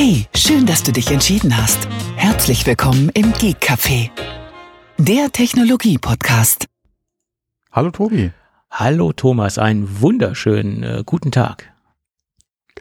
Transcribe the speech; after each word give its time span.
Hey, 0.00 0.26
schön, 0.32 0.64
dass 0.64 0.84
du 0.84 0.92
dich 0.92 1.10
entschieden 1.10 1.56
hast. 1.56 1.88
Herzlich 2.14 2.64
willkommen 2.64 3.10
im 3.14 3.32
Geek 3.32 3.56
Café, 3.60 4.10
der 4.96 5.32
Technologie-Podcast. 5.32 6.66
Hallo 7.72 7.90
Tobi. 7.90 8.30
Hallo 8.70 9.12
Thomas, 9.12 9.58
einen 9.58 10.00
wunderschönen 10.00 10.84
äh, 10.84 11.02
guten 11.04 11.32
Tag. 11.32 11.72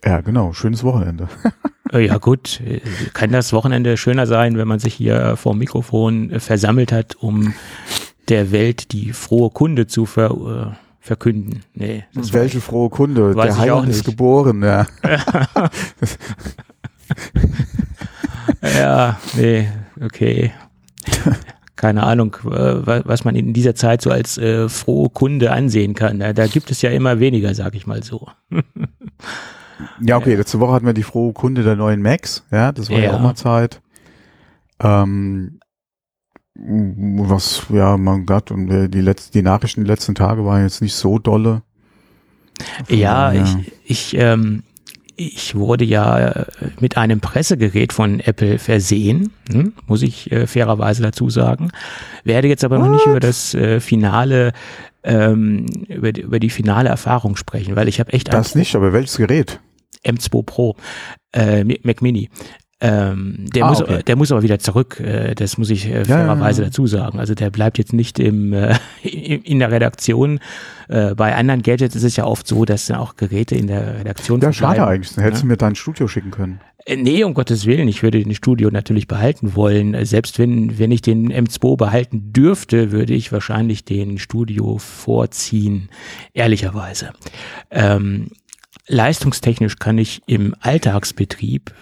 Ja, 0.05 0.21
genau, 0.21 0.53
schönes 0.53 0.83
Wochenende. 0.83 1.27
Äh, 1.93 2.05
ja 2.05 2.17
gut, 2.17 2.59
äh, 2.59 2.81
kann 3.13 3.31
das 3.31 3.53
Wochenende 3.53 3.95
schöner 3.95 4.27
sein, 4.27 4.57
wenn 4.57 4.67
man 4.67 4.77
sich 4.77 4.93
hier 4.93 5.37
vor 5.37 5.53
dem 5.53 5.59
Mikrofon 5.59 6.31
äh, 6.31 6.39
versammelt 6.41 6.91
hat, 6.91 7.15
um 7.15 7.53
der 8.27 8.51
Welt 8.51 8.91
die 8.91 9.13
frohe 9.13 9.49
Kunde 9.51 9.87
zu 9.87 10.05
ver, 10.05 10.75
äh, 10.75 10.75
verkünden. 10.99 11.63
Nee, 11.73 12.03
das 12.13 12.33
Welche 12.33 12.59
frohe 12.59 12.89
Kunde. 12.89 13.33
Der 13.33 13.57
Heiland 13.57 13.87
nicht. 13.87 13.95
ist 13.95 14.03
geboren, 14.03 14.61
ja. 14.61 14.85
Ja, 18.77 19.19
nee, 19.35 19.67
okay. 20.01 20.51
Keine 21.75 22.03
Ahnung, 22.03 22.35
äh, 22.45 22.85
wa- 22.85 23.01
was 23.05 23.23
man 23.23 23.35
in 23.35 23.53
dieser 23.53 23.75
Zeit 23.75 24.01
so 24.01 24.09
als 24.09 24.37
äh, 24.37 24.67
frohe 24.67 25.09
Kunde 25.09 25.51
ansehen 25.51 25.93
kann. 25.93 26.19
Da, 26.19 26.33
da 26.33 26.47
gibt 26.47 26.71
es 26.71 26.81
ja 26.81 26.89
immer 26.89 27.19
weniger, 27.19 27.53
sag 27.53 27.75
ich 27.75 27.85
mal 27.85 28.01
so. 28.03 28.27
Ja, 30.01 30.17
okay, 30.17 30.35
letzte 30.35 30.59
Woche 30.59 30.73
hatten 30.73 30.85
wir 30.87 30.93
die 30.93 31.03
frohe 31.03 31.33
Kunde 31.33 31.61
der 31.63 31.75
neuen 31.75 32.01
Macs, 32.01 32.43
ja, 32.51 32.71
das 32.71 32.89
war 32.89 32.97
ja, 32.97 33.05
Ja. 33.05 33.13
auch 33.15 33.21
mal 33.21 33.35
Zeit. 33.35 33.79
Ähm, 34.79 35.59
was, 36.55 37.63
ja, 37.69 37.95
man 37.97 38.25
hat, 38.29 38.49
und 38.49 38.71
äh, 38.71 38.89
die 38.89 39.01
letzten, 39.01 39.33
die 39.33 39.43
Nachrichten 39.43 39.83
die 39.83 39.89
letzten 39.89 40.15
Tage 40.15 40.43
waren 40.45 40.63
jetzt 40.63 40.81
nicht 40.81 40.95
so 40.95 41.19
dolle. 41.19 41.61
Ja, 42.89 43.31
daher- 43.31 43.43
ich, 43.43 43.71
ich, 43.85 44.17
ähm, 44.17 44.63
ich 45.17 45.55
wurde 45.55 45.83
ja 45.83 46.29
äh, 46.29 46.45
mit 46.79 46.95
einem 46.95 47.19
Pressegerät 47.19 47.91
von 47.91 48.19
Apple 48.19 48.59
versehen, 48.59 49.33
hm? 49.51 49.73
muss 49.87 50.03
ich 50.03 50.31
äh, 50.31 50.47
fairerweise 50.47 51.01
dazu 51.01 51.29
sagen. 51.29 51.71
Werde 52.23 52.47
jetzt 52.47 52.63
aber 52.63 52.77
noch 52.77 52.89
nicht 52.89 53.05
über 53.05 53.19
das 53.19 53.53
äh, 53.53 53.79
finale, 53.79 54.53
ähm, 55.03 55.65
über, 55.89 56.13
die, 56.13 56.21
über 56.21 56.39
die 56.39 56.51
finale 56.51 56.89
Erfahrung 56.89 57.35
sprechen, 57.35 57.75
weil 57.75 57.87
ich 57.87 57.99
habe 57.99 58.13
echt 58.13 58.29
ein 58.29 58.37
Das 58.37 58.55
nicht, 58.55 58.75
aber 58.75 58.93
welches 58.93 59.17
Gerät? 59.17 59.59
M2 60.05 60.43
Pro, 60.43 60.75
äh, 61.33 61.63
Mac 61.63 62.01
Mini. 62.01 62.29
Ähm, 62.79 63.45
der, 63.55 63.65
Ah, 63.65 63.69
muss, 63.69 63.81
okay. 63.81 64.03
der 64.05 64.15
muss 64.15 64.31
aber 64.31 64.43
wieder 64.43 64.59
zurück, 64.59 64.99
äh, 64.99 65.33
das 65.33 65.57
muss 65.57 65.71
ich 65.71 65.87
äh, 65.87 66.05
fairerweise 66.05 66.61
ja. 66.61 66.67
dazu 66.67 66.85
sagen. 66.85 67.17
Also 67.19 67.33
der 67.33 67.49
bleibt 67.49 67.79
jetzt 67.79 67.91
nicht 67.91 68.19
im, 68.19 68.53
äh, 68.53 68.75
in, 69.03 69.57
der 69.57 69.71
Redaktion. 69.71 70.39
Äh, 70.87 71.15
bei 71.15 71.35
anderen 71.35 71.63
Gadgets 71.63 71.95
ist 71.95 72.03
es 72.03 72.15
ja 72.17 72.25
oft 72.25 72.47
so, 72.47 72.65
dass 72.65 72.85
dann 72.85 72.97
auch 72.97 73.15
Geräte 73.15 73.55
in 73.55 73.65
der 73.65 73.99
Redaktion 73.99 74.41
Ja, 74.41 74.53
schade 74.53 74.85
eigentlich. 74.85 75.15
Dann 75.15 75.23
hättest 75.23 75.41
Ja. 75.41 75.45
du 75.45 75.47
mir 75.47 75.57
dein 75.57 75.73
Studio 75.73 76.07
schicken 76.07 76.29
können. 76.29 76.59
Äh, 76.85 76.97
Nee, 76.97 77.23
um 77.23 77.33
Gottes 77.33 77.65
Willen, 77.65 77.87
ich 77.87 78.03
würde 78.03 78.23
den 78.23 78.35
Studio 78.35 78.69
natürlich 78.69 79.07
behalten 79.07 79.55
wollen. 79.55 80.05
Selbst 80.05 80.37
wenn, 80.37 80.77
wenn 80.77 80.91
ich 80.91 81.01
den 81.01 81.33
M2 81.33 81.77
behalten 81.77 82.31
dürfte, 82.31 82.91
würde 82.91 83.15
ich 83.15 83.31
wahrscheinlich 83.31 83.85
den 83.85 84.19
Studio 84.19 84.77
vorziehen, 84.77 85.89
ehrlicherweise. 86.33 87.09
Ähm, 87.71 88.29
leistungstechnisch 88.87 89.77
kann 89.77 89.97
ich 89.97 90.21
im 90.27 90.53
Alltagsbetrieb 90.61 91.73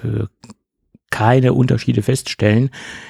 keine 1.10 1.54
Unterschiede 1.54 2.02
feststellen. 2.02 2.70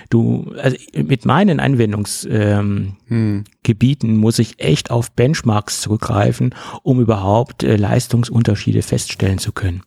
Du, 0.09 0.53
also 0.61 0.77
mit 0.95 1.25
meinen 1.25 1.59
Anwendungsgebieten 1.59 2.95
ähm, 3.09 4.15
Hm. 4.15 4.17
Muss 4.17 4.39
ich 4.39 4.59
echt 4.59 4.91
auf 4.91 5.11
Benchmarks 5.11 5.81
zurückgreifen, 5.81 6.53
um 6.83 7.01
überhaupt 7.01 7.63
äh, 7.63 7.75
Leistungsunterschiede 7.75 8.81
feststellen 8.81 9.39
zu 9.39 9.51
können. 9.51 9.81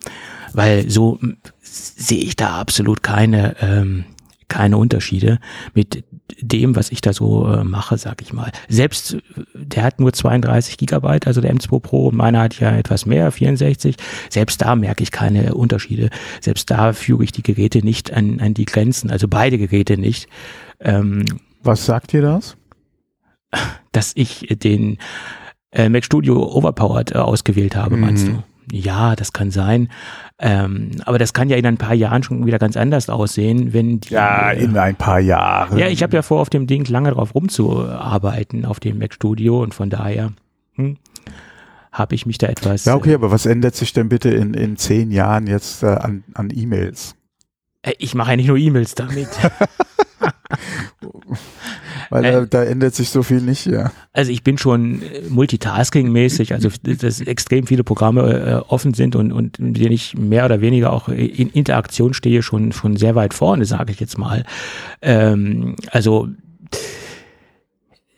Weil 0.53 0.91
so 0.91 1.19
m, 1.23 1.37
sehe 1.61 2.23
ich 2.23 2.37
da 2.37 2.59
absolut 2.59 3.03
keine, 3.03 3.57
ähm, 3.61 4.05
keine 4.49 4.79
Unterschiede 4.79 5.39
mit 5.75 6.05
dem, 6.41 6.77
was 6.77 6.91
ich 6.91 7.01
da 7.01 7.13
so 7.13 7.47
äh, 7.53 7.65
mache, 7.65 7.97
sag 7.99 8.21
ich 8.23 8.33
mal. 8.33 8.51
Selbst 8.69 9.15
äh, 9.15 9.21
der 9.55 9.83
hat 9.85 10.01
nur 10.01 10.13
32 10.13 10.77
Gigabyte, 10.77 11.27
also 11.27 11.41
der 11.41 11.55
M2 11.55 11.81
Pro, 11.81 12.11
meiner 12.11 12.41
hat 12.41 12.59
ja 12.61 12.77
etwas 12.77 13.07
mehr, 13.07 13.31
64. 13.33 13.97
Selbst 14.31 14.61
da 14.63 14.77
merke 14.77 15.03
ich 15.03 15.11
keine 15.11 15.55
Unterschiede. 15.55 16.11
Selbst 16.41 16.71
da 16.71 16.93
führe 16.93 17.25
ich 17.25 17.33
die 17.33 17.43
Geräte 17.43 17.79
nicht 17.85 18.13
an, 18.13 18.41
an 18.41 18.55
die 18.55 18.65
Grenzen, 18.67 19.11
also 19.11 19.29
beide 19.29 19.59
Geräte 19.59 19.97
nicht. 19.99 20.29
Ähm, 20.81 21.25
Was 21.63 21.87
sagt 21.87 22.13
dir 22.13 22.23
das? 22.23 22.57
dass 23.93 24.13
ich 24.15 24.47
den 24.63 24.99
äh, 25.73 25.89
Mac 25.89 26.05
Studio 26.05 26.43
Overpowered 26.55 27.13
äh, 27.15 27.19
ausgewählt 27.19 27.75
habe, 27.77 27.97
Mhm. 27.97 28.01
meinst 28.03 28.29
du? 28.29 28.43
Ja, 28.73 29.17
das 29.17 29.33
kann 29.33 29.51
sein. 29.51 29.89
Ähm, 30.39 30.91
aber 31.05 31.19
das 31.19 31.33
kann 31.33 31.49
ja 31.49 31.57
in 31.57 31.67
ein 31.67 31.79
paar 31.79 31.95
Jahren 31.95 32.23
schon 32.23 32.47
wieder 32.47 32.59
ganz 32.59 32.77
anders 32.77 33.09
aussehen, 33.09 33.73
wenn 33.73 34.01
die. 34.01 34.15
Ja, 34.15 34.53
äh, 34.53 34.63
in 34.63 34.77
ein 34.77 34.97
paar 34.97 35.21
Jahren. 35.21 35.79
ja, 35.79 35.89
ich 35.89 36.03
habe 36.03 36.15
ja 36.15 36.23
vor, 36.23 36.41
auf 36.41 36.51
dem 36.51 36.67
Ding 36.67 36.87
lange 36.87 37.11
drauf 37.11 37.35
rumzuarbeiten, 37.35 38.65
auf 38.65 38.81
dem 38.81 38.99
Mac 38.99 39.15
Studio 39.15 39.63
und 39.63 39.75
von 39.75 39.91
daher 39.91 40.33
hm, 40.75 40.97
habe 41.93 42.15
ich 42.15 42.27
mich 42.27 42.39
da 42.39 42.47
etwas. 42.47 42.85
Ja, 42.85 42.95
okay, 42.95 43.15
aber 43.15 43.31
was 43.31 43.47
ändert 43.47 43.75
sich 43.75 43.93
denn 43.93 44.09
bitte 44.09 44.31
in, 44.31 44.55
in 44.55 44.77
zehn 44.77 45.11
Jahren 45.11 45.47
jetzt 45.47 45.83
äh, 45.83 45.87
an, 45.87 46.25
an 46.35 46.51
E-Mails? 46.55 47.18
Äh, 47.89 47.95
ich 47.99 48.15
mache 48.15 48.31
ja 48.31 48.37
nicht 48.37 48.49
nur 48.49 48.57
E-Mails 48.59 48.95
damit. 48.95 49.29
Weil 52.11 52.25
Äh. 52.25 52.33
da, 52.33 52.47
da 52.47 52.65
ändert 52.65 52.95
sich 52.95 53.11
so 53.11 53.23
viel 53.23 53.41
nicht, 53.43 53.67
ja. 53.67 53.93
Also 54.13 54.31
ich 54.33 54.43
bin 54.43 54.57
schon 54.59 55.03
äh, 55.03 55.23
multitasking-mäßig, 55.29 56.55
also 56.55 56.71
dass 56.83 57.21
extrem 57.21 57.67
viele 57.67 57.85
Programme 57.85 58.23
äh, 58.33 58.55
offen 58.69 58.95
sind 58.95 59.15
und, 59.15 59.33
und 59.33 59.59
mit 59.59 59.77
denen 59.77 59.93
ich 59.93 60.17
mehr 60.17 60.47
oder 60.47 60.61
weniger 60.61 60.93
auch 60.93 61.09
in 61.09 61.51
Interaktion 61.51 62.15
stehe, 62.15 62.43
schon, 62.43 62.73
schon 62.73 62.97
sehr 62.97 63.15
weit 63.15 63.35
vorne, 63.35 63.67
sage 63.67 63.93
ich 63.93 64.01
jetzt 64.01 64.17
mal. 64.17 64.45
Ähm, 65.03 65.77
also 65.91 66.29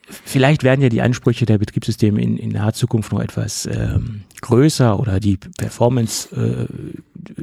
vielleicht 0.09 0.63
werden 0.63 0.83
ja 0.83 0.89
die 0.89 1.03
Ansprüche 1.03 1.47
der 1.47 1.59
Betriebssysteme 1.59 2.23
in, 2.23 2.37
in 2.37 2.51
naher 2.51 2.73
Zukunft 2.73 3.13
noch 3.13 3.21
etwas 3.21 3.67
ähm, 3.67 4.23
größer 4.41 5.01
oder 5.01 5.19
die 5.19 5.37
Performance 5.37 6.29
äh, 6.35 6.67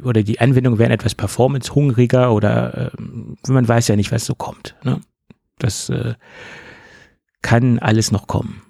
oder 0.02 0.22
die 0.22 0.40
Anwendungen 0.40 0.78
werden 0.78 0.92
etwas 0.92 1.14
performance-hungriger 1.14 2.32
oder 2.32 2.92
ähm, 2.98 3.36
man 3.46 3.66
weiß 3.66 3.88
ja 3.88 3.96
nicht, 3.96 4.12
was 4.12 4.24
so 4.24 4.34
kommt. 4.34 4.74
Ne? 4.84 5.00
Das 5.58 5.88
äh, 5.88 6.14
kann 7.42 7.78
alles 7.78 8.12
noch 8.12 8.26
kommen. 8.26 8.62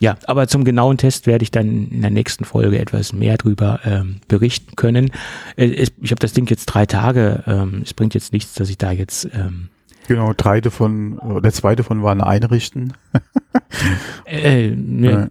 Ja, 0.00 0.16
aber 0.26 0.48
zum 0.48 0.64
genauen 0.64 0.98
Test 0.98 1.28
werde 1.28 1.44
ich 1.44 1.52
dann 1.52 1.88
in 1.88 2.00
der 2.00 2.10
nächsten 2.10 2.44
Folge 2.44 2.78
etwas 2.78 3.12
mehr 3.12 3.36
drüber 3.36 3.80
ähm, 3.84 4.20
berichten 4.26 4.74
können. 4.74 5.12
Äh, 5.56 5.70
es, 5.74 5.92
ich 6.00 6.10
habe 6.10 6.18
das 6.18 6.32
Ding 6.32 6.48
jetzt 6.50 6.66
drei 6.66 6.86
Tage. 6.86 7.44
Ähm, 7.46 7.82
es 7.84 7.94
bringt 7.94 8.14
jetzt 8.14 8.32
nichts, 8.32 8.54
dass 8.54 8.68
ich 8.68 8.78
da 8.78 8.90
jetzt 8.90 9.28
ähm, 9.32 9.68
Genau, 10.08 10.32
drei 10.36 10.60
davon, 10.60 11.18
oder 11.18 11.40
der 11.40 11.52
zweite 11.52 11.82
davon 11.82 12.02
waren 12.02 12.20
einrichten. 12.20 12.92
äh, 14.26 14.68
ne, 14.70 15.30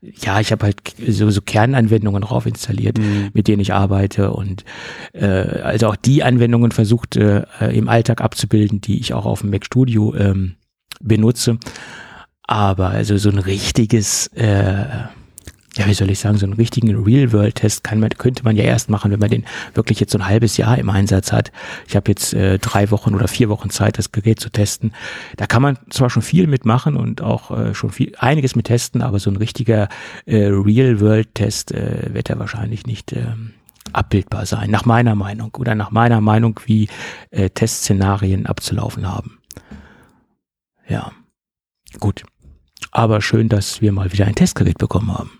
ja, 0.00 0.40
ich 0.40 0.50
habe 0.50 0.66
halt 0.66 0.80
so, 1.06 1.30
so 1.30 1.40
Kernanwendungen 1.40 2.22
drauf 2.22 2.46
installiert, 2.46 2.98
Mhm. 2.98 3.30
mit 3.32 3.48
denen 3.48 3.60
ich 3.60 3.72
arbeite 3.72 4.32
und 4.32 4.64
äh, 5.12 5.26
also 5.26 5.88
auch 5.88 5.96
die 5.96 6.22
Anwendungen 6.22 6.72
versucht 6.72 7.16
äh, 7.16 7.44
im 7.72 7.88
Alltag 7.88 8.20
abzubilden, 8.20 8.80
die 8.80 8.98
ich 8.98 9.14
auch 9.14 9.24
auf 9.26 9.42
dem 9.42 9.50
Mac 9.50 9.64
Studio 9.64 10.14
ähm, 10.14 10.56
benutze. 11.00 11.58
Aber 12.42 12.88
also 12.88 13.16
so 13.18 13.30
ein 13.30 13.38
richtiges, 13.38 14.28
äh, 14.28 14.84
ja, 15.78 15.86
wie 15.86 15.94
soll 15.94 16.10
ich 16.10 16.18
sagen, 16.18 16.36
so 16.38 16.44
einen 16.44 16.54
richtigen 16.54 17.04
Real-World-Test 17.04 17.84
könnte 17.84 18.44
man 18.44 18.56
ja 18.56 18.64
erst 18.64 18.90
machen, 18.90 19.12
wenn 19.12 19.20
man 19.20 19.30
den 19.30 19.44
wirklich 19.74 20.00
jetzt 20.00 20.12
so 20.12 20.18
ein 20.18 20.26
halbes 20.26 20.56
Jahr 20.56 20.76
im 20.76 20.90
Einsatz 20.90 21.32
hat. 21.32 21.52
Ich 21.86 21.94
habe 21.94 22.10
jetzt 22.10 22.34
äh, 22.34 22.58
drei 22.58 22.90
Wochen 22.90 23.14
oder 23.14 23.28
vier 23.28 23.48
Wochen 23.48 23.70
Zeit, 23.70 23.96
das 23.96 24.10
Gerät 24.10 24.40
zu 24.40 24.50
testen. 24.50 24.92
Da 25.36 25.46
kann 25.46 25.62
man 25.62 25.78
zwar 25.90 26.10
schon 26.10 26.22
viel 26.22 26.48
mitmachen 26.48 26.96
und 26.96 27.22
auch 27.22 27.52
äh, 27.56 27.74
schon 27.74 27.90
viel 27.90 28.12
einiges 28.18 28.56
mit 28.56 28.66
testen, 28.66 29.02
aber 29.02 29.20
so 29.20 29.30
ein 29.30 29.36
richtiger 29.36 29.88
äh, 30.26 30.46
Real-World-Test 30.46 31.72
äh, 31.72 32.12
wird 32.12 32.28
er 32.28 32.40
wahrscheinlich 32.40 32.86
nicht 32.86 33.12
ähm, 33.12 33.54
abbildbar 33.92 34.46
sein, 34.46 34.70
nach 34.70 34.84
meiner 34.84 35.14
Meinung 35.14 35.54
oder 35.56 35.76
nach 35.76 35.92
meiner 35.92 36.20
Meinung, 36.20 36.58
wie 36.66 36.88
äh, 37.30 37.50
Testszenarien 37.50 38.46
abzulaufen 38.46 39.08
haben. 39.08 39.38
Ja, 40.88 41.12
gut. 42.00 42.24
Aber 42.90 43.20
schön, 43.20 43.48
dass 43.48 43.80
wir 43.80 43.92
mal 43.92 44.12
wieder 44.12 44.26
ein 44.26 44.34
Testgerät 44.34 44.78
bekommen 44.78 45.16
haben. 45.16 45.30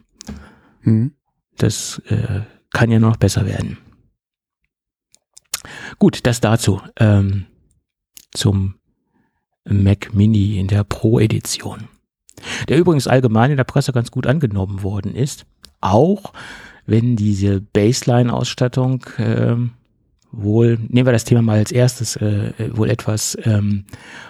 Mhm. 0.89 1.13
Das 1.57 2.01
äh, 2.09 2.43
kann 2.73 2.91
ja 2.91 2.99
noch 2.99 3.17
besser 3.17 3.47
werden. 3.47 3.79
Gut, 5.99 6.27
das 6.27 6.41
dazu. 6.41 6.81
Ähm, 6.97 7.47
zum 8.33 8.75
Mac 9.65 10.15
Mini 10.15 10.59
in 10.59 10.69
der 10.69 10.85
Pro-Edition. 10.85 11.89
Der 12.69 12.79
übrigens 12.79 13.09
allgemein 13.09 13.51
in 13.51 13.57
der 13.57 13.65
Presse 13.65 13.93
ganz 13.93 14.11
gut 14.11 14.27
angenommen 14.27 14.83
worden 14.83 15.15
ist. 15.15 15.45
Auch 15.81 16.33
wenn 16.87 17.17
diese 17.17 17.61
Baseline-Ausstattung 17.61 19.05
ähm, 19.19 19.73
wohl, 20.31 20.79
nehmen 20.89 21.07
wir 21.07 21.13
das 21.13 21.25
Thema 21.25 21.43
mal 21.43 21.59
als 21.59 21.73
erstes, 21.73 22.17
äh, 22.17 22.53
wohl 22.77 22.91
etwas 22.91 23.37
ähm, 23.43 23.85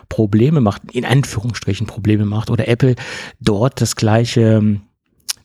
Probleme 0.08 0.60
macht, 0.60 0.82
in 0.92 1.04
Anführungsstrichen 1.04 1.86
Probleme 1.86 2.24
macht, 2.24 2.50
oder 2.50 2.68
Apple 2.68 2.96
dort 3.40 3.80
das 3.80 3.96
gleiche 3.96 4.40
ähm, 4.40 4.82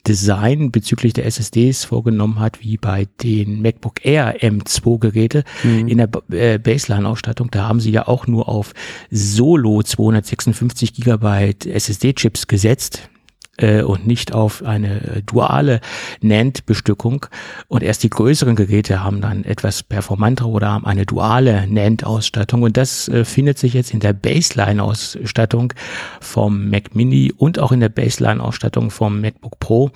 Design 0.07 0.71
bezüglich 0.71 1.13
der 1.13 1.25
SSDs 1.25 1.85
vorgenommen 1.85 2.39
hat, 2.39 2.61
wie 2.61 2.77
bei 2.77 3.07
den 3.21 3.61
MacBook 3.61 4.05
Air 4.05 4.41
M2 4.41 4.99
Geräte 4.99 5.43
mhm. 5.63 5.87
in 5.87 5.97
der 5.97 6.09
äh, 6.31 6.59
Baseline-Ausstattung. 6.59 7.49
Da 7.51 7.67
haben 7.67 7.79
sie 7.79 7.91
ja 7.91 8.07
auch 8.07 8.27
nur 8.27 8.49
auf 8.49 8.73
Solo 9.09 9.81
256 9.81 10.93
Gigabyte 10.93 11.65
SSD-Chips 11.65 12.47
gesetzt 12.47 13.09
äh, 13.57 13.81
und 13.81 14.07
nicht 14.07 14.33
auf 14.33 14.63
eine 14.63 15.17
äh, 15.17 15.21
duale 15.21 15.79
NAND-Bestückung. 16.21 17.25
Und 17.67 17.83
erst 17.83 18.03
die 18.03 18.09
größeren 18.09 18.55
Geräte 18.55 19.03
haben 19.03 19.21
dann 19.21 19.43
etwas 19.43 19.83
performantere 19.83 20.47
oder 20.47 20.69
haben 20.69 20.85
eine 20.85 21.05
duale 21.05 21.67
NAND-Ausstattung. 21.67 22.63
Und 22.63 22.77
das 22.77 23.07
äh, 23.09 23.25
findet 23.25 23.59
sich 23.59 23.73
jetzt 23.73 23.93
in 23.93 23.99
der 23.99 24.13
Baseline-Ausstattung 24.13 25.73
vom 26.19 26.69
Mac 26.69 26.95
Mini 26.95 27.31
und 27.35 27.59
auch 27.59 27.71
in 27.71 27.79
der 27.79 27.89
Baseline-Ausstattung 27.89 28.91
vom 28.91 29.21
MacBook 29.21 29.59
Pro 29.59 29.91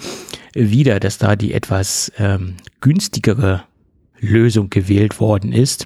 wieder, 0.53 0.99
dass 0.99 1.17
da 1.17 1.35
die 1.35 1.53
etwas 1.53 2.11
ähm, 2.17 2.55
günstigere 2.81 3.63
Lösung 4.19 4.69
gewählt 4.69 5.19
worden 5.19 5.53
ist 5.53 5.85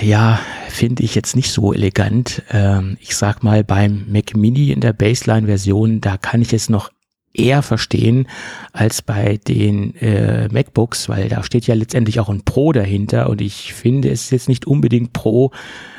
ja, 0.00 0.40
finde 0.68 1.02
ich 1.02 1.14
jetzt 1.14 1.36
nicht 1.36 1.50
so 1.50 1.72
elegant. 1.72 2.42
Ähm, 2.50 2.96
ich 3.00 3.16
sag 3.16 3.42
mal, 3.42 3.64
beim 3.64 4.06
Mac 4.08 4.36
Mini 4.36 4.70
in 4.70 4.80
der 4.80 4.92
Baseline-Version, 4.92 6.00
da 6.00 6.16
kann 6.16 6.42
ich 6.42 6.52
es 6.52 6.68
noch 6.68 6.90
eher 7.34 7.62
verstehen 7.62 8.26
als 8.72 9.02
bei 9.02 9.36
den 9.36 9.94
äh, 9.96 10.48
MacBooks, 10.48 11.08
weil 11.08 11.28
da 11.28 11.42
steht 11.42 11.66
ja 11.66 11.74
letztendlich 11.74 12.20
auch 12.20 12.28
ein 12.28 12.42
Pro 12.42 12.72
dahinter 12.72 13.28
und 13.30 13.40
ich 13.40 13.74
finde 13.74 14.10
es 14.10 14.30
jetzt 14.30 14.48
nicht 14.48 14.66
unbedingt 14.66 15.12
Pro, 15.12 15.52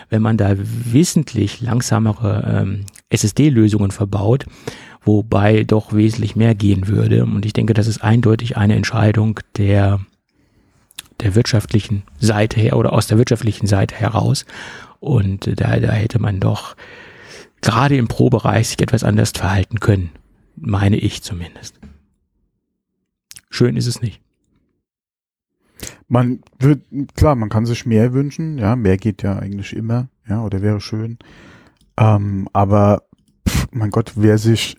wenn 0.10 0.22
man 0.22 0.38
da 0.38 0.56
wissentlich 0.58 1.62
langsamere 1.62 2.62
ähm, 2.62 2.86
SSD-Lösungen 3.10 3.92
verbaut, 3.92 4.46
wobei 5.04 5.64
doch 5.64 5.94
wesentlich 5.94 6.36
mehr 6.36 6.56
gehen 6.56 6.88
würde. 6.88 7.24
Und 7.24 7.46
ich 7.46 7.54
denke, 7.54 7.74
das 7.74 7.88
ist 7.88 8.04
eindeutig 8.04 8.58
eine 8.58 8.76
Entscheidung 8.76 9.40
der 9.58 10.00
der 11.22 11.36
wirtschaftlichen 11.36 12.04
Seite 12.20 12.60
her 12.60 12.78
oder 12.78 12.94
aus 12.94 13.08
der 13.08 13.18
wirtschaftlichen 13.18 13.68
Seite 13.68 13.96
heraus. 13.96 14.46
Und 15.00 15.48
da, 15.60 15.80
da 15.80 15.92
hätte 15.92 16.20
man 16.20 16.40
doch 16.40 16.76
gerade 17.62 17.98
im 17.98 18.08
Pro-Bereich 18.08 18.70
sich 18.70 18.82
etwas 18.82 19.04
anders 19.04 19.32
verhalten 19.32 19.80
können, 19.80 20.12
meine 20.56 20.98
ich 20.98 21.24
zumindest. 21.24 21.80
Schön 23.50 23.76
ist 23.76 23.88
es 23.88 24.02
nicht. 24.02 24.22
Man 26.08 26.42
wird, 26.58 26.82
klar, 27.16 27.36
man 27.36 27.50
kann 27.50 27.66
sich 27.66 27.86
mehr 27.86 28.14
wünschen, 28.14 28.58
ja, 28.58 28.76
mehr 28.76 28.98
geht 28.98 29.24
ja 29.24 29.38
eigentlich 29.38 29.76
immer, 29.76 30.10
ja, 30.28 30.44
oder 30.44 30.62
wäre 30.62 30.82
schön. 30.82 31.20
Ähm, 31.98 32.48
aber, 32.52 33.04
pff, 33.48 33.68
mein 33.72 33.92
Gott, 33.92 34.14
wer 34.16 34.38
sich 34.38 34.78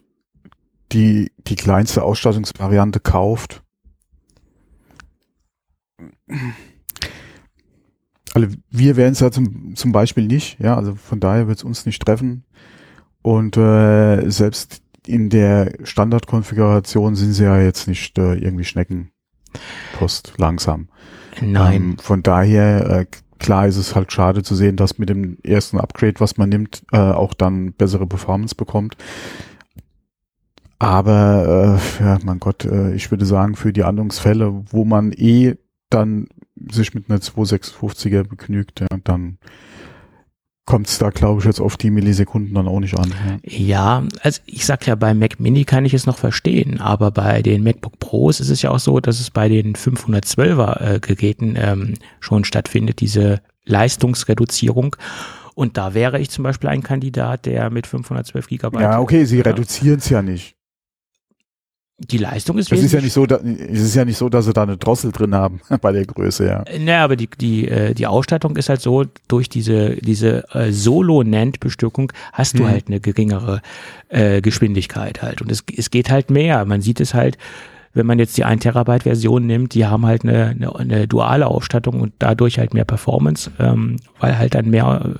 die, 0.92 1.30
die 1.38 1.54
kleinste 1.54 2.02
Ausstattungsvariante 2.02 3.00
kauft, 3.00 3.62
also 8.34 8.48
wir 8.70 8.96
werden 8.96 9.12
es 9.12 9.20
ja 9.20 9.30
zum, 9.30 9.74
zum 9.74 9.92
Beispiel 9.92 10.26
nicht, 10.26 10.58
ja, 10.60 10.76
also 10.76 10.94
von 10.94 11.20
daher 11.20 11.48
wird 11.48 11.58
es 11.58 11.64
uns 11.64 11.86
nicht 11.86 12.04
treffen. 12.04 12.44
Und 13.22 13.56
äh, 13.56 14.30
selbst 14.30 14.82
in 15.06 15.28
der 15.28 15.72
Standardkonfiguration 15.82 17.16
sind 17.16 17.32
sie 17.32 17.44
ja 17.44 17.60
jetzt 17.60 17.88
nicht 17.88 18.18
äh, 18.18 18.34
irgendwie 18.34 18.64
Schneckenpost 18.64 20.34
langsam. 20.38 20.88
Nein. 21.40 21.74
Ähm, 21.74 21.98
von 21.98 22.22
daher, 22.22 22.90
äh, 22.90 23.06
klar 23.38 23.66
ist 23.66 23.76
es 23.76 23.94
halt 23.94 24.12
schade 24.12 24.42
zu 24.42 24.54
sehen, 24.54 24.76
dass 24.76 24.98
mit 24.98 25.08
dem 25.08 25.38
ersten 25.42 25.78
Upgrade, 25.78 26.20
was 26.20 26.36
man 26.36 26.48
nimmt, 26.48 26.82
äh, 26.92 26.98
auch 26.98 27.34
dann 27.34 27.72
bessere 27.72 28.06
Performance 28.06 28.54
bekommt. 28.54 28.96
Aber 30.78 31.78
äh, 32.00 32.02
ja, 32.02 32.18
mein 32.24 32.40
Gott, 32.40 32.64
äh, 32.64 32.94
ich 32.94 33.10
würde 33.10 33.26
sagen, 33.26 33.54
für 33.54 33.72
die 33.72 33.84
Anwendungsfälle, 33.84 34.64
wo 34.70 34.84
man 34.84 35.12
eh 35.12 35.56
dann 35.90 36.28
sich 36.70 36.94
mit 36.94 37.10
einer 37.10 37.20
256er 37.20 38.24
begnügt, 38.24 38.80
ja, 38.80 38.86
dann 39.04 39.38
kommt 40.66 40.86
es 40.86 40.98
da, 40.98 41.10
glaube 41.10 41.40
ich, 41.40 41.46
jetzt 41.46 41.60
auf 41.60 41.76
die 41.76 41.90
Millisekunden 41.90 42.54
dann 42.54 42.68
auch 42.68 42.78
nicht 42.78 42.96
an. 42.96 43.12
Ja. 43.42 44.00
ja, 44.00 44.08
also 44.22 44.40
ich 44.46 44.64
sag 44.64 44.86
ja, 44.86 44.94
bei 44.94 45.14
Mac 45.14 45.40
Mini 45.40 45.64
kann 45.64 45.84
ich 45.84 45.94
es 45.94 46.06
noch 46.06 46.16
verstehen, 46.16 46.80
aber 46.80 47.10
bei 47.10 47.42
den 47.42 47.64
MacBook 47.64 47.98
Pros 47.98 48.38
ist 48.38 48.50
es 48.50 48.62
ja 48.62 48.70
auch 48.70 48.78
so, 48.78 49.00
dass 49.00 49.18
es 49.18 49.30
bei 49.30 49.48
den 49.48 49.74
512er 49.74 50.80
äh, 50.80 51.00
Geräten 51.00 51.56
ähm, 51.56 51.94
schon 52.20 52.44
stattfindet, 52.44 53.00
diese 53.00 53.40
Leistungsreduzierung. 53.64 54.94
Und 55.54 55.76
da 55.76 55.94
wäre 55.94 56.20
ich 56.20 56.30
zum 56.30 56.44
Beispiel 56.44 56.70
ein 56.70 56.84
Kandidat, 56.84 57.46
der 57.46 57.70
mit 57.70 57.88
512 57.88 58.46
Gigabyte. 58.46 58.80
Ja, 58.80 59.00
okay, 59.00 59.24
sie 59.24 59.40
reduzieren 59.40 59.98
es 59.98 60.08
ja 60.08 60.22
nicht 60.22 60.56
die 62.00 62.16
Leistung 62.16 62.56
ist 62.56 62.72
es 62.72 62.82
ist 62.82 62.92
ja 62.92 63.00
nicht 63.00 63.12
so, 63.12 63.26
da, 63.26 63.36
es 63.36 63.80
ist 63.80 63.94
ja 63.94 64.06
nicht 64.06 64.16
so, 64.16 64.30
dass 64.30 64.46
sie 64.46 64.54
da 64.54 64.62
eine 64.62 64.78
Drossel 64.78 65.12
drin 65.12 65.34
haben 65.34 65.60
bei 65.82 65.92
der 65.92 66.06
Größe, 66.06 66.46
ja. 66.46 66.64
Naja, 66.78 67.04
aber 67.04 67.16
die, 67.16 67.28
die, 67.28 67.68
äh, 67.68 67.94
die 67.94 68.06
Ausstattung 68.06 68.56
ist 68.56 68.70
halt 68.70 68.80
so, 68.80 69.04
durch 69.28 69.48
diese, 69.50 69.96
diese 69.96 70.44
äh, 70.54 70.72
Solo-NAND-Bestückung 70.72 72.12
hast 72.32 72.58
du 72.58 72.64
hm. 72.64 72.70
halt 72.70 72.88
eine 72.88 73.00
geringere 73.00 73.60
äh, 74.08 74.40
Geschwindigkeit 74.40 75.20
halt. 75.20 75.42
Und 75.42 75.52
es, 75.52 75.62
es 75.76 75.90
geht 75.90 76.10
halt 76.10 76.30
mehr. 76.30 76.64
Man 76.64 76.80
sieht 76.80 77.00
es 77.00 77.12
halt, 77.12 77.36
wenn 77.92 78.06
man 78.06 78.18
jetzt 78.18 78.36
die 78.36 78.44
1 78.44 78.62
Terabyte 78.62 79.02
Version 79.02 79.46
nimmt, 79.46 79.74
die 79.74 79.84
haben 79.84 80.06
halt 80.06 80.24
eine, 80.24 80.46
eine, 80.46 80.74
eine 80.74 81.08
duale 81.08 81.46
Ausstattung 81.46 82.00
und 82.00 82.14
dadurch 82.18 82.58
halt 82.58 82.72
mehr 82.72 82.84
Performance, 82.84 83.50
ähm, 83.58 83.96
weil 84.20 84.38
halt 84.38 84.54
dann 84.54 84.70
mehr 84.70 85.16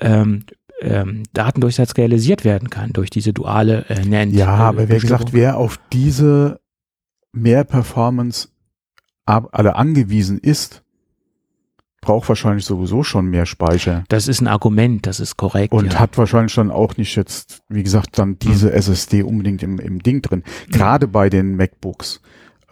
ähm, 0.00 0.44
ähm, 0.82 1.22
Datendurchsatz 1.32 1.96
realisiert 1.96 2.44
werden 2.44 2.70
kann 2.70 2.92
durch 2.92 3.10
diese 3.10 3.32
duale 3.32 3.84
äh, 3.88 4.04
NAND. 4.04 4.34
Ja, 4.34 4.48
aber 4.48 4.88
wie 4.88 4.98
gesagt, 4.98 5.32
wer 5.32 5.56
auf 5.56 5.78
diese 5.92 6.60
mehr 7.32 7.64
Performance 7.64 8.48
alle 9.24 9.76
angewiesen 9.76 10.38
ist, 10.38 10.82
braucht 12.02 12.28
wahrscheinlich 12.28 12.64
sowieso 12.64 13.04
schon 13.04 13.26
mehr 13.26 13.46
Speicher. 13.46 14.04
Das 14.08 14.28
ist 14.28 14.40
ein 14.40 14.48
Argument, 14.48 15.06
das 15.06 15.20
ist 15.20 15.36
korrekt. 15.36 15.72
Und 15.72 15.94
ja. 15.94 16.00
hat 16.00 16.18
wahrscheinlich 16.18 16.54
dann 16.54 16.70
auch 16.70 16.96
nicht 16.96 17.16
jetzt, 17.16 17.62
wie 17.68 17.84
gesagt, 17.84 18.18
dann 18.18 18.38
diese 18.38 18.68
mhm. 18.68 18.74
SSD 18.74 19.22
unbedingt 19.22 19.62
im, 19.62 19.78
im 19.78 20.02
Ding 20.02 20.20
drin. 20.20 20.42
Gerade 20.68 21.06
mhm. 21.06 21.12
bei 21.12 21.30
den 21.30 21.56
MacBooks, 21.56 22.20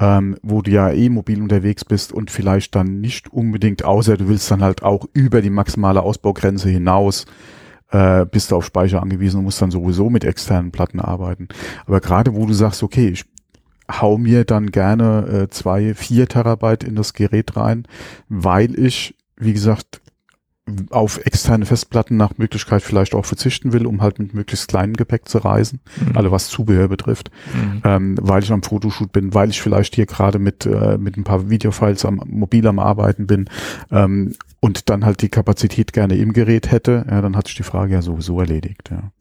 ähm, 0.01 0.37
wo 0.43 0.63
du 0.63 0.73
ja 0.73 0.91
eh 0.91 1.09
mobil 1.09 1.41
unterwegs 1.41 1.85
bist 1.85 2.13
und 2.13 2.31
vielleicht 2.31 2.75
dann 2.75 3.01
nicht 3.01 3.33
unbedingt, 3.33 3.85
außer 3.85 4.17
du 4.17 4.29
willst 4.29 4.51
dann 4.51 4.63
halt 4.63 4.83
auch 4.83 5.07
über 5.13 5.41
die 5.41 5.51
maximale 5.51 6.03
Ausbaugrenze 6.03 6.69
hinaus 6.69 7.25
äh, 7.91 8.25
bist 8.27 8.51
du 8.51 8.57
auf 8.57 8.65
Speicher 8.65 9.03
angewiesen 9.03 9.39
und 9.39 9.45
musst 9.45 9.61
dann 9.61 9.71
sowieso 9.71 10.11
mit 10.11 10.25
externen 10.25 10.71
Platten 10.71 11.01
arbeiten. 11.01 11.49
Aber 11.87 12.01
gerade 12.01 12.35
wo 12.35 12.47
du 12.47 12.53
sagst, 12.53 12.83
okay, 12.83 13.09
ich 13.09 13.25
hau 13.91 14.19
mir 14.19 14.45
dann 14.45 14.71
gerne 14.71 15.27
äh, 15.27 15.49
zwei, 15.49 15.95
vier 15.95 16.29
Terabyte 16.29 16.85
in 16.85 16.95
das 16.95 17.13
Gerät 17.13 17.57
rein, 17.57 17.87
weil 18.29 18.79
ich, 18.79 19.17
wie 19.37 19.53
gesagt, 19.53 20.01
auf 20.91 21.19
externe 21.25 21.67
Festplatten 21.67 22.17
nach 22.17 22.39
Möglichkeit 22.39 22.83
vielleicht 22.83 23.15
auch 23.15 23.25
verzichten 23.25 23.73
will, 23.73 23.87
um 23.87 24.03
halt 24.03 24.19
mit 24.19 24.35
möglichst 24.35 24.69
kleinem 24.69 24.95
Gepäck 24.95 25.29
zu 25.29 25.39
reisen, 25.39 25.81
mhm. 25.97 26.17
also 26.17 26.31
was 26.31 26.49
Zubehör 26.49 26.89
betrifft, 26.89 27.31
mhm. 27.55 27.83
ähm, 27.85 28.19
weil 28.21 28.43
ich 28.43 28.53
am 28.53 28.63
Fotoshoot 28.63 29.13
bin, 29.13 29.35
weil 29.35 29.51
ich 29.51 29.61
vielleicht 29.61 29.95
hier 29.95 30.07
gerade 30.07 30.39
mit 30.39 30.67
äh, 30.67 30.99
mit 30.99 31.17
ein 31.17 31.25
paar 31.25 31.51
Videofiles 31.51 32.05
am 32.05 32.23
mobil 32.27 32.67
am 32.67 32.79
Arbeiten 32.79 33.27
bin 33.27 33.49
ähm, 33.91 34.35
und 34.61 34.91
dann 34.91 35.05
halt 35.05 35.23
die 35.23 35.29
Kapazität 35.29 35.93
gerne 35.93 36.17
im 36.17 36.33
Gerät 36.33 36.71
hätte, 36.71 37.07
ja, 37.09 37.21
dann 37.21 37.37
hat 37.37 37.47
sich 37.47 37.57
die 37.57 37.63
Frage 37.63 37.95
ja 37.95 38.03
sowieso 38.03 38.41
erledigt. 38.41 38.91
Ja, 38.91 39.13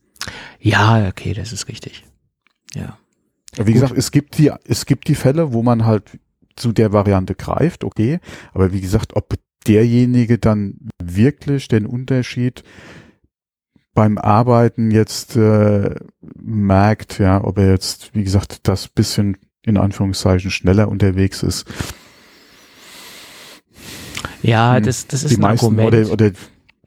ja 0.60 1.08
okay, 1.08 1.34
das 1.34 1.54
ist 1.54 1.68
richtig. 1.68 2.06
Ja. 2.76 2.98
Wie 3.56 3.64
Gut. 3.64 3.74
gesagt, 3.74 3.94
es 3.98 4.12
gibt 4.12 4.38
die, 4.38 4.52
es 4.66 4.86
gibt 4.86 5.08
die 5.08 5.16
Fälle, 5.16 5.54
wo 5.54 5.64
man 5.64 5.86
halt 5.86 6.20
zu 6.56 6.72
der 6.72 6.94
Variante 6.94 7.36
greift, 7.36 7.84
okay. 7.84 8.20
Aber 8.54 8.72
wie 8.74 8.82
gesagt, 8.82 9.16
ob 9.16 9.34
derjenige 9.68 10.38
dann 10.38 10.76
wirklich 11.02 11.68
den 11.68 11.86
Unterschied 11.86 12.64
beim 13.94 14.18
Arbeiten 14.18 14.92
jetzt 14.92 15.36
äh, 15.36 15.96
merkt, 16.40 17.20
ja, 17.20 17.44
ob 17.44 17.58
er 17.58 17.72
jetzt, 17.72 18.14
wie 18.14 18.24
gesagt, 18.24 18.68
das 18.68 18.88
bisschen 18.88 19.38
in 19.64 19.78
Anführungszeichen 19.78 20.52
schneller 20.52 20.88
unterwegs 20.88 21.44
ist, 21.44 21.66
ja, 24.42 24.76
hm. 24.76 24.84
das, 24.84 25.08
das 25.08 25.24
ist 25.24 25.32
die 25.32 25.38
ein 25.38 25.42
meisten 25.42 25.66
Argument. 25.66 25.94
Oder, 25.94 26.12
oder 26.12 26.32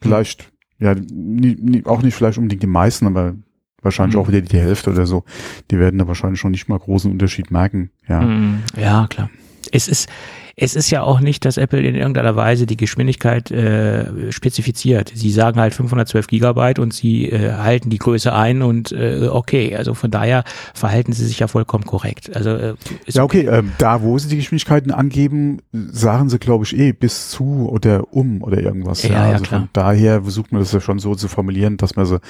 vielleicht, 0.01 0.51
ja, 0.79 0.95
nie, 0.95 1.57
nie, 1.61 1.85
auch 1.85 2.03
nicht 2.03 2.15
vielleicht 2.15 2.39
unbedingt 2.39 2.63
die 2.63 2.69
meisten, 2.69 3.07
aber 3.07 3.35
wahrscheinlich 3.83 4.17
mhm. 4.17 4.23
auch 4.23 4.29
wieder 4.29 4.41
die 4.41 4.59
Hälfte 4.59 4.91
oder 4.91 5.07
so. 5.07 5.25
Die 5.71 5.79
werden 5.79 5.99
da 5.99 6.07
wahrscheinlich 6.07 6.41
schon 6.41 6.53
nicht 6.53 6.69
mal 6.69 6.79
großen 6.79 7.11
Unterschied 7.11 7.51
merken. 7.51 7.91
Ja, 8.09 8.23
mhm. 8.23 8.63
ja 8.77 9.07
klar. 9.09 9.29
Es 9.73 9.89
ist, 9.89 10.09
es 10.57 10.75
ist 10.75 10.91
ja 10.91 11.03
auch 11.03 11.21
nicht, 11.21 11.45
dass 11.45 11.57
Apple 11.57 11.81
in 11.81 11.95
irgendeiner 11.95 12.37
Weise 12.37 12.67
die 12.67 12.77
Geschwindigkeit 12.77 13.51
äh, 13.51 14.31
spezifiziert. 14.33 15.13
Sie 15.15 15.31
sagen 15.31 15.59
halt 15.61 15.75
512 15.75 16.27
Gigabyte 16.27 16.79
und 16.79 16.93
sie 16.93 17.31
äh, 17.31 17.53
halten 17.53 17.91
die 17.91 17.99
Größe 17.99 18.33
ein 18.33 18.63
und 18.63 18.93
äh, 18.93 19.29
okay, 19.31 19.75
also 19.77 19.95
von 19.95 20.11
daher 20.11 20.45
verhalten 20.75 21.13
sie 21.13 21.27
sich 21.27 21.39
ja 21.39 21.49
vollkommen 21.49 21.85
korrekt. 21.85 22.35
Also 22.37 22.51
äh, 22.51 22.75
ja 23.07 23.23
okay, 23.23 23.47
äh, 23.47 23.63
da 23.79 24.03
wo 24.03 24.19
sie 24.19 24.29
die 24.29 24.37
Geschwindigkeiten 24.37 24.91
angeben, 24.91 25.61
sagen 25.73 26.29
sie 26.29 26.39
glaube 26.39 26.65
ich 26.65 26.77
eh 26.77 26.93
bis 26.93 27.31
zu 27.31 27.69
oder 27.71 28.13
um 28.13 28.43
oder 28.43 28.61
irgendwas. 28.61 29.03
Ja, 29.03 29.13
ja, 29.13 29.33
also 29.33 29.45
klar. 29.45 29.61
von 29.61 29.69
daher 29.73 30.23
versucht 30.23 30.53
man 30.53 30.61
das 30.61 30.73
ja 30.73 30.81
schon 30.81 30.99
so 30.99 31.15
zu 31.15 31.29
formulieren, 31.29 31.77
dass 31.77 31.97
man 31.97 32.07
sie 32.07 32.21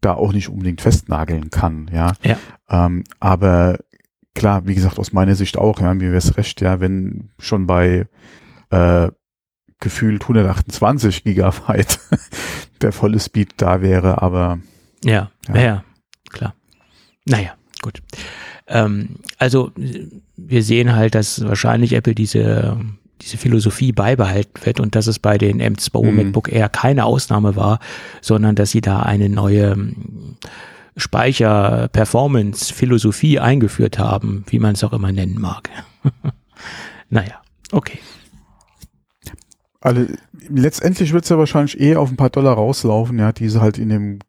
da 0.00 0.14
auch 0.14 0.32
nicht 0.32 0.48
unbedingt 0.48 0.80
festnageln 0.80 1.50
kann. 1.50 1.90
Ja, 1.92 2.12
ja. 2.22 2.36
Ähm, 2.70 3.04
aber 3.20 3.78
klar, 4.34 4.66
wie 4.66 4.74
gesagt, 4.74 4.98
aus 4.98 5.12
meiner 5.12 5.34
Sicht 5.34 5.56
auch, 5.56 5.80
ja, 5.80 5.94
mir 5.94 6.08
wäre 6.08 6.16
es 6.16 6.36
recht, 6.36 6.60
ja, 6.60 6.80
wenn 6.80 7.30
schon 7.38 7.66
bei 7.66 8.06
äh, 8.70 9.08
gefühlt 9.80 10.22
128 10.22 11.24
Gigabyte 11.24 11.98
der 12.82 12.92
volle 12.92 13.18
Speed 13.18 13.54
da 13.56 13.82
wäre, 13.82 14.22
aber 14.22 14.58
ja, 15.04 15.30
ja, 15.48 15.60
ja 15.60 15.84
klar. 16.30 16.54
Naja, 17.26 17.54
gut. 17.82 18.02
Ähm, 18.68 19.16
also 19.38 19.72
wir 20.36 20.62
sehen 20.62 20.94
halt, 20.94 21.14
dass 21.14 21.44
wahrscheinlich 21.44 21.92
Apple 21.92 22.14
diese 22.14 22.78
diese 23.22 23.36
Philosophie 23.36 23.92
beibehalten 23.92 24.64
wird 24.64 24.80
und 24.80 24.96
dass 24.96 25.06
es 25.06 25.18
bei 25.18 25.38
den 25.38 25.62
M2 25.62 26.10
mhm. 26.10 26.16
MacBook 26.16 26.52
Air 26.52 26.68
keine 26.68 27.04
Ausnahme 27.04 27.56
war, 27.56 27.78
sondern 28.20 28.56
dass 28.56 28.70
sie 28.70 28.80
da 28.80 29.00
eine 29.00 29.28
neue 29.28 29.76
hm, 30.94 31.00
Speicher-Performance-Philosophie 31.00 33.38
eingeführt 33.38 33.98
haben, 33.98 34.44
wie 34.48 34.58
man 34.58 34.74
es 34.74 34.84
auch 34.84 34.92
immer 34.92 35.12
nennen 35.12 35.40
mag. 35.40 35.70
naja, 37.10 37.40
okay. 37.70 37.98
Also, 39.80 40.06
letztendlich 40.48 41.12
wird 41.12 41.24
es 41.24 41.30
ja 41.30 41.38
wahrscheinlich 41.38 41.80
eh 41.80 41.96
auf 41.96 42.10
ein 42.10 42.16
paar 42.16 42.30
Dollar 42.30 42.54
rauslaufen, 42.54 43.18
ja, 43.18 43.32
diese 43.32 43.60
halt 43.60 43.78
in 43.78 43.88
dem 43.88 44.20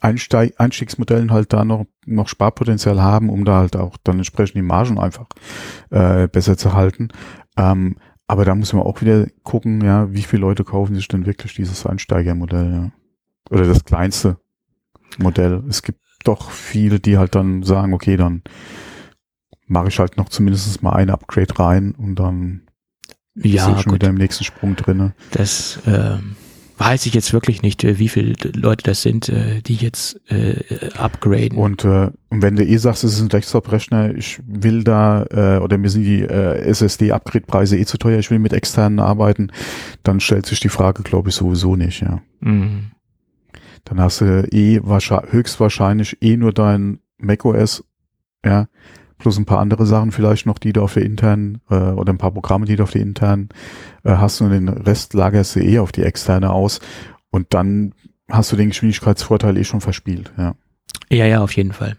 Einsteig 0.00 0.54
Einstiegsmodellen 0.58 1.30
halt 1.30 1.52
da 1.52 1.64
noch, 1.64 1.86
noch 2.04 2.28
Sparpotenzial 2.28 3.00
haben, 3.00 3.30
um 3.30 3.44
da 3.44 3.58
halt 3.58 3.76
auch 3.76 3.96
dann 4.04 4.18
entsprechend 4.18 4.56
die 4.56 4.62
Margen 4.62 4.98
einfach 4.98 5.26
äh, 5.90 6.28
besser 6.28 6.56
zu 6.56 6.74
halten. 6.74 7.08
Ähm, 7.56 7.96
aber 8.26 8.44
da 8.44 8.54
muss 8.54 8.72
man 8.72 8.82
auch 8.82 9.00
wieder 9.00 9.26
gucken, 9.42 9.82
ja, 9.82 10.12
wie 10.12 10.22
viele 10.22 10.42
Leute 10.42 10.64
kaufen 10.64 10.94
sich 10.94 11.08
denn 11.08 11.26
wirklich 11.26 11.54
dieses 11.54 11.86
Einsteigermodell, 11.86 12.72
ja. 12.72 12.90
Oder 13.50 13.66
das 13.66 13.84
kleinste 13.84 14.38
Modell. 15.18 15.62
Es 15.68 15.82
gibt 15.82 16.00
doch 16.24 16.50
viele, 16.50 17.00
die 17.00 17.18
halt 17.18 17.34
dann 17.34 17.62
sagen, 17.62 17.94
okay, 17.94 18.16
dann 18.16 18.42
mache 19.66 19.88
ich 19.88 19.98
halt 19.98 20.16
noch 20.16 20.28
zumindest 20.28 20.82
mal 20.82 20.92
ein 20.92 21.10
Upgrade 21.10 21.58
rein 21.58 21.92
und 21.92 22.16
dann 22.16 22.62
ja, 23.34 23.68
ist 23.68 23.82
schon 23.82 23.92
gut. 23.92 23.94
wieder 23.94 24.08
im 24.08 24.16
nächsten 24.16 24.44
Sprung 24.44 24.76
drinne. 24.76 25.14
Das 25.32 25.80
ähm, 25.86 26.36
weiß 26.78 27.06
ich 27.06 27.14
jetzt 27.14 27.32
wirklich 27.32 27.62
nicht, 27.62 27.84
äh, 27.84 27.98
wie 27.98 28.08
viele 28.08 28.34
Leute 28.54 28.84
das 28.84 29.02
sind, 29.02 29.28
äh, 29.28 29.60
die 29.62 29.74
jetzt 29.74 30.20
äh, 30.30 30.90
upgraden. 30.96 31.58
Und, 31.58 31.84
äh, 31.84 32.10
und 32.28 32.42
wenn 32.42 32.56
du 32.56 32.64
eh 32.64 32.76
sagst, 32.76 33.04
es 33.04 33.14
ist 33.14 33.20
ein 33.20 33.28
Desktop-Rechner, 33.28 34.14
ich 34.14 34.40
will 34.46 34.84
da, 34.84 35.24
äh, 35.30 35.58
oder 35.58 35.78
mir 35.78 35.90
sind 35.90 36.04
die 36.04 36.22
äh, 36.22 36.60
SSD-Upgrade-Preise 36.70 37.76
eh 37.76 37.84
zu 37.84 37.98
teuer, 37.98 38.18
ich 38.18 38.30
will 38.30 38.38
mit 38.38 38.52
externen 38.52 39.00
arbeiten, 39.00 39.50
dann 40.02 40.20
stellt 40.20 40.46
sich 40.46 40.60
die 40.60 40.68
Frage, 40.68 41.02
glaube 41.02 41.30
ich, 41.30 41.34
sowieso 41.34 41.76
nicht, 41.76 42.02
ja. 42.02 42.20
Mhm. 42.40 42.92
Dann 43.86 44.00
hast 44.00 44.20
du 44.20 44.46
eh 44.52 44.80
wahrscheinlich, 44.82 45.32
höchstwahrscheinlich 45.32 46.18
eh 46.20 46.36
nur 46.36 46.52
dein 46.52 46.98
macOS, 47.18 47.84
ja, 48.44 48.66
plus 49.16 49.38
ein 49.38 49.46
paar 49.46 49.60
andere 49.60 49.86
Sachen 49.86 50.12
vielleicht 50.12 50.44
noch, 50.44 50.58
die 50.58 50.72
du 50.72 50.82
auf 50.82 50.94
der 50.94 51.04
internen 51.04 51.62
äh, 51.70 51.74
oder 51.74 52.12
ein 52.12 52.18
paar 52.18 52.32
Programme, 52.32 52.66
die 52.66 52.76
du 52.76 52.82
auf 52.82 52.90
der 52.90 53.00
internen 53.00 53.48
äh, 54.02 54.16
hast 54.16 54.40
und 54.40 54.50
den 54.50 54.68
Rest 54.68 55.14
lagerst 55.14 55.56
du 55.56 55.60
eh 55.60 55.78
auf 55.78 55.92
die 55.92 56.02
externe 56.02 56.50
aus 56.50 56.80
und 57.30 57.54
dann 57.54 57.94
hast 58.28 58.52
du 58.52 58.56
den 58.56 58.68
Geschwindigkeitsvorteil 58.68 59.56
eh 59.56 59.64
schon 59.64 59.80
verspielt, 59.80 60.32
ja. 60.36 60.56
Ja, 61.08 61.24
ja, 61.24 61.40
auf 61.40 61.52
jeden 61.52 61.72
Fall. 61.72 61.96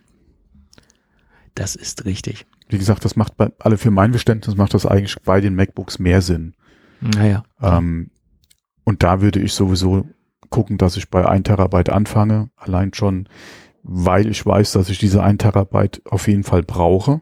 Das 1.56 1.76
ist 1.76 2.06
richtig. 2.06 2.46
Wie 2.68 2.78
gesagt, 2.78 3.06
das 3.06 3.16
macht 3.16 3.38
bei 3.38 3.50
alle 3.60 3.78
für 3.78 3.92
mein 3.92 4.12
Verständnis 4.12 4.58
macht 4.58 4.74
das 4.74 4.86
eigentlich 4.86 5.16
bei 5.24 5.40
den 5.40 5.56
MacBooks 5.56 6.00
mehr 6.00 6.22
Sinn. 6.22 6.54
Naja. 7.00 7.44
Ähm, 7.62 8.12
und 8.84 9.04
da 9.04 9.22
würde 9.22 9.40
ich 9.40 9.54
sowieso 9.54 10.06
gucken, 10.50 10.78
dass 10.78 10.98
ich 10.98 11.10
bei 11.10 11.28
ein 11.28 11.44
Terabyte 11.44 11.90
anfange, 11.90 12.50
allein 12.56 12.94
schon, 12.94 13.28
weil 13.84 14.28
ich 14.28 14.46
weiß, 14.46 14.74
dass 14.74 14.90
ich 14.90 15.00
diese 15.00 15.24
ein 15.24 15.38
Terabyte 15.38 16.02
auf 16.06 16.28
jeden 16.28 16.44
Fall 16.44 16.64
brauche. 16.64 17.22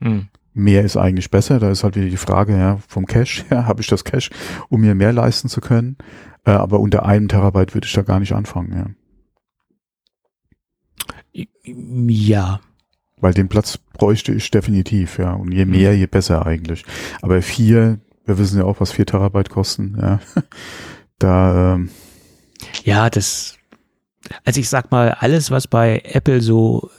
Mhm. 0.00 0.28
Mehr 0.52 0.84
ist 0.84 0.96
eigentlich 0.96 1.30
besser. 1.30 1.58
Da 1.58 1.70
ist 1.70 1.84
halt 1.84 1.96
wieder 1.96 2.08
die 2.08 2.16
Frage 2.16 2.56
ja, 2.56 2.78
vom 2.88 3.06
Cache. 3.06 3.44
Ja, 3.50 3.66
Habe 3.66 3.82
ich 3.82 3.88
das 3.88 4.04
Cache, 4.04 4.30
um 4.68 4.80
mir 4.80 4.94
mehr 4.94 5.12
leisten 5.12 5.48
zu 5.48 5.60
können? 5.60 5.96
Äh, 6.44 6.52
aber 6.52 6.80
unter 6.80 7.04
einem 7.04 7.28
Terabyte 7.28 7.74
würde 7.74 7.86
ich 7.86 7.92
da 7.92 8.02
gar 8.02 8.20
nicht 8.20 8.32
anfangen. 8.32 8.96
Ja. 11.34 11.44
ja. 12.08 12.60
Weil 13.18 13.34
den 13.34 13.48
Platz 13.48 13.78
bräuchte 13.78 14.32
ich 14.32 14.50
definitiv. 14.50 15.18
Ja, 15.18 15.32
und 15.32 15.52
je 15.52 15.64
mehr, 15.64 15.96
je 15.96 16.06
besser 16.06 16.46
eigentlich. 16.46 16.84
Aber 17.22 17.40
vier, 17.42 18.00
wir 18.24 18.38
wissen 18.38 18.58
ja 18.58 18.64
auch, 18.64 18.80
was 18.80 18.92
vier 18.92 19.06
Terabyte 19.06 19.50
kosten. 19.50 19.96
Ja, 20.00 20.20
da. 21.18 21.74
Ähm, 21.74 21.90
ja, 22.84 23.10
das, 23.10 23.56
also 24.44 24.60
ich 24.60 24.68
sag 24.68 24.90
mal, 24.90 25.10
alles, 25.12 25.50
was 25.50 25.66
bei 25.66 26.02
Apple 26.04 26.40
so 26.40 26.90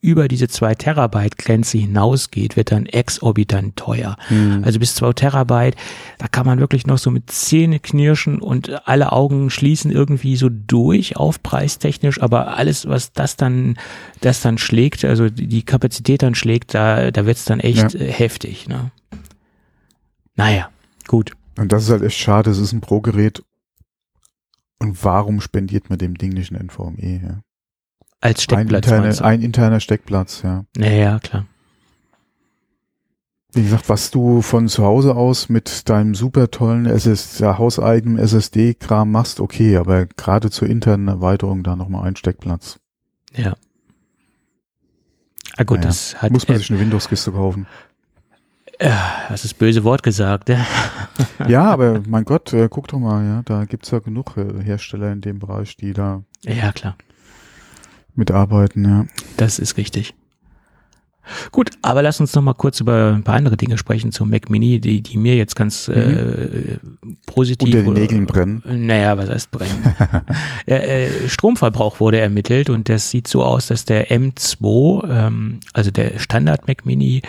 über 0.00 0.26
diese 0.26 0.48
zwei 0.48 0.74
Terabyte 0.74 1.38
Grenze 1.38 1.78
hinausgeht, 1.78 2.56
wird 2.56 2.72
dann 2.72 2.86
exorbitant 2.86 3.76
teuer. 3.76 4.16
Mhm. 4.28 4.62
Also 4.64 4.80
bis 4.80 4.94
zwei 4.94 5.12
Terabyte, 5.12 5.76
da 6.18 6.26
kann 6.26 6.46
man 6.46 6.58
wirklich 6.58 6.86
noch 6.86 6.98
so 6.98 7.10
mit 7.10 7.30
Zähne 7.30 7.78
knirschen 7.78 8.40
und 8.40 8.88
alle 8.88 9.12
Augen 9.12 9.50
schließen 9.50 9.90
irgendwie 9.92 10.36
so 10.36 10.48
durch, 10.48 11.16
aufpreistechnisch, 11.16 12.20
aber 12.20 12.56
alles, 12.56 12.88
was 12.88 13.12
das 13.12 13.36
dann, 13.36 13.78
das 14.20 14.40
dann 14.42 14.58
schlägt, 14.58 15.04
also 15.04 15.28
die 15.30 15.62
Kapazität 15.62 16.22
dann 16.22 16.34
schlägt, 16.34 16.74
da, 16.74 17.10
da 17.10 17.26
wird's 17.26 17.44
dann 17.44 17.60
echt 17.60 17.94
ja. 17.94 18.00
heftig. 18.00 18.68
Ne? 18.68 18.90
Naja, 20.34 20.70
gut. 21.06 21.32
Und 21.56 21.72
das 21.72 21.84
ist 21.84 21.90
halt 21.90 22.02
echt 22.02 22.18
schade, 22.18 22.50
es 22.50 22.58
ist 22.58 22.72
ein 22.72 22.80
Pro-Gerät 22.80 23.42
und 24.78 25.04
warum 25.04 25.40
spendiert 25.40 25.90
man 25.90 25.98
dem 25.98 26.16
Ding 26.16 26.32
nicht 26.32 26.52
ein 26.52 26.66
NVMe? 26.66 27.20
Ja? 27.22 27.40
Als 28.20 28.42
Steckplatz. 28.42 28.88
Ein, 28.88 29.04
interne, 29.04 29.24
ein 29.24 29.42
interner 29.42 29.80
Steckplatz, 29.80 30.42
ja. 30.42 30.64
Naja, 30.76 31.18
klar. 31.18 31.46
Wie 33.52 33.62
gesagt, 33.62 33.88
was 33.88 34.10
du 34.10 34.42
von 34.42 34.68
zu 34.68 34.84
Hause 34.84 35.16
aus 35.16 35.48
mit 35.48 35.88
deinem 35.88 36.14
super 36.14 36.50
tollen 36.50 36.84
SS, 36.84 37.38
ja, 37.38 37.56
hauseigenen 37.56 38.18
SSD-Kram 38.18 39.10
machst, 39.10 39.40
okay, 39.40 39.76
aber 39.78 40.06
gerade 40.06 40.50
zur 40.50 40.68
internen 40.68 41.08
Erweiterung 41.08 41.62
da 41.62 41.74
nochmal 41.74 42.06
ein 42.06 42.16
Steckplatz. 42.16 42.78
Ja. 43.34 43.56
Ah 45.56 45.64
gut, 45.64 45.78
naja, 45.78 45.88
das 45.88 46.20
hat. 46.20 46.30
Muss 46.30 46.46
man 46.46 46.58
sich 46.58 46.70
eine 46.70 46.78
Windows-Kiste 46.78 47.32
kaufen. 47.32 47.66
Ja, 48.80 49.28
hast 49.28 49.44
das 49.44 49.54
böse 49.54 49.82
Wort 49.82 50.02
gesagt. 50.02 50.50
ja, 51.48 51.64
aber 51.64 52.00
mein 52.06 52.24
Gott, 52.24 52.52
äh, 52.52 52.68
guck 52.70 52.88
doch 52.88 52.98
mal, 52.98 53.24
ja, 53.24 53.42
da 53.44 53.64
gibt's 53.64 53.90
ja 53.90 53.98
genug 53.98 54.36
äh, 54.36 54.62
Hersteller 54.62 55.10
in 55.10 55.20
dem 55.20 55.40
Bereich, 55.40 55.76
die 55.76 55.92
da 55.92 56.22
ja, 56.44 56.72
klar. 56.72 56.96
mitarbeiten, 58.14 58.84
ja. 58.84 59.06
Das 59.36 59.58
ist 59.58 59.76
richtig. 59.76 60.14
Gut, 61.52 61.70
aber 61.82 62.02
lass 62.02 62.20
uns 62.20 62.34
noch 62.34 62.42
mal 62.42 62.54
kurz 62.54 62.80
über 62.80 63.12
ein 63.14 63.22
paar 63.22 63.36
andere 63.36 63.56
Dinge 63.56 63.78
sprechen 63.78 64.12
zum 64.12 64.30
Mac 64.30 64.50
Mini, 64.50 64.80
die, 64.80 65.02
die 65.02 65.16
mir 65.16 65.36
jetzt 65.36 65.56
ganz 65.56 65.88
mhm. 65.88 65.94
äh, 65.94 66.78
positiv. 67.26 67.74
Unter 67.74 67.82
den 67.82 68.02
Nägeln 68.02 68.26
brennen. 68.26 68.62
Naja, 68.64 69.16
was 69.16 69.28
heißt 69.28 69.50
brennen? 69.50 69.94
äh, 70.66 71.08
Stromverbrauch 71.28 72.00
wurde 72.00 72.20
ermittelt 72.20 72.70
und 72.70 72.88
das 72.88 73.10
sieht 73.10 73.28
so 73.28 73.42
aus, 73.42 73.68
dass 73.68 73.84
der 73.84 74.10
M2, 74.10 75.08
ähm, 75.08 75.60
also 75.72 75.90
der 75.90 76.18
Standard 76.18 76.66
Mac 76.68 76.86
Mini, 76.86 77.22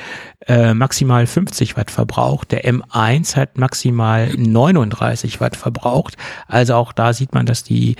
äh, 0.47 0.73
maximal 0.73 1.27
50 1.27 1.77
Watt 1.77 1.91
verbraucht. 1.91 2.51
Der 2.51 2.65
M1 2.65 3.35
hat 3.35 3.57
maximal 3.57 4.29
39 4.35 5.39
Watt 5.41 5.55
verbraucht. 5.55 6.17
Also 6.47 6.75
auch 6.75 6.93
da 6.93 7.13
sieht 7.13 7.33
man, 7.33 7.45
dass 7.45 7.63
die 7.63 7.95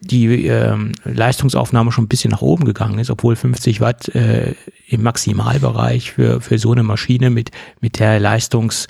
die 0.00 0.46
ähm, 0.46 0.92
Leistungsaufnahme 1.04 1.92
schon 1.92 2.04
ein 2.04 2.08
bisschen 2.08 2.30
nach 2.30 2.42
oben 2.42 2.64
gegangen 2.64 2.98
ist, 2.98 3.10
obwohl 3.10 3.36
50 3.36 3.80
Watt 3.80 4.08
äh, 4.14 4.54
im 4.88 5.02
Maximalbereich 5.02 6.12
für, 6.12 6.40
für 6.40 6.58
so 6.58 6.72
eine 6.72 6.82
Maschine 6.82 7.30
mit, 7.30 7.50
mit 7.80 7.98
der 7.98 8.20
Leistungs- 8.20 8.86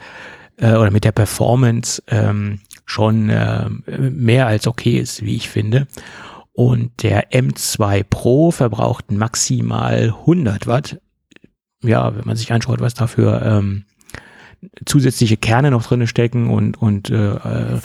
äh, 0.59 0.75
oder 0.75 0.91
mit 0.91 1.05
der 1.05 1.12
Performance 1.12 2.03
ähm, 2.09 2.61
schon 2.85 3.31
äh, 3.31 3.69
mehr 3.99 4.47
als 4.47 4.67
okay 4.67 4.99
ist, 4.99 5.25
wie 5.25 5.37
ich 5.37 5.49
finde. 5.49 5.87
Und 6.53 7.03
der 7.03 7.31
M2 7.31 8.05
Pro 8.09 8.50
verbraucht 8.50 9.11
maximal 9.11 10.15
100 10.21 10.67
Watt. 10.67 11.00
Ja, 11.83 12.17
wenn 12.17 12.25
man 12.25 12.37
sich 12.37 12.53
anschaut, 12.53 12.81
was 12.81 12.95
dafür 12.95 13.43
ähm, 13.43 13.85
zusätzliche 14.85 15.37
Kerne 15.37 15.71
noch 15.71 15.87
drin 15.87 16.07
stecken 16.07 16.50
und, 16.50 16.81
und 16.81 17.11
äh, 17.11 17.35
äh, 17.35 17.81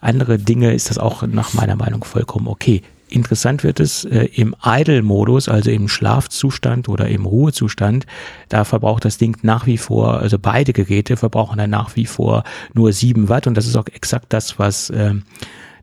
andere 0.00 0.38
Dinge, 0.38 0.74
ist 0.74 0.90
das 0.90 0.98
auch 0.98 1.22
nach 1.22 1.54
meiner 1.54 1.76
Meinung 1.76 2.04
vollkommen 2.04 2.48
okay. 2.48 2.82
Interessant 3.10 3.64
wird 3.64 3.80
es 3.80 4.04
äh, 4.04 4.28
im 4.34 4.54
Idle-Modus, 4.62 5.48
also 5.48 5.70
im 5.70 5.88
Schlafzustand 5.88 6.90
oder 6.90 7.08
im 7.08 7.24
Ruhezustand. 7.24 8.04
Da 8.50 8.64
verbraucht 8.64 9.06
das 9.06 9.16
Ding 9.16 9.38
nach 9.42 9.66
wie 9.66 9.78
vor, 9.78 10.18
also 10.18 10.38
beide 10.38 10.74
Geräte 10.74 11.16
verbrauchen 11.16 11.56
dann 11.56 11.70
nach 11.70 11.96
wie 11.96 12.04
vor 12.04 12.44
nur 12.74 12.92
sieben 12.92 13.30
Watt 13.30 13.46
und 13.46 13.56
das 13.56 13.66
ist 13.66 13.76
auch 13.76 13.86
exakt 13.86 14.26
das, 14.34 14.58
was 14.58 14.90
äh, 14.90 15.14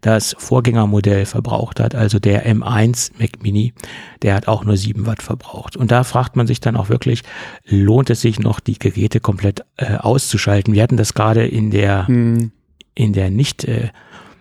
das 0.01 0.35
Vorgängermodell 0.37 1.25
verbraucht 1.25 1.79
hat, 1.79 1.95
also 1.95 2.19
der 2.19 2.45
M1 2.47 3.11
Mac 3.19 3.41
Mini, 3.41 3.73
der 4.21 4.35
hat 4.35 4.47
auch 4.47 4.63
nur 4.63 4.77
7 4.77 5.05
Watt 5.05 5.21
verbraucht. 5.21 5.75
Und 5.77 5.91
da 5.91 6.03
fragt 6.03 6.35
man 6.35 6.47
sich 6.47 6.59
dann 6.59 6.75
auch 6.75 6.89
wirklich, 6.89 7.23
lohnt 7.65 8.09
es 8.09 8.21
sich 8.21 8.39
noch, 8.39 8.59
die 8.59 8.79
Geräte 8.79 9.19
komplett 9.19 9.65
äh, 9.77 9.95
auszuschalten? 9.95 10.73
Wir 10.73 10.83
hatten 10.83 10.97
das 10.97 11.13
gerade 11.13 11.45
in 11.45 11.71
der, 11.71 12.07
hm. 12.07 12.51
in 12.93 13.13
der 13.13 13.29
nicht, 13.29 13.65
äh, 13.65 13.89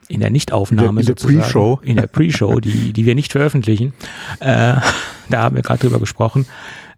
in 0.09 0.21
der 0.21 0.31
Nichtaufnahme 0.31 1.01
in 1.01 1.07
der, 1.07 1.17
in 1.17 1.35
der 1.35 1.43
Pre-Show, 1.43 1.81
in 1.83 1.97
der 1.97 2.07
Pre-Show, 2.07 2.61
die, 2.61 2.93
die 2.93 3.07
wir 3.07 3.15
nicht 3.15 3.33
veröffentlichen. 3.33 3.95
Äh, 4.41 4.75
da 5.31 5.43
haben 5.43 5.57
wir 5.57 5.63
gerade 5.63 5.81
drüber 5.81 5.99
gesprochen. 5.99 6.47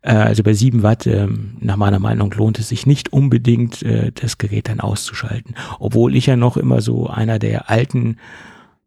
Äh, 0.07 0.13
also 0.13 0.43
bei 0.43 0.55
7 0.55 0.83
Watt, 0.83 1.07
ähm, 1.07 1.57
nach 1.61 1.77
meiner 1.77 1.99
Meinung, 1.99 2.31
lohnt 2.33 2.59
es 2.59 2.69
sich 2.69 2.87
nicht 2.87 3.13
unbedingt, 3.13 3.83
äh, 3.83 4.13
das 4.13 4.39
Gerät 4.39 4.69
dann 4.69 4.81
auszuschalten. 4.81 5.57
Obwohl 5.81 6.15
ich 6.15 6.27
ja 6.27 6.37
noch 6.37 6.57
immer 6.57 6.81
so 6.81 7.09
einer 7.09 7.39
der 7.39 7.69
alten 7.69 8.17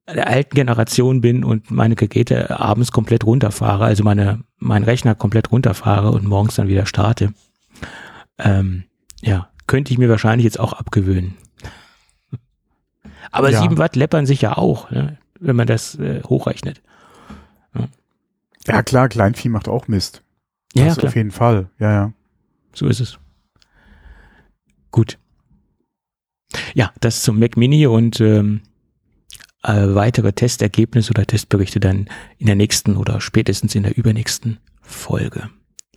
der 0.08 0.28
alten 0.28 0.56
Generation 0.56 1.22
bin 1.22 1.44
und 1.44 1.70
meine 1.70 1.94
Geräte 1.94 2.60
abends 2.60 2.92
komplett 2.92 3.26
runterfahre, 3.26 3.86
also 3.86 4.04
meine, 4.04 4.40
mein 4.58 4.82
Rechner 4.82 5.14
komplett 5.14 5.52
runterfahre 5.52 6.10
und 6.10 6.26
morgens 6.26 6.56
dann 6.56 6.68
wieder 6.68 6.88
starte. 6.88 7.32
Ähm, 8.40 8.86
ja, 9.22 9.50
könnte 9.68 9.94
ich 9.94 10.00
mir 10.00 10.10
wahrscheinlich 10.10 10.46
jetzt 10.46 10.60
auch 10.60 10.74
abgewöhnen. 10.74 11.38
Aber 13.30 13.52
ja. 13.52 13.62
7 13.62 13.78
Watt 13.78 13.96
läppern 13.96 14.26
sich 14.26 14.42
ja 14.42 14.58
auch, 14.58 14.90
ne, 14.90 15.20
wenn 15.40 15.56
man 15.56 15.68
das 15.68 15.94
äh, 16.00 16.24
hochrechnet. 16.24 16.82
Ja. 17.76 17.88
ja. 18.66 18.82
klar, 18.82 19.10
Kleinvieh 19.10 19.50
macht 19.50 19.68
auch 19.68 19.88
Mist. 19.88 20.24
Das 20.74 20.86
ja, 20.86 20.94
klar. 20.96 21.08
auf 21.08 21.16
jeden 21.16 21.32
Fall. 21.32 21.70
Ja, 21.80 21.92
ja. 21.92 22.14
So 22.74 22.88
ist 22.88 23.00
es. 23.00 23.20
Gut. 24.92 25.18
Ja, 26.74 26.92
das 27.00 27.24
zum 27.24 27.40
Mac 27.40 27.58
Mini 27.58 27.86
und 27.88 28.20
ähm, 28.22 28.62
äh, 29.64 29.94
weitere 29.94 30.34
Testergebnisse 30.34 31.12
oder 31.12 31.26
Testberichte 31.26 31.80
dann 31.80 32.10
in 32.38 32.48
der 32.48 32.56
nächsten 32.56 32.98
oder 32.98 33.22
spätestens 33.22 33.76
in 33.76 33.84
der 33.84 33.98
übernächsten 33.98 34.60
Folge. 34.82 35.50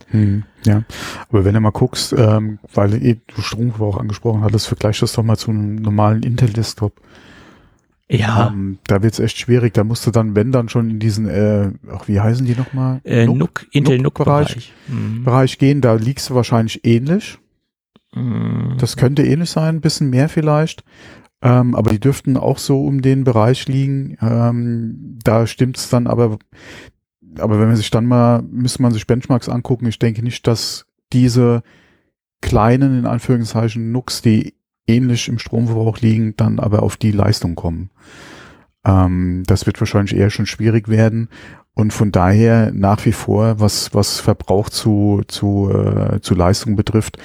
Hm, 0.07 0.43
ja, 0.65 0.83
aber 1.29 1.45
wenn 1.45 1.53
du 1.53 1.59
mal 1.59 1.71
guckst, 1.71 2.13
ähm, 2.15 2.59
weil 2.73 2.99
du 2.99 3.41
Stromverbrauch 3.41 3.97
angesprochen 3.97 4.41
hattest, 4.41 4.67
vergleich 4.67 4.99
das 4.99 5.13
doch 5.13 5.23
mal 5.23 5.37
zu 5.37 5.49
einem 5.49 5.75
normalen 5.75 6.23
Intel-Desktop. 6.23 7.01
Ja. 8.13 8.47
Ähm, 8.47 8.77
da 8.85 9.01
wird's 9.01 9.19
echt 9.19 9.39
schwierig. 9.39 9.73
Da 9.73 9.83
musst 9.83 10.05
du 10.05 10.11
dann, 10.11 10.35
wenn 10.35 10.51
dann 10.51 10.69
schon 10.69 10.89
in 10.89 10.99
diesen, 10.99 11.27
äh, 11.27 11.71
ach, 11.91 12.07
wie 12.07 12.19
heißen 12.19 12.45
die 12.45 12.55
nochmal? 12.55 13.01
Äh, 13.03 13.25
NUC, 13.25 13.67
Intel 13.71 13.99
NUC-Bereich 13.99 14.47
Bereich, 14.47 14.73
mhm. 14.87 15.23
Bereich 15.23 15.57
gehen. 15.57 15.81
Da 15.81 15.95
liegst 15.95 16.29
du 16.29 16.35
wahrscheinlich 16.35 16.85
ähnlich. 16.85 17.39
Mhm. 18.13 18.75
Das 18.77 18.97
könnte 18.97 19.23
ähnlich 19.25 19.49
sein, 19.49 19.77
ein 19.77 19.81
bisschen 19.81 20.11
mehr 20.11 20.29
vielleicht. 20.29 20.83
Ähm, 21.41 21.73
aber 21.73 21.89
die 21.89 21.99
dürften 21.99 22.37
auch 22.37 22.59
so 22.59 22.85
um 22.85 23.01
den 23.01 23.23
Bereich 23.23 23.67
liegen. 23.67 24.15
Ähm, 24.21 25.19
da 25.23 25.47
stimmt's 25.47 25.89
dann 25.89 26.05
aber, 26.05 26.37
aber 27.39 27.59
wenn 27.59 27.67
man 27.67 27.75
sich 27.75 27.89
dann 27.89 28.05
mal, 28.05 28.43
müsste 28.43 28.83
man 28.83 28.93
sich 28.93 29.07
Benchmarks 29.07 29.49
angucken. 29.49 29.87
Ich 29.87 29.97
denke 29.97 30.21
nicht, 30.21 30.45
dass 30.45 30.85
diese 31.11 31.63
kleinen, 32.41 32.99
in 32.99 33.05
Anführungszeichen, 33.07 33.91
Nux, 33.91 34.21
die 34.21 34.53
ähnlich 34.87 35.27
im 35.27 35.39
Stromverbrauch 35.39 35.99
liegen, 35.99 36.35
dann 36.35 36.59
aber 36.59 36.83
auf 36.83 36.97
die 36.97 37.11
Leistung 37.11 37.55
kommen. 37.55 37.89
Ähm, 38.85 39.43
das 39.45 39.65
wird 39.65 39.79
wahrscheinlich 39.79 40.15
eher 40.15 40.29
schon 40.29 40.45
schwierig 40.45 40.89
werden. 40.89 41.29
Und 41.73 41.91
von 41.91 42.11
daher 42.11 42.71
nach 42.71 43.05
wie 43.05 43.11
vor, 43.11 43.59
was, 43.59 43.93
was 43.93 44.19
Verbrauch 44.19 44.69
zu, 44.69 45.23
zu, 45.27 45.71
äh, 45.71 46.21
zu 46.21 46.35
Leistung 46.35 46.75
betrifft, 46.75 47.17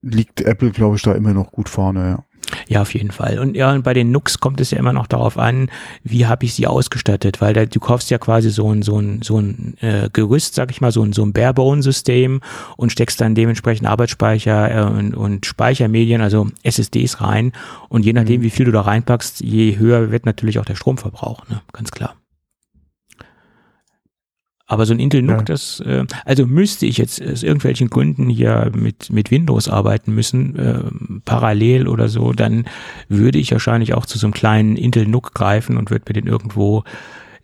liegt 0.00 0.40
Apple, 0.40 0.70
glaube 0.70 0.96
ich, 0.96 1.02
da 1.02 1.12
immer 1.12 1.34
noch 1.34 1.52
gut 1.52 1.68
vorne, 1.68 2.08
ja. 2.08 2.24
Ja, 2.68 2.82
auf 2.82 2.94
jeden 2.94 3.10
Fall. 3.10 3.38
Und 3.38 3.56
ja, 3.56 3.72
und 3.72 3.82
bei 3.82 3.94
den 3.94 4.10
Nux 4.10 4.38
kommt 4.38 4.60
es 4.60 4.70
ja 4.70 4.78
immer 4.78 4.92
noch 4.92 5.06
darauf 5.06 5.38
an, 5.38 5.70
wie 6.04 6.26
habe 6.26 6.44
ich 6.44 6.54
sie 6.54 6.66
ausgestattet, 6.66 7.40
weil 7.40 7.54
da, 7.54 7.66
du 7.66 7.80
kaufst 7.80 8.10
ja 8.10 8.18
quasi 8.18 8.50
so 8.50 8.72
ein, 8.72 8.82
so 8.82 8.98
ein, 9.00 9.22
so 9.22 9.38
ein 9.38 9.76
äh, 9.80 10.08
Gerüst, 10.12 10.54
sag 10.54 10.70
ich 10.70 10.80
mal, 10.80 10.92
so 10.92 11.02
ein, 11.02 11.12
so 11.12 11.24
ein 11.24 11.32
Barebone-System 11.32 12.40
und 12.76 12.92
steckst 12.92 13.20
dann 13.20 13.34
dementsprechend 13.34 13.86
Arbeitsspeicher 13.86 14.74
äh, 14.74 14.82
und, 14.82 15.14
und 15.14 15.46
Speichermedien, 15.46 16.20
also 16.20 16.48
SSDs 16.62 17.20
rein. 17.20 17.52
Und 17.88 18.04
je 18.04 18.12
nachdem, 18.12 18.40
mhm. 18.40 18.44
wie 18.44 18.50
viel 18.50 18.66
du 18.66 18.72
da 18.72 18.82
reinpackst, 18.82 19.40
je 19.40 19.78
höher 19.78 20.10
wird 20.10 20.26
natürlich 20.26 20.58
auch 20.58 20.64
der 20.64 20.76
Stromverbrauch, 20.76 21.48
ne? 21.48 21.62
Ganz 21.72 21.90
klar. 21.90 22.14
Aber 24.68 24.84
so 24.84 24.92
ein 24.92 24.98
Intel 24.98 25.22
NUC, 25.22 25.36
ja. 25.36 25.42
das, 25.42 25.80
äh, 25.80 26.04
also 26.24 26.46
müsste 26.46 26.86
ich 26.86 26.98
jetzt 26.98 27.22
aus 27.22 27.44
irgendwelchen 27.44 27.88
Gründen 27.88 28.28
hier 28.28 28.72
mit, 28.74 29.10
mit 29.10 29.30
Windows 29.30 29.68
arbeiten 29.68 30.12
müssen, 30.12 30.56
äh, 30.56 30.82
parallel 31.24 31.86
oder 31.86 32.08
so, 32.08 32.32
dann 32.32 32.64
würde 33.08 33.38
ich 33.38 33.52
wahrscheinlich 33.52 33.94
auch 33.94 34.06
zu 34.06 34.18
so 34.18 34.26
einem 34.26 34.34
kleinen 34.34 34.76
Intel 34.76 35.06
NUC 35.06 35.34
greifen 35.34 35.76
und 35.76 35.90
würde 35.90 36.04
mir 36.08 36.20
den 36.20 36.26
irgendwo 36.26 36.82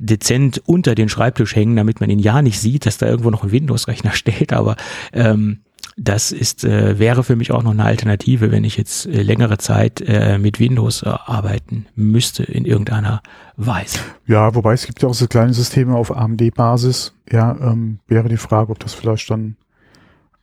dezent 0.00 0.60
unter 0.66 0.96
den 0.96 1.08
Schreibtisch 1.08 1.54
hängen, 1.54 1.76
damit 1.76 2.00
man 2.00 2.10
ihn 2.10 2.18
ja 2.18 2.42
nicht 2.42 2.58
sieht, 2.58 2.86
dass 2.86 2.98
da 2.98 3.06
irgendwo 3.06 3.30
noch 3.30 3.44
ein 3.44 3.52
Windows-Rechner 3.52 4.10
steht, 4.14 4.52
aber 4.52 4.76
ähm, 5.12 5.60
das 5.96 6.32
ist, 6.32 6.64
äh, 6.64 6.98
wäre 6.98 7.22
für 7.22 7.36
mich 7.36 7.52
auch 7.52 7.62
noch 7.62 7.72
eine 7.72 7.84
Alternative, 7.84 8.50
wenn 8.50 8.64
ich 8.64 8.76
jetzt 8.76 9.06
äh, 9.06 9.22
längere 9.22 9.58
Zeit 9.58 10.00
äh, 10.00 10.38
mit 10.38 10.58
Windows 10.58 11.02
äh, 11.02 11.08
arbeiten 11.08 11.86
müsste 11.94 12.44
in 12.44 12.64
irgendeiner 12.64 13.22
Weise. 13.56 13.98
Ja, 14.26 14.54
wobei 14.54 14.72
es 14.72 14.86
gibt 14.86 15.02
ja 15.02 15.08
auch 15.08 15.14
so 15.14 15.26
kleine 15.26 15.52
Systeme 15.52 15.94
auf 15.94 16.16
AMD-Basis. 16.16 17.14
Ja, 17.30 17.56
ähm, 17.60 17.98
wäre 18.06 18.28
die 18.28 18.36
Frage, 18.36 18.72
ob 18.72 18.78
das 18.78 18.94
vielleicht 18.94 19.30
dann 19.30 19.56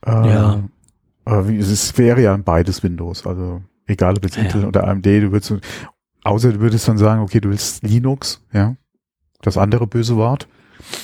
äh, 0.06 0.10
ja. 0.10 0.62
Äh, 1.24 1.48
wie, 1.48 1.58
es 1.58 1.98
wäre 1.98 2.22
ja 2.22 2.36
beides 2.36 2.82
Windows, 2.82 3.26
also 3.26 3.62
egal 3.86 4.16
ob 4.16 4.24
jetzt 4.24 4.36
ja, 4.36 4.44
Intel 4.44 4.64
oder 4.64 4.86
AMD, 4.86 5.04
du 5.06 5.32
würdest 5.32 5.54
außer 6.22 6.52
du 6.52 6.60
würdest 6.60 6.88
dann 6.88 6.98
sagen, 6.98 7.22
okay, 7.22 7.40
du 7.40 7.50
willst 7.50 7.82
Linux, 7.82 8.42
ja, 8.52 8.76
das 9.42 9.58
andere 9.58 9.86
böse 9.86 10.16
Wort. 10.16 10.48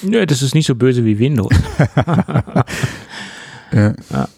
Nö, 0.02 0.24
das 0.24 0.42
ist 0.42 0.54
nicht 0.54 0.66
so 0.66 0.74
böse 0.74 1.04
wie 1.04 1.18
Windows. 1.18 1.52
ja. 3.72 3.94
ja. 4.10 4.28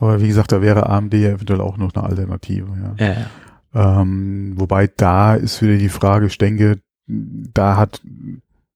Aber 0.00 0.20
wie 0.20 0.28
gesagt, 0.28 0.52
da 0.52 0.62
wäre 0.62 0.88
AMD 0.88 1.14
ja 1.14 1.30
eventuell 1.30 1.60
auch 1.60 1.76
noch 1.76 1.92
eine 1.94 2.04
Alternative. 2.04 2.68
Ja. 2.98 3.06
ja, 3.06 3.12
ja. 3.12 4.00
Ähm, 4.00 4.54
wobei 4.56 4.86
da 4.86 5.34
ist 5.34 5.60
wieder 5.60 5.76
die 5.76 5.88
Frage, 5.88 6.26
ich 6.26 6.38
denke, 6.38 6.80
da 7.06 7.76
hat 7.76 8.00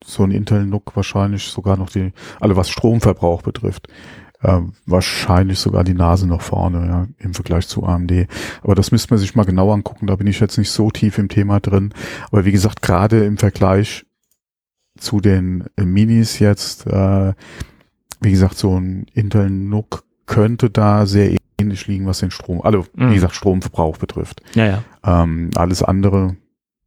so 0.05 0.25
ein 0.25 0.31
Intel 0.31 0.67
NUC 0.67 0.97
wahrscheinlich 0.97 1.45
sogar 1.45 1.77
noch 1.77 1.91
die, 1.91 2.13
also 2.41 2.57
was 2.57 2.71
Stromverbrauch 2.71 3.43
betrifft, 3.43 3.89
äh, 4.43 4.61
wahrscheinlich 4.87 5.59
sogar 5.59 5.85
die 5.85 5.95
Nase 5.95 6.27
noch 6.27 6.43
vorne, 6.43 6.87
ja, 6.87 7.07
im 7.19 7.35
Vergleich 7.35 7.69
zu 7.69 7.85
AMD. 7.85 8.27
Aber 8.63 8.75
das 8.75 8.91
müsste 8.91 9.15
man 9.15 9.21
sich 9.21 9.35
mal 9.35 9.45
genau 9.45 9.73
angucken, 9.73 10.09
da 10.09 10.17
bin 10.17 10.27
ich 10.27 10.41
jetzt 10.41 10.59
nicht 10.59 10.71
so 10.71 10.91
tief 10.91 11.19
im 11.19 11.29
Thema 11.29 11.61
drin. 11.61 11.95
Aber 12.31 12.45
wie 12.45 12.53
gesagt, 12.53 12.83
gerade 12.83 13.25
im 13.25 13.39
Vergleich 13.39 14.05
zu 14.99 15.21
den 15.21 15.65
Minis 15.77 16.39
jetzt, 16.39 16.87
äh, 16.87 17.33
wie 18.23 18.31
gesagt, 18.31 18.57
so 18.57 18.79
ein 18.79 19.07
Intel 19.15 19.51
NUC 19.51 20.05
könnte 20.27 20.71
da 20.71 21.07
sehr 21.07 21.37
ähnlich 21.59 21.87
liegen, 21.87 22.07
was 22.07 22.19
den 22.19 22.31
Strom, 22.31 22.63
also 22.63 22.87
mhm. 22.95 23.11
wie 23.11 23.15
gesagt, 23.15 23.35
Stromverbrauch 23.35 23.99
betrifft. 23.99 24.43
Ja, 24.55 24.67
ja. 24.67 24.85
Ähm, 25.05 25.51
alles 25.55 25.83
andere, 25.83 26.37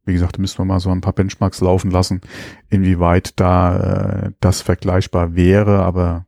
wie 0.04 0.12
gesagt, 0.12 0.38
müssen 0.38 0.58
wir 0.58 0.64
mal 0.64 0.80
so 0.80 0.90
ein 0.90 1.00
paar 1.00 1.12
Benchmarks 1.12 1.60
laufen 1.60 1.90
lassen, 1.90 2.20
inwieweit 2.70 3.38
da 3.38 4.26
äh, 4.26 4.30
das 4.40 4.62
vergleichbar 4.62 5.34
wäre, 5.34 5.82
aber 5.82 6.26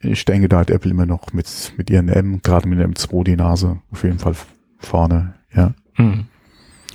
ich 0.00 0.24
denke, 0.24 0.48
da 0.48 0.60
hat 0.60 0.70
Apple 0.70 0.90
immer 0.90 1.06
noch 1.06 1.32
mit, 1.32 1.72
mit 1.76 1.90
ihren 1.90 2.08
M, 2.08 2.40
gerade 2.42 2.68
mit 2.68 2.78
dem 2.78 2.92
M2 2.92 3.24
die 3.24 3.36
Nase 3.36 3.78
auf 3.90 4.04
jeden 4.04 4.18
Fall 4.18 4.34
vorne, 4.78 5.34
ja. 5.54 5.74
Mhm. 5.96 6.26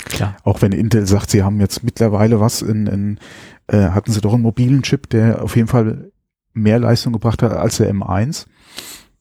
Klar. 0.06 0.36
Auch 0.44 0.62
wenn 0.62 0.72
Intel 0.72 1.06
sagt, 1.06 1.30
sie 1.30 1.44
haben 1.44 1.60
jetzt 1.60 1.84
mittlerweile 1.84 2.40
was 2.40 2.62
in, 2.62 2.88
in 2.88 3.20
äh, 3.68 3.90
hatten 3.90 4.12
sie 4.12 4.22
doch 4.22 4.34
einen 4.34 4.42
mobilen 4.42 4.82
Chip, 4.82 5.10
der 5.10 5.44
auf 5.44 5.56
jeden 5.56 5.68
Fall 5.68 6.12
mehr 6.54 6.80
Leistung 6.80 7.14
gebracht 7.14 7.42
hat 7.42 7.54
als 7.54 7.78
der 7.78 7.92
M1. 7.94 8.46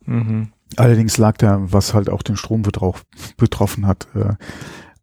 Mhm. 0.07 0.49
Allerdings 0.77 1.19
lag 1.19 1.37
der, 1.37 1.73
was 1.73 1.95
halt 1.95 2.09
auch 2.09 2.23
den 2.23 2.37
Stromverbrauch 2.37 3.01
betroffen 3.37 3.87
hat, 3.87 4.07
äh, 4.15 4.35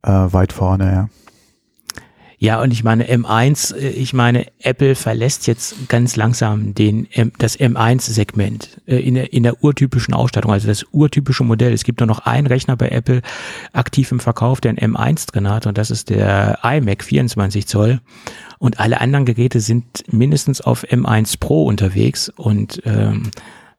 äh, 0.04 0.34
weit 0.34 0.54
vorne, 0.54 0.92
ja. 0.92 1.10
Ja, 2.40 2.62
und 2.62 2.72
ich 2.72 2.84
meine 2.84 3.06
M1, 3.06 3.76
äh, 3.76 3.90
ich 3.90 4.14
meine, 4.14 4.46
Apple 4.60 4.94
verlässt 4.94 5.48
jetzt 5.48 5.90
ganz 5.90 6.16
langsam 6.16 6.76
den 6.76 7.08
das 7.40 7.60
M1-Segment 7.60 8.82
äh, 8.86 8.98
in 8.98 9.16
der, 9.16 9.34
in 9.34 9.42
der 9.42 9.64
urtypischen 9.64 10.14
Ausstattung, 10.14 10.52
also 10.52 10.68
das 10.68 10.86
urtypische 10.92 11.44
Modell. 11.44 11.74
Es 11.74 11.84
gibt 11.84 12.00
nur 12.00 12.08
noch 12.08 12.20
einen 12.20 12.46
Rechner 12.46 12.78
bei 12.78 12.90
Apple 12.90 13.22
aktiv 13.74 14.12
im 14.12 14.20
Verkauf, 14.20 14.62
der 14.62 14.72
ein 14.72 14.78
M1 14.78 15.32
drin 15.32 15.50
hat, 15.50 15.66
und 15.66 15.80
das 15.80 15.90
ist 15.90 16.12
der 16.12 16.60
iMac 16.64 17.04
24 17.04 17.66
Zoll. 17.66 18.02
Und 18.60 18.80
alle 18.80 19.02
anderen 19.02 19.26
Geräte 19.26 19.60
sind 19.60 20.04
mindestens 20.12 20.62
auf 20.62 20.84
M1 20.84 21.40
Pro 21.40 21.66
unterwegs. 21.66 22.30
Und 22.30 22.82
ähm, 22.86 23.32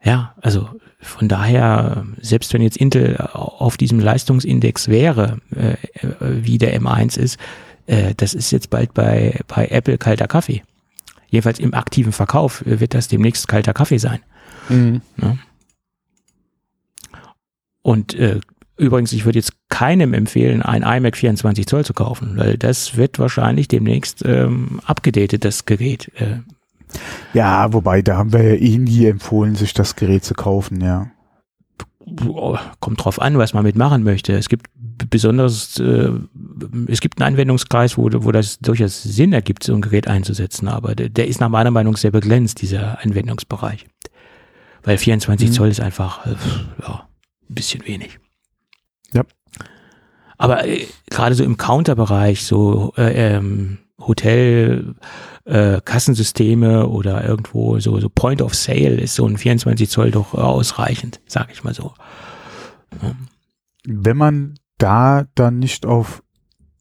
ja, 0.02 0.34
also 0.40 0.68
von 1.00 1.28
daher, 1.28 2.06
selbst 2.20 2.52
wenn 2.52 2.62
jetzt 2.62 2.76
Intel 2.76 3.16
auf 3.16 3.76
diesem 3.76 3.98
Leistungsindex 3.98 4.88
wäre, 4.88 5.38
äh, 5.54 5.76
wie 6.20 6.58
der 6.58 6.80
M1 6.80 7.18
ist, 7.18 7.38
äh, 7.88 8.14
das 8.14 8.34
ist 8.34 8.50
jetzt 8.50 8.70
bald 8.70 8.94
bei, 8.94 9.40
bei 9.48 9.66
Apple 9.68 9.98
kalter 9.98 10.28
Kaffee. 10.28 10.62
Jedenfalls 11.28 11.58
im 11.58 11.74
aktiven 11.74 12.12
Verkauf 12.12 12.62
wird 12.64 12.94
das 12.94 13.08
demnächst 13.08 13.48
kalter 13.48 13.72
Kaffee 13.72 13.98
sein. 13.98 14.20
Mhm. 14.68 15.00
Ja. 15.20 15.36
Und 17.82 18.14
äh, 18.14 18.40
übrigens, 18.76 19.12
ich 19.12 19.24
würde 19.24 19.38
jetzt 19.38 19.54
keinem 19.70 20.12
empfehlen, 20.12 20.62
ein 20.62 20.82
iMac 20.82 21.16
24 21.16 21.66
Zoll 21.66 21.84
zu 21.84 21.94
kaufen, 21.94 22.36
weil 22.36 22.58
das 22.58 22.96
wird 22.96 23.18
wahrscheinlich 23.18 23.68
demnächst 23.68 24.22
ähm, 24.24 24.80
abgedatet, 24.84 25.44
das 25.44 25.64
Gerät. 25.64 26.12
Äh, 26.16 26.40
ja, 27.32 27.72
wobei, 27.72 28.02
da 28.02 28.16
haben 28.16 28.32
wir 28.32 28.42
ja 28.42 28.54
eh 28.54 28.78
nie 28.78 29.06
empfohlen, 29.06 29.54
sich 29.54 29.72
das 29.72 29.96
Gerät 29.96 30.24
zu 30.24 30.34
kaufen, 30.34 30.82
ja. 30.82 31.10
Kommt 32.80 33.04
drauf 33.04 33.20
an, 33.20 33.36
was 33.36 33.52
man 33.52 33.64
mitmachen 33.64 34.02
möchte. 34.02 34.32
Es 34.32 34.48
gibt 34.48 34.66
besonders, 35.10 35.78
äh, 35.78 36.10
es 36.88 37.00
gibt 37.00 37.20
einen 37.20 37.34
Anwendungskreis, 37.34 37.96
wo, 37.96 38.08
wo 38.12 38.32
das 38.32 38.58
durchaus 38.58 39.02
Sinn 39.02 39.32
ergibt, 39.32 39.64
so 39.64 39.74
ein 39.74 39.80
Gerät 39.80 40.08
einzusetzen, 40.08 40.68
aber 40.68 40.94
der, 40.94 41.08
der 41.08 41.28
ist 41.28 41.40
nach 41.40 41.48
meiner 41.48 41.70
Meinung 41.70 41.96
sehr 41.96 42.10
begrenzt, 42.10 42.62
dieser 42.62 43.02
Anwendungsbereich. 43.02 43.86
Weil 44.82 44.98
24 44.98 45.48
mhm. 45.48 45.52
Zoll 45.52 45.68
ist 45.68 45.80
einfach, 45.80 46.26
äh, 46.26 46.34
ja, 46.82 47.08
ein 47.48 47.54
bisschen 47.54 47.86
wenig. 47.86 48.18
Ja. 49.12 49.24
Aber 50.36 50.66
äh, 50.66 50.86
gerade 51.10 51.34
so 51.34 51.44
im 51.44 51.56
Counterbereich, 51.56 52.44
so 52.44 52.92
äh, 52.96 53.36
ähm, 53.36 53.78
Hotel, 54.00 54.94
äh, 55.44 55.80
Kassensysteme 55.84 56.88
oder 56.88 57.24
irgendwo 57.24 57.80
so, 57.80 57.98
so 57.98 58.08
Point 58.08 58.42
of 58.42 58.54
Sale 58.54 59.00
ist 59.00 59.14
so 59.14 59.26
ein 59.26 59.36
24 59.36 59.90
Zoll 59.90 60.10
doch 60.10 60.34
ausreichend, 60.34 61.20
sag 61.26 61.50
ich 61.52 61.64
mal 61.64 61.74
so. 61.74 61.94
Ja. 63.02 63.14
Wenn 63.84 64.16
man 64.16 64.54
da 64.78 65.26
dann 65.34 65.58
nicht 65.58 65.86
auf 65.86 66.22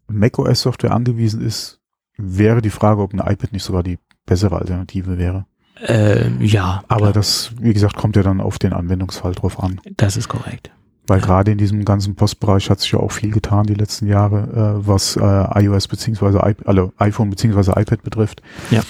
macOS 0.08 0.62
Software 0.62 0.92
angewiesen 0.92 1.42
ist, 1.42 1.80
wäre 2.18 2.62
die 2.62 2.70
Frage, 2.70 3.02
ob 3.02 3.14
ein 3.14 3.20
iPad 3.20 3.52
nicht 3.52 3.64
sogar 3.64 3.84
die 3.84 4.00
bessere 4.26 4.58
Alternative 4.58 5.18
wäre. 5.18 5.46
Äh, 5.82 6.30
ja. 6.44 6.84
Aber 6.88 7.02
klar. 7.02 7.14
das, 7.14 7.52
wie 7.60 7.74
gesagt, 7.74 7.96
kommt 7.96 8.16
ja 8.16 8.24
dann 8.24 8.42
auf 8.42 8.58
den 8.60 8.74
Anwendungsfall 8.74 9.34
drauf 9.34 9.62
an. 9.62 9.80
Das 9.98 10.18
ist 10.18 10.28
korrekt. 10.28 10.72
Weil 11.06 11.20
ja. 11.20 11.26
gerade 11.26 11.52
in 11.52 11.58
diesem 11.58 11.86
ganzen 11.86 12.16
Postbereich 12.16 12.70
hat 12.70 12.80
sich 12.80 12.92
ja 12.92 13.00
auch 13.00 13.12
viel 13.12 13.32
getan 13.32 13.66
die 13.66 13.76
letzten 13.76 14.08
Jahre, 14.08 14.80
äh, 14.82 14.88
was 14.88 15.16
äh, 15.16 15.64
iOS 15.64 15.88
beziehungsweise 15.88 16.44
also 16.44 16.92
iPhone 16.98 17.30
beziehungsweise 17.30 17.74
iPad 17.76 18.04
betrifft. 18.04 18.42
Ja. 18.72 18.82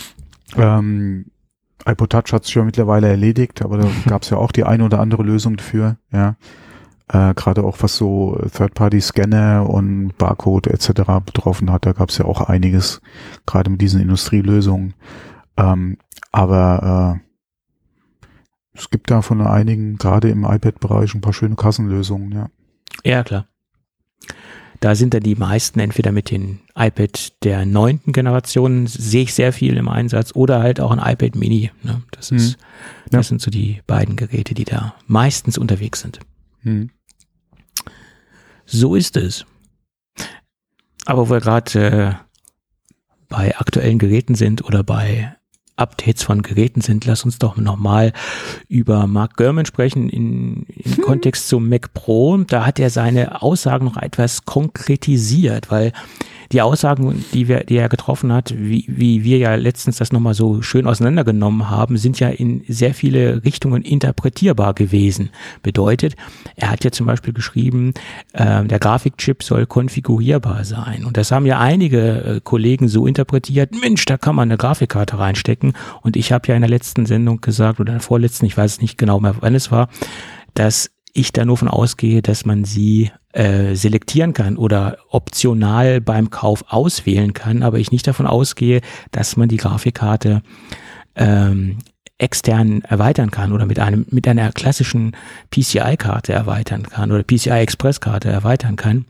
Ähm, 0.55 1.25
iPod 1.85 2.09
Touch 2.09 2.33
hat 2.33 2.45
sich 2.45 2.55
ja 2.55 2.63
mittlerweile 2.63 3.07
erledigt, 3.07 3.61
aber 3.61 3.77
da 3.77 3.87
gab 4.07 4.23
es 4.23 4.29
ja 4.29 4.37
auch 4.37 4.51
die 4.51 4.63
eine 4.63 4.83
oder 4.83 4.99
andere 4.99 5.23
Lösung 5.23 5.57
dafür, 5.57 5.97
ja. 6.11 6.35
Äh, 7.09 7.33
gerade 7.35 7.63
auch 7.63 7.77
was 7.81 7.95
so 7.95 8.37
Third-Party-Scanner 8.53 9.69
und 9.69 10.17
Barcode 10.17 10.67
etc. 10.67 11.03
betroffen 11.25 11.71
hat, 11.71 11.85
da 11.85 11.93
gab 11.93 12.09
es 12.09 12.17
ja 12.17 12.25
auch 12.25 12.41
einiges, 12.41 13.01
gerade 13.45 13.69
mit 13.69 13.81
diesen 13.81 14.01
Industrielösungen. 14.01 14.93
Ähm, 15.55 15.97
aber 16.31 17.19
äh, 17.23 18.77
es 18.77 18.89
gibt 18.89 19.09
da 19.09 19.21
von 19.21 19.41
einigen, 19.41 19.97
gerade 19.97 20.29
im 20.29 20.43
iPad-Bereich, 20.43 21.15
ein 21.15 21.21
paar 21.21 21.33
schöne 21.33 21.55
Kassenlösungen, 21.55 22.31
ja. 22.31 22.49
Ja, 23.03 23.23
klar. 23.23 23.47
Da 24.79 24.93
sind 24.93 25.13
dann 25.13 25.23
die 25.23 25.35
meisten 25.35 25.79
entweder 25.79 26.11
mit 26.11 26.29
den 26.29 26.59
iPad 26.75 27.43
der 27.43 27.65
neunten 27.65 28.11
Generation, 28.11 28.85
sehe 28.85 29.23
ich 29.23 29.33
sehr 29.33 29.51
viel 29.53 29.77
im 29.77 29.89
Einsatz, 29.89 30.35
oder 30.35 30.59
halt 30.59 30.79
auch 30.79 30.91
ein 30.91 30.99
iPad 30.99 31.35
Mini. 31.35 31.71
Ne? 31.81 32.03
Das, 32.11 32.31
ist, 32.31 32.53
hm. 32.53 32.61
das 33.05 33.13
ja. 33.13 33.23
sind 33.23 33.41
so 33.41 33.49
die 33.49 33.81
beiden 33.87 34.15
Geräte, 34.15 34.53
die 34.53 34.65
da 34.65 34.93
meistens 35.07 35.57
unterwegs 35.57 36.01
sind. 36.01 36.19
Hm. 36.61 36.91
So 38.67 38.95
ist 38.95 39.15
es. 39.15 39.45
Aber 41.05 41.29
wo 41.29 41.33
wir 41.33 41.39
gerade 41.39 41.79
äh, 41.79 42.13
bei 43.29 43.57
aktuellen 43.57 43.97
Geräten 43.97 44.35
sind 44.35 44.63
oder 44.63 44.83
bei 44.83 45.33
Updates 45.77 46.23
von 46.23 46.41
Geräten 46.41 46.81
sind, 46.81 47.05
lass 47.05 47.23
uns 47.23 47.39
doch 47.39 47.55
nochmal 47.55 48.11
über 48.67 49.07
Mark 49.07 49.37
Gurman 49.37 49.65
sprechen 49.65 50.09
in, 50.09 50.63
im 50.63 50.97
hm. 50.97 51.03
Kontext 51.03 51.47
zum 51.47 51.69
Mac 51.69 51.93
Pro. 51.93 52.37
Da 52.37 52.65
hat 52.65 52.77
er 52.77 52.89
seine 52.89 53.41
Aussagen 53.41 53.85
noch 53.85 53.97
etwas 53.97 54.43
konkretisiert, 54.43 55.71
weil 55.71 55.93
die 56.51 56.61
Aussagen, 56.61 57.23
die, 57.33 57.47
wir, 57.47 57.63
die 57.63 57.77
er 57.77 57.89
getroffen 57.89 58.31
hat, 58.31 58.53
wie, 58.57 58.85
wie 58.87 59.23
wir 59.23 59.37
ja 59.37 59.55
letztens 59.55 59.97
das 59.97 60.11
nochmal 60.11 60.33
so 60.33 60.61
schön 60.61 60.87
auseinandergenommen 60.87 61.69
haben, 61.69 61.97
sind 61.97 62.19
ja 62.19 62.29
in 62.29 62.63
sehr 62.67 62.93
viele 62.93 63.43
Richtungen 63.43 63.83
interpretierbar 63.83 64.73
gewesen. 64.73 65.29
Bedeutet, 65.63 66.15
er 66.55 66.71
hat 66.71 66.83
ja 66.83 66.91
zum 66.91 67.05
Beispiel 67.05 67.33
geschrieben, 67.33 67.93
äh, 68.33 68.63
der 68.63 68.79
Grafikchip 68.79 69.43
soll 69.43 69.65
konfigurierbar 69.65 70.63
sein. 70.63 71.05
Und 71.05 71.17
das 71.17 71.31
haben 71.31 71.45
ja 71.45 71.59
einige 71.59 72.23
äh, 72.23 72.41
Kollegen 72.43 72.87
so 72.87 73.07
interpretiert, 73.07 73.71
Mensch, 73.79 74.05
da 74.05 74.17
kann 74.17 74.35
man 74.35 74.49
eine 74.49 74.57
Grafikkarte 74.57 75.19
reinstecken. 75.19 75.73
Und 76.01 76.15
ich 76.15 76.31
habe 76.31 76.47
ja 76.47 76.55
in 76.55 76.61
der 76.61 76.69
letzten 76.69 77.05
Sendung 77.05 77.41
gesagt, 77.41 77.79
oder 77.79 77.91
in 77.93 77.99
der 77.99 78.03
vorletzten, 78.03 78.45
ich 78.45 78.57
weiß 78.57 78.81
nicht 78.81 78.97
genau 78.97 79.19
mehr, 79.19 79.35
wann 79.39 79.55
es 79.55 79.71
war, 79.71 79.89
dass 80.53 80.91
ich 81.13 81.33
da 81.33 81.45
nur 81.45 81.57
von 81.57 81.67
ausgehe, 81.67 82.21
dass 82.21 82.45
man 82.45 82.63
sie 82.63 83.11
äh, 83.37 83.75
selektieren 83.75 84.33
kann 84.33 84.57
oder 84.57 84.97
optional 85.09 86.01
beim 86.01 86.31
Kauf 86.31 86.65
auswählen 86.69 87.33
kann, 87.33 87.61
aber 87.61 87.77
ich 87.77 87.91
nicht 87.91 88.07
davon 88.07 88.25
ausgehe, 88.25 88.81
dass 89.11 89.37
man 89.37 89.47
die 89.47 89.57
Grafikkarte 89.57 90.41
ähm, 91.15 91.77
extern 92.17 92.81
erweitern 92.81 93.29
kann 93.29 93.51
oder 93.51 93.67
mit 93.67 93.77
einem 93.77 94.07
mit 94.09 94.27
einer 94.27 94.51
klassischen 94.51 95.15
PCI-Karte 95.51 96.33
erweitern 96.33 96.83
kann 96.83 97.11
oder 97.11 97.21
PCI-Express-Karte 97.21 98.29
erweitern 98.29 98.75
kann. 98.75 99.05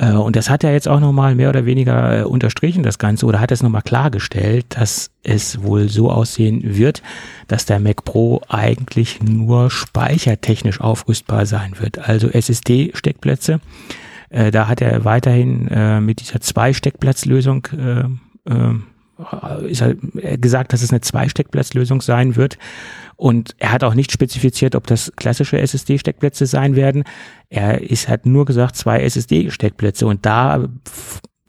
Äh, 0.00 0.12
und 0.12 0.36
das 0.36 0.48
hat 0.50 0.64
er 0.64 0.72
jetzt 0.72 0.88
auch 0.88 1.00
nochmal 1.00 1.34
mehr 1.34 1.50
oder 1.50 1.66
weniger 1.66 2.20
äh, 2.20 2.22
unterstrichen, 2.24 2.82
das 2.82 2.98
Ganze, 2.98 3.26
oder 3.26 3.40
hat 3.40 3.52
es 3.52 3.62
nochmal 3.62 3.82
klargestellt, 3.82 4.66
dass 4.70 5.10
es 5.22 5.62
wohl 5.62 5.88
so 5.88 6.10
aussehen 6.10 6.62
wird, 6.64 7.02
dass 7.48 7.66
der 7.66 7.80
Mac 7.80 8.04
Pro 8.04 8.40
eigentlich 8.48 9.22
nur 9.22 9.70
speichertechnisch 9.70 10.80
aufrüstbar 10.80 11.44
sein 11.46 11.74
wird. 11.78 11.98
Also 11.98 12.28
SSD-Steckplätze. 12.28 13.60
Äh, 14.30 14.50
da 14.50 14.68
hat 14.68 14.80
er 14.80 15.04
weiterhin 15.04 15.68
mit 16.04 16.20
dieser 16.20 16.40
Zwei-Steckplatzlösung 16.40 17.68
ist 19.66 19.82
halt 19.82 19.98
gesagt, 20.40 20.72
dass 20.72 20.82
es 20.82 20.90
eine 20.90 21.00
Zwei-Steckplatzlösung 21.00 22.00
sein 22.00 22.36
wird. 22.36 22.58
Und 23.16 23.54
er 23.58 23.72
hat 23.72 23.84
auch 23.84 23.94
nicht 23.94 24.12
spezifiziert, 24.12 24.74
ob 24.74 24.86
das 24.86 25.12
klassische 25.16 25.58
SSD-Steckplätze 25.58 26.46
sein 26.46 26.74
werden. 26.74 27.04
Er 27.48 27.82
ist 27.82 28.08
hat 28.08 28.24
nur 28.24 28.46
gesagt, 28.46 28.76
zwei 28.76 29.00
SSD-Steckplätze. 29.00 30.06
Und 30.06 30.24
da 30.24 30.68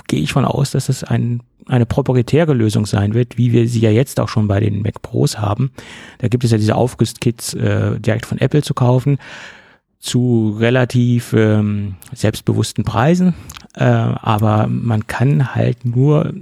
gehe 0.07 0.21
ich 0.21 0.33
von 0.33 0.43
aus, 0.43 0.71
dass 0.71 0.89
es 0.89 1.03
ein, 1.05 1.41
eine 1.67 1.85
proprietäre 1.85 2.53
Lösung 2.53 2.85
sein 2.85 3.13
wird, 3.13 3.37
wie 3.37 3.53
wir 3.53 3.69
sie 3.69 3.79
ja 3.79 3.89
jetzt 3.89 4.19
auch 4.19 4.27
schon 4.27 4.49
bei 4.49 4.59
den 4.59 4.81
Mac 4.81 5.01
Pros 5.01 5.37
haben. 5.37 5.71
Da 6.17 6.27
gibt 6.27 6.43
es 6.43 6.51
ja 6.51 6.57
diese 6.57 6.75
Aufrüstkits 6.75 7.53
äh, 7.53 7.99
direkt 7.99 8.25
von 8.25 8.37
Apple 8.37 8.63
zu 8.63 8.73
kaufen 8.73 9.17
zu 10.01 10.57
relativ 10.59 11.31
ähm, 11.33 11.95
selbstbewussten 12.11 12.83
Preisen, 12.83 13.35
äh, 13.75 13.83
aber 13.85 14.65
man 14.67 15.05
kann 15.05 15.53
halt 15.53 15.85
nur 15.85 16.33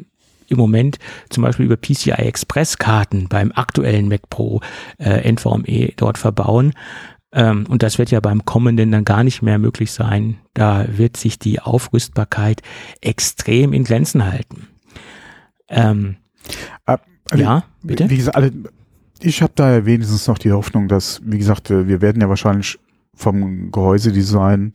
im 0.50 0.58
Moment 0.58 0.98
zum 1.30 1.44
Beispiel 1.44 1.66
über 1.66 1.78
PCI 1.78 2.12
Express 2.12 2.78
Karten 2.78 3.28
beim 3.28 3.52
aktuellen 3.54 4.08
Mac 4.08 4.30
Pro 4.30 4.62
äh, 4.98 5.32
NVMe 5.32 5.94
dort 5.96 6.18
verbauen. 6.18 6.74
Ähm, 7.32 7.66
und 7.70 7.84
das 7.84 7.98
wird 8.00 8.12
ja 8.12 8.20
beim 8.20 8.46
kommenden 8.46 8.92
dann 8.92 9.06
gar 9.06 9.24
nicht 9.24 9.42
mehr 9.42 9.60
möglich 9.60 9.92
sein. 9.92 10.38
Da 10.54 10.86
wird 10.90 11.18
sich 11.18 11.38
die 11.38 11.60
Aufrüstbarkeit 11.60 12.62
extrem 13.02 13.74
in 13.74 13.84
Grenzen 13.84 14.26
halten. 14.26 14.68
Ähm, 15.70 16.18
also, 16.86 17.44
ja, 17.44 17.64
bitte? 17.84 18.10
Wie 18.10 18.18
gesagt, 18.18 18.36
alle, 18.36 18.52
ich 19.22 19.42
habe 19.42 19.54
da 19.56 19.86
wenigstens 19.86 20.28
noch 20.28 20.38
die 20.38 20.52
Hoffnung, 20.52 20.88
dass, 20.88 21.22
wie 21.24 21.38
gesagt, 21.38 21.70
äh, 21.70 21.88
wir 21.88 22.02
werden 22.02 22.22
ja 22.22 22.30
wahrscheinlich 22.30 22.80
vom 23.14 23.72
Gehäusedesign 23.72 24.74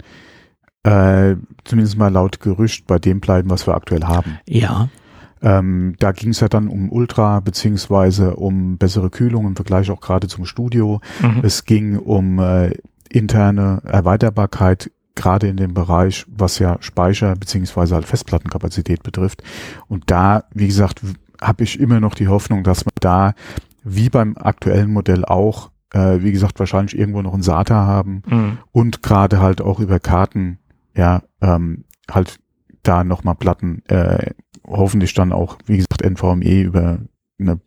äh, 0.84 1.36
zumindest 1.64 1.96
mal 1.96 2.12
laut 2.12 2.40
Gerücht 2.40 2.86
bei 2.86 2.98
dem 2.98 3.20
bleiben, 3.20 3.50
was 3.50 3.66
wir 3.66 3.74
aktuell 3.74 4.04
haben. 4.04 4.38
Ja. 4.46 4.88
Ähm, 5.44 5.94
da 5.98 6.12
ging 6.12 6.30
es 6.30 6.40
ja 6.40 6.48
dann 6.48 6.68
um 6.68 6.90
Ultra 6.90 7.40
beziehungsweise 7.40 8.34
um 8.36 8.78
bessere 8.78 9.10
Kühlung 9.10 9.46
im 9.46 9.56
Vergleich 9.56 9.90
auch 9.90 10.00
gerade 10.00 10.26
zum 10.26 10.46
Studio. 10.46 11.00
Mhm. 11.20 11.40
Es 11.42 11.66
ging 11.66 11.98
um 11.98 12.38
äh, 12.38 12.72
interne 13.10 13.82
Erweiterbarkeit 13.84 14.90
gerade 15.14 15.46
in 15.46 15.58
dem 15.58 15.74
Bereich, 15.74 16.24
was 16.28 16.58
ja 16.58 16.78
Speicher 16.80 17.36
beziehungsweise 17.36 17.94
halt 17.94 18.06
Festplattenkapazität 18.06 19.02
betrifft. 19.02 19.42
Und 19.86 20.10
da, 20.10 20.44
wie 20.54 20.66
gesagt, 20.66 21.02
habe 21.40 21.62
ich 21.62 21.78
immer 21.78 22.00
noch 22.00 22.14
die 22.14 22.28
Hoffnung, 22.28 22.64
dass 22.64 22.86
man 22.86 22.94
da 23.00 23.34
wie 23.84 24.08
beim 24.08 24.36
aktuellen 24.38 24.90
Modell 24.90 25.26
auch, 25.26 25.70
äh, 25.92 26.20
wie 26.20 26.32
gesagt, 26.32 26.58
wahrscheinlich 26.58 26.98
irgendwo 26.98 27.20
noch 27.20 27.34
ein 27.34 27.42
SATA 27.42 27.86
haben 27.86 28.22
mhm. 28.26 28.58
und 28.72 29.02
gerade 29.02 29.40
halt 29.40 29.60
auch 29.60 29.78
über 29.78 30.00
Karten, 30.00 30.58
ja, 30.96 31.22
ähm, 31.42 31.84
halt 32.10 32.40
da 32.82 33.04
nochmal 33.04 33.34
Platten 33.34 33.82
äh, 33.86 34.30
hoffentlich 34.66 35.14
dann 35.14 35.32
auch, 35.32 35.58
wie 35.66 35.76
gesagt, 35.76 36.02
NVMe 36.02 36.62
über 36.62 36.98
eine 37.38 37.60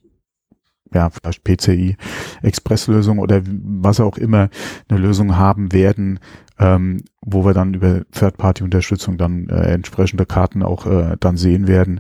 ja, 0.94 1.10
vielleicht 1.10 1.44
PCI 1.44 1.98
Expresslösung 2.42 3.20
oder 3.20 3.42
was 3.46 4.00
auch 4.00 4.18
immer 4.18 4.50
eine 4.88 5.00
Lösung 5.00 5.38
haben 5.38 5.74
werden, 5.74 6.20
ähm, 6.60 7.04
wo 7.22 7.46
wir 7.46 7.54
dann 7.54 7.74
über 7.74 8.04
Third-Party-Unterstützung 8.12 9.18
dann 9.18 9.50
äh, 9.50 9.74
entsprechende 9.74 10.26
Karten 10.26 10.64
auch 10.64 10.86
äh, 10.86 11.18
dann 11.20 11.38
sehen 11.38 11.68
werden, 11.68 12.00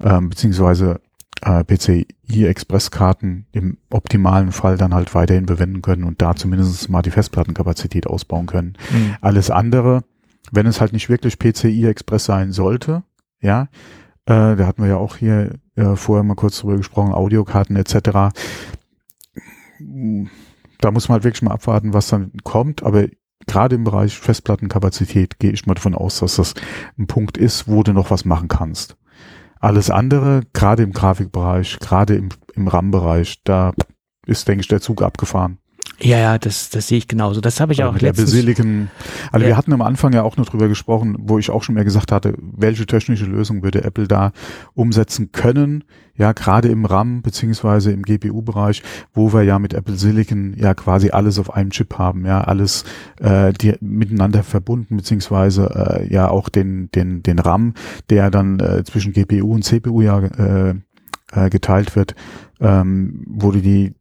ähm, 0.00 0.28
beziehungsweise 0.28 1.00
äh, 1.42 1.64
PCI 1.64 2.06
Express-Karten 2.46 3.46
im 3.52 3.78
optimalen 3.90 4.52
Fall 4.52 4.76
dann 4.76 4.94
halt 4.94 5.14
weiterhin 5.14 5.46
verwenden 5.46 5.82
können 5.82 6.04
und 6.04 6.22
da 6.22 6.34
zumindest 6.34 6.88
mal 6.88 7.02
die 7.02 7.10
Festplattenkapazität 7.10 8.06
ausbauen 8.06 8.46
können. 8.46 8.74
Mhm. 8.90 9.16
Alles 9.20 9.50
andere, 9.50 10.02
wenn 10.52 10.66
es 10.66 10.80
halt 10.80 10.92
nicht 10.92 11.08
wirklich 11.08 11.38
PCI 11.38 11.86
Express 11.86 12.24
sein 12.24 12.52
sollte, 12.52 13.02
ja, 13.40 13.68
äh, 14.26 14.56
da 14.56 14.66
hatten 14.66 14.82
wir 14.82 14.90
ja 14.90 14.96
auch 14.96 15.16
hier 15.16 15.58
äh, 15.76 15.94
vorher 15.94 16.24
mal 16.24 16.34
kurz 16.34 16.58
drüber 16.58 16.76
gesprochen, 16.76 17.12
Audiokarten 17.12 17.76
etc. 17.76 18.34
Da 20.80 20.90
muss 20.90 21.08
man 21.08 21.14
halt 21.14 21.24
wirklich 21.24 21.42
mal 21.42 21.52
abwarten, 21.52 21.94
was 21.94 22.08
dann 22.08 22.32
kommt. 22.42 22.82
Aber 22.82 23.06
gerade 23.46 23.76
im 23.76 23.84
Bereich 23.84 24.18
Festplattenkapazität 24.18 25.38
gehe 25.38 25.52
ich 25.52 25.66
mal 25.66 25.74
davon 25.74 25.94
aus, 25.94 26.18
dass 26.18 26.36
das 26.36 26.54
ein 26.98 27.06
Punkt 27.06 27.38
ist, 27.38 27.68
wo 27.68 27.82
du 27.82 27.92
noch 27.92 28.10
was 28.10 28.24
machen 28.24 28.48
kannst. 28.48 28.96
Alles 29.60 29.90
andere, 29.90 30.42
gerade 30.52 30.82
im 30.82 30.92
Grafikbereich, 30.92 31.78
gerade 31.78 32.16
im, 32.16 32.28
im 32.54 32.68
RAM-Bereich, 32.68 33.42
da 33.44 33.72
ist, 34.26 34.48
denke 34.48 34.60
ich, 34.60 34.68
der 34.68 34.80
Zug 34.80 35.02
abgefahren. 35.02 35.58
Ja, 35.98 36.18
ja, 36.18 36.38
das, 36.38 36.68
das 36.68 36.88
sehe 36.88 36.98
ich 36.98 37.08
genauso. 37.08 37.40
Das 37.40 37.58
habe 37.58 37.72
ich 37.72 37.82
auch 37.82 37.92
mit 37.92 38.02
der 38.02 38.10
letztens. 38.10 38.30
Basiliken. 38.32 38.90
Also 39.32 39.44
Ja. 39.44 39.48
wir 39.50 39.56
hatten 39.56 39.72
am 39.72 39.80
Anfang 39.80 40.12
ja 40.12 40.22
auch 40.24 40.36
noch 40.36 40.46
drüber 40.46 40.68
gesprochen, 40.68 41.16
wo 41.18 41.38
ich 41.38 41.50
auch 41.50 41.62
schon 41.62 41.74
mehr 41.74 41.84
gesagt 41.84 42.12
hatte, 42.12 42.34
welche 42.38 42.84
technische 42.84 43.24
Lösung 43.24 43.62
würde 43.62 43.82
Apple 43.82 44.06
da 44.06 44.32
umsetzen 44.74 45.32
können? 45.32 45.84
Ja, 46.18 46.32
gerade 46.32 46.68
im 46.68 46.84
RAM 46.86 47.22
beziehungsweise 47.22 47.92
im 47.92 48.02
GPU-Bereich, 48.02 48.82
wo 49.14 49.32
wir 49.32 49.42
ja 49.42 49.58
mit 49.58 49.74
Apple 49.74 49.96
Silicon 49.96 50.54
ja 50.58 50.74
quasi 50.74 51.10
alles 51.10 51.38
auf 51.38 51.52
einem 51.54 51.70
Chip 51.70 51.98
haben, 51.98 52.24
ja, 52.26 52.40
alles 52.42 52.84
äh, 53.20 53.52
die 53.52 53.74
miteinander 53.80 54.42
verbunden 54.42 54.96
beziehungsweise 54.96 55.70
äh, 56.08 56.12
ja 56.12 56.28
auch 56.28 56.48
den 56.48 56.90
den 56.94 57.22
den 57.22 57.38
RAM, 57.38 57.74
der 58.10 58.30
dann 58.30 58.60
äh, 58.60 58.82
zwischen 58.84 59.12
GPU 59.12 59.52
und 59.54 59.62
CPU 59.64 60.00
ja 60.02 60.18
äh, 60.20 60.74
äh, 61.32 61.50
geteilt 61.50 61.96
wird, 61.96 62.14
ähm, 62.60 63.24
wo 63.28 63.50
du 63.50 63.60
die 63.60 63.94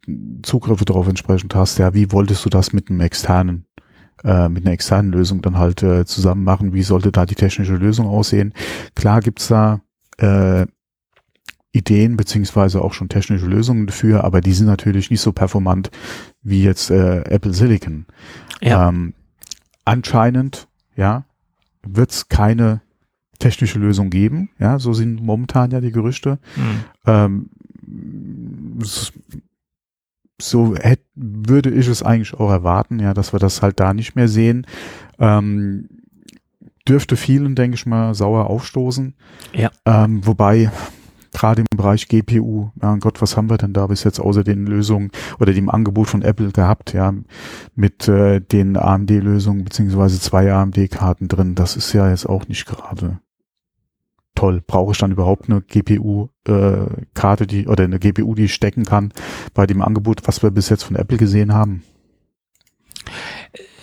Zugriffe 0.43 0.85
darauf 0.85 1.07
entsprechend 1.07 1.55
hast, 1.55 1.77
ja, 1.77 1.93
wie 1.93 2.11
wolltest 2.11 2.45
du 2.45 2.49
das 2.49 2.73
mit 2.73 2.89
einem 2.89 3.01
externen, 3.01 3.65
äh, 4.23 4.49
mit 4.49 4.65
einer 4.65 4.73
externen 4.73 5.11
Lösung 5.11 5.41
dann 5.41 5.57
halt 5.57 5.83
äh, 5.83 6.05
zusammen 6.05 6.43
machen, 6.43 6.73
wie 6.73 6.83
sollte 6.83 7.11
da 7.11 7.25
die 7.25 7.35
technische 7.35 7.75
Lösung 7.75 8.07
aussehen? 8.07 8.53
Klar 8.95 9.21
gibt's 9.21 9.47
da 9.47 9.81
äh, 10.17 10.65
Ideen 11.71 12.15
beziehungsweise 12.15 12.81
auch 12.81 12.93
schon 12.93 13.09
technische 13.09 13.47
Lösungen 13.47 13.85
dafür, 13.85 14.23
aber 14.23 14.39
die 14.39 14.53
sind 14.53 14.67
natürlich 14.67 15.11
nicht 15.11 15.21
so 15.21 15.33
performant 15.33 15.91
wie 16.41 16.63
jetzt 16.63 16.89
äh, 16.89 17.21
Apple 17.23 17.53
Silicon. 17.53 18.05
Ja. 18.61 18.88
Ähm, 18.88 19.13
anscheinend, 19.83 20.69
ja, 20.95 21.25
wird's 21.83 22.29
keine 22.29 22.81
technische 23.39 23.80
Lösung 23.80 24.10
geben. 24.10 24.50
Ja, 24.60 24.80
so 24.80 24.93
sind 24.93 25.21
momentan 25.21 25.71
ja 25.71 25.82
die 25.82 25.91
Gerüchte. 25.91 26.39
Hm. 26.56 26.80
Ähm, 27.06 27.50
so 30.41 30.76
hätt, 30.76 31.02
würde 31.15 31.71
ich 31.71 31.88
es 31.88 32.04
eigentlich 32.04 32.34
auch 32.34 32.50
erwarten, 32.50 33.00
ja, 33.00 33.13
dass 33.13 33.34
wir 33.34 33.39
das 33.39 33.62
halt 33.62 33.80
da 33.80 33.93
nicht 33.93 34.15
mehr 34.15 34.28
sehen. 34.28 34.67
Ähm, 35.19 35.88
dürfte 36.88 37.15
vielen, 37.15 37.56
denke 37.56 37.76
ich 37.76 37.86
mal, 37.86 38.13
sauer 38.13 38.50
aufstoßen. 38.50 39.15
Ja. 39.54 39.71
Ähm, 39.86 40.26
wobei 40.26 40.71
gerade 41.36 41.62
im 41.62 41.78
Bereich 41.78 42.08
GPU, 42.08 42.69
ja 42.82 42.95
Gott, 42.95 43.21
was 43.21 43.36
haben 43.36 43.50
wir 43.50 43.58
denn 43.58 43.74
da 43.74 43.88
bis 43.88 44.04
jetzt 44.04 44.19
außer 44.19 44.43
den 44.43 44.65
Lösungen 44.65 45.12
oder 45.39 45.54
dem 45.54 45.69
Angebot 45.69 46.08
von 46.08 46.21
Apple 46.21 46.52
gehabt, 46.52 46.93
ja, 46.93 47.13
mit 47.76 48.08
äh, 48.08 48.39
den 48.39 48.78
AMD-Lösungen 48.78 49.65
beziehungsweise 49.65 50.19
zwei 50.19 50.54
AMD-Karten 50.54 51.28
drin. 51.28 51.56
Das 51.56 51.76
ist 51.76 51.91
ja 51.93 52.10
jetzt 52.10 52.28
auch 52.28 52.48
nicht 52.48 52.65
gerade 52.65 53.19
toll. 54.36 54.62
Brauche 54.65 54.91
ich 54.91 54.98
dann 54.98 55.12
überhaupt 55.12 55.50
eine 55.50 55.62
GPU-Karte, 55.62 57.48
die 57.48 57.67
oder 57.67 57.84
eine 57.86 58.00
GPU, 58.00 58.36
die 58.36 58.45
ich 58.45 58.54
stecken 58.54 58.84
kann 58.86 59.12
bei 59.54 59.65
dem 59.65 59.82
Angebot, 59.82 60.21
was 60.28 60.43
wir 60.43 60.52
bis 60.52 60.69
jetzt 60.69 60.84
von 60.84 60.95
Apple 60.95 61.17
gesehen 61.17 61.54
haben? 61.54 61.84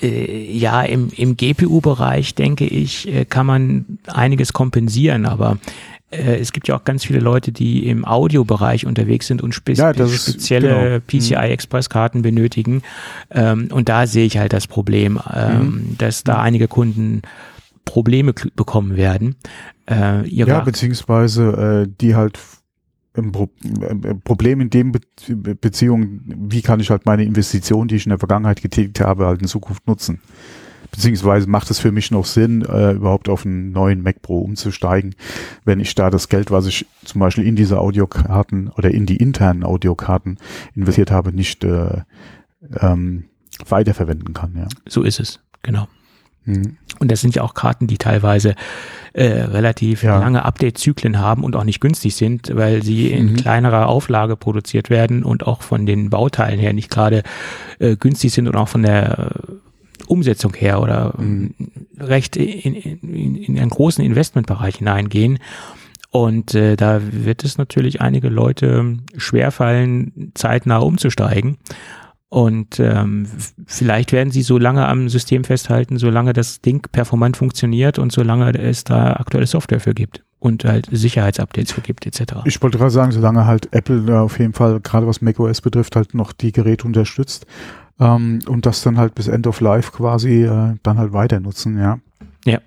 Äh, 0.02 0.50
ja, 0.56 0.82
im, 0.82 1.10
im 1.16 1.36
GPU-Bereich, 1.36 2.34
denke 2.34 2.66
ich, 2.66 3.08
äh, 3.08 3.24
kann 3.24 3.46
man 3.46 3.98
einiges 4.06 4.52
kompensieren, 4.52 5.26
aber 5.26 5.58
äh, 6.10 6.36
es 6.38 6.52
gibt 6.52 6.66
ja 6.68 6.76
auch 6.76 6.84
ganz 6.84 7.04
viele 7.04 7.20
Leute, 7.20 7.52
die 7.52 7.86
im 7.88 8.04
Audiobereich 8.04 8.84
unterwegs 8.84 9.28
sind 9.28 9.42
und 9.42 9.54
spe 9.54 9.72
Ja, 9.74 9.90
ist- 9.90 10.22
spezielle 10.28 10.68
genau. 10.68 11.00
PCI-Express-Karten 11.06 12.22
benötigen. 12.22 12.82
Ähm, 13.30 13.68
und 13.72 13.88
da 13.88 14.06
sehe 14.06 14.26
ich 14.26 14.38
halt 14.38 14.52
das 14.52 14.66
Problem, 14.66 15.20
ähm, 15.32 15.60
Mhm. 15.90 15.98
dass 15.98 16.24
da 16.24 16.40
einige 16.40 16.66
Kunden 16.68 17.22
Probleme 17.84 18.32
bekommen 18.56 18.96
werden. 18.96 19.36
Äh, 19.88 20.26
ihre 20.28 20.50
Ja, 20.50 20.60
beziehungsweise 20.60 21.86
äh, 21.86 21.92
die 22.00 22.14
halt 22.14 22.38
ein 23.14 23.32
Pro 23.32 23.50
äh, 23.64 24.14
Problem 24.14 24.60
in 24.60 24.70
dem 24.70 24.92
Be 24.92 25.00
Beziehung, 25.54 26.20
wie 26.24 26.62
kann 26.62 26.80
ich 26.80 26.90
halt 26.90 27.06
meine 27.06 27.24
Investition, 27.24 27.88
die 27.88 27.96
ich 27.96 28.06
in 28.06 28.10
der 28.10 28.18
Vergangenheit 28.18 28.62
getätigt 28.62 29.00
habe, 29.00 29.26
halt 29.26 29.42
in 29.42 29.48
Zukunft 29.48 29.86
nutzen. 29.86 30.20
Beziehungsweise 30.90 31.48
macht 31.48 31.70
es 31.70 31.78
für 31.78 31.90
mich 31.90 32.10
noch 32.10 32.26
Sinn, 32.26 32.62
äh, 32.62 32.92
überhaupt 32.92 33.28
auf 33.28 33.46
einen 33.46 33.72
neuen 33.72 34.02
Mac 34.02 34.20
Pro 34.20 34.40
umzusteigen, 34.40 35.14
wenn 35.64 35.80
ich 35.80 35.94
da 35.94 36.10
das 36.10 36.28
Geld, 36.28 36.50
was 36.50 36.66
ich 36.66 36.86
zum 37.04 37.18
Beispiel 37.18 37.46
in 37.46 37.56
diese 37.56 37.78
Audiokarten 37.78 38.68
oder 38.68 38.90
in 38.90 39.06
die 39.06 39.16
internen 39.16 39.64
Audiokarten 39.64 40.38
investiert 40.74 41.10
habe, 41.10 41.32
nicht 41.32 41.64
äh, 41.64 42.02
ähm, 42.80 43.24
weiterverwenden 43.66 44.34
kann. 44.34 44.54
Ja. 44.56 44.68
so 44.86 45.02
ist 45.02 45.18
es, 45.18 45.40
genau. 45.62 45.88
Mhm. 46.44 46.76
Und 46.98 47.10
das 47.10 47.20
sind 47.20 47.34
ja 47.34 47.42
auch 47.42 47.54
Karten, 47.54 47.86
die 47.86 47.98
teilweise 47.98 48.54
äh, 49.14 49.24
relativ 49.26 50.02
Ja. 50.02 50.18
lange 50.18 50.44
Update-Zyklen 50.44 51.18
haben 51.18 51.44
und 51.44 51.54
auch 51.56 51.64
nicht 51.64 51.80
günstig 51.80 52.14
sind, 52.16 52.50
weil 52.54 52.82
sie 52.82 53.10
in 53.12 53.32
Mhm. 53.32 53.36
kleinerer 53.36 53.86
Auflage 53.88 54.36
produziert 54.36 54.88
werden 54.88 55.22
und 55.24 55.46
auch 55.46 55.62
von 55.62 55.84
den 55.84 56.08
Bauteilen 56.10 56.58
her 56.58 56.72
nicht 56.72 56.90
gerade 56.90 57.22
äh, 57.78 57.96
günstig 57.96 58.32
sind 58.32 58.48
und 58.48 58.56
auch 58.56 58.68
von 58.68 58.82
der 58.82 59.32
äh, 59.48 59.52
Umsetzung 60.06 60.54
her 60.54 60.80
oder 60.80 61.14
Mhm. 61.18 61.54
ähm, 61.58 61.70
recht 61.98 62.36
in, 62.36 62.74
in, 62.74 63.34
in 63.36 63.58
einen 63.58 63.70
großen 63.70 64.02
Investmentbereich 64.04 64.76
hineingehen. 64.76 65.38
Und 66.10 66.54
äh, 66.54 66.76
da 66.76 67.00
wird 67.10 67.42
es 67.44 67.56
natürlich 67.58 68.00
einige 68.00 68.28
Leute 68.28 68.98
schwerfallen, 69.16 70.32
zeitnah 70.34 70.78
umzusteigen. 70.78 71.56
Und 72.32 72.80
ähm, 72.80 73.26
vielleicht 73.66 74.10
werden 74.10 74.30
sie 74.30 74.40
so 74.40 74.56
lange 74.56 74.88
am 74.88 75.10
System 75.10 75.44
festhalten, 75.44 75.98
solange 75.98 76.32
das 76.32 76.62
Ding 76.62 76.80
performant 76.90 77.36
funktioniert 77.36 77.98
und 77.98 78.10
solange 78.10 78.58
es 78.58 78.84
da 78.84 79.12
aktuelle 79.16 79.46
Software 79.46 79.80
für 79.80 79.92
gibt 79.92 80.24
und 80.38 80.64
halt 80.64 80.88
Sicherheitsupdates 80.90 81.72
für 81.72 81.82
gibt, 81.82 82.06
etc. 82.06 82.36
Ich 82.46 82.62
wollte 82.62 82.78
gerade 82.78 82.90
sagen, 82.90 83.12
solange 83.12 83.44
halt 83.44 83.70
Apple 83.74 84.00
da 84.06 84.22
auf 84.22 84.38
jeden 84.38 84.54
Fall, 84.54 84.80
gerade 84.80 85.06
was 85.06 85.20
macOS 85.20 85.60
betrifft, 85.60 85.94
halt 85.94 86.14
noch 86.14 86.32
die 86.32 86.52
Geräte 86.52 86.86
unterstützt 86.86 87.44
ähm, 88.00 88.38
und 88.48 88.64
das 88.64 88.80
dann 88.80 88.96
halt 88.96 89.14
bis 89.14 89.28
End 89.28 89.46
of 89.46 89.60
Life 89.60 89.92
quasi 89.92 90.44
äh, 90.44 90.76
dann 90.82 90.96
halt 90.96 91.12
weiter 91.12 91.38
nutzen, 91.38 91.78
ja. 91.78 91.98
Ja. 92.46 92.60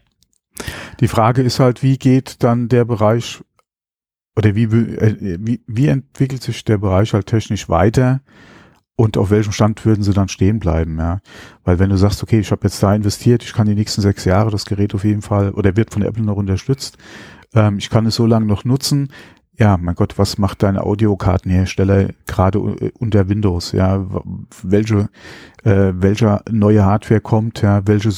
Die 0.99 1.07
Frage 1.07 1.41
ist 1.41 1.59
halt, 1.59 1.81
wie 1.81 1.97
geht 1.97 2.43
dann 2.43 2.69
der 2.69 2.85
Bereich 2.85 3.41
oder 4.37 4.53
wie, 4.53 4.65
äh, 4.65 5.39
wie, 5.39 5.63
wie 5.65 5.87
entwickelt 5.87 6.43
sich 6.43 6.63
der 6.65 6.77
Bereich 6.77 7.13
halt 7.15 7.25
technisch 7.25 7.67
weiter 7.67 8.21
und 8.97 9.17
auf 9.17 9.29
welchem 9.29 9.51
Stand 9.51 9.85
würden 9.85 10.03
sie 10.03 10.13
dann 10.13 10.29
stehen 10.29 10.59
bleiben, 10.59 10.97
ja? 10.97 11.19
Weil 11.63 11.79
wenn 11.79 11.89
du 11.89 11.97
sagst, 11.97 12.23
okay, 12.23 12.39
ich 12.39 12.51
habe 12.51 12.61
jetzt 12.63 12.81
da 12.81 12.95
investiert, 12.95 13.43
ich 13.43 13.53
kann 13.53 13.67
die 13.67 13.75
nächsten 13.75 14.01
sechs 14.01 14.25
Jahre 14.25 14.51
das 14.51 14.65
Gerät 14.65 14.93
auf 14.95 15.03
jeden 15.03 15.21
Fall 15.21 15.51
oder 15.51 15.75
wird 15.75 15.93
von 15.93 16.01
Apple 16.01 16.23
noch 16.23 16.37
unterstützt, 16.37 16.97
ähm, 17.53 17.77
ich 17.77 17.89
kann 17.89 18.05
es 18.05 18.15
so 18.15 18.25
lange 18.25 18.45
noch 18.45 18.63
nutzen. 18.63 19.09
Ja, 19.57 19.77
mein 19.77 19.95
Gott, 19.95 20.17
was 20.17 20.37
macht 20.37 20.63
dein 20.63 20.77
Audiokartenhersteller 20.77 22.09
gerade 22.27 22.59
u- 22.61 22.75
unter 22.99 23.29
Windows? 23.29 23.71
Ja, 23.71 24.05
welche, 24.63 25.07
äh, 25.63 25.93
welcher 25.95 26.43
neue 26.51 26.83
Hardware 26.83 27.21
kommt? 27.21 27.61
Ja, 27.61 27.81
welche, 27.87 28.09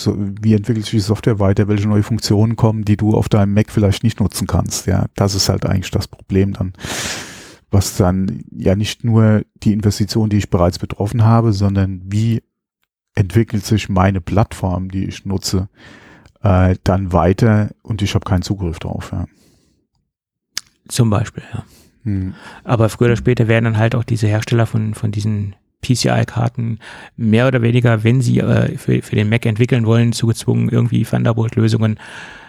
wie 0.42 0.56
entwickelt 0.56 0.86
sich 0.86 0.92
die 0.96 1.00
Software 1.00 1.40
weiter? 1.40 1.68
Welche 1.68 1.88
neue 1.88 2.02
Funktionen 2.02 2.56
kommen, 2.56 2.86
die 2.86 2.98
du 2.98 3.16
auf 3.16 3.30
deinem 3.30 3.54
Mac 3.54 3.70
vielleicht 3.70 4.04
nicht 4.04 4.20
nutzen 4.20 4.48
kannst? 4.48 4.88
Ja, 4.88 5.06
das 5.16 5.36
ist 5.36 5.48
halt 5.48 5.68
eigentlich 5.68 5.92
das 5.92 6.08
Problem 6.08 6.54
dann, 6.54 6.74
was 7.70 7.98
dann 7.98 8.44
ja 8.52 8.76
nicht 8.76 9.04
nur 9.04 9.44
die 9.64 9.74
Investition, 9.74 10.30
die 10.30 10.38
ich 10.38 10.50
bereits 10.50 10.80
betroffen 10.80 11.24
habe, 11.24 11.54
sondern 11.54 12.02
wie 12.06 12.44
entwickelt 13.16 13.66
sich 13.66 13.90
meine 13.90 14.22
Plattform, 14.22 14.90
die 14.90 15.06
ich 15.06 15.26
nutze, 15.26 15.70
äh, 16.44 16.76
dann 16.84 17.12
weiter 17.12 17.72
und 17.82 18.02
ich 18.02 18.16
habe 18.16 18.26
keinen 18.26 18.44
Zugriff 18.44 18.80
drauf. 18.80 19.12
Ja. 19.12 19.26
Zum 20.88 21.10
Beispiel, 21.10 21.44
ja. 21.54 21.64
Hm. 22.04 22.36
Aber 22.64 22.90
früher 22.90 23.08
oder 23.08 23.18
später 23.18 23.48
werden 23.48 23.66
dann 23.66 23.78
halt 23.78 23.96
auch 23.96 24.04
diese 24.04 24.28
Hersteller 24.28 24.66
von, 24.66 24.94
von 24.94 25.12
diesen 25.12 25.56
PCI-Karten 25.82 26.80
mehr 27.16 27.48
oder 27.48 27.62
weniger, 27.62 28.04
wenn 28.04 28.22
sie 28.22 28.40
äh, 28.40 28.78
für, 28.78 29.02
für 29.02 29.16
den 29.16 29.30
Mac 29.30 29.46
entwickeln 29.46 29.86
wollen, 29.86 30.12
zugezwungen, 30.12 30.70
irgendwie 30.70 31.04
Thunderbolt-Lösungen 31.04 32.00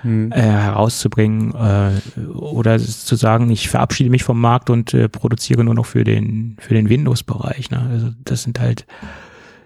Hm. 0.02 0.30
äh, 0.30 0.40
herauszubringen 0.40 1.54
äh, 1.54 2.20
oder 2.30 2.78
zu 2.78 3.16
sagen, 3.16 3.50
ich 3.50 3.68
verabschiede 3.68 4.10
mich 4.10 4.22
vom 4.22 4.40
Markt 4.40 4.70
und 4.70 4.94
äh, 4.94 5.08
produziere 5.08 5.64
nur 5.64 5.74
noch 5.74 5.86
für 5.86 6.04
den 6.04 6.56
für 6.60 6.74
den 6.74 6.88
Windows-Bereich. 6.88 7.70
Ne? 7.70 7.88
Also 7.90 8.10
das 8.24 8.44
sind 8.44 8.60
halt 8.60 8.86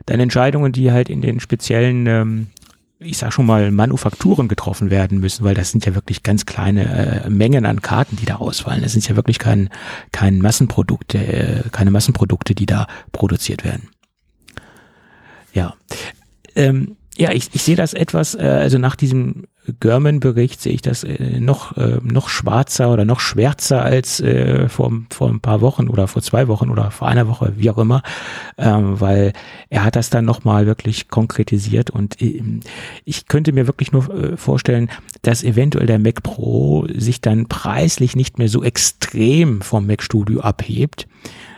dann 0.07 0.21
Entscheidungen, 0.21 0.73
die 0.73 0.91
halt 0.91 1.11
in 1.11 1.21
den 1.21 1.39
speziellen, 1.39 2.07
ähm, 2.07 2.47
ich 3.05 3.19
sag 3.19 3.33
schon 3.33 3.47
mal, 3.47 3.71
Manufakturen 3.71 4.49
getroffen 4.49 4.91
werden 4.91 5.19
müssen, 5.21 5.45
weil 5.45 5.55
das 5.55 5.71
sind 5.71 5.87
ja 5.87 5.95
wirklich 5.95 6.23
ganz 6.23 6.47
kleine 6.47 7.25
äh, 7.25 7.31
Mengen 7.31 7.67
an 7.67 7.83
Karten, 7.83 8.17
die 8.17 8.27
da 8.27 8.37
ausfallen. 8.37 8.83
Das 8.83 8.93
sind 8.93 9.07
ja 9.09 9.17
wirklich 9.17 9.39
kein 9.39 9.69
kein 10.13 10.39
Massenprodukte, 10.39 11.19
äh, 11.19 11.63
keine 11.71 11.91
Massenprodukte, 11.91 12.55
die 12.55 12.67
da 12.67 12.87
produziert 13.13 13.65
werden. 13.65 13.89
Ja. 15.53 15.75
Ähm, 16.55 16.97
ja, 17.17 17.33
ich, 17.33 17.51
ich 17.53 17.63
sehe 17.63 17.77
das 17.77 17.95
etwas, 17.95 18.35
äh, 18.35 18.41
also 18.41 18.79
nach 18.79 18.97
diesem 18.97 19.45
German-Bericht 19.81 20.61
sehe 20.61 20.73
ich 20.73 20.83
das 20.83 21.05
äh, 21.05 21.39
noch, 21.39 21.77
äh, 21.77 21.99
noch 22.03 22.29
schwarzer 22.29 22.93
oder 22.93 23.05
noch 23.05 23.21
schwärzer 23.21 23.83
als 23.83 24.19
äh, 24.21 24.69
vor, 24.69 24.93
vor 25.11 25.29
ein 25.29 25.41
paar 25.41 25.61
Wochen 25.61 25.89
oder 25.89 26.09
vor 26.09 26.21
zwei 26.21 26.49
Wochen 26.49 26.69
oder 26.69 26.91
vor 26.91 27.07
einer 27.07 27.29
Woche, 27.29 27.53
wie 27.57 27.71
auch 27.71 27.79
immer, 27.79 28.03
ähm, 28.59 29.01
weil 29.01 29.33
er 29.71 29.85
hat 29.85 29.95
das 29.95 30.11
dann 30.11 30.25
nochmal 30.25 30.67
wirklich 30.67 31.09
konkretisiert 31.09 31.91
und 31.91 32.21
äh, 32.21 32.43
ich 33.05 33.29
könnte 33.29 33.53
mir 33.53 33.67
wirklich 33.67 33.93
nur 33.93 34.37
vorstellen, 34.37 34.91
dass 35.23 35.45
eventuell 35.45 35.87
der 35.87 35.99
Mac 35.99 36.23
Pro 36.23 36.87
sich 36.93 37.21
dann 37.21 37.47
preislich 37.47 38.17
nicht 38.17 38.39
mehr 38.39 38.49
so 38.49 38.65
extrem 38.65 39.61
vom 39.61 39.87
Mac 39.87 40.03
Studio 40.03 40.41
abhebt, 40.41 41.07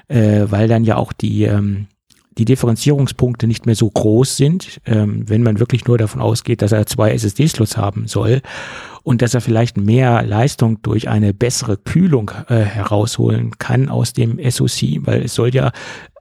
weil 0.09 0.69
dann 0.69 0.85
ja 0.85 0.97
auch 0.97 1.13
die 1.13 1.45
ähm, 1.45 1.87
die 2.39 2.45
Differenzierungspunkte 2.45 3.47
nicht 3.47 3.67
mehr 3.67 3.75
so 3.75 3.89
groß 3.89 4.37
sind, 4.37 4.81
ähm, 4.87 5.29
wenn 5.29 5.43
man 5.43 5.61
wirklich 5.61 5.87
nur 5.87 5.99
davon 5.99 6.21
ausgeht, 6.21 6.63
dass 6.63 6.73
er 6.73 6.87
zwei 6.87 7.13
SSD-Slots 7.13 7.77
haben 7.77 8.07
soll 8.07 8.43
und 9.03 9.23
dass 9.23 9.35
er 9.35 9.41
vielleicht 9.41 9.77
mehr 9.77 10.23
Leistung 10.23 10.83
durch 10.83 11.09
eine 11.09 11.33
bessere 11.35 11.77
Kühlung 11.77 12.31
äh, 12.49 12.57
herausholen 12.57 13.59
kann 13.59 13.89
aus 13.89 14.13
dem 14.13 14.39
SoC, 14.39 15.07
weil 15.07 15.23
es 15.23 15.35
soll 15.35 15.55
ja 15.55 15.73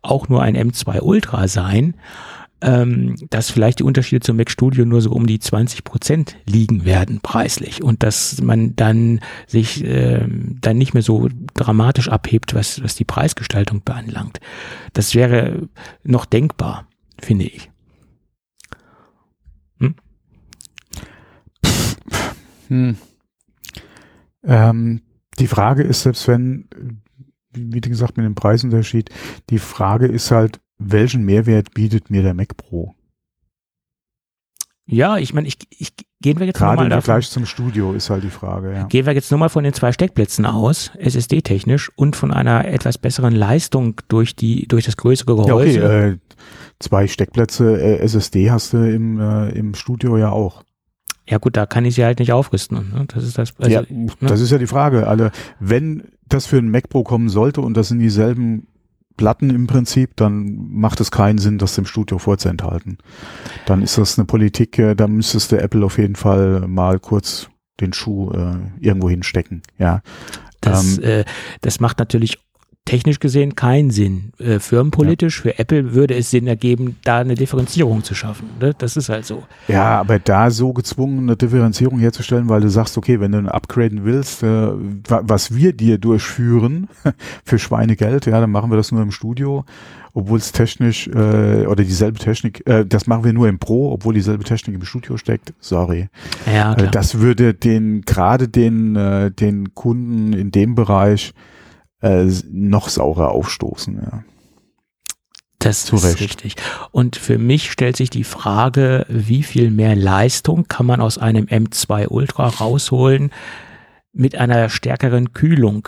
auch 0.02 0.30
nur 0.30 0.42
ein 0.42 0.58
M2 0.58 1.02
Ultra 1.02 1.48
sein 1.48 1.96
ähm, 2.64 3.16
dass 3.30 3.52
vielleicht 3.52 3.80
die 3.80 3.84
Unterschiede 3.84 4.22
zum 4.22 4.38
Mac 4.38 4.50
Studio 4.50 4.86
nur 4.86 5.02
so 5.02 5.12
um 5.12 5.28
die 5.28 5.40
20 5.40 5.84
Prozent 5.84 6.38
liegen 6.46 6.86
werden 6.86 7.20
preislich 7.22 7.84
und 7.84 8.04
dass 8.04 8.42
man 8.42 8.76
dann 8.76 9.20
sich 9.48 9.84
äh, 9.84 10.26
dann 10.62 10.78
nicht 10.78 10.94
mehr 10.94 11.04
so 11.04 11.28
dramatisch 11.54 12.08
abhebt, 12.08 12.56
was, 12.56 12.82
was 12.82 12.96
die 12.96 13.04
Preisgestaltung 13.04 13.84
beanlangt. 13.84 14.40
Das 14.94 15.14
wäre 15.14 15.68
noch 16.04 16.26
denkbar, 16.26 16.88
finde 17.20 17.46
ich. 17.46 17.70
Hm? 19.80 19.96
Hm. 22.70 22.98
Ähm, 24.46 25.02
die 25.40 25.48
Frage 25.48 25.84
ist, 25.84 26.04
selbst 26.04 26.28
wenn, 26.30 26.70
wie 27.52 27.82
gesagt, 27.82 28.16
mit 28.16 28.26
dem 28.26 28.36
Preisunterschied, 28.36 29.10
die 29.50 29.60
Frage 29.60 30.06
ist 30.06 30.32
halt, 30.32 30.62
welchen 30.92 31.24
Mehrwert 31.24 31.74
bietet 31.74 32.10
mir 32.10 32.24
der 32.24 32.34
Mac 32.34 32.58
Pro? 32.58 32.96
Ja, 34.86 35.18
ich 35.18 35.34
meine, 35.34 35.48
ich, 35.48 35.58
ich 35.70 35.94
gehen 36.20 36.40
wir 36.40 36.46
jetzt 36.46 36.58
Gerade 36.58 36.82
nochmal 36.82 36.98
im 36.98 37.02
Vergleich 37.02 37.30
zum 37.30 37.46
Studio 37.46 37.94
ist 37.94 38.10
halt 38.10 38.24
die 38.24 38.30
Frage, 38.30 38.74
ja. 38.74 38.84
Gehen 38.84 39.06
wir 39.06 39.14
jetzt 39.14 39.32
nur 39.32 39.40
mal 39.40 39.50
von 39.50 39.64
den 39.64 39.74
zwei 39.74 39.94
Steckplätzen 39.94 40.46
aus, 40.46 40.92
SSD-technisch 40.98 41.90
und 41.96 42.16
von 42.16 42.32
einer 42.32 42.66
etwas 42.66 42.98
besseren 42.98 43.34
Leistung 43.34 44.02
durch 44.10 44.36
die, 44.36 44.68
durch 44.68 44.86
das 44.86 44.98
größere 44.98 45.36
Gehäuse. 45.36 45.80
Ja, 45.80 45.86
okay, 45.86 46.10
äh, 46.10 46.18
zwei 46.80 47.08
Steckplätze 47.08 47.82
äh, 47.82 48.00
SSD 48.00 48.52
hast 48.52 48.74
du 48.74 48.78
im, 48.78 49.22
äh, 49.22 49.50
im 49.52 49.74
Studio 49.74 50.18
ja 50.18 50.32
auch. 50.32 50.64
Ja 51.30 51.38
gut, 51.38 51.56
da 51.56 51.66
kann 51.66 51.86
ich 51.86 51.96
sie 51.96 52.04
halt 52.04 52.20
nicht 52.20 52.34
aufrüsten. 52.34 52.92
Ne? 52.94 53.06
Das 53.08 53.24
ist 53.24 53.38
das. 53.38 53.54
Also, 53.58 53.72
ja, 53.72 53.84
ne? 53.90 54.08
das 54.20 54.42
ist 54.42 54.52
ja 54.52 54.58
die 54.58 54.68
Frage. 54.68 55.08
Also, 55.08 55.30
wenn 55.62 56.12
das 56.28 56.46
für 56.46 56.58
ein 56.58 56.70
Mac 56.70 56.90
Pro 56.90 57.04
kommen 57.04 57.30
sollte 57.30 57.62
und 57.62 57.78
das 57.78 57.88
sind 57.88 58.00
dieselben 58.00 58.68
Platten 59.18 59.50
im 59.50 59.68
Prinzip, 59.68 60.16
dann 60.16 60.70
macht 60.70 61.00
es 61.00 61.12
keinen 61.12 61.38
Sinn, 61.38 61.58
das 61.58 61.76
dem 61.76 61.86
Studio 61.86 62.18
vorzuenthalten. 62.18 62.98
Dann 63.66 63.82
ist 63.82 63.98
das 63.98 64.18
eine 64.18 64.26
Politik, 64.26 64.80
äh, 64.80 64.96
da 64.96 65.08
müsstest 65.08 65.52
du 65.52 65.62
Apple 65.62 65.86
auf 65.86 65.98
jeden 65.98 66.16
Fall 66.16 66.68
mal 66.68 67.00
kurz 67.00 67.50
den 67.80 67.94
Schuh 67.94 68.32
äh, 68.32 68.56
irgendwo 68.80 69.10
hinstecken. 69.10 69.62
Ja. 69.78 70.02
Das, 70.62 70.98
ähm, 70.98 71.04
äh, 71.04 71.26
das 71.62 71.80
macht 71.80 72.00
natürlich 72.00 72.40
technisch 72.86 73.20
gesehen 73.20 73.56
keinen 73.56 73.92
Sinn. 73.92 74.34
Äh, 74.40 74.60
firmenpolitisch, 74.60 75.38
ja. 75.38 75.42
für 75.44 75.60
Apple 75.60 75.94
würde 75.94 76.16
es 76.16 76.32
Sinn 76.32 76.48
ergeben, 76.48 76.98
da 77.04 77.20
eine 77.20 77.36
Differenzierung 77.36 78.04
zu 78.04 78.14
schaffen. 78.14 78.50
Ne? 78.60 78.74
Das 78.78 78.98
ist 78.98 79.10
halt 79.10 79.26
so. 79.26 79.44
Ja, 79.68 80.00
aber 80.00 80.20
da 80.20 80.52
so 80.52 80.74
gezwungen 80.74 81.20
eine 81.20 81.38
Differenzierung 81.38 82.00
herzustellen, 82.00 82.50
weil 82.50 82.62
du 82.62 82.70
sagst, 82.70 82.98
okay, 82.98 83.20
wenn 83.20 83.32
du 83.32 83.38
ein 83.38 83.48
upgraden 83.48 84.04
willst, 84.04 84.44
äh, 84.44 84.72
was 85.08 85.56
wir 85.56 85.74
dir 85.74 85.98
durchführen 85.98 86.90
für 87.46 87.58
Schweinegeld, 87.58 88.26
ja, 88.26 88.40
dann 88.42 88.52
machen 88.52 88.70
wir 88.70 88.76
das 88.76 88.92
nur 88.92 89.02
im 89.02 89.12
Studio, 89.12 89.64
obwohl 90.14 90.38
es 90.38 90.52
technisch 90.52 91.08
äh, 91.08 91.66
oder 91.66 91.84
dieselbe 91.84 92.20
Technik, 92.20 92.68
äh, 92.68 92.86
das 92.86 93.08
machen 93.08 93.24
wir 93.24 93.34
nur 93.34 93.48
im 93.48 93.60
Pro, 93.60 93.92
obwohl 93.92 94.14
dieselbe 94.14 94.44
Technik 94.44 94.76
im 94.76 94.86
Studio 94.86 95.18
steckt. 95.18 95.54
Sorry. 95.60 96.10
Ja. 96.46 96.74
Äh, 96.74 96.92
das 96.92 97.20
würde 97.20 97.54
den 97.54 98.02
gerade 98.02 98.48
den 98.48 98.96
äh, 98.96 99.32
den 99.32 99.74
Kunden 99.74 100.34
in 100.34 100.52
dem 100.52 100.76
Bereich 100.76 101.34
äh, 102.04 102.30
noch 102.52 102.90
saurer 102.90 103.32
aufstoßen. 103.32 103.96
Ja. 103.96 104.24
Das 105.60 105.86
Zu 105.86 105.96
ist 105.96 106.04
Recht. 106.04 106.20
richtig. 106.20 106.56
Und 106.92 107.16
für 107.16 107.38
mich 107.38 107.72
stellt 107.72 107.96
sich 107.96 108.10
die 108.10 108.26
Frage, 108.26 109.06
wie 109.08 109.44
viel 109.44 109.72
mehr 109.72 109.96
Leistung 109.96 110.68
kann 110.68 110.86
man 110.86 111.00
aus 111.00 111.18
einem 111.18 111.46
M2 111.46 112.10
Ultra 112.10 112.48
rausholen 112.50 113.32
mit 114.12 114.36
einer 114.36 114.70
stärkeren 114.70 115.32
Kühlung? 115.34 115.88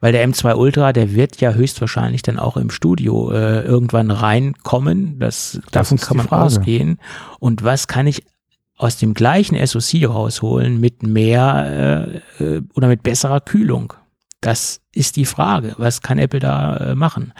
Weil 0.00 0.12
der 0.12 0.28
M2 0.28 0.54
Ultra, 0.54 0.92
der 0.92 1.14
wird 1.14 1.40
ja 1.40 1.54
höchstwahrscheinlich 1.54 2.22
dann 2.22 2.38
auch 2.38 2.56
im 2.56 2.70
Studio 2.70 3.32
äh, 3.32 3.62
irgendwann 3.62 4.12
reinkommen. 4.12 5.18
Das, 5.18 5.58
das 5.64 5.88
davon 5.88 5.98
kann 5.98 6.16
man 6.18 6.28
Frage. 6.28 6.44
ausgehen. 6.44 7.00
Und 7.40 7.64
was 7.64 7.88
kann 7.88 8.06
ich 8.06 8.22
aus 8.76 8.98
dem 8.98 9.14
gleichen 9.14 9.56
SoC 9.66 10.08
rausholen 10.08 10.78
mit 10.78 11.02
mehr 11.02 12.20
äh, 12.38 12.44
äh, 12.44 12.62
oder 12.74 12.86
mit 12.86 13.02
besserer 13.02 13.40
Kühlung? 13.40 13.94
Das 14.44 14.82
ist 14.94 15.16
die 15.16 15.24
Frage. 15.24 15.74
Was 15.78 16.02
kann 16.02 16.18
Apple 16.18 16.38
da 16.38 16.76
äh, 16.76 16.94
machen? 16.94 17.32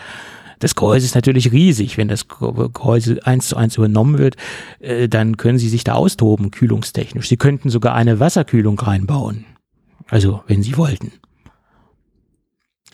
Das 0.59 0.75
Gehäuse 0.75 1.05
ist 1.05 1.15
natürlich 1.15 1.53
riesig. 1.53 1.99
Wenn 1.99 2.09
das 2.09 2.29
Gehäuse 2.29 3.21
eins 3.27 3.49
zu 3.49 3.59
eins 3.59 3.77
übernommen 3.77 4.17
wird, 4.17 4.37
äh, 4.81 5.07
dann 5.07 5.37
können 5.37 5.59
sie 5.59 5.69
sich 5.69 5.85
da 5.85 5.93
austoben, 5.93 6.51
kühlungstechnisch. 6.51 7.29
Sie 7.29 7.37
könnten 7.37 7.69
sogar 7.69 7.95
eine 7.95 8.21
Wasserkühlung 8.21 8.79
reinbauen. 8.79 9.45
Also, 10.09 10.43
wenn 10.47 10.63
sie 10.63 10.79
wollten. 10.79 11.13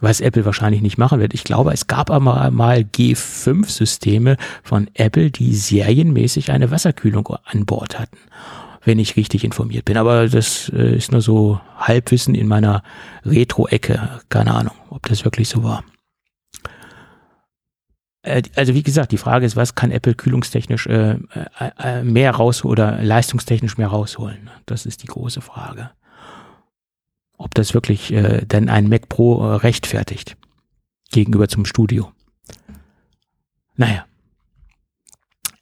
Was 0.01 0.21
Apple 0.21 0.45
wahrscheinlich 0.45 0.83
nicht 0.83 0.99
machen 0.99 1.21
wird. 1.21 1.33
Ich 1.33 1.45
glaube, 1.45 1.73
es 1.73 1.87
gab 1.87 2.11
aber 2.11 2.51
mal 2.51 2.81
G5-Systeme 2.81 4.39
von 4.65 4.91
Apple, 4.95 5.31
die 5.31 5.55
serienmäßig 5.55 6.51
eine 6.51 6.73
Wasserkühlung 6.73 7.29
an 7.45 7.65
Bord 7.65 8.01
hatten 8.01 8.19
wenn 8.85 8.99
ich 8.99 9.17
richtig 9.17 9.45
informiert 9.45 9.85
bin. 9.85 9.97
Aber 9.97 10.29
das 10.29 10.71
äh, 10.75 10.97
ist 10.97 11.13
nur 11.13 11.21
so 11.21 11.61
Halbwissen 11.77 12.35
in 12.35 12.49
meiner 12.49 12.83
Retro-Ecke. 13.25 14.21
Keine 14.29 14.55
Ahnung, 14.55 14.75
ob 14.89 15.07
das 15.07 15.25
wirklich 15.25 15.49
so 15.49 15.63
war. 15.63 15.85
Äh, 18.23 18.43
also 18.57 18.75
wie 18.75 18.83
gesagt, 18.83 19.13
die 19.13 19.19
Frage 19.19 19.47
ist, 19.47 19.57
was 19.57 19.75
kann 19.75 19.91
Apple 19.91 20.15
kühlungstechnisch 20.15 20.87
äh, 20.87 21.13
äh, 21.13 21.71
äh 21.79 22.03
mehr 22.03 22.33
rausholen 22.33 22.73
oder 22.73 23.03
leistungstechnisch 23.03 23.79
mehr 23.79 23.89
rausholen? 23.89 24.51
Das 24.67 24.87
ist 24.87 25.03
die 25.03 25.09
große 25.09 25.41
Frage. 25.41 25.91
Ob 27.37 27.55
das 27.55 27.75
wirklich 27.75 28.13
äh, 28.13 28.45
denn 28.45 28.69
ein 28.69 28.89
Mac 28.89 29.09
Pro 29.09 29.57
rechtfertigt 29.57 30.37
gegenüber 31.11 31.49
zum 31.49 31.65
Studio. 31.65 32.13
Naja, 33.77 34.05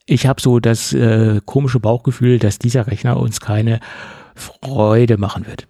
ich 0.08 0.26
habe 0.26 0.40
so 0.40 0.58
das 0.58 0.92
äh, 0.92 1.40
komische 1.44 1.80
Bauchgefühl, 1.80 2.38
dass 2.38 2.58
dieser 2.58 2.86
Rechner 2.86 3.18
uns 3.18 3.40
keine 3.40 3.80
Freude 4.34 5.18
machen 5.18 5.46
wird. 5.46 5.68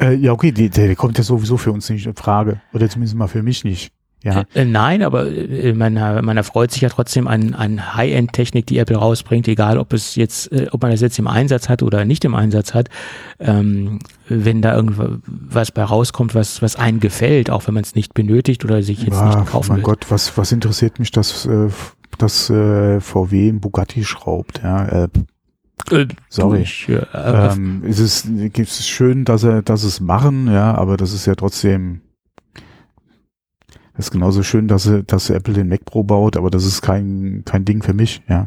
Äh, 0.00 0.14
ja, 0.14 0.32
okay, 0.32 0.50
die, 0.50 0.70
der 0.70 0.96
kommt 0.96 1.18
ja 1.18 1.24
sowieso 1.24 1.56
für 1.58 1.72
uns 1.72 1.90
nicht 1.90 2.06
in 2.06 2.14
Frage. 2.14 2.60
Oder 2.72 2.88
zumindest 2.88 3.16
mal 3.16 3.28
für 3.28 3.42
mich 3.42 3.64
nicht. 3.64 3.92
Ja. 4.22 4.44
Äh, 4.54 4.66
nein, 4.66 5.02
aber 5.02 5.30
äh, 5.30 5.72
man, 5.72 5.94
man 5.94 6.36
erfreut 6.36 6.70
sich 6.70 6.82
ja 6.82 6.90
trotzdem 6.90 7.26
an, 7.26 7.54
an 7.54 7.94
High-End-Technik, 7.94 8.66
die 8.66 8.78
Apple 8.78 8.96
rausbringt, 8.96 9.48
egal 9.48 9.78
ob 9.78 9.92
es 9.94 10.14
jetzt, 10.14 10.52
äh, 10.52 10.68
ob 10.70 10.82
man 10.82 10.90
das 10.90 11.00
jetzt 11.00 11.18
im 11.18 11.26
Einsatz 11.26 11.68
hat 11.68 11.82
oder 11.82 12.04
nicht 12.04 12.24
im 12.24 12.34
Einsatz 12.34 12.74
hat. 12.74 12.88
Ähm, 13.38 13.98
wenn 14.28 14.60
da 14.62 14.76
irgendwas 14.76 15.72
bei 15.72 15.82
rauskommt, 15.82 16.34
was, 16.34 16.60
was 16.60 16.76
einen 16.76 17.00
gefällt, 17.00 17.50
auch 17.50 17.66
wenn 17.66 17.74
man 17.74 17.82
es 17.82 17.94
nicht 17.94 18.12
benötigt 18.12 18.64
oder 18.64 18.82
sich 18.82 19.02
jetzt 19.02 19.16
ja, 19.16 19.36
nicht 19.36 19.50
kaufen 19.50 19.68
mein 19.70 19.78
will. 19.78 19.84
Gott, 19.84 20.06
was, 20.10 20.36
was 20.36 20.52
interessiert 20.52 20.98
mich 20.98 21.10
das 21.10 21.46
äh, 21.46 21.68
dass 22.18 22.50
äh, 22.50 23.00
VW 23.00 23.48
ein 23.48 23.60
Bugatti 23.60 24.04
schraubt. 24.04 24.60
Ja, 24.62 24.84
äh, 24.86 25.08
äh 25.90 26.08
sorry. 26.28 26.62
Ich, 26.62 26.88
äh, 26.88 27.04
ähm, 27.14 27.82
es 27.86 27.98
ist, 27.98 28.26
es 28.26 28.86
schön, 28.86 29.24
dass 29.24 29.44
er, 29.44 29.62
dass 29.62 29.82
es 29.82 30.00
machen, 30.00 30.52
ja, 30.52 30.74
aber 30.74 30.96
das 30.96 31.12
ist 31.12 31.26
ja 31.26 31.34
trotzdem. 31.34 32.02
Das 33.94 34.06
ist 34.06 34.12
genauso 34.12 34.42
schön, 34.42 34.66
dass, 34.66 34.86
er, 34.86 35.02
dass 35.02 35.28
Apple 35.28 35.52
den 35.52 35.68
Mac 35.68 35.84
Pro 35.84 36.02
baut, 36.02 36.36
aber 36.36 36.48
das 36.48 36.64
ist 36.64 36.80
kein, 36.80 37.42
kein 37.44 37.66
Ding 37.66 37.82
für 37.82 37.92
mich, 37.92 38.22
ja. 38.28 38.46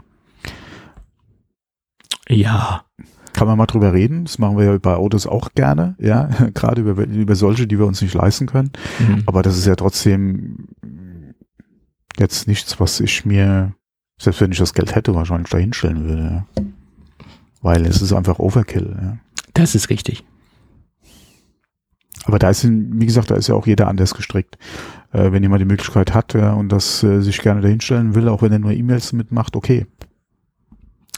Ja. 2.28 2.84
Kann 3.34 3.48
man 3.48 3.58
mal 3.58 3.66
drüber 3.66 3.94
reden. 3.94 4.26
Das 4.26 4.38
machen 4.38 4.58
wir 4.58 4.66
ja 4.66 4.78
bei 4.78 4.96
Autos 4.96 5.26
auch 5.26 5.50
gerne, 5.56 5.96
ja. 6.00 6.30
Gerade 6.54 6.82
über, 6.82 7.04
über 7.06 7.36
solche, 7.36 7.68
die 7.68 7.80
wir 7.80 7.86
uns 7.86 8.02
nicht 8.02 8.14
leisten 8.14 8.46
können. 8.46 8.72
Mhm. 9.00 9.24
Aber 9.26 9.42
das 9.42 9.58
ist 9.58 9.66
ja 9.66 9.76
trotzdem 9.76 10.68
jetzt 12.20 12.48
nichts, 12.48 12.80
was 12.80 13.00
ich 13.00 13.26
mir, 13.26 13.74
selbst 14.20 14.42
wenn 14.42 14.52
ich 14.52 14.58
das 14.58 14.74
Geld 14.74 14.96
hätte, 14.96 15.16
wahrscheinlich 15.16 15.50
da 15.50 15.58
hinstellen 15.58 16.06
würde. 16.06 16.24
Ja. 16.24 16.64
Weil 17.62 17.86
es 17.86 18.02
ist 18.02 18.14
einfach 18.14 18.40
Overkill. 18.40 18.96
Ja. 19.02 19.18
Das 19.54 19.76
ist 19.76 19.90
richtig. 19.90 20.24
Aber 22.26 22.40
da 22.40 22.50
ist, 22.50 22.66
wie 22.66 23.06
gesagt, 23.06 23.32
da 23.32 23.36
ist 23.36 23.48
ja 23.48 23.56
auch 23.56 23.68
jeder 23.68 23.88
anders 23.88 24.14
gestrickt. 24.14 24.58
Äh, 25.12 25.32
wenn 25.32 25.44
jemand 25.44 25.62
die 25.62 25.66
Möglichkeit 25.66 26.14
hat 26.14 26.34
ja, 26.34 26.54
und 26.54 26.70
das 26.70 27.04
äh, 27.04 27.22
sich 27.22 27.42
gerne 27.42 27.62
dahinstellen 27.62 28.16
will, 28.16 28.30
auch 28.30 28.42
wenn 28.42 28.52
er 28.52 28.60
nur 28.60 28.72
E-Mails 28.72 29.14
mitmacht, 29.14 29.56
okay. 29.56 29.86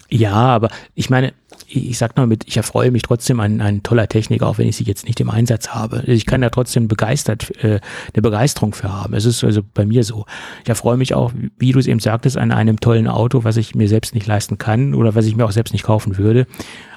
Ja, 0.10 0.34
aber 0.34 0.70
ich 0.94 1.10
meine, 1.10 1.34
ich 1.68 1.98
sag 1.98 2.16
mal 2.18 2.28
mit, 2.28 2.48
ich 2.48 2.58
erfreue 2.58 2.92
mich 2.92 3.02
trotzdem 3.02 3.40
an, 3.40 3.62
an 3.62 3.84
toller 3.84 4.08
Technik, 4.08 4.44
auch 4.44 4.58
wenn 4.58 4.68
ich 4.68 4.76
sie 4.76 4.84
jetzt 4.84 5.06
nicht 5.06 5.20
im 5.20 5.30
Einsatz 5.30 5.70
habe. 5.70 6.04
Ich 6.06 6.26
kann 6.26 6.42
da 6.42 6.50
trotzdem 6.50 6.88
begeistert, 6.88 7.52
äh, 7.64 7.80
eine 8.14 8.22
Begeisterung 8.22 8.74
für 8.74 8.92
haben. 8.92 9.14
Es 9.14 9.26
ist 9.26 9.44
also 9.44 9.62
bei 9.74 9.86
mir 9.86 10.04
so. 10.04 10.26
Ich 10.64 10.70
erfreue 10.70 10.98
mich 10.98 11.14
auch, 11.14 11.32
wie 11.58 11.72
du 11.72 11.80
es 11.80 11.88
eben 11.88 12.00
sagtest, 12.00 12.38
an 12.38 12.52
einem 12.52 12.80
tollen 12.80 13.08
Auto, 13.08 13.44
was 13.44 13.58
ich 13.58 13.76
mir 13.76 13.88
selbst 13.88 14.16
nicht 14.16 14.28
leisten 14.28 14.58
kann 14.58 14.94
oder 14.94 15.16
was 15.16 15.26
ich 15.26 15.36
mir 15.36 15.46
auch 15.46 15.52
selbst 15.52 15.74
nicht 15.74 15.84
kaufen 15.84 16.18
würde. 16.18 16.48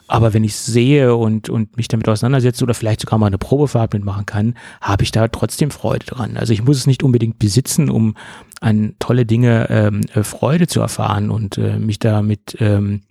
Aber 0.08 0.32
wenn 0.32 0.42
ich 0.42 0.52
es 0.52 0.64
sehe 0.64 1.14
und, 1.14 1.50
und 1.50 1.76
mich 1.76 1.86
damit 1.86 2.08
auseinandersetze 2.08 2.64
oder 2.64 2.72
vielleicht 2.72 3.00
sogar 3.00 3.18
mal 3.18 3.26
eine 3.26 3.36
Probefahrt 3.36 3.92
mitmachen 3.92 4.24
kann, 4.24 4.54
habe 4.80 5.04
ich 5.04 5.10
da 5.10 5.28
trotzdem 5.28 5.70
Freude 5.70 6.06
dran. 6.06 6.38
Also 6.38 6.54
ich 6.54 6.64
muss 6.64 6.78
es 6.78 6.86
nicht 6.86 7.02
unbedingt 7.02 7.38
besitzen, 7.38 7.90
um 7.90 8.14
an 8.60 8.94
tolle 8.98 9.26
Dinge 9.26 9.68
ähm, 9.68 10.00
äh, 10.14 10.22
Freude 10.22 10.66
zu 10.66 10.80
erfahren 10.80 11.30
und 11.30 11.58
äh, 11.58 11.78
mich 11.78 11.98
damit 11.98 12.56
ähm, 12.58 13.02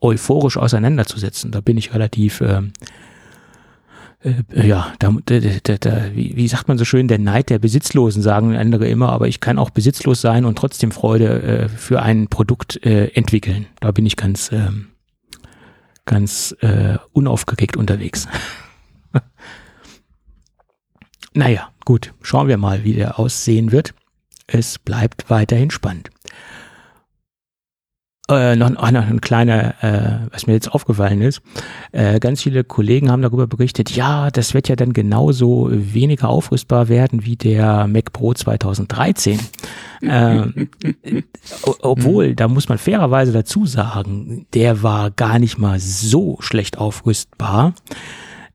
euphorisch 0.00 0.56
auseinanderzusetzen. 0.56 1.50
Da 1.50 1.60
bin 1.60 1.76
ich 1.76 1.94
relativ, 1.94 2.40
ähm, 2.40 2.72
äh, 4.22 4.66
ja, 4.66 4.92
da, 4.98 5.14
da, 5.24 5.38
da, 5.38 5.76
da, 5.78 6.14
wie, 6.14 6.36
wie 6.36 6.48
sagt 6.48 6.68
man 6.68 6.78
so 6.78 6.84
schön, 6.84 7.08
der 7.08 7.18
Neid 7.18 7.50
der 7.50 7.58
Besitzlosen, 7.58 8.22
sagen 8.22 8.56
andere 8.56 8.88
immer, 8.88 9.10
aber 9.10 9.28
ich 9.28 9.40
kann 9.40 9.58
auch 9.58 9.70
besitzlos 9.70 10.20
sein 10.20 10.44
und 10.44 10.56
trotzdem 10.56 10.90
Freude 10.90 11.42
äh, 11.42 11.68
für 11.68 12.02
ein 12.02 12.28
Produkt 12.28 12.84
äh, 12.84 13.08
entwickeln. 13.08 13.66
Da 13.80 13.90
bin 13.90 14.06
ich 14.06 14.16
ganz, 14.16 14.50
ähm, 14.52 14.88
ganz 16.04 16.54
äh, 16.60 16.98
unaufgeregt 17.12 17.76
unterwegs. 17.76 18.26
naja, 21.34 21.68
gut, 21.84 22.14
schauen 22.22 22.48
wir 22.48 22.56
mal, 22.56 22.84
wie 22.84 22.94
der 22.94 23.18
aussehen 23.18 23.72
wird. 23.72 23.94
Es 24.46 24.78
bleibt 24.78 25.30
weiterhin 25.30 25.70
spannend. 25.70 26.10
Äh, 28.30 28.54
noch, 28.54 28.70
noch 28.70 29.06
ein 29.06 29.20
kleiner, 29.20 29.74
äh, 29.82 30.28
was 30.30 30.46
mir 30.46 30.52
jetzt 30.52 30.72
aufgefallen 30.72 31.20
ist, 31.20 31.42
äh, 31.90 32.20
ganz 32.20 32.42
viele 32.42 32.62
Kollegen 32.62 33.10
haben 33.10 33.22
darüber 33.22 33.48
berichtet, 33.48 33.90
ja, 33.90 34.30
das 34.30 34.54
wird 34.54 34.68
ja 34.68 34.76
dann 34.76 34.92
genauso 34.92 35.68
weniger 35.72 36.28
aufrüstbar 36.28 36.88
werden 36.88 37.24
wie 37.24 37.34
der 37.34 37.88
Mac 37.88 38.12
Pro 38.12 38.32
2013. 38.32 39.40
äh, 40.02 40.42
obwohl, 41.82 42.36
da 42.36 42.46
muss 42.46 42.68
man 42.68 42.78
fairerweise 42.78 43.32
dazu 43.32 43.66
sagen, 43.66 44.46
der 44.54 44.84
war 44.84 45.10
gar 45.10 45.40
nicht 45.40 45.58
mal 45.58 45.80
so 45.80 46.36
schlecht 46.38 46.78
aufrüstbar. 46.78 47.74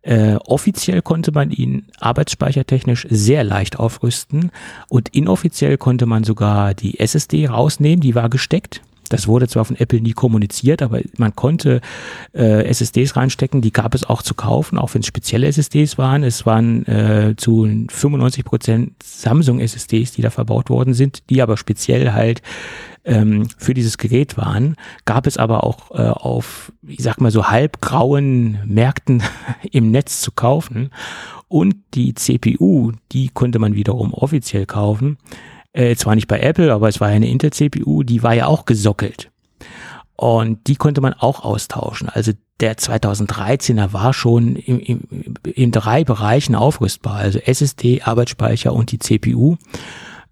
Äh, 0.03 0.35
offiziell 0.45 1.01
konnte 1.01 1.33
man 1.33 1.51
ihn 1.51 1.87
arbeitsspeichertechnisch 1.99 3.07
sehr 3.09 3.43
leicht 3.43 3.77
aufrüsten 3.77 4.51
und 4.87 5.09
inoffiziell 5.09 5.77
konnte 5.77 6.05
man 6.05 6.23
sogar 6.23 6.73
die 6.73 6.99
SSD 6.99 7.47
rausnehmen, 7.47 7.99
die 7.99 8.15
war 8.15 8.29
gesteckt. 8.29 8.81
Das 9.09 9.27
wurde 9.27 9.47
zwar 9.47 9.65
von 9.65 9.75
Apple 9.75 10.01
nie 10.01 10.13
kommuniziert, 10.13 10.81
aber 10.81 11.01
man 11.17 11.35
konnte 11.35 11.81
äh, 12.33 12.63
SSDs 12.65 13.15
reinstecken, 13.15 13.61
die 13.61 13.71
gab 13.71 13.93
es 13.93 14.03
auch 14.03 14.21
zu 14.21 14.33
kaufen, 14.33 14.77
auch 14.77 14.93
wenn 14.93 15.01
es 15.01 15.07
spezielle 15.07 15.47
SSDs 15.47 15.97
waren. 15.97 16.23
Es 16.23 16.45
waren 16.45 16.85
äh, 16.87 17.35
zu 17.37 17.67
95 17.89 18.45
Prozent 18.45 18.93
Samsung 19.03 19.59
SSDs, 19.59 20.13
die 20.13 20.21
da 20.21 20.29
verbaut 20.29 20.69
worden 20.69 20.93
sind, 20.93 21.29
die 21.29 21.41
aber 21.41 21.57
speziell 21.57 22.13
halt 22.13 22.41
ähm, 23.05 23.47
für 23.57 23.73
dieses 23.73 23.97
Gerät 23.97 24.37
waren. 24.37 24.75
Gab 25.05 25.27
es 25.27 25.37
aber 25.37 25.63
auch 25.63 25.91
äh, 25.91 26.01
auf, 26.01 26.71
ich 26.85 27.03
sag 27.03 27.21
mal 27.21 27.31
so 27.31 27.47
halbgrauen 27.47 28.59
Märkten 28.65 29.21
im 29.71 29.91
Netz 29.91 30.21
zu 30.21 30.31
kaufen. 30.31 30.89
Und 31.47 31.75
die 31.93 32.15
CPU, 32.15 32.93
die 33.11 33.29
konnte 33.29 33.59
man 33.59 33.75
wiederum 33.75 34.13
offiziell 34.13 34.65
kaufen 34.65 35.17
äh, 35.75 35.95
zwar 35.95 36.15
nicht 36.15 36.27
bei 36.27 36.39
Apple, 36.39 36.73
aber 36.73 36.87
es 36.87 36.99
war 37.01 37.09
ja 37.09 37.15
eine 37.15 37.29
Intel-CPU, 37.29 38.03
die 38.03 38.23
war 38.23 38.33
ja 38.33 38.47
auch 38.47 38.65
gesockelt. 38.65 39.29
Und 40.15 40.67
die 40.67 40.75
konnte 40.75 41.01
man 41.01 41.13
auch 41.13 41.43
austauschen. 41.43 42.07
Also 42.07 42.31
der 42.61 42.77
2013er 42.77 43.91
war 43.91 44.13
schon 44.13 44.55
in, 44.55 44.79
in, 44.79 45.35
in 45.43 45.71
drei 45.71 46.05
Bereichen 46.05 46.55
aufrüstbar. 46.55 47.15
Also 47.15 47.39
SSD, 47.39 48.01
Arbeitsspeicher 48.03 48.71
und 48.71 48.93
die 48.93 48.99
CPU. 48.99 49.57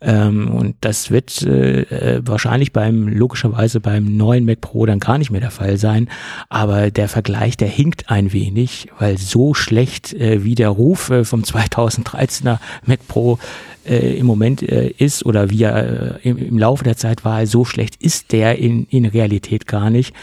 Ähm, 0.03 0.49
und 0.49 0.75
das 0.81 1.11
wird 1.11 1.41
äh, 1.43 2.21
wahrscheinlich 2.25 2.73
beim, 2.73 3.07
logischerweise 3.07 3.79
beim 3.79 4.17
neuen 4.17 4.45
Mac 4.45 4.61
Pro 4.61 4.85
dann 4.85 4.99
gar 4.99 5.17
nicht 5.17 5.31
mehr 5.31 5.41
der 5.41 5.51
Fall 5.51 5.77
sein. 5.77 6.09
Aber 6.49 6.91
der 6.91 7.07
Vergleich, 7.07 7.55
der 7.57 7.69
hinkt 7.69 8.09
ein 8.09 8.33
wenig, 8.33 8.89
weil 8.99 9.17
so 9.17 9.53
schlecht 9.53 10.13
äh, 10.13 10.43
wie 10.43 10.55
der 10.55 10.69
Ruf 10.69 11.09
äh, 11.09 11.23
vom 11.23 11.41
2013er 11.41 12.59
Mac 12.85 13.07
Pro 13.07 13.39
äh, 13.85 14.17
im 14.17 14.25
Moment 14.25 14.61
äh, 14.61 14.89
ist 14.89 15.25
oder 15.25 15.49
wie 15.49 15.63
er 15.63 16.19
äh, 16.23 16.29
im, 16.29 16.37
im 16.37 16.57
Laufe 16.57 16.83
der 16.83 16.97
Zeit 16.97 17.23
war, 17.23 17.45
so 17.47 17.63
schlecht 17.63 17.95
ist 18.01 18.31
der 18.31 18.59
in, 18.59 18.85
in 18.89 19.05
Realität 19.05 19.67
gar 19.67 19.89
nicht 19.89 20.13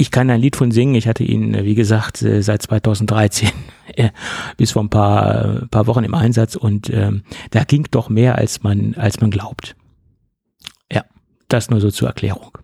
ich 0.00 0.10
kann 0.10 0.30
ein 0.30 0.40
Lied 0.40 0.56
von 0.56 0.70
singen. 0.70 0.94
Ich 0.94 1.06
hatte 1.06 1.24
ihn, 1.24 1.52
wie 1.62 1.74
gesagt, 1.74 2.22
äh, 2.22 2.42
seit 2.42 2.62
2013 2.62 3.50
äh, 3.96 4.08
bis 4.56 4.72
vor 4.72 4.82
ein 4.82 4.88
paar, 4.88 5.66
paar 5.70 5.86
Wochen 5.86 6.04
im 6.04 6.14
Einsatz 6.14 6.56
und 6.56 6.88
ähm, 6.88 7.22
da 7.50 7.64
ging 7.64 7.86
doch 7.90 8.08
mehr, 8.08 8.36
als 8.36 8.62
man, 8.62 8.94
als 8.94 9.20
man 9.20 9.30
glaubt. 9.30 9.76
Ja, 10.90 11.04
das 11.48 11.68
nur 11.68 11.80
so 11.80 11.90
zur 11.90 12.08
Erklärung. 12.08 12.56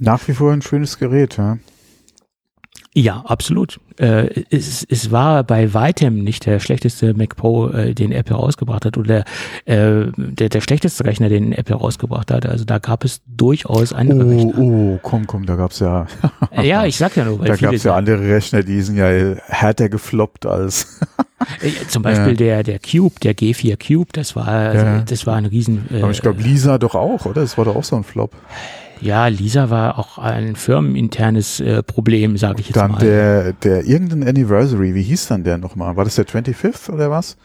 Nach 0.00 0.28
wie 0.28 0.34
vor 0.34 0.52
ein 0.52 0.60
schönes 0.60 0.98
Gerät, 0.98 1.38
ja. 1.38 1.58
Ja, 2.94 3.24
absolut. 3.26 3.80
Äh, 3.96 4.44
es, 4.50 4.84
es 4.88 5.10
war 5.10 5.44
bei 5.44 5.72
weitem 5.72 6.22
nicht 6.22 6.44
der 6.44 6.60
schlechteste 6.60 7.14
Mac 7.14 7.36
Pro, 7.36 7.68
äh, 7.68 7.94
den 7.94 8.12
Apple 8.12 8.36
rausgebracht 8.36 8.84
hat, 8.84 8.98
oder 8.98 9.24
äh, 9.64 10.06
der, 10.16 10.50
der 10.50 10.60
schlechteste 10.60 11.06
Rechner, 11.06 11.30
den 11.30 11.52
Apple 11.52 11.76
rausgebracht 11.76 12.30
hat. 12.30 12.44
Also 12.44 12.66
da 12.66 12.78
gab 12.78 13.04
es 13.04 13.22
durchaus 13.26 13.94
andere 13.94 14.26
oh, 14.26 14.28
Rechner. 14.28 14.58
Oh, 14.58 14.98
komm, 15.00 15.26
komm, 15.26 15.46
da 15.46 15.56
gab's 15.56 15.80
ja. 15.80 16.06
ja, 16.62 16.84
ich 16.84 16.98
sag 16.98 17.16
ja 17.16 17.24
nur, 17.24 17.40
weil 17.40 17.48
da 17.56 17.56
gab's 17.56 17.82
ja 17.82 17.94
andere 17.94 18.28
Rechner, 18.28 18.62
die 18.62 18.82
sind 18.82 18.96
ja 18.96 19.08
härter 19.46 19.88
gefloppt 19.88 20.44
als. 20.44 21.00
Äh, 21.62 21.70
zum 21.88 22.02
Beispiel 22.02 22.32
ja. 22.40 22.62
der, 22.62 22.62
der 22.62 22.78
Cube, 22.78 23.18
der 23.20 23.34
G4 23.34 23.78
Cube, 23.78 24.12
das 24.12 24.36
war, 24.36 24.74
ja. 24.74 24.98
das 25.00 25.26
war 25.26 25.36
ein 25.36 25.46
riesen. 25.46 25.88
Äh, 25.90 26.02
Aber 26.02 26.10
ich 26.10 26.20
glaube, 26.20 26.42
Lisa 26.42 26.76
doch 26.76 26.94
auch, 26.94 27.24
oder? 27.24 27.40
Das 27.40 27.56
war 27.56 27.64
doch 27.64 27.76
auch 27.76 27.84
so 27.84 27.96
ein 27.96 28.04
Flop. 28.04 28.36
Ja, 29.02 29.26
Lisa 29.26 29.68
war 29.68 29.98
auch 29.98 30.18
ein 30.18 30.54
firmeninternes 30.54 31.60
äh, 31.60 31.82
Problem, 31.82 32.36
sage 32.36 32.60
ich 32.60 32.68
jetzt 32.68 32.76
dann 32.76 32.92
mal. 32.92 32.98
Dann 32.98 33.08
der, 33.08 33.52
der 33.54 33.84
irgendein 33.84 34.26
Anniversary, 34.26 34.94
wie 34.94 35.02
hieß 35.02 35.28
dann 35.28 35.42
der 35.42 35.58
nochmal? 35.58 35.96
War 35.96 36.04
das 36.04 36.14
der 36.14 36.26
25th 36.26 36.90
oder 36.90 37.10
was? 37.10 37.36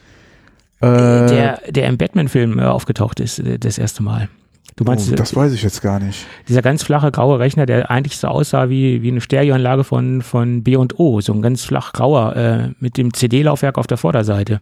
Äh, 0.82 0.86
der, 0.86 1.62
der 1.70 1.88
im 1.88 1.98
Batman-Film 1.98 2.60
äh, 2.60 2.64
aufgetaucht 2.64 3.20
ist, 3.20 3.40
äh, 3.40 3.58
das 3.58 3.80
erste 3.80 4.04
Mal. 4.04 4.30
Du 4.76 4.84
meinst, 4.84 5.12
oh, 5.12 5.16
das 5.16 5.36
weiß 5.36 5.54
ich 5.54 5.64
jetzt 5.64 5.82
gar 5.82 6.00
nicht. 6.00 6.28
Dieser 6.48 6.62
ganz 6.62 6.84
flache 6.84 7.12
graue 7.12 7.40
Rechner, 7.40 7.66
der 7.66 7.90
eigentlich 7.90 8.18
so 8.18 8.28
aussah 8.28 8.70
wie, 8.70 9.02
wie 9.02 9.10
eine 9.10 9.22
Stereoanlage 9.22 9.84
von, 9.84 10.22
von 10.22 10.62
B&O, 10.62 11.20
so 11.22 11.34
ein 11.34 11.42
ganz 11.42 11.64
flach 11.64 11.94
grauer, 11.94 12.36
äh, 12.36 12.70
mit 12.80 12.98
dem 12.98 13.12
CD-Laufwerk 13.12 13.80
auf 13.80 13.88
der 13.88 13.98
Vorderseite. 13.98 14.62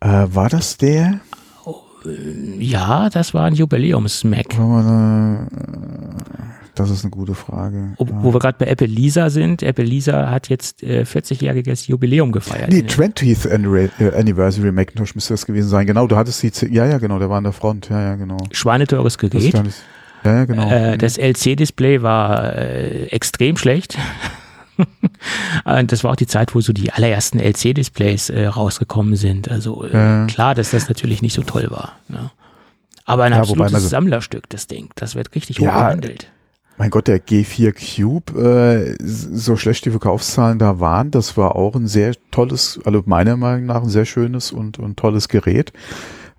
Äh, 0.00 0.26
war 0.28 0.50
das 0.50 0.76
der? 0.76 1.20
Ja, 2.58 3.10
das 3.10 3.34
war 3.34 3.44
ein 3.44 3.54
Jubiläums-Mac. 3.54 4.56
Das 6.78 6.90
ist 6.90 7.02
eine 7.02 7.10
gute 7.10 7.34
Frage. 7.34 7.94
Wo, 7.96 8.06
wo 8.22 8.32
wir 8.32 8.38
gerade 8.38 8.56
bei 8.56 8.66
Apple 8.66 8.86
Lisa 8.86 9.30
sind. 9.30 9.64
Apple 9.64 9.84
Lisa 9.84 10.30
hat 10.30 10.48
jetzt 10.48 10.84
äh, 10.84 11.02
40-jähriges 11.02 11.88
Jubiläum 11.88 12.30
gefeiert. 12.30 12.70
Nee, 12.70 12.82
20th 12.82 13.48
äh, 13.48 14.16
Anniversary 14.16 14.70
Macintosh 14.70 15.16
müsste 15.16 15.34
das 15.34 15.44
gewesen 15.44 15.68
sein. 15.68 15.88
Genau, 15.88 16.06
du 16.06 16.16
hattest 16.16 16.42
die, 16.42 16.72
ja, 16.72 16.86
ja, 16.86 16.98
genau, 16.98 17.18
der 17.18 17.30
war 17.30 17.38
an 17.38 17.44
der 17.44 17.52
Front. 17.52 17.88
Ja, 17.88 18.00
ja, 18.00 18.14
genau. 18.14 18.36
Schweineteures 18.52 19.18
Gerät. 19.18 19.54
Das, 19.54 19.82
ja, 20.24 20.36
ja, 20.36 20.44
genau. 20.44 20.70
Äh, 20.70 20.98
das 20.98 21.18
LC-Display 21.18 22.02
war 22.02 22.54
äh, 22.56 23.06
extrem 23.06 23.56
schlecht. 23.56 23.98
das 25.64 26.04
war 26.04 26.12
auch 26.12 26.16
die 26.16 26.26
Zeit, 26.26 26.54
wo 26.54 26.60
so 26.60 26.72
die 26.72 26.92
allerersten 26.92 27.38
LC-Displays 27.38 28.30
äh, 28.30 28.46
rausgekommen 28.46 29.16
sind. 29.16 29.50
Also 29.50 29.84
äh, 29.84 30.26
klar, 30.26 30.54
dass 30.54 30.70
das 30.70 30.88
natürlich 30.88 31.22
nicht 31.22 31.34
so 31.34 31.42
toll 31.42 31.68
war. 31.70 31.98
Ne? 32.08 32.30
Aber 33.04 33.24
ein 33.24 33.32
ja, 33.32 33.38
absolutes 33.38 33.82
so, 33.82 33.88
Sammlerstück, 33.88 34.48
das 34.50 34.66
Ding. 34.66 34.90
Das 34.94 35.14
wird 35.14 35.34
richtig 35.34 35.60
hoch 35.60 35.64
ja, 35.64 35.88
gehandelt. 35.88 36.30
Mein 36.76 36.90
Gott, 36.90 37.08
der 37.08 37.20
G4 37.20 37.72
Cube, 37.72 38.38
äh, 38.40 38.96
so 39.02 39.56
schlecht 39.56 39.84
die 39.84 39.90
Verkaufszahlen 39.90 40.60
da 40.60 40.78
waren, 40.78 41.10
das 41.10 41.36
war 41.36 41.56
auch 41.56 41.74
ein 41.74 41.88
sehr 41.88 42.14
tolles, 42.30 42.78
also 42.84 43.02
meiner 43.04 43.36
Meinung 43.36 43.66
nach 43.66 43.82
ein 43.82 43.88
sehr 43.88 44.04
schönes 44.04 44.52
und, 44.52 44.78
und 44.78 44.96
tolles 44.96 45.28
Gerät. 45.28 45.72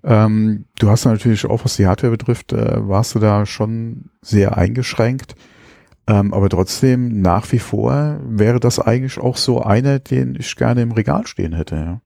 Ähm, 0.02 0.64
du 0.78 0.88
hast 0.88 1.04
natürlich 1.04 1.44
auch, 1.44 1.64
was 1.64 1.76
die 1.76 1.86
Hardware 1.86 2.10
betrifft, 2.10 2.54
äh, 2.54 2.88
warst 2.88 3.14
du 3.14 3.18
da 3.18 3.44
schon 3.44 4.06
sehr 4.22 4.56
eingeschränkt. 4.56 5.34
Ähm, 6.10 6.34
aber 6.34 6.48
trotzdem, 6.48 7.22
nach 7.22 7.52
wie 7.52 7.60
vor 7.60 8.18
wäre 8.24 8.58
das 8.58 8.80
eigentlich 8.80 9.18
auch 9.18 9.36
so 9.36 9.62
einer, 9.62 10.00
den 10.00 10.34
ich 10.34 10.56
gerne 10.56 10.82
im 10.82 10.90
Regal 10.90 11.28
stehen 11.28 11.52
hätte. 11.54 11.76
Ja. 11.76 12.00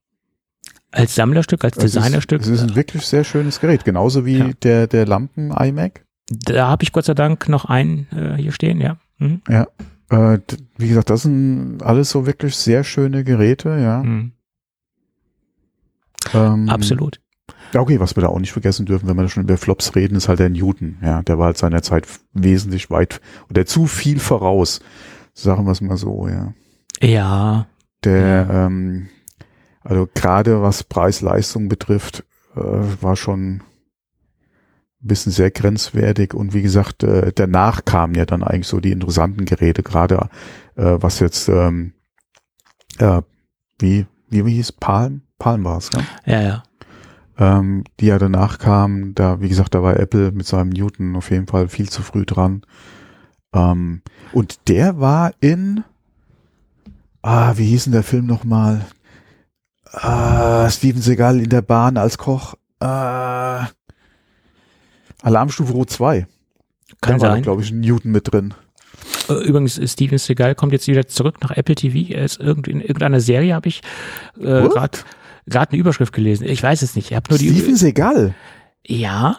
Als 0.91 1.15
Sammlerstück, 1.15 1.65
als 1.65 1.79
Designerstück? 1.79 2.43
Es 2.43 2.49
ist, 2.49 2.53
es 2.53 2.63
ist 2.63 2.71
ein 2.71 2.77
wirklich 2.77 3.07
sehr 3.07 3.25
schönes 3.25 3.61
Gerät, 3.61 3.87
genauso 3.87 4.27
wie 4.27 4.39
ja. 4.39 4.51
der, 4.63 4.89
der 4.89 5.07
Lampen 5.07 5.53
iMac. 5.53 6.05
Da 6.29 6.69
habe 6.69 6.83
ich 6.83 6.93
Gott 6.93 7.07
sei 7.07 7.15
Dank 7.15 7.49
noch 7.49 7.65
einen 7.65 8.07
äh, 8.13 8.37
hier 8.37 8.53
stehen, 8.53 8.79
ja. 8.79 8.99
Mhm. 9.17 9.41
Ja. 9.49 9.69
Äh, 10.11 10.39
wie 10.77 10.89
gesagt, 10.89 11.09
das 11.09 11.23
sind 11.23 11.83
alles 11.83 12.11
so 12.11 12.27
wirklich 12.27 12.57
sehr 12.57 12.85
schöne 12.85 13.25
Geräte, 13.25 13.71
ja. 13.81 14.03
Mhm. 14.03 14.33
Ähm, 16.35 16.69
Absolut. 16.69 17.21
Ja, 17.75 17.81
okay, 17.81 17.99
was 17.99 18.16
wir 18.16 18.20
da 18.20 18.29
auch 18.29 18.39
nicht 18.39 18.53
vergessen 18.53 18.87
dürfen, 18.87 19.09
wenn 19.09 19.16
wir 19.16 19.29
schon 19.29 19.43
über 19.43 19.59
Flops 19.59 19.97
reden, 19.97 20.14
ist 20.14 20.29
halt 20.29 20.39
der 20.39 20.49
Newton. 20.49 20.97
Ja, 21.03 21.22
der 21.22 21.39
war 21.39 21.47
halt 21.47 21.59
seiner 21.59 21.83
Zeit 21.83 22.07
wesentlich 22.33 22.89
weit 22.89 23.20
oder 23.51 23.66
zu 23.66 23.87
viel 23.87 24.20
voraus. 24.20 24.81
Sagen 25.33 25.64
wir 25.66 25.72
es 25.72 25.81
mal 25.81 25.97
so, 25.97 26.29
ja. 26.29 26.55
Ja. 27.01 27.66
Der, 28.05 28.49
ähm, 28.49 29.09
also 29.83 30.09
gerade 30.14 30.62
was 30.62 30.85
Preis-Leistung 30.85 31.68
betrifft, 31.68 32.25
äh, 32.55 32.61
war 32.61 33.16
schon 33.16 33.57
ein 33.57 33.62
bisschen 35.01 35.33
sehr 35.33 35.51
grenzwertig 35.51 36.33
und 36.33 36.55
wie 36.55 36.62
gesagt, 36.62 37.03
äh, 37.03 37.33
danach 37.35 37.85
kamen 37.85 38.14
ja 38.14 38.25
dann 38.25 38.45
eigentlich 38.45 38.68
so 38.68 38.79
die 38.79 38.93
interessanten 38.93 39.47
Geräte, 39.47 39.83
gerade 39.83 40.29
äh, 40.77 40.97
was 41.01 41.18
jetzt 41.18 41.49
ähm, 41.49 41.93
äh, 42.99 43.22
wie, 43.81 44.07
wie, 44.29 44.47
wie 44.47 44.55
hieß 44.55 44.72
Palm? 44.72 45.22
Palm 45.41 45.64
war 45.64 45.79
es, 45.79 45.91
ja? 45.93 46.03
Ja, 46.25 46.41
ja. 46.41 46.62
Ähm, 47.37 47.85
die 47.99 48.07
ja 48.07 48.18
danach 48.18 48.59
kamen, 48.59 49.14
da, 49.14 49.41
wie 49.41 49.49
gesagt, 49.49 49.74
da 49.74 49.82
war 49.82 49.99
Apple 49.99 50.30
mit 50.30 50.47
seinem 50.47 50.70
Newton 50.70 51.16
auf 51.16 51.30
jeden 51.30 51.49
Fall 51.49 51.68
viel 51.68 51.89
zu 51.89 52.03
früh 52.03 52.24
dran. 52.24 52.62
Ähm, 53.53 54.03
und 54.32 54.68
der 54.68 55.01
war 55.01 55.32
in, 55.41 55.82
ah, 57.22 57.55
wie 57.57 57.66
hieß 57.66 57.85
denn 57.85 57.93
der 57.93 58.05
Film 58.05 58.26
nochmal? 58.26 58.87
Ah, 59.93 60.70
Steven 60.70 61.03
Seagal 61.03 61.41
in 61.41 61.49
der 61.49 61.62
Bahn 61.62 61.97
als 61.97 62.18
Koch. 62.18 62.55
Ah, 62.80 63.68
Alarmstufe 65.22 65.72
Rot 65.72 65.91
2. 65.91 66.26
Kann 67.01 67.18
da 67.18 67.26
war, 67.26 67.32
sein. 67.32 67.43
glaube 67.43 67.62
ich, 67.62 67.70
ein 67.70 67.80
Newton 67.80 68.12
mit 68.12 68.32
drin. 68.32 68.55
Äh, 69.28 69.45
Übrigens, 69.45 69.78
äh, 69.78 69.89
Steven 69.89 70.18
Seagal 70.18 70.55
kommt 70.55 70.72
jetzt 70.72 70.87
wieder 70.87 71.07
zurück 71.07 71.37
nach 71.41 71.51
Apple 71.53 71.74
TV. 71.74 72.12
Er 72.12 72.24
ist 72.24 72.41
irgend, 72.41 72.68
in 72.68 72.80
irgendeiner 72.80 73.20
Serie, 73.20 73.55
habe 73.55 73.68
ich 73.68 73.80
äh, 74.39 74.68
gerade 74.68 74.99
gerade 75.47 75.72
eine 75.72 75.80
Überschrift 75.80 76.12
gelesen. 76.12 76.47
Ich 76.47 76.62
weiß 76.62 76.82
es 76.82 76.97
nicht. 76.97 77.11
Ich 77.11 77.16
habe 77.16 77.26
nur 77.30 77.38
die. 77.38 77.51
Steven 77.51 77.76
Seagal. 77.76 78.34
ja, 78.86 79.38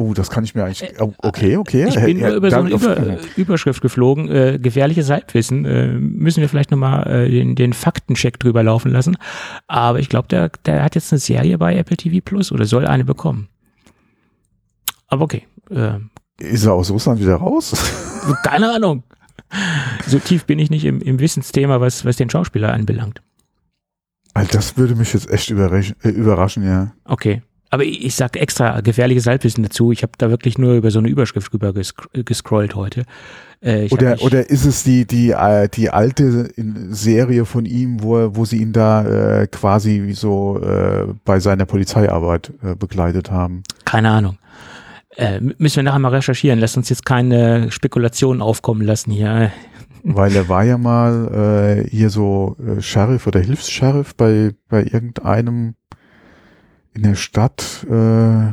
Oh, 0.00 0.14
das 0.14 0.30
kann 0.30 0.44
ich 0.44 0.54
mir 0.54 0.62
eigentlich. 0.64 0.88
oh, 1.00 1.12
Okay, 1.18 1.56
okay. 1.56 1.82
Äh, 1.82 1.88
ich 1.88 1.94
bin 1.96 2.18
nur 2.20 2.30
über 2.30 2.50
so 2.52 2.58
eine 2.58 2.70
Über, 2.70 3.18
Überschrift 3.36 3.82
geflogen. 3.82 4.30
Äh, 4.30 4.60
gefährliches 4.62 5.10
Halbwissen. 5.10 5.64
Äh, 5.64 5.88
müssen 5.88 6.40
wir 6.40 6.48
vielleicht 6.48 6.70
nochmal 6.70 7.04
äh, 7.10 7.28
den, 7.28 7.56
den 7.56 7.72
Faktencheck 7.72 8.38
drüber 8.38 8.62
laufen 8.62 8.92
lassen. 8.92 9.16
Aber 9.66 9.98
ich 9.98 10.08
glaube, 10.08 10.28
der, 10.28 10.50
der 10.66 10.84
hat 10.84 10.94
jetzt 10.94 11.12
eine 11.12 11.18
Serie 11.18 11.58
bei 11.58 11.76
Apple 11.76 11.96
TV 11.96 12.20
Plus 12.24 12.52
oder 12.52 12.64
soll 12.64 12.86
eine 12.86 13.04
bekommen. 13.04 13.48
Aber 15.08 15.24
okay. 15.24 15.48
Äh, 15.68 15.98
Ist 16.38 16.64
er 16.64 16.74
aus 16.74 16.92
Russland 16.92 17.20
wieder 17.20 17.34
raus? 17.34 17.72
keine 18.44 18.72
Ahnung. 18.72 19.02
So 20.06 20.20
tief 20.20 20.44
bin 20.44 20.60
ich 20.60 20.70
nicht 20.70 20.84
im, 20.84 21.00
im 21.00 21.18
Wissensthema, 21.18 21.80
was, 21.80 22.04
was 22.04 22.16
den 22.16 22.30
Schauspieler 22.30 22.72
anbelangt. 22.72 23.20
Alter, 24.34 24.58
das 24.58 24.76
würde 24.76 24.94
mich 24.94 25.12
jetzt 25.12 25.30
echt 25.30 25.50
überraschen, 25.50 25.96
äh, 26.02 26.08
überraschen 26.08 26.64
ja. 26.64 26.92
Okay. 27.04 27.42
Aber 27.70 27.84
ich, 27.84 28.04
ich 28.04 28.14
sag 28.14 28.36
extra 28.36 28.80
gefährliches 28.80 29.26
Halbwissen 29.26 29.62
dazu. 29.62 29.92
Ich 29.92 30.02
habe 30.02 30.12
da 30.16 30.30
wirklich 30.30 30.56
nur 30.56 30.74
über 30.74 30.90
so 30.90 31.00
eine 31.00 31.08
Überschrift 31.08 31.52
rüber 31.52 31.72
gescr 31.72 32.08
gescrollt 32.24 32.74
heute. 32.74 33.04
Äh, 33.60 33.88
Oder, 33.90 34.22
oder 34.22 34.48
ist 34.48 34.64
es 34.64 34.84
die, 34.84 35.04
die, 35.04 35.30
äh, 35.30 35.68
die 35.68 35.90
alte 35.90 36.48
Serie 36.90 37.44
von 37.44 37.66
ihm, 37.66 38.00
wo, 38.02 38.16
er, 38.16 38.36
wo 38.36 38.44
sie 38.44 38.58
ihn 38.58 38.72
da 38.72 39.40
äh, 39.42 39.48
quasi 39.48 40.04
wie 40.04 40.12
so 40.12 40.60
äh, 40.62 41.12
bei 41.24 41.40
seiner 41.40 41.66
Polizeiarbeit 41.66 42.52
äh, 42.62 42.76
begleitet 42.76 43.32
haben? 43.32 43.64
Keine 43.84 44.10
Ahnung. 44.10 44.38
Äh, 45.16 45.40
müssen 45.40 45.76
wir 45.76 45.82
nachher 45.82 45.98
mal 45.98 46.14
recherchieren. 46.14 46.60
Lass 46.60 46.76
uns 46.76 46.88
jetzt 46.88 47.04
keine 47.04 47.72
Spekulationen 47.72 48.42
aufkommen 48.42 48.82
lassen 48.82 49.10
hier. 49.10 49.50
Weil 50.02 50.34
er 50.34 50.48
war 50.48 50.64
ja 50.64 50.78
mal 50.78 51.84
äh, 51.84 51.88
hier 51.90 52.10
so 52.10 52.56
äh, 52.58 52.80
Sheriff 52.80 53.26
oder 53.26 53.40
Hilfs-Sheriff 53.40 54.14
bei, 54.14 54.54
bei 54.68 54.82
irgendeinem 54.82 55.74
in 56.94 57.02
der 57.02 57.14
Stadt 57.14 57.86
äh, 57.88 58.52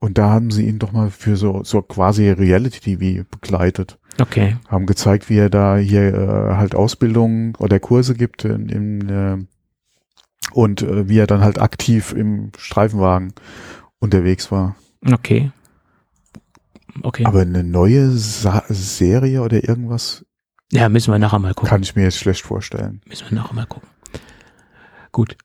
und 0.00 0.16
da 0.16 0.30
haben 0.30 0.50
sie 0.50 0.66
ihn 0.66 0.78
doch 0.78 0.92
mal 0.92 1.10
für 1.10 1.36
so, 1.36 1.64
so 1.64 1.82
quasi 1.82 2.30
Reality-TV 2.30 3.24
begleitet. 3.30 3.98
Okay. 4.20 4.56
haben 4.66 4.86
gezeigt, 4.86 5.30
wie 5.30 5.38
er 5.38 5.50
da 5.50 5.76
hier 5.76 6.12
äh, 6.12 6.56
halt 6.56 6.74
Ausbildung 6.74 7.54
oder 7.56 7.78
Kurse 7.78 8.14
gibt 8.14 8.44
in, 8.44 8.68
in, 8.68 9.08
äh, 9.08 9.36
und 10.52 10.82
äh, 10.82 11.08
wie 11.08 11.18
er 11.18 11.28
dann 11.28 11.40
halt 11.40 11.60
aktiv 11.60 12.12
im 12.12 12.50
Streifenwagen 12.58 13.32
unterwegs 14.00 14.50
war. 14.50 14.74
Okay. 15.08 15.52
Okay. 17.02 17.24
Aber 17.26 17.42
eine 17.42 17.62
neue 17.62 18.10
Sa 18.10 18.64
Serie 18.68 19.42
oder 19.42 19.68
irgendwas 19.68 20.24
ja, 20.72 20.88
müssen 20.88 21.12
wir 21.12 21.18
nachher 21.18 21.38
mal 21.38 21.54
gucken. 21.54 21.68
kann 21.68 21.82
ich 21.82 21.96
mir 21.96 22.02
jetzt 22.02 22.18
schlecht 22.18 22.42
vorstellen. 22.42 23.00
Müssen 23.06 23.30
wir 23.30 23.36
nachher 23.36 23.54
mal 23.54 23.66
gucken. 23.66 23.88
Gut. 25.12 25.36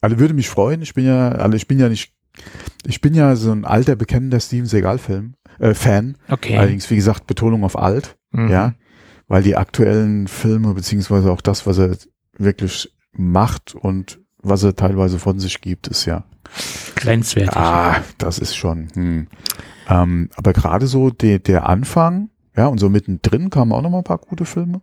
Also 0.00 0.18
würde 0.18 0.34
mich 0.34 0.48
freuen. 0.48 0.82
Ich 0.82 0.94
bin 0.94 1.04
ja, 1.04 1.30
also 1.32 1.56
ich 1.56 1.66
bin 1.68 1.78
ja 1.78 1.88
nicht, 1.88 2.12
ich 2.86 3.00
bin 3.00 3.14
ja 3.14 3.36
so 3.36 3.52
ein 3.52 3.64
alter 3.64 3.96
bekennender 3.96 4.40
Steven 4.40 4.66
Seagal 4.66 4.98
Film 4.98 5.34
äh, 5.58 5.74
Fan. 5.74 6.16
Okay. 6.28 6.56
Allerdings 6.56 6.88
wie 6.90 6.96
gesagt 6.96 7.26
Betonung 7.26 7.64
auf 7.64 7.78
alt. 7.78 8.16
Mhm. 8.30 8.50
ja, 8.50 8.74
weil 9.26 9.42
die 9.42 9.56
aktuellen 9.56 10.28
Filme 10.28 10.74
beziehungsweise 10.74 11.30
auch 11.30 11.40
das, 11.40 11.66
was 11.66 11.78
er 11.78 11.96
wirklich 12.36 12.92
macht 13.12 13.74
und 13.74 14.20
was 14.38 14.62
er 14.62 14.76
teilweise 14.76 15.18
von 15.18 15.38
sich 15.38 15.60
gibt, 15.60 15.88
ist 15.88 16.04
ja, 16.04 16.24
Grenzwertig. 16.96 17.56
ah, 17.56 18.02
das 18.18 18.38
ist 18.38 18.54
schon. 18.54 18.88
Hm. 18.94 19.26
Ähm, 19.88 20.30
aber 20.36 20.52
gerade 20.52 20.86
so 20.86 21.10
der 21.10 21.38
der 21.38 21.68
Anfang, 21.68 22.30
ja, 22.58 22.66
und 22.66 22.78
so 22.78 22.88
mittendrin 22.88 23.50
kamen 23.50 23.72
auch 23.72 23.82
noch 23.82 23.90
mal 23.90 23.98
ein 23.98 24.04
paar 24.04 24.18
gute 24.18 24.44
Filme, 24.44 24.80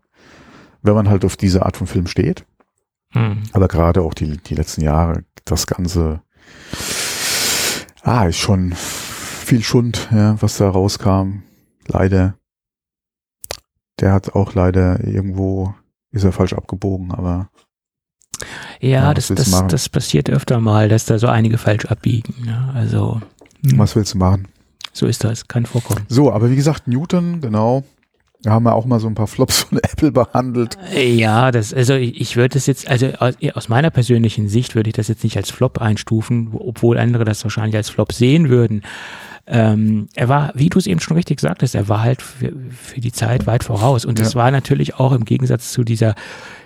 wenn 0.81 0.93
man 0.93 1.09
halt 1.09 1.25
auf 1.25 1.35
diese 1.35 1.65
Art 1.65 1.75
von 1.75 1.87
Film 1.87 2.07
steht. 2.07 2.45
Mhm. 3.13 3.43
Aber 3.51 3.67
gerade 3.67 4.01
auch 4.01 4.13
die 4.13 4.37
die 4.37 4.55
letzten 4.55 4.81
Jahre, 4.81 5.25
das 5.43 5.67
ganze, 5.67 6.21
ah, 8.01 8.27
ist 8.27 8.37
schon 8.37 8.71
viel 8.71 9.61
Schund, 9.61 10.07
ja, 10.09 10.41
was 10.41 10.57
da 10.57 10.69
rauskam. 10.69 11.43
Leider. 11.85 12.35
Der 13.99 14.13
hat 14.13 14.35
auch 14.35 14.53
leider 14.53 15.03
irgendwo, 15.03 15.75
ist 16.11 16.23
er 16.23 16.31
falsch 16.31 16.53
abgebogen, 16.53 17.11
aber 17.11 17.49
Ja, 18.79 18.89
Ja, 18.89 19.13
das, 19.13 19.27
das, 19.27 19.67
das 19.67 19.89
passiert 19.89 20.29
öfter 20.29 20.61
mal, 20.61 20.87
dass 20.87 21.05
da 21.05 21.19
so 21.19 21.27
einige 21.27 21.57
falsch 21.57 21.85
abbiegen. 21.85 22.35
Ja, 22.47 22.71
also, 22.73 23.19
hm, 23.65 23.77
was 23.77 23.97
willst 23.97 24.13
du 24.13 24.17
machen? 24.17 24.47
So 24.95 25.05
ist 25.05 25.23
das. 25.23 25.47
Kann 25.47 25.65
vorkommen. 25.65 26.05
So, 26.07 26.31
aber 26.31 26.49
wie 26.49 26.55
gesagt, 26.55 26.87
Newton, 26.87 27.41
genau. 27.41 27.83
Da 28.41 28.51
haben 28.51 28.63
wir 28.63 28.75
auch 28.75 28.85
mal 28.85 28.99
so 28.99 29.07
ein 29.07 29.15
paar 29.15 29.25
Flops 29.27 29.61
von 29.63 29.77
Apple 29.83 30.11
behandelt. 30.11 30.77
Ja, 30.95 31.49
das, 31.51 31.73
also 31.73 31.95
ich, 31.95 32.21
ich 32.21 32.35
würde 32.37 32.53
das 32.53 32.67
jetzt, 32.67 32.87
also 32.87 33.07
aus, 33.19 33.33
aus 33.55 33.69
meiner 33.69 33.89
persönlichen 33.89 34.49
Sicht 34.49 34.75
würde 34.75 34.89
ich 34.89 34.95
das 34.95 35.07
jetzt 35.07 35.23
nicht 35.23 35.35
als 35.37 35.49
Flop 35.49 35.79
einstufen, 35.81 36.53
wo- 36.53 36.61
obwohl 36.67 36.97
andere 36.99 37.25
das 37.25 37.43
wahrscheinlich 37.43 37.75
als 37.75 37.89
Flop 37.89 38.13
sehen 38.13 38.49
würden. 38.49 38.83
Ähm, 39.47 40.07
er 40.15 40.27
war, 40.27 40.51
wie 40.55 40.69
du 40.69 40.79
es 40.79 40.87
eben 40.87 40.99
schon 40.99 41.17
richtig 41.17 41.39
sagtest, 41.39 41.75
er 41.75 41.87
war 41.87 42.01
halt 42.01 42.21
für, 42.23 42.51
für 42.71 42.99
die 42.99 43.11
Zeit 43.11 43.45
weit 43.45 43.63
voraus. 43.63 44.03
Und 44.03 44.19
das 44.19 44.33
Ja. 44.33 44.39
war 44.39 44.51
natürlich 44.51 44.95
auch 44.95 45.11
im 45.11 45.23
Gegensatz 45.25 45.71
zu 45.71 45.83
dieser, 45.83 46.15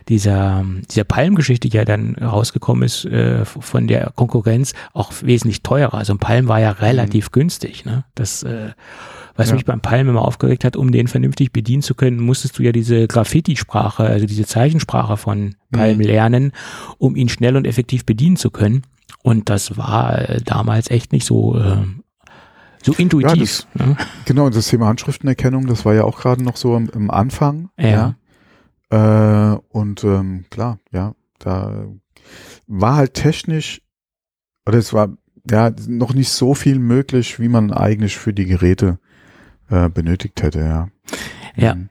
dieser, 0.08 0.64
dieser 0.90 1.04
Palm-Geschichte, 1.04 1.68
die 1.70 1.76
ja 1.78 1.86
dann 1.86 2.16
rausgekommen 2.16 2.84
ist, 2.84 3.06
äh, 3.06 3.44
von 3.46 3.88
der 3.88 4.12
Konkurrenz 4.16 4.74
auch 4.94 5.12
wesentlich 5.22 5.62
teurer. 5.62 5.94
Also 5.96 6.14
ein 6.14 6.20
Palm 6.20 6.48
war 6.48 6.60
ja 6.60 6.72
relativ 6.72 7.32
günstig. 7.32 7.86
Ne? 7.86 8.06
Das, 8.16 8.44
äh, 8.44 8.70
was 9.36 9.50
Ja. 9.50 9.56
mich 9.56 9.66
beim 9.66 9.82
Palm 9.82 10.10
immer 10.10 10.24
aufgeregt 10.24 10.64
hat, 10.64 10.76
um 10.76 10.92
den 10.92 11.08
vernünftig 11.08 11.52
bedienen 11.52 11.82
zu 11.82 11.96
können, 11.96 12.20
musstest 12.20 12.58
du 12.60 12.64
ja 12.64 12.72
diese 12.72 13.08
Graffiti-Sprache, 13.08 14.04
also 14.04 14.26
diese 14.26 14.46
Zeichensprache 14.46 15.18
von 15.18 15.56
Palm 15.72 15.98
Mhm. 15.98 16.04
lernen, 16.04 16.52
um 16.98 17.16
ihn 17.16 17.30
schnell 17.30 17.56
und 17.56 17.68
effektiv 17.68 18.06
bedienen 18.06 18.36
zu 18.38 18.52
können. 18.52 18.84
Und 19.22 19.50
das 19.50 19.78
war 19.78 20.30
äh, 20.30 20.42
damals 20.44 20.90
echt 20.90 21.12
nicht 21.12 21.26
so, 21.26 21.58
äh, 21.58 21.78
so 22.82 22.94
intuitiv. 22.94 23.68
ne? 23.74 23.98
Genau, 24.26 24.46
und 24.46 24.56
das 24.56 24.68
Thema 24.68 24.88
Handschriftenerkennung, 24.88 25.68
das 25.68 25.86
war 25.86 25.94
ja 25.94 26.04
auch 26.04 26.20
gerade 26.20 26.44
noch 26.44 26.58
so 26.58 26.76
im, 26.76 26.90
im 26.90 27.12
Anfang. 27.12 27.70
Ja. 27.78 28.16
ja. 28.92 29.54
Äh, 29.54 29.60
und 29.70 30.04
ähm, 30.04 30.46
klar, 30.50 30.80
ja, 30.92 31.14
da 31.40 31.86
war 32.68 32.96
halt 32.96 33.14
technisch, 33.14 33.82
oder 34.66 34.78
es 34.78 34.94
war 34.94 35.10
ja 35.50 35.72
noch 35.88 36.14
nicht 36.14 36.30
so 36.30 36.54
viel 36.54 36.80
möglich, 36.80 37.40
wie 37.40 37.50
man 37.50 37.72
eigentlich 37.72 38.18
für 38.18 38.34
die 38.34 38.46
Geräte 38.46 39.00
äh, 39.70 39.90
benötigt 39.90 40.42
hätte, 40.42 40.60
ja. 40.60 40.88
Ja. 41.56 41.76
Mhm. 41.76 41.90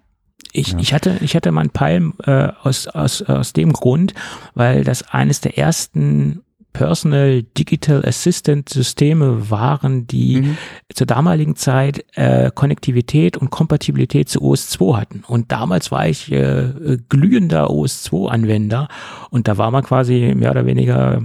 Ich, 0.53 0.72
Ja. 0.72 0.78
ich 0.78 0.95
hatte, 0.95 1.18
ich 1.20 1.36
hatte 1.36 1.53
mein 1.53 1.70
Palm 1.70 2.14
äh, 2.24 2.49
aus, 2.62 2.86
aus, 2.86 3.22
aus 3.22 3.53
dem 3.53 3.72
Grund, 3.72 4.14
weil 4.55 4.82
das 4.82 5.03
eines 5.11 5.41
der 5.41 5.59
ersten 5.59 6.43
Personal 6.78 7.42
Digital 7.42 8.04
Assistant 8.04 8.68
Systeme 8.68 9.50
waren, 9.50 10.06
die 10.06 10.42
Mhm. 10.42 10.56
zur 10.94 11.08
damaligen 11.08 11.56
Zeit 11.56 12.04
äh, 12.14 12.52
Konnektivität 12.54 13.36
und 13.36 13.50
Kompatibilität 13.50 14.28
zu 14.28 14.40
OS2 14.40 14.96
hatten. 14.96 15.24
Und 15.26 15.50
damals 15.50 15.90
war 15.90 16.06
ich 16.06 16.30
äh, 16.30 16.98
glühender 17.08 17.68
OS2-Anwender 17.68 18.86
und 19.30 19.48
da 19.48 19.58
war 19.58 19.72
man 19.72 19.82
quasi 19.82 20.32
mehr 20.36 20.52
oder 20.52 20.66
weniger 20.66 21.20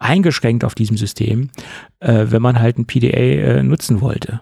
eingeschränkt 0.00 0.64
auf 0.64 0.74
diesem 0.74 0.96
System, 0.96 1.50
äh, 2.00 2.26
wenn 2.30 2.42
man 2.42 2.58
halt 2.58 2.76
ein 2.76 2.86
PDA 2.86 3.18
äh, 3.18 3.62
nutzen 3.62 4.00
wollte. 4.00 4.40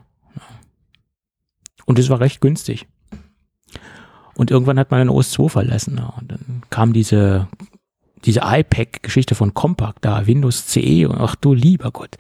Und 1.85 1.99
es 1.99 2.09
war 2.09 2.21
recht 2.21 2.41
günstig. 2.41 2.87
Und 4.35 4.51
irgendwann 4.51 4.79
hat 4.79 4.91
man 4.91 5.01
dann 5.01 5.15
OS2 5.15 5.51
verlassen. 5.51 5.97
Ja. 5.99 6.15
Und 6.19 6.33
dann 6.33 6.63
kam 6.71 6.95
diese 6.95 7.47
diese 8.25 8.41
iPack-Geschichte 8.45 9.35
von 9.35 9.55
Compaq 9.55 10.01
da, 10.01 10.27
Windows 10.27 10.67
CE 10.67 11.07
und 11.07 11.21
ach 11.21 11.35
du 11.37 11.55
lieber 11.55 11.91
Gott. 11.91 12.17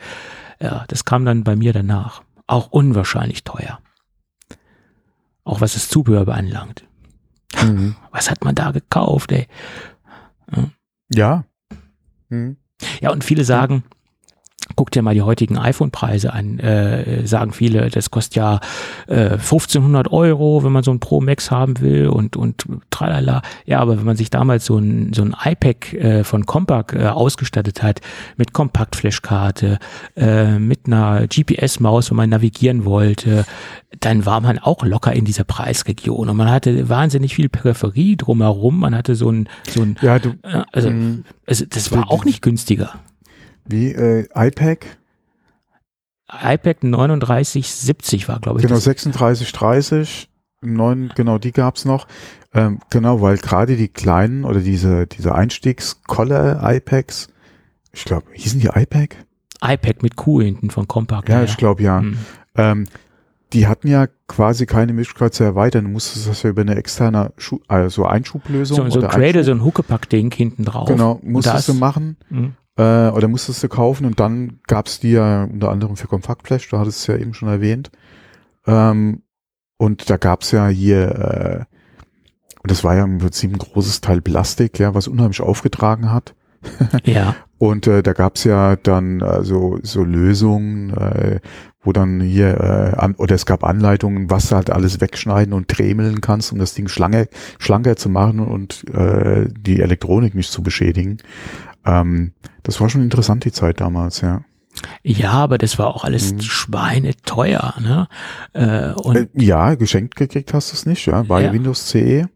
Ja, 0.60 0.84
das 0.88 1.04
kam 1.04 1.24
dann 1.24 1.44
bei 1.44 1.56
mir 1.56 1.72
danach. 1.72 2.22
Auch 2.46 2.70
unwahrscheinlich 2.70 3.44
teuer. 3.44 3.78
Auch 5.44 5.60
was 5.60 5.74
das 5.74 5.88
Zubehör 5.88 6.24
beanlangt. 6.24 6.84
Mhm. 7.62 7.96
Was 8.10 8.30
hat 8.30 8.44
man 8.44 8.54
da 8.54 8.70
gekauft, 8.70 9.32
ey? 9.32 9.46
Ja. 11.10 11.44
Mhm. 12.28 12.56
Ja, 13.00 13.10
und 13.10 13.24
viele 13.24 13.44
sagen, 13.44 13.84
guck 14.76 14.90
dir 14.90 15.02
mal 15.02 15.14
die 15.14 15.22
heutigen 15.22 15.58
iPhone-Preise 15.58 16.32
an, 16.32 16.58
äh, 16.58 17.26
sagen 17.26 17.52
viele, 17.52 17.88
das 17.90 18.10
kostet 18.10 18.36
ja 18.36 18.60
äh, 19.06 19.30
1500 19.32 20.12
Euro, 20.12 20.62
wenn 20.64 20.72
man 20.72 20.82
so 20.82 20.90
ein 20.90 21.00
Pro 21.00 21.20
Max 21.20 21.50
haben 21.50 21.80
will 21.80 22.08
und, 22.08 22.36
und 22.36 22.64
tralala. 22.90 23.42
Ja, 23.64 23.80
aber 23.80 23.98
wenn 23.98 24.04
man 24.04 24.16
sich 24.16 24.30
damals 24.30 24.64
so 24.64 24.78
ein, 24.78 25.12
so 25.12 25.22
ein 25.22 25.34
iPad 25.44 25.92
äh, 25.94 26.24
von 26.24 26.46
Compaq 26.46 26.92
äh, 26.94 27.06
ausgestattet 27.06 27.82
hat, 27.82 28.00
mit 28.36 28.52
Kompaktflashkarte, 28.52 29.78
äh, 30.16 30.58
mit 30.58 30.86
einer 30.86 31.26
GPS-Maus, 31.26 32.10
wenn 32.10 32.16
man 32.16 32.30
navigieren 32.30 32.84
wollte, 32.84 33.44
dann 34.00 34.26
war 34.26 34.40
man 34.40 34.58
auch 34.58 34.84
locker 34.84 35.12
in 35.12 35.24
dieser 35.24 35.44
Preisregion 35.44 36.28
und 36.28 36.36
man 36.36 36.50
hatte 36.50 36.88
wahnsinnig 36.88 37.34
viel 37.34 37.48
Peripherie 37.48 38.16
drumherum, 38.16 38.80
man 38.80 38.94
hatte 38.94 39.14
so 39.14 39.30
ein, 39.30 39.48
so 39.68 39.82
ein, 39.82 39.96
Ja, 40.02 40.18
du, 40.18 40.30
äh, 40.42 40.62
also, 40.72 40.90
Mhm. 40.90 41.24
also 41.46 41.64
das 41.68 41.90
war 41.92 42.10
auch 42.10 42.24
nicht 42.24 42.42
günstiger. 42.42 42.92
Wie, 43.68 43.92
äh, 43.92 44.26
iPad? 44.34 44.78
iPad 46.30 46.82
3970 46.82 48.28
war, 48.28 48.40
glaube 48.40 48.58
ich. 48.58 48.62
Genau, 48.62 48.74
das. 48.76 48.84
36, 48.84 49.52
30, 49.52 50.28
9, 50.60 51.12
genau, 51.14 51.38
die 51.38 51.52
gab's 51.52 51.84
noch. 51.84 52.06
Ähm, 52.52 52.80
genau, 52.90 53.20
weil 53.20 53.38
gerade 53.38 53.76
die 53.76 53.88
kleinen 53.88 54.44
oder 54.44 54.60
diese, 54.60 55.06
diese 55.06 55.34
Einstiegs-Collar-iPads, 55.34 57.28
ich 57.92 58.04
glaube, 58.04 58.26
hießen 58.32 58.60
die 58.60 58.68
iPad? 58.68 59.16
iPad 59.62 60.02
mit 60.02 60.16
Q 60.16 60.42
hinten 60.42 60.70
von 60.70 60.86
Compaq. 60.86 61.28
Ja, 61.28 61.42
ich 61.42 61.56
glaube 61.56 61.82
ja. 61.82 62.00
Hm. 62.00 62.18
Ähm, 62.56 62.84
die 63.52 63.66
hatten 63.66 63.88
ja 63.88 64.06
quasi 64.26 64.66
keine 64.66 64.92
Möglichkeit 64.92 65.34
zu 65.34 65.42
erweitern. 65.42 65.84
Du 65.84 65.90
musstest 65.90 66.28
das 66.28 66.42
ja 66.42 66.50
über 66.50 66.60
eine 66.62 66.76
externe 66.76 67.32
Schu 67.38 67.60
also 67.66 68.04
Einschublösung 68.04 68.76
So, 68.76 68.90
so 68.90 69.00
ein 69.00 69.08
Cradle, 69.08 69.42
so 69.42 69.52
ein 69.52 69.64
Huckepack-Ding 69.64 70.32
hinten 70.32 70.64
drauf. 70.64 70.86
Genau, 70.88 71.18
musstest 71.22 71.68
du 71.68 71.72
das- 71.72 71.80
machen 71.80 72.16
Hm. 72.28 72.52
Äh, 72.78 73.10
oder 73.10 73.28
musstest 73.28 73.62
du 73.62 73.68
kaufen 73.68 74.06
und 74.06 74.20
dann 74.20 74.60
gab's 74.66 75.00
die 75.00 75.10
ja 75.10 75.44
unter 75.44 75.70
anderem 75.70 75.96
für 75.96 76.06
Kompaktflash, 76.06 76.68
du 76.68 76.78
hattest 76.78 77.00
es 77.00 77.06
ja 77.08 77.16
eben 77.16 77.34
schon 77.34 77.48
erwähnt. 77.48 77.90
Ähm, 78.66 79.22
und 79.76 80.08
da 80.08 80.16
gab's 80.16 80.52
ja 80.52 80.68
hier, 80.68 81.66
äh, 81.68 81.76
und 82.62 82.70
das 82.70 82.84
war 82.84 82.96
ja 82.96 83.04
im 83.04 83.18
Prinzip 83.18 83.52
ein 83.52 83.58
großes 83.58 84.00
Teil 84.00 84.20
Plastik, 84.20 84.78
ja, 84.78 84.94
was 84.94 85.08
unheimlich 85.08 85.40
aufgetragen 85.40 86.12
hat. 86.12 86.34
Ja, 87.04 87.36
Und 87.58 87.86
äh, 87.86 88.02
da 88.02 88.12
gab's 88.12 88.44
ja 88.44 88.76
dann 88.76 89.20
äh, 89.20 89.42
so, 89.44 89.78
so 89.82 90.04
Lösungen, 90.04 90.90
äh, 90.96 91.40
wo 91.82 91.92
dann 91.92 92.20
hier, 92.20 92.60
äh, 92.60 92.96
an, 92.96 93.14
oder 93.16 93.34
es 93.34 93.46
gab 93.46 93.64
Anleitungen, 93.64 94.30
was 94.30 94.48
du 94.48 94.56
halt 94.56 94.70
alles 94.70 95.00
wegschneiden 95.00 95.52
und 95.52 95.68
tremeln 95.68 96.20
kannst, 96.20 96.52
um 96.52 96.58
das 96.58 96.74
Ding 96.74 96.88
schlanker, 96.88 97.26
schlanker 97.58 97.96
zu 97.96 98.08
machen 98.08 98.40
und 98.40 98.84
äh, 98.92 99.48
die 99.50 99.80
Elektronik 99.80 100.34
nicht 100.34 100.50
zu 100.50 100.62
beschädigen. 100.62 101.18
Ähm, 101.84 102.32
das 102.62 102.80
war 102.80 102.88
schon 102.88 103.02
interessant, 103.02 103.44
die 103.44 103.52
Zeit 103.52 103.80
damals, 103.80 104.20
ja. 104.20 104.42
ja, 105.02 105.30
aber 105.32 105.58
das 105.58 105.78
war 105.78 105.88
auch 105.88 106.04
alles 106.04 106.32
Mhm. 106.34 106.40
schweineteuer. 106.42 107.74
Ne? 107.80 108.08
Äh, 108.52 108.92
und 108.92 109.16
Äh, 109.16 109.26
ja, 109.34 109.74
geschenkt 109.74 110.16
gekriegt 110.16 110.52
hast 110.54 110.72
du 110.72 110.74
es 110.76 110.86
nicht, 110.86 111.06
ja, 111.06 111.22
bei 111.22 111.42
Ja. 111.44 111.52
Windows 111.52 111.86
CE, 111.88 112.28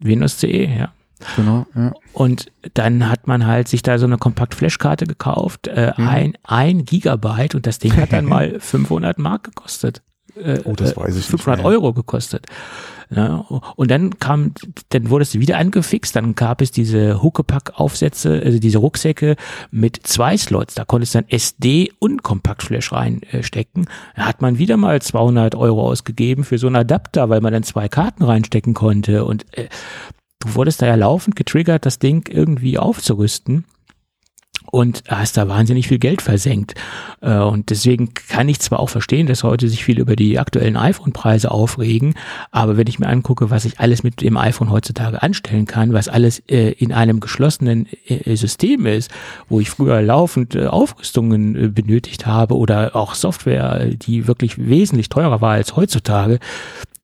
Windows 0.00 0.38
CE, 0.38 0.66
ja. 0.66 0.92
genau, 1.36 1.66
ja. 1.74 1.92
Und 2.12 2.50
dann 2.74 3.08
hat 3.08 3.26
man 3.26 3.46
halt 3.46 3.68
sich 3.68 3.82
da 3.82 3.98
so 3.98 4.06
eine 4.06 4.18
Kompakt-Flash-Karte 4.18 5.06
gekauft, 5.06 5.66
äh, 5.68 5.92
Mhm. 5.96 6.08
ein, 6.08 6.32
ein 6.44 6.84
Gigabyte 6.84 7.54
und 7.54 7.66
das 7.66 7.78
Ding 7.78 7.96
hat 7.96 8.12
dann 8.12 8.24
mal 8.36 8.58
500 8.60 9.18
Mark 9.18 9.44
gekostet. 9.44 10.02
Äh, 10.36 10.60
Oh, 10.64 10.74
das 10.74 10.92
äh, 10.92 10.96
weiß 10.96 11.10
ich 11.10 11.14
nicht 11.16 11.26
500 11.30 11.58
mehr. 11.58 11.66
Euro 11.66 11.92
gekostet. 11.92 12.46
Ja, 13.10 13.44
und 13.76 13.90
dann 13.90 14.18
kam, 14.18 14.52
dann 14.90 15.10
wurde 15.10 15.22
es 15.22 15.38
wieder 15.38 15.58
angefixt, 15.58 16.16
dann 16.16 16.34
gab 16.34 16.60
es 16.60 16.70
diese 16.70 17.22
Huckepack-Aufsätze, 17.22 18.42
also 18.44 18.58
diese 18.58 18.78
Rucksäcke 18.78 19.36
mit 19.70 20.06
zwei 20.06 20.36
Slots, 20.36 20.74
da 20.74 20.84
konntest 20.84 21.14
du 21.14 21.18
dann 21.18 21.28
SD 21.28 21.92
und 21.98 22.22
Kompaktflash 22.22 22.92
reinstecken. 22.92 23.86
Da 24.16 24.26
hat 24.26 24.42
man 24.42 24.58
wieder 24.58 24.76
mal 24.76 25.00
200 25.00 25.54
Euro 25.54 25.88
ausgegeben 25.88 26.44
für 26.44 26.58
so 26.58 26.66
einen 26.66 26.76
Adapter, 26.76 27.28
weil 27.28 27.40
man 27.40 27.52
dann 27.52 27.62
zwei 27.62 27.88
Karten 27.88 28.24
reinstecken 28.24 28.74
konnte. 28.74 29.24
Und 29.24 29.46
äh, 29.56 29.68
du 30.40 30.54
wurdest 30.54 30.82
da 30.82 30.86
ja 30.86 30.94
laufend 30.94 31.36
getriggert, 31.36 31.86
das 31.86 31.98
Ding 31.98 32.28
irgendwie 32.28 32.78
aufzurüsten 32.78 33.64
und 34.70 35.02
hast 35.08 35.36
da 35.36 35.48
wahnsinnig 35.48 35.88
viel 35.88 35.98
Geld 35.98 36.22
versenkt. 36.22 36.74
Äh, 37.20 37.38
Und 37.38 37.70
deswegen 37.70 38.14
kann 38.14 38.48
ich 38.48 38.60
zwar 38.60 38.80
auch 38.80 38.88
verstehen, 38.88 39.26
dass 39.26 39.44
heute 39.44 39.68
sich 39.68 39.84
viel 39.84 39.98
über 39.98 40.16
die 40.16 40.38
aktuellen 40.38 40.76
iPhone-Preise 40.76 41.50
aufregen, 41.50 42.14
aber 42.50 42.76
wenn 42.76 42.86
ich 42.86 42.98
mir 42.98 43.08
angucke, 43.08 43.50
was 43.50 43.64
ich 43.64 43.80
alles 43.80 44.02
mit 44.02 44.20
dem 44.20 44.36
iPhone 44.36 44.70
heutzutage 44.70 45.22
anstellen 45.22 45.66
kann, 45.66 45.92
was 45.92 46.08
alles 46.08 46.40
äh, 46.48 46.70
in 46.72 46.92
einem 46.92 47.20
geschlossenen 47.20 47.86
äh, 48.06 48.36
System 48.36 48.86
ist, 48.86 49.10
wo 49.48 49.60
ich 49.60 49.70
früher 49.70 50.02
laufend 50.02 50.56
Aufrüstungen 50.56 51.72
benötigt 51.72 52.26
habe 52.26 52.56
oder 52.56 52.96
auch 52.96 53.14
Software, 53.14 53.86
die 53.86 54.26
wirklich 54.26 54.58
wesentlich 54.58 55.08
teurer 55.08 55.40
war 55.40 55.52
als 55.52 55.76
heutzutage, 55.76 56.38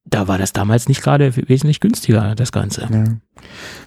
da 0.04 0.28
war 0.28 0.38
das 0.38 0.52
damals 0.52 0.88
nicht 0.88 1.02
gerade 1.02 1.34
wesentlich 1.36 1.80
günstiger, 1.80 2.34
das 2.34 2.52
Ganze. 2.52 2.88
ja. 2.90 3.04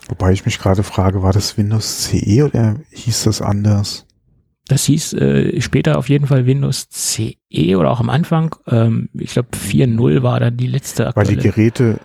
Wobei 0.07 0.31
ich 0.31 0.45
mich 0.45 0.59
gerade 0.59 0.83
frage, 0.83 1.21
war 1.21 1.33
das 1.33 1.57
Windows 1.57 2.03
CE 2.03 2.43
oder 2.45 2.79
hieß 2.91 3.23
das 3.23 3.41
anders? 3.41 4.05
Das 4.67 4.85
hieß 4.85 5.13
äh, 5.13 5.61
später 5.61 5.97
auf 5.97 6.07
jeden 6.07 6.25
Fall 6.25 6.45
Windows 6.45 6.87
CE 6.89 7.75
oder 7.75 7.91
auch 7.91 7.99
am 7.99 8.09
Anfang. 8.09 8.55
Ähm, 8.67 9.09
ich 9.13 9.33
glaube 9.33 9.49
4.0 9.51 10.23
war 10.23 10.39
dann 10.39 10.55
die 10.55 10.67
letzte 10.67 11.11
Weil 11.15 11.25
die 11.25 11.35
aktuelle. 11.35 11.41
Geräte, 11.41 11.99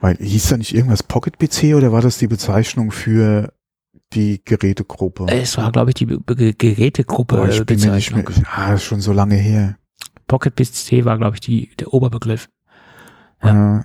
weil 0.00 0.16
hieß 0.16 0.48
da 0.48 0.56
nicht 0.56 0.74
irgendwas 0.74 1.02
Pocket 1.02 1.38
PC 1.38 1.74
oder 1.74 1.92
war 1.92 2.00
das 2.00 2.18
die 2.18 2.26
Bezeichnung 2.26 2.90
für 2.92 3.52
die 4.14 4.40
Gerätegruppe? 4.42 5.26
es 5.28 5.58
war, 5.58 5.70
glaube 5.70 5.90
ich, 5.90 5.94
die 5.96 6.06
Be 6.06 6.54
Gerätegruppe 6.54 7.36
Boah, 7.36 7.48
ich 7.48 7.64
bin 7.66 7.78
mir 7.80 7.92
nicht 7.92 8.14
mehr, 8.14 8.24
ah, 8.56 8.78
schon 8.78 9.00
so 9.00 9.12
lange 9.12 9.36
her. 9.36 9.76
Pocket 10.26 10.54
PC 10.56 11.04
war, 11.04 11.18
glaube 11.18 11.36
ich, 11.36 11.40
die, 11.40 11.70
der 11.76 11.92
Oberbegriff. 11.92 12.48
Ja. 13.42 13.80
Äh, 13.80 13.84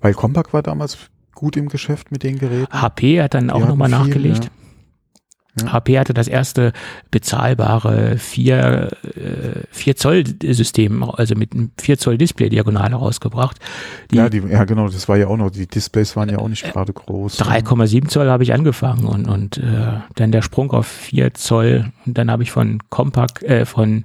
weil 0.00 0.14
Compaq 0.14 0.52
war 0.52 0.62
damals 0.62 0.98
gut 1.34 1.56
im 1.56 1.68
Geschäft 1.68 2.12
mit 2.12 2.22
den 2.22 2.38
Geräten. 2.38 2.72
HP 2.72 3.22
hat 3.22 3.34
dann 3.34 3.50
auch 3.50 3.66
nochmal 3.66 3.88
nachgelegt. 3.88 4.44
ja. 4.44 4.50
Ja. 5.60 5.72
HP 5.72 5.98
hatte 5.98 6.14
das 6.14 6.28
erste 6.28 6.72
bezahlbare 7.10 8.16
4, 8.16 8.88
äh, 9.02 9.66
4 9.70 9.96
Zoll 9.96 10.24
System, 10.42 11.02
also 11.02 11.34
mit 11.34 11.52
einem 11.52 11.72
4 11.78 11.98
Zoll 11.98 12.16
Display 12.16 12.48
diagonal 12.48 12.94
rausgebracht. 12.94 13.58
Die 14.10 14.16
ja, 14.16 14.30
die, 14.30 14.38
ja, 14.38 14.64
genau, 14.64 14.88
das 14.88 15.08
war 15.10 15.18
ja 15.18 15.26
auch 15.26 15.36
noch, 15.36 15.50
die 15.50 15.66
Displays 15.66 16.16
waren 16.16 16.30
ja 16.30 16.38
auch 16.38 16.48
nicht 16.48 16.64
gerade 16.64 16.94
groß. 16.94 17.38
3,7 17.38 18.08
Zoll 18.08 18.30
habe 18.30 18.44
ich 18.44 18.54
angefangen 18.54 19.04
und, 19.04 19.28
und 19.28 19.58
äh, 19.58 20.00
dann 20.14 20.32
der 20.32 20.40
Sprung 20.40 20.70
auf 20.70 20.86
4 20.86 21.34
Zoll 21.34 21.92
und 22.06 22.16
dann 22.16 22.30
habe 22.30 22.42
ich 22.42 22.50
von 22.50 22.78
Compaq, 22.88 23.42
äh, 23.42 23.66
von 23.66 24.04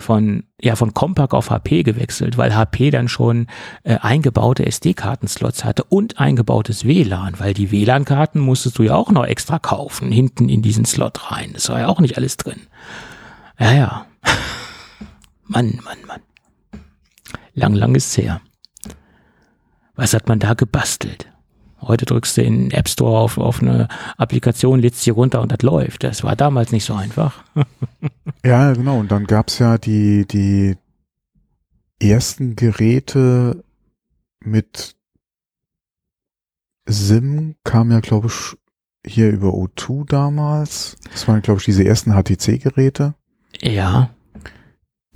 von 0.00 0.44
ja 0.62 0.76
von 0.76 0.94
Compaq 0.94 1.34
auf 1.34 1.50
HP 1.50 1.82
gewechselt, 1.82 2.36
weil 2.36 2.54
HP 2.54 2.90
dann 2.90 3.08
schon 3.08 3.46
äh, 3.82 3.96
eingebaute 3.98 4.66
SD-Kartenslots 4.66 5.64
hatte 5.64 5.84
und 5.84 6.18
eingebautes 6.18 6.84
WLAN, 6.84 7.38
weil 7.38 7.54
die 7.54 7.70
WLAN-Karten 7.70 8.40
musstest 8.40 8.78
du 8.78 8.82
ja 8.82 8.94
auch 8.94 9.10
noch 9.10 9.24
extra 9.24 9.58
kaufen 9.58 10.12
hinten 10.12 10.48
in 10.48 10.62
diesen 10.62 10.84
Slot 10.84 11.30
rein. 11.30 11.50
Das 11.54 11.68
war 11.68 11.80
ja 11.80 11.88
auch 11.88 12.00
nicht 12.00 12.16
alles 12.16 12.36
drin. 12.36 12.60
Ja 13.58 13.72
ja, 13.72 14.06
Mann, 15.44 15.80
Mann, 15.84 15.98
Mann. 16.06 16.20
Lang, 17.54 17.74
lang 17.74 17.94
ist's 17.94 18.16
her. 18.16 18.40
Was 19.94 20.14
hat 20.14 20.28
man 20.28 20.38
da 20.38 20.54
gebastelt? 20.54 21.30
Heute 21.82 22.04
drückst 22.04 22.36
du 22.36 22.42
in 22.42 22.68
den 22.68 22.70
App 22.72 22.88
Store 22.88 23.18
auf, 23.18 23.38
auf 23.38 23.62
eine 23.62 23.88
Applikation, 24.16 24.80
lädst 24.80 25.02
sie 25.02 25.10
runter 25.10 25.40
und 25.40 25.50
das 25.52 25.62
läuft. 25.62 26.04
Das 26.04 26.22
war 26.22 26.36
damals 26.36 26.72
nicht 26.72 26.84
so 26.84 26.94
einfach. 26.94 27.44
Ja, 28.42 28.72
genau. 28.72 28.98
Und 28.98 29.12
dann 29.12 29.26
gab's 29.26 29.58
ja 29.58 29.76
die, 29.76 30.24
die 30.26 30.78
ersten 32.00 32.56
Geräte 32.56 33.62
mit 34.42 34.96
SIM, 36.86 37.56
kam 37.64 37.90
ja, 37.90 38.00
glaube 38.00 38.28
ich, 38.28 38.56
hier 39.06 39.30
über 39.30 39.48
O2 39.48 40.06
damals. 40.06 40.96
Das 41.12 41.28
waren, 41.28 41.42
glaube 41.42 41.60
ich, 41.60 41.66
diese 41.66 41.84
ersten 41.84 42.12
HTC-Geräte. 42.12 43.14
Ja, 43.60 44.10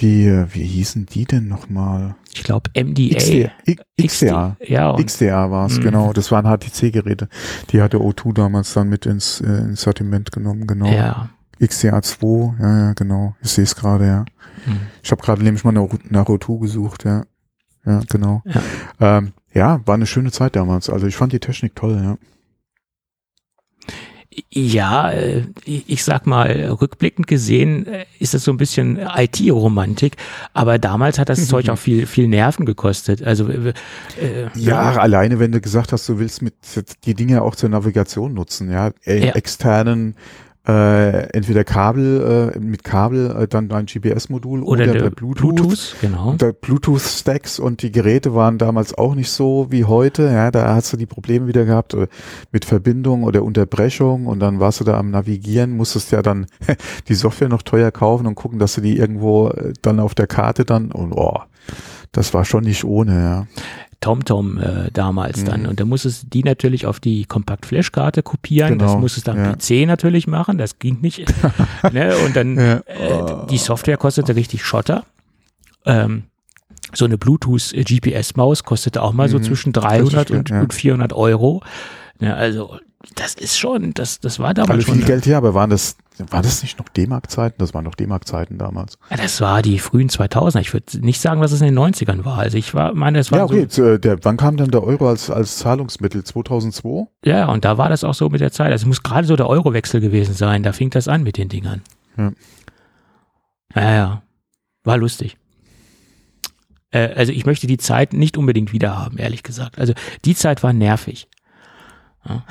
Die, 0.01 0.27
wie 0.53 0.65
hießen 0.65 1.07
die 1.07 1.25
denn 1.25 1.47
nochmal? 1.47 2.17
ich 2.35 2.43
glaube 2.43 2.69
MDA. 2.75 3.17
XDR. 3.17 3.51
I- 3.69 3.79
XDR. 4.07 4.57
Ja, 4.67 4.93
XDR 4.97 5.51
war 5.53 5.67
es, 5.67 5.79
Mhm. 5.79 5.83
genau. 5.83 6.13
Das 6.13 6.33
waren 6.33 6.47
HTC-Geräte. 6.47 7.29
Die 7.71 7.81
hatte 7.81 7.99
O2 7.99 8.33
damals 8.35 8.73
dann 8.75 8.89
mit 8.89 9.07
ins, 9.07 9.41
äh, 9.41 9.47
ins 9.47 9.83
Sortiment 9.83 10.33
genommen, 10.33 10.67
genau. 10.67 10.87
ja. 10.91 11.29
XDR 11.61 12.03
2, 12.03 12.55
ja, 12.61 12.79
ja, 12.89 12.93
genau. 12.95 13.37
Ich 13.41 13.51
sehe 13.51 13.63
es 13.63 13.77
gerade, 13.77 14.07
ja. 14.07 14.25
Hm. 14.65 14.79
Ich 15.03 15.13
habe 15.13 15.23
gerade 15.23 15.45
nämlich 15.45 15.63
mal 15.63 15.71
nach, 15.71 15.87
nach 16.11 16.27
O2 16.27 16.59
gesucht, 16.61 17.05
ja. 17.05 17.23
Ja, 17.87 18.01
genau. 18.11 18.43
Ja. 18.47 19.19
Ähm, 19.19 19.33
ja, 19.53 19.81
war 19.87 19.95
eine 19.95 20.07
schöne 20.07 20.33
Zeit 20.33 20.57
damals. 20.57 20.91
Also 20.91 21.07
ich 21.07 21.15
fand 21.15 21.33
die 21.33 21.39
Technik 21.39 21.77
toll, 21.77 22.01
ja. 22.03 22.17
Ja, 24.51 25.11
äh, 25.11 25.43
ich 25.65 26.03
sag 26.05 26.27
mal, 26.27 26.51
rückblickend 26.81 27.27
gesehen 27.27 27.87
äh, 27.87 28.05
ist 28.19 28.35
das 28.35 28.45
so 28.45 28.51
ein 28.51 28.57
bisschen 28.57 28.99
IT-Romantik, 28.99 30.17
aber 30.53 30.79
damals 30.79 31.19
hat 31.19 31.29
das 31.29 31.47
Zeug 31.49 31.69
auch 31.69 31.79
viel, 31.79 32.07
viel 32.07 32.29
Nerven 32.29 32.67
gekostet. 32.67 33.23
Also 33.23 33.49
äh, 33.49 33.73
ja, 34.55 34.93
ja, 34.93 34.97
alleine 34.97 35.39
wenn 35.39 35.53
du 35.53 35.61
gesagt 35.61 35.93
hast, 35.93 36.09
du 36.09 36.19
willst 36.19 36.43
mit 36.43 36.55
die 37.05 37.15
Dinge 37.15 37.43
auch 37.43 37.55
zur 37.55 37.69
Navigation 37.69 38.35
nutzen, 38.35 38.71
ja, 38.71 38.91
ja. 39.05 39.13
externen 39.35 40.17
äh, 40.67 41.29
entweder 41.31 41.63
Kabel 41.63 42.53
äh, 42.55 42.59
mit 42.59 42.85
Kabel 42.85 43.31
äh, 43.31 43.47
dann 43.47 43.71
ein 43.71 43.85
GPS-Modul 43.85 44.63
oder, 44.63 44.85
oder 44.85 44.93
der, 44.93 45.11
Bluetooth, 45.11 45.57
Bluetooth 45.57 45.97
genau. 46.01 46.33
Der 46.33 46.53
Bluetooth-Stacks 46.53 47.59
und 47.59 47.83
die 47.83 47.93
Geräte 47.93 48.35
waren 48.35 48.57
damals 48.57 48.97
auch 48.97 49.15
nicht 49.15 49.31
so 49.31 49.67
wie 49.71 49.85
heute. 49.85 50.25
Ja, 50.25 50.51
da 50.51 50.75
hast 50.75 50.93
du 50.93 50.97
die 50.97 51.07
Probleme 51.07 51.47
wieder 51.47 51.67
gehabt 51.67 51.93
äh, 51.93 52.07
mit 52.51 52.65
Verbindung 52.65 53.25
oder 53.25 53.43
Unterbrechung 53.43 54.27
und 54.27 54.41
dann 54.41 54.59
warst 54.59 54.81
du 54.81 54.85
da 54.85 54.99
am 54.99 55.11
Navigieren, 55.11 55.77
musstest 55.77 56.13
ja 56.13 56.23
dann 56.23 56.47
die 57.09 57.15
Software 57.15 57.51
noch 57.51 57.63
teuer 57.63 57.91
kaufen 57.91 58.27
und 58.27 58.35
gucken, 58.35 58.59
dass 58.59 58.75
du 58.75 58.81
die 58.81 58.97
irgendwo 58.97 59.49
äh, 59.49 59.75
dann 59.83 60.01
auf 60.01 60.15
der 60.15 60.27
Karte 60.27 60.65
dann 60.65 60.93
und 60.93 61.13
oh, 61.13 61.41
das 62.13 62.33
war 62.33 62.45
schon 62.45 62.65
nicht 62.65 62.85
ohne. 62.85 63.13
Ja. 63.21 63.47
TomTom 64.01 64.59
äh, 64.59 64.91
damals 64.93 65.43
mhm. 65.43 65.45
dann. 65.47 65.67
Und 65.67 65.81
da 65.81 65.85
musstest 65.85 66.25
du 66.25 66.27
die 66.29 66.43
natürlich 66.43 66.87
auf 66.87 67.01
die 67.01 67.25
Kompakt-Flash-Karte 67.25 68.23
kopieren. 68.23 68.79
Genau. 68.79 68.85
Das 68.85 69.01
musstest 69.01 69.29
du 69.29 69.33
am 69.33 69.39
ja. 69.39 69.55
PC 69.55 69.87
natürlich 69.87 70.27
machen. 70.27 70.59
Das 70.59 70.79
ging 70.79 71.01
nicht. 71.01 71.25
ne? 71.93 72.17
Und 72.25 72.37
dann 72.37 72.57
ja. 72.57 72.77
äh, 72.87 73.47
die 73.51 73.59
Software 73.59 73.97
kostete 73.97 74.37
richtig 74.37 74.65
Schotter. 74.65 75.05
Ähm, 75.87 76.25
so 76.93 77.05
eine 77.05 77.19
Bluetooth-GPS-Maus 77.19 78.65
kostete 78.65 79.03
auch 79.03 79.13
mal 79.13 79.29
mhm. 79.29 79.33
so 79.33 79.39
zwischen 79.41 79.73
300 79.73 80.31
und, 80.31 80.51
ja. 80.51 80.61
und 80.61 80.73
400 80.73 81.13
Euro. 81.13 81.63
Ja, 82.21 82.35
also 82.35 82.79
das 83.17 83.35
ist 83.35 83.59
schon, 83.59 83.95
das, 83.95 84.21
das 84.21 84.39
war 84.39 84.55
damals 84.55 84.71
Alle 84.71 84.83
schon. 84.83 84.95
viel 84.97 85.05
Geld, 85.05 85.27
ja, 85.27 85.39
aber 85.39 85.55
waren 85.55 85.71
das, 85.71 85.97
war 86.31 86.43
das 86.43 86.63
nicht 86.63 86.79
noch 86.79 86.89
D-Mark-Zeiten? 86.89 87.57
Das 87.59 87.75
waren 87.75 87.85
noch 87.85 87.95
D-Mark-Zeiten 87.95 88.59
damals. 88.59 88.99
Ja, 89.11 89.17
das 89.17 89.41
war 89.41 89.63
die 89.63 89.79
frühen 89.79 90.09
2000er. 90.09 90.61
Ich 90.61 90.73
würde 90.73 90.99
nicht 91.01 91.21
sagen, 91.21 91.41
dass 91.41 91.53
es 91.53 91.61
in 91.61 91.67
den 91.67 91.79
90ern 91.79 92.25
war. 92.25 92.39
Also 92.39 92.57
ich 92.57 92.75
war, 92.75 92.95
meine, 92.95 93.19
es 93.19 93.33
war 93.33 93.39
Ja, 93.39 93.45
okay. 93.45 93.67
So, 93.69 93.99
der, 93.99 94.25
wann 94.25 94.37
kam 94.37 94.57
denn 94.57 94.71
der 94.71 94.83
Euro 94.83 95.09
als, 95.09 95.31
als 95.31 95.59
Zahlungsmittel? 95.59 96.25
2002? 96.25 97.07
Ja, 97.25 97.47
und 97.47 97.65
da 97.65 97.79
war 97.79 97.89
das 97.89 98.05
auch 98.05 98.15
so 98.15 98.29
mit 98.29 98.41
der 98.41 98.53
Zeit. 98.53 98.71
Also 98.73 98.85
es 98.85 98.87
muss 98.87 99.03
gerade 99.03 99.27
so 99.27 99.37
der 99.37 99.49
Eurowechsel 99.49 100.01
gewesen 100.01 100.35
sein. 100.35 100.63
Da 100.63 100.73
fing 100.73 100.91
das 100.91 101.09
an 101.09 101.23
mit 101.23 101.37
den 101.37 101.49
Dingern. 101.49 101.83
Ja. 102.17 102.33
Ja, 103.75 103.95
ja. 103.95 104.23
War 104.85 104.97
lustig 104.99 105.37
äh, 106.91 107.13
also 107.15 107.33
ich 107.33 107.45
möchte 107.45 107.67
die 107.67 107.79
Zeit 107.79 108.13
nicht 108.13 108.39
unbedingt 108.39 108.73
wieder 108.73 108.97
haben, 108.97 109.19
ehrlich 109.19 109.43
gesagt. 109.43 109.79
Also 109.79 109.95
die 110.25 110.35
Zeit 110.37 110.63
war 110.63 110.73
nervig. 110.73 111.29
Ja. 112.27 112.45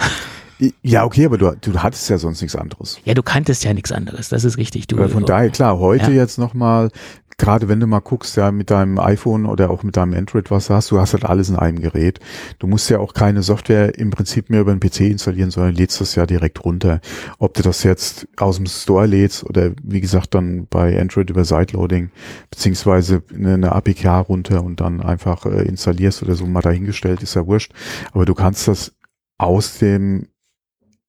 Ja, 0.81 1.05
okay, 1.05 1.25
aber 1.25 1.37
du, 1.37 1.55
du 1.59 1.79
hattest 1.79 2.09
ja 2.09 2.17
sonst 2.17 2.41
nichts 2.41 2.55
anderes. 2.55 2.99
Ja, 3.05 3.13
du 3.13 3.23
kanntest 3.23 3.63
ja 3.63 3.73
nichts 3.73 3.91
anderes, 3.91 4.29
das 4.29 4.43
ist 4.43 4.57
richtig. 4.57 4.87
Du, 4.87 4.97
aber 4.97 5.09
von 5.09 5.25
daher, 5.25 5.49
klar, 5.49 5.79
heute 5.79 6.11
ja. 6.11 6.21
jetzt 6.21 6.37
nochmal, 6.37 6.89
gerade 7.37 7.67
wenn 7.67 7.79
du 7.79 7.87
mal 7.87 7.99
guckst, 7.99 8.37
ja, 8.37 8.51
mit 8.51 8.69
deinem 8.69 8.99
iPhone 8.99 9.45
oder 9.45 9.69
auch 9.69 9.83
mit 9.83 9.97
deinem 9.97 10.13
Android, 10.13 10.51
was 10.51 10.69
hast, 10.69 10.91
du 10.91 10.99
hast 10.99 11.13
halt 11.13 11.25
alles 11.25 11.49
in 11.49 11.55
einem 11.55 11.79
Gerät. 11.79 12.19
Du 12.59 12.67
musst 12.67 12.89
ja 12.89 12.99
auch 12.99 13.13
keine 13.13 13.43
Software 13.43 13.97
im 13.97 14.11
Prinzip 14.11 14.49
mehr 14.49 14.61
über 14.61 14.73
den 14.73 14.79
PC 14.79 15.01
installieren, 15.01 15.51
sondern 15.51 15.75
lädst 15.75 15.99
das 16.01 16.15
ja 16.15 16.25
direkt 16.25 16.63
runter. 16.63 17.01
Ob 17.39 17.53
du 17.53 17.63
das 17.63 17.83
jetzt 17.83 18.27
aus 18.37 18.57
dem 18.57 18.65
Store 18.67 19.05
lädst 19.05 19.43
oder 19.43 19.71
wie 19.81 20.01
gesagt 20.01 20.35
dann 20.35 20.67
bei 20.69 20.99
Android 20.99 21.29
über 21.29 21.45
Sideloading, 21.45 22.11
beziehungsweise 22.49 23.23
eine, 23.33 23.55
eine 23.55 23.71
APK 23.71 24.05
runter 24.29 24.63
und 24.63 24.79
dann 24.79 25.01
einfach 25.01 25.45
äh, 25.45 25.63
installierst 25.63 26.23
oder 26.23 26.35
so 26.35 26.45
mal 26.45 26.61
dahingestellt, 26.61 27.23
ist 27.23 27.35
ja 27.35 27.45
wurscht. 27.47 27.73
Aber 28.11 28.25
du 28.25 28.33
kannst 28.33 28.67
das 28.67 28.93
aus 29.37 29.79
dem 29.79 30.27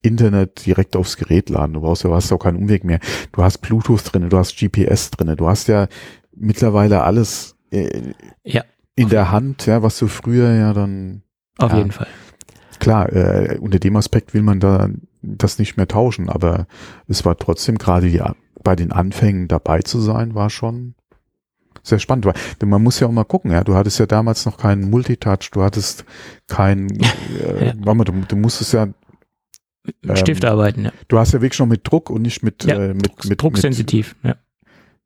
Internet 0.05 0.67
direkt 0.67 0.97
aufs 0.97 1.17
Gerät 1.17 1.49
laden. 1.49 1.73
Du 1.73 1.81
brauchst 1.81 2.05
ja, 2.05 2.11
du 2.11 2.17
hast 2.17 2.31
auch 2.33 2.39
keinen 2.39 2.57
Umweg 2.57 2.85
mehr. 2.85 3.01
Du 3.33 3.43
hast 3.43 3.59
Bluetooth 3.59 4.03
drinne, 4.05 4.29
du 4.29 4.37
hast 4.37 4.57
GPS 4.59 5.11
drinne, 5.11 5.37
du 5.37 5.49
hast 5.49 5.69
ja 5.69 5.89
mittlerweile 6.37 7.03
alles 7.03 7.57
äh, 7.71 8.13
ja. 8.43 8.63
in 8.97 9.09
der 9.09 9.31
Hand, 9.31 9.67
ja, 9.67 9.83
was 9.83 9.99
du 9.99 10.07
früher 10.07 10.53
ja 10.53 10.73
dann. 10.73 11.23
Auf 11.59 11.73
ja, 11.73 11.79
jeden 11.79 11.93
Fall. 11.93 12.09
Klar, 12.81 13.13
äh, 13.13 13.59
unter 13.61 13.79
dem 13.79 13.97
Aspekt 13.97 14.35
will 14.35 14.43
man 14.43 14.61
da 14.61 14.91
das 15.23 15.59
nicht 15.59 15.77
mehr 15.77 15.89
tauschen, 15.89 16.29
aber 16.29 16.67
es 17.09 17.25
war 17.25 17.37
trotzdem 17.39 17.79
gerade 17.79 18.09
ja 18.09 18.35
bei 18.63 18.77
den 18.77 18.93
Anfängen 18.93 19.49
dabei 19.49 19.83
zu 19.83 20.01
sein, 20.01 20.35
war 20.35 20.51
schon 20.51 20.95
sehr 21.83 21.99
spannend. 21.99 22.27
Weil, 22.27 22.35
denn 22.61 22.69
man 22.69 22.83
muss 22.83 22.99
ja 23.01 23.07
auch 23.07 23.13
mal 23.13 23.25
gucken, 23.25 23.53
ja, 23.53 23.63
du 23.63 23.75
hattest 23.75 23.99
ja 23.99 24.07
damals 24.07 24.45
noch 24.47 24.57
keinen 24.59 24.91
Multitouch, 24.91 25.51
du 25.53 25.63
hattest 25.63 26.05
kein, 26.49 26.89
äh, 27.41 27.67
ja. 27.67 27.73
warte 27.79 27.95
mal, 27.95 28.05
du, 28.05 28.13
du 28.27 28.37
musstest 28.37 28.73
ja 28.73 28.89
ähm, 30.03 30.17
Stift 30.17 30.45
arbeiten, 30.45 30.87
ja. 30.87 30.93
Du 31.09 31.19
hast 31.19 31.33
ja 31.33 31.41
wirklich 31.41 31.57
schon 31.57 31.69
mit 31.69 31.81
Druck 31.85 32.11
und 32.11 32.23
nicht 32.23 32.43
mit, 32.43 32.65
ja, 32.65 32.77
äh, 32.77 32.95
mit, 32.95 33.25
mit 33.25 33.41
Drucksensitiv, 33.41 34.17
mit, 34.23 34.37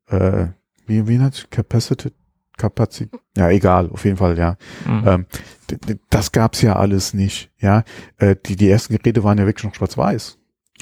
ja. 0.09 0.41
Äh, 0.41 0.47
wie, 0.87 1.07
wie 1.07 1.17
nennt 1.17 1.49
Capacity? 1.51 2.11
Kapazität, 2.59 3.19
ja, 3.35 3.49
egal, 3.49 3.89
auf 3.89 4.05
jeden 4.05 4.17
Fall, 4.17 4.37
ja. 4.37 4.57
Mhm. 4.85 5.07
Ähm, 5.07 5.25
das 6.09 6.31
gab's 6.31 6.61
ja 6.61 6.75
alles 6.75 7.15
nicht, 7.15 7.49
ja. 7.57 7.83
Äh, 8.17 8.35
die, 8.45 8.55
die 8.55 8.69
ersten 8.69 8.95
Geräte 8.95 9.23
waren 9.23 9.37
ja 9.39 9.45
wirklich 9.45 9.63
noch 9.63 9.73
schwarz-weiß. 9.73 10.37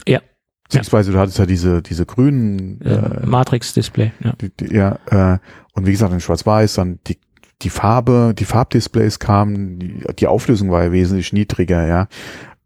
Ja. 0.08 0.22
Beziehungsweise 0.64 1.14
du 1.14 1.20
hattest 1.20 1.38
ja 1.38 1.46
diese, 1.46 1.82
diese 1.82 2.06
grünen 2.06 2.82
äh, 2.82 3.26
Matrix-Display, 3.26 4.12
ja. 4.22 4.34
Die, 4.42 4.50
die, 4.50 4.76
ja 4.76 5.00
äh, 5.06 5.40
und 5.74 5.86
wie 5.86 5.92
gesagt, 5.92 6.12
in 6.12 6.20
schwarz-weiß, 6.20 6.74
dann 6.74 7.00
die, 7.08 7.20
die 7.62 7.70
Farbe, 7.70 8.34
die 8.38 8.46
Farbdisplays 8.46 9.20
kamen, 9.20 9.80
die, 9.80 10.04
die 10.20 10.28
Auflösung 10.28 10.72
war 10.72 10.84
ja 10.84 10.92
wesentlich 10.92 11.32
niedriger, 11.32 11.88
ja. 11.88 12.08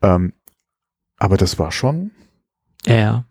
Ähm, 0.01 0.33
aber 1.21 1.37
das 1.37 1.59
war 1.59 1.71
schon. 1.71 2.11
Ja. 2.85 3.25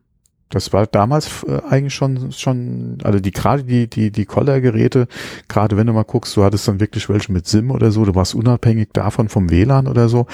Das 0.49 0.73
war 0.73 0.87
damals 0.87 1.43
äh, 1.43 1.61
eigentlich 1.69 1.95
schon, 1.95 2.31
schon, 2.33 2.99
also 3.03 3.19
die 3.19 3.33
gerade 3.33 3.65
die, 3.65 3.91
die, 3.91 4.13
die 4.13 4.27
Collar-Geräte, 4.27 5.09
gerade 5.49 5.77
wenn 5.77 5.89
du 5.89 5.93
mal 5.93 6.05
guckst, 6.05 6.37
du 6.37 6.45
hattest 6.45 6.69
dann 6.69 6.79
wirklich 6.79 7.09
welche 7.09 7.33
mit 7.33 7.47
SIM 7.49 7.71
oder 7.71 7.91
so, 7.91 8.05
du 8.05 8.15
warst 8.15 8.35
unabhängig 8.35 8.91
davon 8.93 9.29
vom 9.29 9.51
WLAN 9.51 9.89
oder 9.89 10.09
so. 10.09 10.27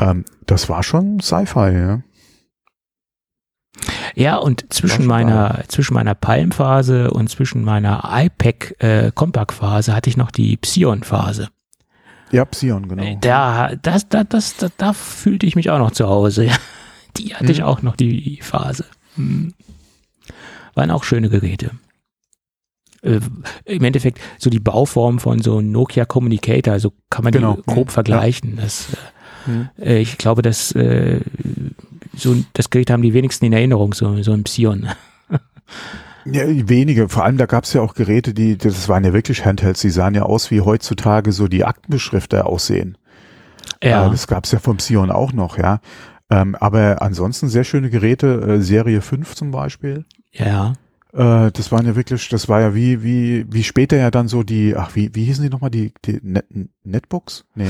Ähm, 0.00 0.24
das 0.46 0.68
war 0.68 0.82
schon 0.82 1.20
Sci-Fi, 1.20 1.72
ja. 1.72 2.02
Ja, 4.14 4.36
und 4.36 4.72
zwischen 4.72 5.06
meiner, 5.06 5.62
zwischen 5.68 5.94
meiner 5.94 6.14
Palm-Phase 6.14 7.10
und 7.10 7.28
zwischen 7.28 7.62
meiner 7.62 8.02
iPac 8.04 8.74
äh, 8.82 9.12
hatte 9.12 10.10
ich 10.10 10.16
noch 10.16 10.30
die 10.30 10.56
Psion-Phase. 10.56 11.50
Ja, 12.32 12.44
Psion, 12.44 12.88
genau. 12.88 13.18
Da, 13.20 13.76
das, 13.76 14.08
das, 14.08 14.26
das, 14.28 14.56
da, 14.56 14.68
da 14.76 14.92
fühlte 14.92 15.46
ich 15.46 15.54
mich 15.54 15.70
auch 15.70 15.78
noch 15.78 15.92
zu 15.92 16.08
Hause, 16.08 16.46
ja. 16.46 16.56
Die 17.18 17.34
hatte 17.34 17.44
mhm. 17.44 17.50
ich 17.50 17.62
auch 17.62 17.82
noch, 17.82 17.96
die 17.96 18.38
Phase. 18.42 18.84
Mhm. 19.16 19.54
Waren 20.74 20.90
auch 20.90 21.04
schöne 21.04 21.28
Geräte. 21.28 21.70
Äh, 23.02 23.20
Im 23.64 23.84
Endeffekt 23.84 24.20
so 24.38 24.50
die 24.50 24.60
Bauform 24.60 25.18
von 25.18 25.40
so 25.40 25.60
Nokia 25.60 26.04
Communicator, 26.04 26.72
also 26.72 26.92
kann 27.10 27.24
man 27.24 27.32
genau. 27.32 27.56
die 27.56 27.62
grob 27.62 27.88
mhm. 27.88 27.92
vergleichen. 27.92 28.56
Das, 28.56 28.88
äh, 29.46 29.50
mhm. 29.50 29.68
äh, 29.78 29.98
ich 29.98 30.18
glaube, 30.18 30.42
dass 30.42 30.72
äh, 30.72 31.20
so 32.14 32.36
das 32.52 32.70
Gerät 32.70 32.90
haben 32.90 33.02
die 33.02 33.14
wenigsten 33.14 33.44
in 33.46 33.52
Erinnerung, 33.52 33.94
so, 33.94 34.22
so 34.22 34.32
ein 34.32 34.44
Psion. 34.44 34.88
Ja, 36.28 36.42
wenige. 36.46 37.08
Vor 37.08 37.24
allem, 37.24 37.36
da 37.36 37.46
gab 37.46 37.64
es 37.64 37.72
ja 37.72 37.80
auch 37.80 37.94
Geräte, 37.94 38.34
die, 38.34 38.58
das 38.58 38.88
waren 38.88 39.04
ja 39.04 39.12
wirklich 39.12 39.44
Handhelds, 39.44 39.80
die 39.80 39.90
sahen 39.90 40.14
ja 40.14 40.22
aus, 40.22 40.50
wie 40.50 40.60
heutzutage 40.60 41.30
so 41.30 41.46
die 41.46 41.64
Aktenbeschrifter 41.64 42.46
aussehen. 42.46 42.98
Ja. 43.82 44.06
Äh, 44.06 44.10
das 44.10 44.26
gab 44.26 44.44
es 44.44 44.52
ja 44.52 44.58
vom 44.58 44.78
Psion 44.78 45.10
auch 45.10 45.32
noch, 45.32 45.56
ja. 45.56 45.80
Ähm, 46.28 46.54
aber 46.56 47.02
ansonsten 47.02 47.48
sehr 47.48 47.64
schöne 47.64 47.90
Geräte, 47.90 48.40
äh, 48.40 48.60
Serie 48.60 49.00
5 49.00 49.34
zum 49.34 49.50
Beispiel. 49.50 50.04
Ja. 50.32 50.72
Äh, 51.12 51.50
das 51.52 51.70
waren 51.70 51.86
ja 51.86 51.96
wirklich, 51.96 52.28
das 52.28 52.48
war 52.48 52.60
ja 52.60 52.74
wie, 52.74 53.02
wie, 53.02 53.46
wie 53.48 53.62
später 53.62 53.96
ja 53.96 54.10
dann 54.10 54.28
so 54.28 54.42
die, 54.42 54.76
ach, 54.76 54.94
wie, 54.94 55.14
wie 55.14 55.24
hießen 55.24 55.42
die 55.42 55.50
nochmal, 55.50 55.70
die, 55.70 55.92
die 56.04 56.20
Net 56.22 56.46
Netbooks? 56.84 57.44
Nee. 57.54 57.66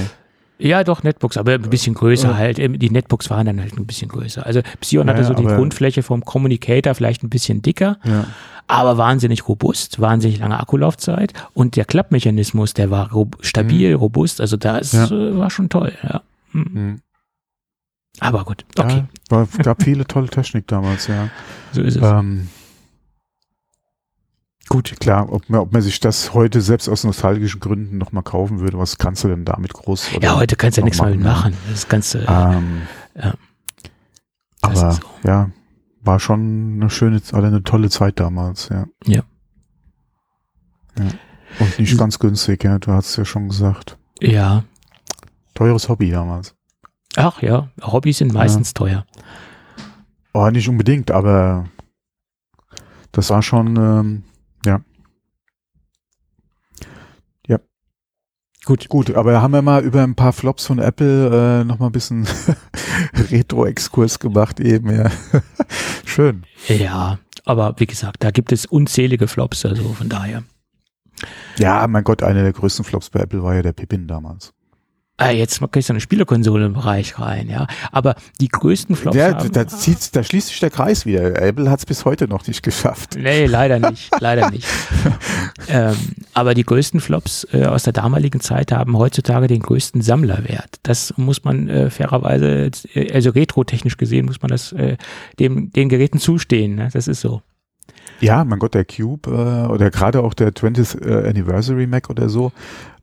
Ja, 0.59 0.84
doch, 0.84 1.02
Netbooks, 1.02 1.36
aber 1.36 1.52
ein 1.52 1.62
bisschen 1.68 1.94
größer 1.94 2.30
äh, 2.30 2.34
halt. 2.34 2.57
Die 2.59 2.90
Netbooks 2.90 3.28
waren 3.28 3.44
dann 3.44 3.61
halt 3.61 3.76
ein 3.76 3.86
bisschen 3.86 4.09
größer. 4.09 4.46
Also 4.46 4.62
Psion 4.80 5.09
hatte 5.09 5.20
ja, 5.20 5.26
so 5.26 5.34
die 5.34 5.44
Grundfläche 5.44 6.02
vom 6.02 6.24
Communicator 6.24 6.94
vielleicht 6.94 7.22
ein 7.22 7.28
bisschen 7.28 7.61
dicker, 7.61 7.98
ja. 8.04 8.24
aber 8.66 8.96
wahnsinnig 8.96 9.46
robust, 9.48 10.00
wahnsinnig 10.00 10.38
lange 10.38 10.59
Akkulaufzeit 10.59 11.34
und 11.52 11.76
der 11.76 11.84
Klappmechanismus, 11.84 12.72
der 12.72 12.90
war 12.90 13.12
rob 13.12 13.36
stabil, 13.42 13.90
mhm. 13.90 13.96
robust, 13.96 14.40
also 14.40 14.57
das 14.57 14.92
ja. 14.92 15.07
Äh, 15.11 15.36
war 15.36 15.50
schon 15.50 15.68
toll, 15.68 15.92
ja. 16.02 16.22
Mhm. 16.52 17.00
Aber 18.20 18.44
gut, 18.44 18.64
okay. 18.78 19.04
Ja, 19.30 19.36
war, 19.36 19.46
gab 19.46 19.82
viele 19.82 20.06
tolle 20.06 20.28
Technik 20.28 20.66
damals, 20.66 21.06
ja. 21.06 21.28
So 21.72 21.82
ist 21.82 21.96
es. 21.96 22.02
Ähm, 22.02 22.48
gut, 24.68 24.98
klar, 25.00 25.32
ob 25.32 25.48
man, 25.50 25.60
ob 25.60 25.72
man 25.72 25.82
sich 25.82 26.00
das 26.00 26.32
heute 26.32 26.60
selbst 26.60 26.88
aus 26.88 27.04
nostalgischen 27.04 27.60
Gründen 27.60 27.98
nochmal 27.98 28.22
kaufen 28.22 28.60
würde, 28.60 28.78
was 28.78 28.98
kannst 28.98 29.24
du 29.24 29.28
denn 29.28 29.44
damit 29.44 29.72
groß? 29.74 30.12
ja, 30.20 30.36
heute 30.36 30.56
kannst 30.56 30.78
du 30.78 30.80
ja 30.80 30.84
nichts 30.86 31.00
mehr 31.00 31.14
machen. 31.16 31.54
Das 31.70 31.88
Ganze. 31.88 32.20
Ähm, 32.28 32.82
ja. 33.14 33.34
Aber 34.62 34.92
so. 34.92 35.00
ja, 35.24 35.50
war 36.00 36.20
schon 36.20 36.78
eine 36.80 36.90
schöne, 36.90 37.20
oder 37.32 37.48
eine 37.48 37.62
tolle 37.62 37.90
Zeit 37.90 38.18
damals, 38.18 38.70
ja. 38.70 38.86
Ja. 39.04 39.22
ja. 40.98 41.04
Und 41.58 41.78
nicht 41.78 41.96
ganz 41.98 42.18
günstig, 42.18 42.64
ja, 42.64 42.78
du 42.78 42.92
hast 42.92 43.10
es 43.10 43.16
ja 43.16 43.24
schon 43.24 43.48
gesagt. 43.48 43.98
Ja. 44.20 44.64
Teures 45.54 45.88
Hobby 45.88 46.10
damals. 46.10 46.55
Ach 47.16 47.40
ja, 47.42 47.70
Hobbys 47.82 48.18
sind 48.18 48.32
meistens 48.34 48.68
ja. 48.68 48.74
teuer. 48.74 49.06
Oh, 50.34 50.48
nicht 50.50 50.68
unbedingt, 50.68 51.10
aber 51.10 51.64
das 53.10 53.30
war 53.30 53.42
schon, 53.42 53.76
ähm, 53.76 54.22
ja. 54.66 54.82
Ja. 57.48 57.58
Gut. 58.66 58.90
Gut, 58.90 59.14
aber 59.14 59.40
haben 59.40 59.54
wir 59.54 59.62
mal 59.62 59.82
über 59.82 60.02
ein 60.02 60.14
paar 60.14 60.34
Flops 60.34 60.66
von 60.66 60.78
Apple 60.78 61.60
äh, 61.62 61.64
noch 61.64 61.78
mal 61.78 61.86
ein 61.86 61.92
bisschen 61.92 62.28
Retro-Exkurs 63.30 64.18
gemacht 64.18 64.60
eben, 64.60 64.94
ja. 64.94 65.10
Schön. 66.04 66.44
Ja, 66.68 67.18
aber 67.46 67.74
wie 67.78 67.86
gesagt, 67.86 68.22
da 68.22 68.30
gibt 68.30 68.52
es 68.52 68.66
unzählige 68.66 69.28
Flops, 69.28 69.64
also 69.64 69.94
von 69.94 70.10
daher. 70.10 70.42
Ja, 71.56 71.86
mein 71.86 72.04
Gott, 72.04 72.22
einer 72.22 72.42
der 72.42 72.52
größten 72.52 72.84
Flops 72.84 73.08
bei 73.08 73.20
Apple 73.20 73.42
war 73.42 73.54
ja 73.54 73.62
der 73.62 73.72
Pippin 73.72 74.06
damals. 74.06 74.52
Ah, 75.18 75.30
jetzt 75.30 75.60
kriegst 75.72 75.88
du 75.88 75.94
eine 75.94 76.00
Spielekonsole 76.00 76.66
im 76.66 76.74
Bereich 76.74 77.18
rein, 77.18 77.48
ja. 77.48 77.66
Aber 77.90 78.16
die 78.38 78.48
größten 78.48 78.96
Flops. 78.96 79.16
Ja, 79.16 79.34
haben, 79.34 79.50
da, 79.50 79.66
zieht's, 79.66 80.10
da 80.10 80.22
schließt 80.22 80.48
sich 80.48 80.60
der 80.60 80.68
Kreis 80.68 81.06
wieder. 81.06 81.40
Apple 81.40 81.70
hat 81.70 81.78
es 81.78 81.86
bis 81.86 82.04
heute 82.04 82.28
noch 82.28 82.46
nicht 82.46 82.62
geschafft. 82.62 83.16
Nee, 83.18 83.46
leider 83.46 83.78
nicht. 83.78 84.10
leider 84.20 84.50
nicht. 84.50 84.68
ähm, 85.68 85.96
aber 86.34 86.52
die 86.52 86.64
größten 86.64 87.00
Flops 87.00 87.46
äh, 87.52 87.64
aus 87.64 87.84
der 87.84 87.94
damaligen 87.94 88.40
Zeit 88.40 88.72
haben 88.72 88.98
heutzutage 88.98 89.46
den 89.46 89.62
größten 89.62 90.02
Sammlerwert. 90.02 90.76
Das 90.82 91.14
muss 91.16 91.44
man 91.44 91.70
äh, 91.70 91.88
fairerweise, 91.88 92.70
äh, 92.94 93.10
also 93.14 93.30
retrotechnisch 93.30 93.96
gesehen, 93.96 94.26
muss 94.26 94.42
man 94.42 94.50
das 94.50 94.72
äh, 94.72 94.98
dem, 95.38 95.72
den 95.72 95.88
Geräten 95.88 96.18
zustehen. 96.18 96.74
Ne? 96.74 96.90
Das 96.92 97.08
ist 97.08 97.22
so. 97.22 97.40
Ja, 98.20 98.44
mein 98.44 98.58
Gott, 98.58 98.74
der 98.74 98.84
Cube 98.84 99.30
äh, 99.30 99.72
oder 99.72 99.90
gerade 99.90 100.22
auch 100.22 100.34
der 100.34 100.50
20th 100.50 101.06
äh, 101.06 101.28
Anniversary 101.28 101.86
Mac 101.86 102.10
oder 102.10 102.28
so, 102.28 102.52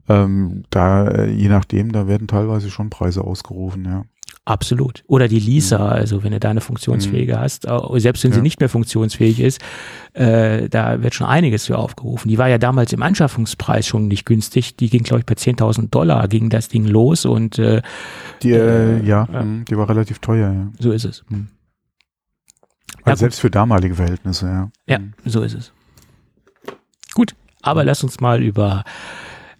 ähm, 0.10 0.64
da, 0.70 1.08
äh, 1.08 1.32
je 1.32 1.50
nachdem, 1.50 1.92
da 1.92 2.08
werden 2.08 2.28
teilweise 2.28 2.70
schon 2.70 2.90
Preise 2.90 3.24
ausgerufen, 3.24 3.86
ja. 3.86 4.06
Absolut. 4.46 5.06
Oder 5.08 5.30
die 5.30 5.40
Lisa, 5.40 5.78
mhm. 5.78 5.84
also 5.84 6.24
wenn 6.24 6.34
du 6.34 6.40
da 6.40 6.50
eine 6.50 6.60
funktionsfähige 6.60 7.36
mhm. 7.36 7.40
hast, 7.40 7.66
selbst 7.96 8.24
wenn 8.26 8.32
ja. 8.32 8.36
sie 8.36 8.42
nicht 8.42 8.60
mehr 8.60 8.68
funktionsfähig 8.68 9.40
ist, 9.40 9.62
äh, 10.14 10.68
da 10.68 11.02
wird 11.02 11.14
schon 11.14 11.28
einiges 11.28 11.68
für 11.68 11.78
aufgerufen. 11.78 12.28
Die 12.28 12.38
war 12.38 12.50
ja 12.50 12.58
damals 12.58 12.92
im 12.92 13.02
Anschaffungspreis 13.02 13.88
schon 13.88 14.10
nicht 14.10 14.26
günstig. 14.26 14.76
Die 14.76 14.90
ging, 14.90 15.04
glaube 15.04 15.22
ich, 15.22 15.26
bei 15.26 15.36
10.000 15.36 15.90
Dollar 15.90 16.28
ging 16.28 16.50
das 16.50 16.68
Ding 16.68 16.86
los 16.86 17.26
und 17.26 17.58
äh, 17.58 17.82
die, 18.42 18.52
äh, 18.52 19.00
äh 19.00 19.06
ja, 19.06 19.26
mhm, 19.32 19.64
die 19.64 19.78
war 19.78 19.88
relativ 19.88 20.20
teuer. 20.20 20.52
Ja. 20.52 20.72
So 20.78 20.92
ist 20.92 21.06
es. 21.06 21.24
Mhm. 21.30 21.48
Also 23.06 23.22
selbst 23.22 23.40
für 23.40 23.50
damalige 23.50 23.96
Verhältnisse, 23.96 24.46
ja. 24.48 24.70
Ja, 24.88 25.00
so 25.24 25.42
ist 25.42 25.56
es. 25.56 25.72
Gut, 27.14 27.34
aber 27.62 27.86
lass 27.86 28.04
uns 28.04 28.20
mal 28.20 28.44
über 28.44 28.84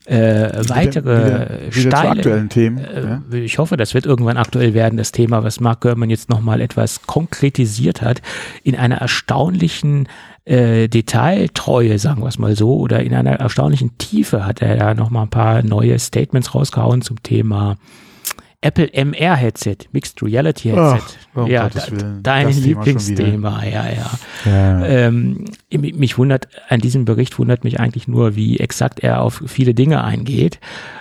äh, 0.06 0.52
weitere 0.70 1.04
wieder, 1.04 1.76
wieder, 1.76 1.90
steile, 1.90 2.10
aktuellen 2.10 2.50
Themen. 2.50 2.78
Äh, 2.80 3.04
ja. 3.04 3.22
Ich 3.32 3.58
hoffe, 3.58 3.78
das 3.78 3.94
wird 3.94 4.06
irgendwann 4.06 4.38
aktuell 4.38 4.74
werden, 4.74 4.98
das 4.98 5.12
Thema, 5.12 5.44
was 5.44 5.60
Mark 5.60 5.82
Gurman 5.82 6.10
jetzt 6.10 6.30
nochmal 6.30 6.62
etwas 6.62 7.04
konkretisiert 7.04 8.02
hat, 8.02 8.22
in 8.64 8.76
einer 8.76 8.98
erstaunlichen 8.98 10.08
äh, 10.46 10.90
Detailtreue, 10.90 11.98
sagen 12.00 12.22
wir 12.22 12.28
es 12.28 12.38
mal 12.38 12.56
so, 12.56 12.78
oder 12.78 13.02
in 13.02 13.14
einer 13.14 13.32
erstaunlichen 13.32 13.98
Tiefe 13.98 14.46
hat 14.46 14.62
er 14.62 14.76
da 14.76 14.94
nochmal 14.94 15.24
ein 15.24 15.30
paar 15.30 15.64
neue 15.64 15.98
Statements 16.00 16.54
rausgehauen 16.54 17.02
zum 17.02 17.24
Thema 17.24 17.78
Apple 18.64 18.88
MR 18.94 19.36
Headset, 19.36 19.78
Mixed 19.92 20.24
Reality 20.24 20.70
Headset. 20.70 21.18
Ach, 21.36 21.48
ja, 21.48 21.70
da, 21.70 21.82
dein 22.22 22.50
Lieblingsthema, 22.50 23.64
ja, 23.66 23.90
ja. 23.90 24.12
ja. 24.46 24.86
Ähm, 24.86 25.46
mich 25.70 26.18
wundert, 26.18 26.48
an 26.70 26.80
diesem 26.80 27.06
Bericht 27.06 27.38
wundert 27.40 27.64
mich 27.64 27.80
eigentlich 27.80 28.08
nur, 28.08 28.36
wie 28.36 28.60
exakt 28.60 29.02
er 29.02 29.22
auf 29.22 29.44
viele 29.48 29.74
Dinge 29.74 30.04
eingeht 30.04 30.60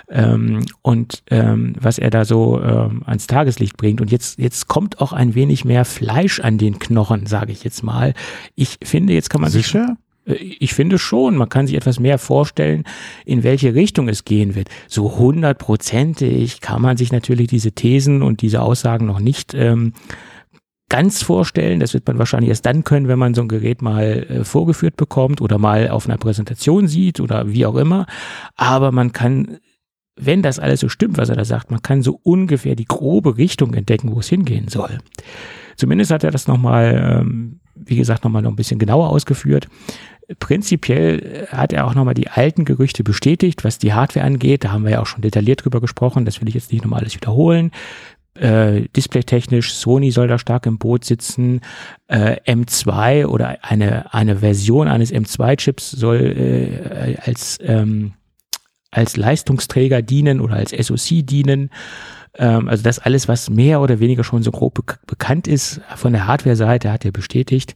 ähm, 0.09 0.65
und 0.81 1.23
ähm, 1.31 1.75
was 1.79 1.99
er 1.99 2.09
da 2.09 2.25
so 2.25 2.61
ähm, 2.61 3.03
ans 3.05 3.27
Tageslicht 3.27 3.77
bringt. 3.77 4.01
Und 4.01 4.11
jetzt, 4.11 4.39
jetzt 4.39 4.67
kommt 4.67 4.99
auch 4.99 5.13
ein 5.13 5.33
wenig 5.33 5.63
mehr 5.63 5.85
Fleisch 5.85 6.41
an 6.41 6.57
den 6.57 6.79
Knochen, 6.79 7.27
sage 7.27 7.51
ich 7.51 7.63
jetzt 7.63 7.83
mal. 7.83 8.13
Ich 8.55 8.77
finde, 8.83 9.13
jetzt 9.13 9.29
kann 9.29 9.41
man 9.41 9.51
Sicher? 9.51 9.95
Ich 10.25 10.73
finde 10.73 10.97
schon, 10.97 11.35
man 11.35 11.49
kann 11.49 11.67
sich 11.67 11.75
etwas 11.75 11.99
mehr 11.99 12.17
vorstellen, 12.17 12.83
in 13.25 13.43
welche 13.43 13.75
Richtung 13.75 14.07
es 14.07 14.23
gehen 14.23 14.55
wird. 14.55 14.69
So 14.87 15.17
hundertprozentig 15.17 16.61
kann 16.61 16.81
man 16.81 16.97
sich 16.97 17.11
natürlich 17.11 17.47
diese 17.47 17.73
Thesen 17.73 18.21
und 18.21 18.41
diese 18.41 18.61
Aussagen 18.61 19.05
noch 19.05 19.19
nicht 19.19 19.53
ähm, 19.53 19.93
ganz 20.89 21.23
vorstellen. 21.23 21.79
Das 21.79 21.93
wird 21.93 22.07
man 22.07 22.19
wahrscheinlich 22.19 22.49
erst 22.49 22.65
dann 22.65 22.83
können, 22.83 23.07
wenn 23.07 23.19
man 23.19 23.33
so 23.33 23.41
ein 23.41 23.47
Gerät 23.47 23.81
mal 23.81 24.25
äh, 24.29 24.43
vorgeführt 24.43 24.95
bekommt 24.95 25.41
oder 25.41 25.57
mal 25.57 25.89
auf 25.89 26.07
einer 26.07 26.17
Präsentation 26.17 26.87
sieht 26.87 27.19
oder 27.19 27.51
wie 27.51 27.65
auch 27.65 27.75
immer. 27.75 28.05
Aber 28.55 28.91
man 28.91 29.11
kann, 29.11 29.57
wenn 30.15 30.41
das 30.41 30.59
alles 30.59 30.79
so 30.79 30.89
stimmt, 30.89 31.17
was 31.17 31.29
er 31.29 31.35
da 31.35 31.45
sagt, 31.45 31.71
man 31.71 31.81
kann 31.81 32.01
so 32.01 32.19
ungefähr 32.23 32.75
die 32.75 32.85
grobe 32.85 33.37
Richtung 33.37 33.73
entdecken, 33.73 34.15
wo 34.15 34.19
es 34.19 34.29
hingehen 34.29 34.67
soll. 34.67 34.99
Zumindest 35.75 36.11
hat 36.11 36.23
er 36.23 36.31
das 36.31 36.47
nochmal, 36.47 37.21
ähm, 37.21 37.59
wie 37.75 37.95
gesagt, 37.95 38.23
nochmal 38.23 38.41
noch 38.41 38.51
ein 38.51 38.55
bisschen 38.55 38.79
genauer 38.79 39.09
ausgeführt. 39.09 39.67
Prinzipiell 40.39 41.47
hat 41.51 41.73
er 41.73 41.85
auch 41.85 41.95
nochmal 41.95 42.13
die 42.13 42.29
alten 42.29 42.65
Gerüchte 42.65 43.03
bestätigt, 43.03 43.63
was 43.63 43.77
die 43.77 43.93
Hardware 43.93 44.25
angeht. 44.25 44.63
Da 44.63 44.71
haben 44.71 44.85
wir 44.85 44.91
ja 44.91 45.01
auch 45.01 45.05
schon 45.05 45.21
detailliert 45.21 45.65
drüber 45.65 45.81
gesprochen. 45.81 46.25
Das 46.25 46.39
will 46.39 46.47
ich 46.47 46.55
jetzt 46.55 46.71
nicht 46.71 46.83
nochmal 46.83 47.01
alles 47.01 47.15
wiederholen. 47.15 47.71
Äh, 48.35 48.87
Displaytechnisch, 48.95 49.73
Sony 49.73 50.11
soll 50.11 50.27
da 50.27 50.39
stark 50.39 50.65
im 50.65 50.79
Boot 50.79 51.05
sitzen. 51.05 51.61
Äh, 52.07 52.37
M2 52.51 53.27
oder 53.27 53.57
eine, 53.63 54.13
eine 54.13 54.37
Version 54.37 54.87
eines 54.87 55.13
M2-Chips 55.13 55.91
soll 55.91 56.17
äh, 56.19 57.17
als, 57.17 57.59
ähm, 57.61 58.13
als 58.91 59.17
Leistungsträger 59.17 60.01
dienen 60.01 60.41
oder 60.41 60.55
als 60.55 60.71
SoC 60.71 61.25
dienen. 61.27 61.69
Ähm, 62.35 62.69
also 62.69 62.81
das 62.83 62.97
alles, 62.97 63.27
was 63.27 63.49
mehr 63.49 63.81
oder 63.81 63.99
weniger 63.99 64.23
schon 64.23 64.41
so 64.41 64.51
grob 64.51 64.73
be 64.73 64.95
bekannt 65.05 65.47
ist 65.47 65.81
von 65.95 66.13
der 66.13 66.25
Hardware-Seite, 66.25 66.91
hat 66.91 67.05
er 67.05 67.11
bestätigt. 67.11 67.75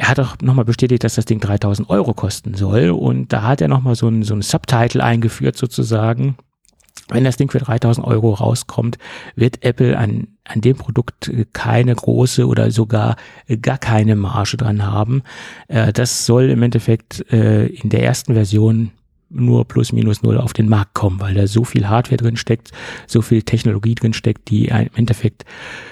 Er 0.00 0.08
hat 0.08 0.18
auch 0.18 0.36
nochmal 0.40 0.64
bestätigt, 0.64 1.04
dass 1.04 1.16
das 1.16 1.26
Ding 1.26 1.40
3000 1.40 1.90
Euro 1.90 2.14
kosten 2.14 2.54
soll 2.54 2.88
und 2.88 3.34
da 3.34 3.42
hat 3.42 3.60
er 3.60 3.68
nochmal 3.68 3.96
so 3.96 4.08
ein, 4.08 4.22
so 4.22 4.40
Subtitle 4.40 5.04
eingeführt 5.04 5.58
sozusagen. 5.58 6.36
Wenn 7.10 7.24
das 7.24 7.36
Ding 7.36 7.50
für 7.50 7.58
3000 7.58 8.06
Euro 8.06 8.32
rauskommt, 8.32 8.96
wird 9.36 9.62
Apple 9.62 9.98
an, 9.98 10.28
an 10.44 10.62
dem 10.62 10.78
Produkt 10.78 11.30
keine 11.52 11.94
große 11.94 12.46
oder 12.46 12.70
sogar 12.70 13.16
gar 13.60 13.76
keine 13.76 14.16
Marge 14.16 14.56
dran 14.56 14.86
haben. 14.86 15.22
Äh, 15.68 15.92
das 15.92 16.24
soll 16.24 16.48
im 16.48 16.62
Endeffekt 16.62 17.30
äh, 17.30 17.66
in 17.66 17.90
der 17.90 18.02
ersten 18.02 18.32
Version 18.32 18.92
nur 19.28 19.68
plus 19.68 19.92
minus 19.92 20.22
null 20.22 20.38
auf 20.38 20.54
den 20.54 20.70
Markt 20.70 20.94
kommen, 20.94 21.20
weil 21.20 21.34
da 21.34 21.46
so 21.46 21.64
viel 21.64 21.90
Hardware 21.90 22.16
drin 22.16 22.38
steckt, 22.38 22.70
so 23.06 23.20
viel 23.20 23.42
Technologie 23.42 23.96
drin 23.96 24.14
steckt, 24.14 24.48
die 24.48 24.68
im 24.68 24.88
Endeffekt 24.94 25.44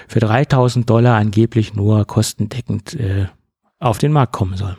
für 0.07 0.19
3000 0.19 0.89
Dollar 0.89 1.17
angeblich 1.17 1.75
nur 1.75 2.05
kostendeckend 2.05 2.95
äh, 2.95 3.27
auf 3.79 3.97
den 3.97 4.11
Markt 4.11 4.33
kommen 4.33 4.57
soll. 4.57 4.77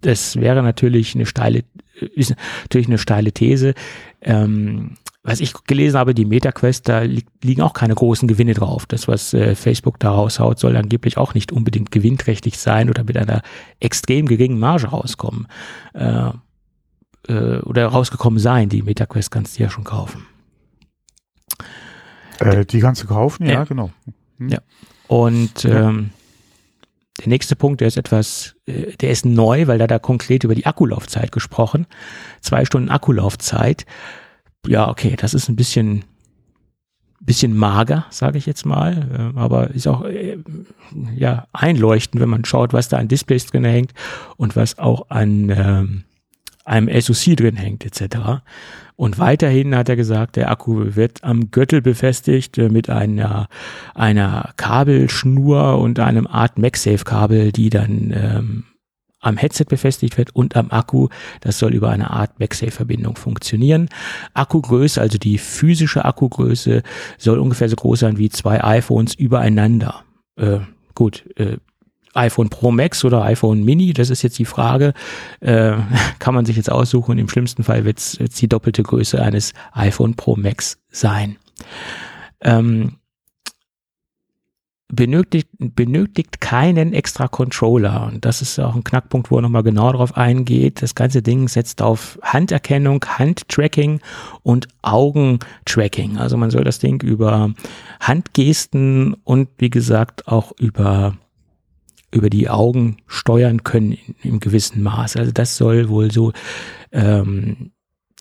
Das 0.00 0.36
wäre 0.36 0.62
natürlich 0.62 1.14
eine 1.14 1.26
steile, 1.26 1.64
ist 2.14 2.34
natürlich 2.62 2.88
eine 2.88 2.98
steile 2.98 3.32
These. 3.32 3.74
Ähm, 4.20 4.96
was 5.22 5.40
ich 5.40 5.54
gelesen 5.64 5.98
habe, 5.98 6.14
die 6.14 6.26
MetaQuest, 6.26 6.86
da 6.86 7.00
li 7.00 7.24
liegen 7.42 7.62
auch 7.62 7.72
keine 7.72 7.94
großen 7.94 8.28
Gewinne 8.28 8.52
drauf. 8.52 8.84
Das, 8.84 9.08
was 9.08 9.32
äh, 9.32 9.54
Facebook 9.54 9.98
da 9.98 10.10
raushaut, 10.10 10.58
soll 10.58 10.76
angeblich 10.76 11.16
auch 11.16 11.32
nicht 11.32 11.50
unbedingt 11.50 11.90
gewinnträchtig 11.90 12.58
sein 12.58 12.90
oder 12.90 13.04
mit 13.04 13.16
einer 13.16 13.40
extrem 13.80 14.26
geringen 14.26 14.58
Marge 14.58 14.88
rauskommen. 14.88 15.46
Äh, 15.94 16.30
äh, 17.28 17.58
oder 17.60 17.86
rausgekommen 17.86 18.38
sein. 18.38 18.68
Die 18.68 18.82
MetaQuest 18.82 19.30
kannst 19.30 19.58
du 19.58 19.62
ja 19.62 19.70
schon 19.70 19.84
kaufen. 19.84 20.26
Äh, 22.40 22.64
die 22.66 22.80
kannst 22.80 23.02
du 23.02 23.06
kaufen, 23.06 23.46
ja, 23.46 23.52
ja. 23.52 23.64
genau. 23.64 23.90
Hm. 24.38 24.48
Ja. 24.48 24.58
Und 25.06 25.64
ähm, 25.64 26.10
der 27.20 27.28
nächste 27.28 27.54
Punkt, 27.54 27.80
der 27.80 27.88
ist 27.88 27.96
etwas, 27.96 28.56
äh, 28.66 28.96
der 28.96 29.10
ist 29.10 29.24
neu, 29.24 29.66
weil 29.66 29.78
da 29.78 29.86
da 29.86 29.98
konkret 29.98 30.44
über 30.44 30.54
die 30.54 30.66
Akkulaufzeit 30.66 31.32
gesprochen. 31.32 31.86
Zwei 32.40 32.64
Stunden 32.64 32.90
Akkulaufzeit. 32.90 33.86
Ja, 34.66 34.88
okay, 34.88 35.14
das 35.16 35.34
ist 35.34 35.48
ein 35.48 35.56
bisschen, 35.56 36.04
bisschen 37.20 37.56
mager, 37.56 38.06
sage 38.10 38.38
ich 38.38 38.46
jetzt 38.46 38.66
mal, 38.66 39.32
äh, 39.36 39.38
aber 39.38 39.70
ist 39.70 39.86
auch 39.86 40.04
äh, 40.04 40.38
ja 41.14 41.46
einleuchtend, 41.52 42.20
wenn 42.20 42.28
man 42.28 42.44
schaut, 42.44 42.72
was 42.72 42.88
da 42.88 42.98
an 42.98 43.08
Displays 43.08 43.46
drin 43.46 43.64
hängt 43.64 43.92
und 44.36 44.56
was 44.56 44.78
auch 44.78 45.10
an 45.10 45.50
ähm, 45.50 46.04
einem 46.64 47.00
SoC 47.00 47.36
drin 47.36 47.56
hängt 47.56 47.84
etc. 47.84 48.42
Und 48.96 49.18
weiterhin 49.18 49.74
hat 49.74 49.88
er 49.88 49.96
gesagt, 49.96 50.36
der 50.36 50.50
Akku 50.50 50.94
wird 50.94 51.24
am 51.24 51.50
Gürtel 51.50 51.82
befestigt 51.82 52.58
äh, 52.58 52.68
mit 52.68 52.90
einer, 52.90 53.48
einer 53.94 54.52
Kabelschnur 54.56 55.78
und 55.78 55.98
einem 55.98 56.26
Art 56.26 56.58
MagSafe-Kabel, 56.58 57.50
die 57.50 57.70
dann 57.70 58.12
ähm, 58.14 58.64
am 59.20 59.36
Headset 59.36 59.64
befestigt 59.68 60.16
wird 60.16 60.34
und 60.36 60.54
am 60.56 60.70
Akku. 60.70 61.08
Das 61.40 61.58
soll 61.58 61.74
über 61.74 61.90
eine 61.90 62.10
Art 62.10 62.38
MagSafe-Verbindung 62.38 63.16
funktionieren. 63.16 63.88
Akkugröße, 64.34 65.00
also 65.00 65.18
die 65.18 65.38
physische 65.38 66.04
Akkugröße, 66.04 66.82
soll 67.18 67.38
ungefähr 67.38 67.68
so 67.68 67.76
groß 67.76 68.00
sein 68.00 68.18
wie 68.18 68.28
zwei 68.28 68.62
iPhones 68.62 69.14
übereinander. 69.14 70.04
Äh, 70.36 70.60
gut, 70.94 71.24
äh, 71.36 71.56
iPhone 72.14 72.48
Pro 72.48 72.70
Max 72.70 73.04
oder 73.04 73.22
iPhone 73.22 73.64
Mini, 73.64 73.92
das 73.92 74.10
ist 74.10 74.22
jetzt 74.22 74.38
die 74.38 74.44
Frage, 74.44 74.94
äh, 75.40 75.76
kann 76.18 76.34
man 76.34 76.46
sich 76.46 76.56
jetzt 76.56 76.70
aussuchen. 76.70 77.18
Im 77.18 77.28
schlimmsten 77.28 77.64
Fall 77.64 77.84
wird 77.84 77.98
es 77.98 78.16
die 78.16 78.48
doppelte 78.48 78.82
Größe 78.82 79.20
eines 79.20 79.52
iPhone 79.72 80.14
Pro 80.14 80.36
Max 80.36 80.78
sein. 80.90 81.36
Ähm, 82.40 82.96
benötigt, 84.94 85.48
benötigt 85.58 86.40
keinen 86.40 86.92
extra 86.92 87.28
Controller. 87.28 88.06
Und 88.12 88.24
das 88.24 88.42
ist 88.42 88.58
auch 88.58 88.74
ein 88.74 88.84
Knackpunkt, 88.84 89.30
wo 89.30 89.38
er 89.38 89.42
nochmal 89.42 89.62
genau 89.62 89.90
darauf 89.92 90.16
eingeht. 90.16 90.82
Das 90.82 90.94
ganze 90.94 91.22
Ding 91.22 91.48
setzt 91.48 91.82
auf 91.82 92.18
Handerkennung, 92.22 93.04
Handtracking 93.04 94.00
und 94.42 94.68
Augentracking. 94.82 96.18
Also 96.18 96.36
man 96.36 96.50
soll 96.50 96.64
das 96.64 96.78
Ding 96.78 97.02
über 97.02 97.50
Handgesten 98.00 99.14
und 99.24 99.48
wie 99.58 99.70
gesagt 99.70 100.28
auch 100.28 100.52
über 100.58 101.16
über 102.14 102.30
die 102.30 102.48
Augen 102.48 102.98
steuern 103.06 103.64
können 103.64 103.92
in, 103.92 104.14
im 104.22 104.40
gewissen 104.40 104.82
Maß. 104.82 105.16
Also 105.16 105.32
das 105.32 105.56
soll 105.56 105.88
wohl 105.88 106.10
so 106.10 106.32
ähm, 106.92 107.72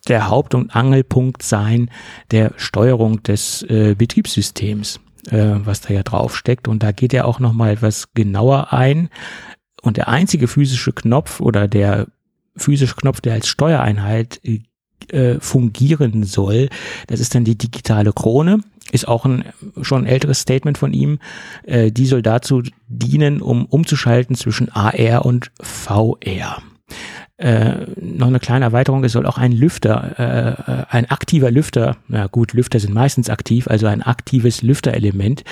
der 0.07 0.29
Haupt- 0.29 0.55
und 0.55 0.75
Angelpunkt 0.75 1.43
sein 1.43 1.89
der 2.31 2.53
Steuerung 2.57 3.23
des 3.23 3.63
äh, 3.63 3.95
Betriebssystems 3.97 4.99
äh, 5.29 5.65
was 5.65 5.81
da 5.81 5.93
ja 5.93 6.03
draufsteckt. 6.03 6.67
Und 6.67 6.83
da 6.83 6.91
geht 6.91 7.13
er 7.13 7.25
auch 7.25 7.39
nochmal 7.39 7.73
etwas 7.73 8.13
genauer 8.13 8.73
ein. 8.73 9.09
Und 9.81 9.97
der 9.97 10.07
einzige 10.07 10.47
physische 10.47 10.93
Knopf 10.93 11.39
oder 11.39 11.67
der 11.67 12.07
physische 12.55 12.95
Knopf, 12.95 13.21
der 13.21 13.33
als 13.33 13.47
Steuereinheit 13.47 14.39
äh, 15.11 15.39
fungieren 15.39 16.23
soll, 16.23 16.69
das 17.07 17.19
ist 17.19 17.35
dann 17.35 17.43
die 17.43 17.57
digitale 17.57 18.13
Krone. 18.13 18.59
Ist 18.91 19.07
auch 19.07 19.25
ein 19.25 19.45
schon 19.81 20.05
älteres 20.05 20.39
Statement 20.41 20.77
von 20.77 20.93
ihm. 20.93 21.19
Äh, 21.63 21.91
die 21.91 22.05
soll 22.05 22.21
dazu 22.21 22.61
dienen, 22.87 23.41
um 23.41 23.65
umzuschalten 23.65 24.35
zwischen 24.35 24.69
AR 24.69 25.25
und 25.25 25.51
VR. 25.61 26.61
Äh, 27.37 27.87
noch 27.99 28.27
eine 28.27 28.39
kleine 28.39 28.65
Erweiterung, 28.65 29.03
es 29.03 29.11
soll 29.11 29.25
auch 29.25 29.39
ein 29.39 29.51
Lüfter, 29.51 30.13
äh, 30.19 30.71
äh, 30.71 30.85
ein 30.89 31.09
aktiver 31.09 31.49
Lüfter, 31.49 31.97
na 32.07 32.27
gut, 32.27 32.53
Lüfter 32.53 32.79
sind 32.79 32.93
meistens 32.93 33.29
aktiv, 33.29 33.67
also 33.67 33.87
ein 33.87 34.03
aktives 34.03 34.61
Lüfterelement 34.61 35.43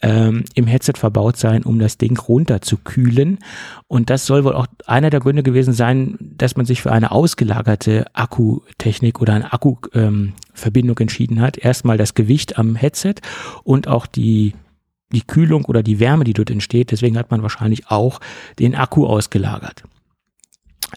ähm, 0.00 0.44
im 0.54 0.66
Headset 0.66 0.94
verbaut 0.96 1.36
sein, 1.36 1.64
um 1.64 1.78
das 1.78 1.98
Ding 1.98 2.18
runter 2.18 2.60
zu 2.60 2.76
kühlen. 2.76 3.38
Und 3.86 4.10
das 4.10 4.26
soll 4.26 4.44
wohl 4.44 4.54
auch 4.54 4.66
einer 4.86 5.10
der 5.10 5.20
Gründe 5.20 5.42
gewesen 5.42 5.72
sein, 5.72 6.16
dass 6.20 6.56
man 6.56 6.66
sich 6.66 6.82
für 6.82 6.92
eine 6.92 7.10
ausgelagerte 7.10 8.06
Akkutechnik 8.14 9.20
oder 9.20 9.34
eine 9.34 9.52
Akkuverbindung 9.52 10.96
ähm, 10.98 11.02
entschieden 11.02 11.40
hat. 11.40 11.58
Erstmal 11.58 11.98
das 11.98 12.14
Gewicht 12.14 12.58
am 12.58 12.76
Headset 12.76 13.16
und 13.64 13.88
auch 13.88 14.06
die 14.06 14.54
die 15.10 15.22
Kühlung 15.22 15.64
oder 15.64 15.82
die 15.82 16.00
Wärme, 16.00 16.24
die 16.24 16.34
dort 16.34 16.50
entsteht. 16.50 16.90
Deswegen 16.90 17.16
hat 17.16 17.30
man 17.30 17.42
wahrscheinlich 17.42 17.90
auch 17.90 18.20
den 18.58 18.74
Akku 18.74 19.06
ausgelagert. 19.06 19.84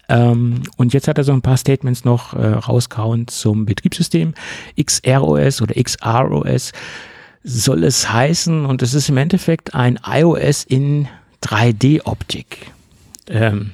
Ähm, 0.10 0.64
und 0.78 0.94
jetzt 0.94 1.08
hat 1.08 1.18
er 1.18 1.24
so 1.24 1.34
ein 1.34 1.42
paar 1.42 1.58
Statements 1.58 2.06
noch 2.06 2.34
äh, 2.34 2.48
rausgehauen 2.48 3.28
zum 3.28 3.66
Betriebssystem. 3.66 4.34
XROS 4.82 5.62
oder 5.62 5.82
XROS 5.82 6.72
soll 7.44 7.84
es 7.84 8.12
heißen 8.12 8.66
und 8.66 8.82
es 8.82 8.94
ist 8.94 9.10
im 9.10 9.18
Endeffekt 9.18 9.74
ein 9.74 10.00
iOS 10.06 10.64
in 10.64 11.08
3D-Optik. 11.44 12.72
Ähm, 13.28 13.72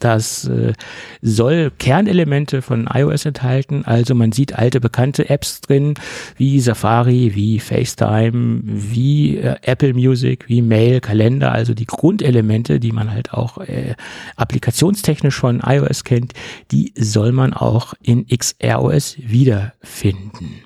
das 0.00 0.46
äh, 0.46 0.72
soll 1.20 1.70
Kernelemente 1.78 2.62
von 2.62 2.88
iOS 2.92 3.26
enthalten. 3.26 3.84
Also 3.84 4.14
man 4.14 4.32
sieht 4.32 4.54
alte 4.54 4.80
bekannte 4.80 5.28
Apps 5.28 5.60
drin, 5.60 5.94
wie 6.36 6.58
Safari, 6.60 7.34
wie 7.34 7.60
FaceTime, 7.60 8.62
wie 8.64 9.36
äh, 9.36 9.56
Apple 9.62 9.92
Music, 9.92 10.48
wie 10.48 10.62
Mail, 10.62 11.00
Kalender. 11.00 11.52
Also 11.52 11.74
die 11.74 11.86
Grundelemente, 11.86 12.80
die 12.80 12.92
man 12.92 13.10
halt 13.10 13.34
auch 13.34 13.58
äh, 13.58 13.94
applikationstechnisch 14.36 15.36
von 15.36 15.60
iOS 15.60 16.04
kennt, 16.04 16.32
die 16.70 16.94
soll 16.96 17.32
man 17.32 17.52
auch 17.52 17.94
in 18.02 18.26
XROS 18.26 19.16
wiederfinden. 19.18 20.62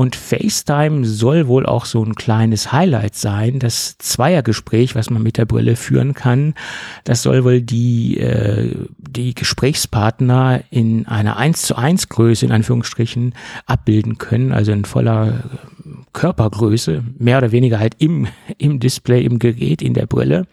Und 0.00 0.16
FaceTime 0.16 1.04
soll 1.04 1.46
wohl 1.46 1.66
auch 1.66 1.84
so 1.84 2.02
ein 2.02 2.14
kleines 2.14 2.72
Highlight 2.72 3.14
sein, 3.14 3.58
das 3.58 3.98
Zweiergespräch, 3.98 4.94
was 4.94 5.10
man 5.10 5.22
mit 5.22 5.36
der 5.36 5.44
Brille 5.44 5.76
führen 5.76 6.14
kann. 6.14 6.54
Das 7.04 7.22
soll 7.22 7.44
wohl 7.44 7.60
die, 7.60 8.16
äh, 8.16 8.74
die 8.96 9.34
Gesprächspartner 9.34 10.62
in 10.70 11.06
einer 11.06 11.36
1 11.36 11.60
zu 11.60 11.76
1 11.76 12.08
Größe, 12.08 12.46
in 12.46 12.52
Anführungsstrichen, 12.52 13.34
abbilden 13.66 14.16
können, 14.16 14.52
also 14.52 14.72
in 14.72 14.86
voller 14.86 15.44
Körpergröße, 16.14 17.04
mehr 17.18 17.36
oder 17.36 17.52
weniger 17.52 17.78
halt 17.78 17.96
im, 17.98 18.26
im 18.56 18.80
Display, 18.80 19.22
im 19.22 19.38
Gerät, 19.38 19.82
in 19.82 19.92
der 19.92 20.06
Brille. 20.06 20.46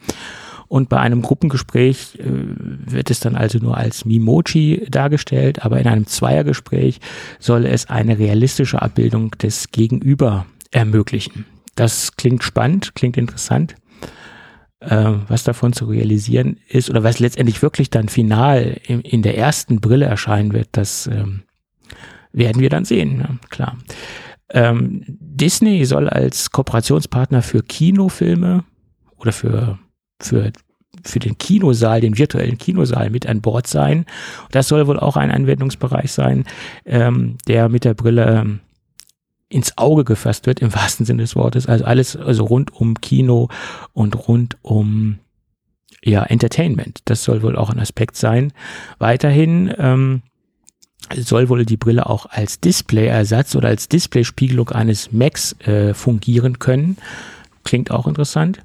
Und 0.68 0.90
bei 0.90 0.98
einem 0.98 1.22
Gruppengespräch 1.22 2.18
äh, 2.18 2.24
wird 2.26 3.10
es 3.10 3.20
dann 3.20 3.36
also 3.36 3.58
nur 3.58 3.76
als 3.76 4.04
Mimochi 4.04 4.86
dargestellt, 4.90 5.64
aber 5.64 5.80
in 5.80 5.86
einem 5.86 6.06
Zweiergespräch 6.06 7.00
soll 7.38 7.64
es 7.64 7.88
eine 7.88 8.18
realistische 8.18 8.80
Abbildung 8.82 9.30
des 9.32 9.70
Gegenüber 9.72 10.46
ermöglichen. 10.70 11.46
Das 11.74 12.16
klingt 12.16 12.42
spannend, 12.44 12.94
klingt 12.94 13.16
interessant. 13.16 13.76
Äh, 14.80 15.14
was 15.26 15.42
davon 15.42 15.72
zu 15.72 15.86
realisieren 15.86 16.58
ist 16.68 16.88
oder 16.88 17.02
was 17.02 17.18
letztendlich 17.18 17.62
wirklich 17.62 17.90
dann 17.90 18.08
final 18.08 18.78
in, 18.86 19.00
in 19.00 19.22
der 19.22 19.36
ersten 19.36 19.80
Brille 19.80 20.04
erscheinen 20.04 20.52
wird, 20.52 20.68
das 20.72 21.08
ähm, 21.08 21.42
werden 22.32 22.60
wir 22.60 22.70
dann 22.70 22.84
sehen, 22.84 23.20
ja, 23.20 23.48
klar. 23.48 23.76
Ähm, 24.50 25.02
Disney 25.06 25.84
soll 25.84 26.08
als 26.08 26.52
Kooperationspartner 26.52 27.42
für 27.42 27.62
Kinofilme 27.62 28.64
oder 29.16 29.32
für 29.32 29.78
für 30.20 30.52
für 31.04 31.20
den 31.20 31.38
Kinosaal, 31.38 32.00
den 32.00 32.18
virtuellen 32.18 32.58
Kinosaal 32.58 33.10
mit 33.10 33.26
an 33.26 33.40
Bord 33.40 33.66
sein. 33.66 34.04
Das 34.50 34.68
soll 34.68 34.86
wohl 34.86 34.98
auch 34.98 35.16
ein 35.16 35.30
Anwendungsbereich 35.30 36.12
sein, 36.12 36.44
ähm, 36.84 37.36
der 37.46 37.68
mit 37.68 37.84
der 37.84 37.94
Brille 37.94 38.40
ähm, 38.40 38.60
ins 39.48 39.78
Auge 39.78 40.04
gefasst 40.04 40.46
wird, 40.46 40.60
im 40.60 40.74
wahrsten 40.74 41.06
Sinne 41.06 41.22
des 41.22 41.36
Wortes. 41.36 41.66
Also 41.66 41.84
alles, 41.84 42.16
also 42.16 42.44
rund 42.44 42.72
um 42.74 43.00
Kino 43.00 43.48
und 43.92 44.28
rund 44.28 44.56
um 44.62 45.18
ja, 46.02 46.22
Entertainment. 46.22 47.00
Das 47.06 47.24
soll 47.24 47.42
wohl 47.42 47.56
auch 47.56 47.70
ein 47.70 47.80
Aspekt 47.80 48.16
sein. 48.16 48.52
Weiterhin 48.98 49.72
ähm, 49.78 50.22
soll 51.16 51.48
wohl 51.48 51.64
die 51.64 51.76
Brille 51.76 52.08
auch 52.08 52.26
als 52.26 52.60
Displayersatz 52.60 53.56
oder 53.56 53.68
als 53.68 53.88
Displayspiegelung 53.88 54.70
eines 54.70 55.12
Macs 55.12 55.58
äh, 55.60 55.94
fungieren 55.94 56.58
können. 56.58 56.98
Klingt 57.64 57.90
auch 57.90 58.06
interessant. 58.06 58.62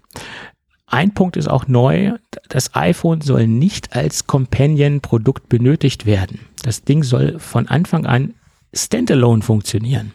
Ein 0.93 1.15
Punkt 1.15 1.37
ist 1.37 1.49
auch 1.49 1.67
neu, 1.67 2.11
das 2.49 2.75
iPhone 2.75 3.21
soll 3.21 3.47
nicht 3.47 3.95
als 3.95 4.27
Companion-Produkt 4.27 5.49
benötigt 5.49 6.05
werden. 6.05 6.41
Das 6.61 6.83
Ding 6.83 7.01
soll 7.01 7.39
von 7.39 7.67
Anfang 7.67 8.05
an 8.05 8.35
standalone 8.75 9.41
funktionieren. 9.41 10.11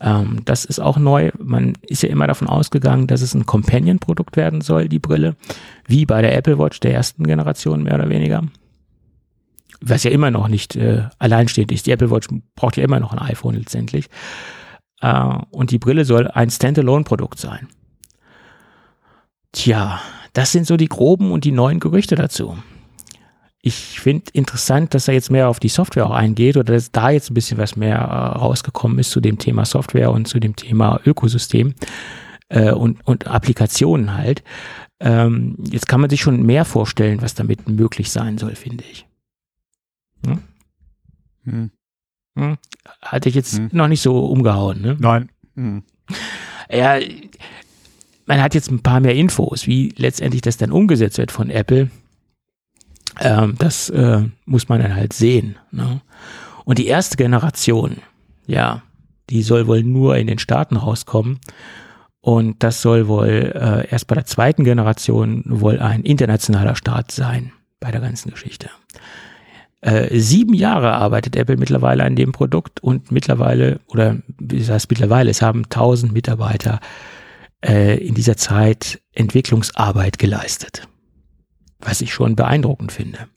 Ähm, 0.00 0.40
das 0.46 0.64
ist 0.64 0.80
auch 0.80 0.96
neu. 0.96 1.32
Man 1.38 1.74
ist 1.82 2.02
ja 2.02 2.08
immer 2.08 2.26
davon 2.26 2.48
ausgegangen, 2.48 3.06
dass 3.06 3.20
es 3.20 3.34
ein 3.34 3.44
Companion-Produkt 3.44 4.38
werden 4.38 4.62
soll, 4.62 4.88
die 4.88 5.00
Brille, 5.00 5.36
wie 5.86 6.06
bei 6.06 6.22
der 6.22 6.34
Apple 6.34 6.58
Watch 6.58 6.80
der 6.80 6.94
ersten 6.94 7.24
Generation 7.24 7.82
mehr 7.82 7.96
oder 7.96 8.08
weniger. 8.08 8.42
Was 9.82 10.02
ja 10.02 10.10
immer 10.10 10.30
noch 10.30 10.48
nicht 10.48 10.76
äh, 10.76 11.10
alleinstehend 11.18 11.72
ist. 11.72 11.84
Die 11.84 11.90
Apple 11.90 12.10
Watch 12.10 12.28
braucht 12.54 12.78
ja 12.78 12.84
immer 12.84 13.00
noch 13.00 13.12
ein 13.12 13.18
iPhone 13.18 13.56
letztendlich. 13.56 14.08
Äh, 15.02 15.36
und 15.50 15.72
die 15.72 15.78
Brille 15.78 16.06
soll 16.06 16.26
ein 16.28 16.48
Standalone-Produkt 16.48 17.38
sein. 17.38 17.68
Tja, 19.56 20.02
das 20.34 20.52
sind 20.52 20.66
so 20.66 20.76
die 20.76 20.86
groben 20.86 21.32
und 21.32 21.44
die 21.44 21.50
neuen 21.50 21.80
Gerüchte 21.80 22.14
dazu. 22.14 22.58
Ich 23.62 23.98
finde 23.98 24.30
interessant, 24.34 24.92
dass 24.92 25.08
er 25.08 25.14
jetzt 25.14 25.30
mehr 25.30 25.48
auf 25.48 25.60
die 25.60 25.70
Software 25.70 26.06
auch 26.06 26.14
eingeht 26.14 26.58
oder 26.58 26.74
dass 26.74 26.92
da 26.92 27.08
jetzt 27.08 27.30
ein 27.30 27.34
bisschen 27.34 27.56
was 27.56 27.74
mehr 27.74 27.96
äh, 27.96 28.38
rausgekommen 28.38 28.98
ist 28.98 29.10
zu 29.10 29.20
dem 29.20 29.38
Thema 29.38 29.64
Software 29.64 30.12
und 30.12 30.28
zu 30.28 30.40
dem 30.40 30.56
Thema 30.56 31.00
Ökosystem 31.06 31.74
äh, 32.50 32.70
und, 32.70 33.04
und 33.06 33.28
Applikationen 33.28 34.12
halt. 34.12 34.44
Ähm, 35.00 35.56
jetzt 35.70 35.88
kann 35.88 36.02
man 36.02 36.10
sich 36.10 36.20
schon 36.20 36.44
mehr 36.44 36.66
vorstellen, 36.66 37.22
was 37.22 37.34
damit 37.34 37.66
möglich 37.66 38.10
sein 38.10 38.36
soll, 38.36 38.56
finde 38.56 38.84
ich. 38.84 39.06
Hm? 40.26 40.42
Hm. 41.44 41.70
Hm? 42.36 42.58
Hatte 43.00 43.30
ich 43.30 43.34
jetzt 43.34 43.56
hm. 43.56 43.70
noch 43.72 43.88
nicht 43.88 44.02
so 44.02 44.26
umgehauen, 44.26 44.82
ne? 44.82 44.96
Nein. 45.00 45.30
Hm. 45.54 45.82
Ja, 46.70 46.98
man 48.26 48.42
hat 48.42 48.54
jetzt 48.54 48.70
ein 48.70 48.82
paar 48.82 49.00
mehr 49.00 49.14
Infos, 49.14 49.66
wie 49.66 49.94
letztendlich 49.96 50.42
das 50.42 50.56
dann 50.56 50.72
umgesetzt 50.72 51.18
wird 51.18 51.32
von 51.32 51.50
Apple. 51.50 51.90
Ähm, 53.20 53.54
das 53.58 53.88
äh, 53.90 54.24
muss 54.44 54.68
man 54.68 54.82
dann 54.82 54.94
halt 54.94 55.12
sehen. 55.12 55.56
Ne? 55.70 56.00
Und 56.64 56.78
die 56.78 56.86
erste 56.86 57.16
Generation, 57.16 57.98
ja, 58.46 58.82
die 59.30 59.42
soll 59.42 59.66
wohl 59.66 59.82
nur 59.82 60.16
in 60.16 60.26
den 60.26 60.38
Staaten 60.38 60.76
rauskommen. 60.76 61.38
Und 62.20 62.62
das 62.64 62.82
soll 62.82 63.06
wohl 63.06 63.52
äh, 63.54 63.88
erst 63.88 64.08
bei 64.08 64.16
der 64.16 64.26
zweiten 64.26 64.64
Generation 64.64 65.44
wohl 65.46 65.78
ein 65.78 66.02
internationaler 66.02 66.74
Start 66.74 67.12
sein 67.12 67.52
bei 67.78 67.92
der 67.92 68.00
ganzen 68.00 68.30
Geschichte. 68.32 68.68
Äh, 69.80 70.18
sieben 70.18 70.54
Jahre 70.54 70.92
arbeitet 70.94 71.36
Apple 71.36 71.56
mittlerweile 71.56 72.02
an 72.02 72.16
dem 72.16 72.32
Produkt 72.32 72.82
und 72.82 73.12
mittlerweile, 73.12 73.78
oder 73.86 74.16
wie 74.38 74.64
heißt 74.64 74.90
mittlerweile, 74.90 75.30
es 75.30 75.42
haben 75.42 75.68
tausend 75.68 76.12
Mitarbeiter 76.12 76.80
äh, 77.64 77.96
in 77.98 78.14
dieser 78.14 78.36
Zeit 78.36 79.00
Entwicklungsarbeit 79.12 80.18
geleistet. 80.18 80.88
Was 81.78 82.00
ich 82.00 82.12
schon 82.12 82.36
beeindruckend 82.36 82.92
finde. 82.92 83.28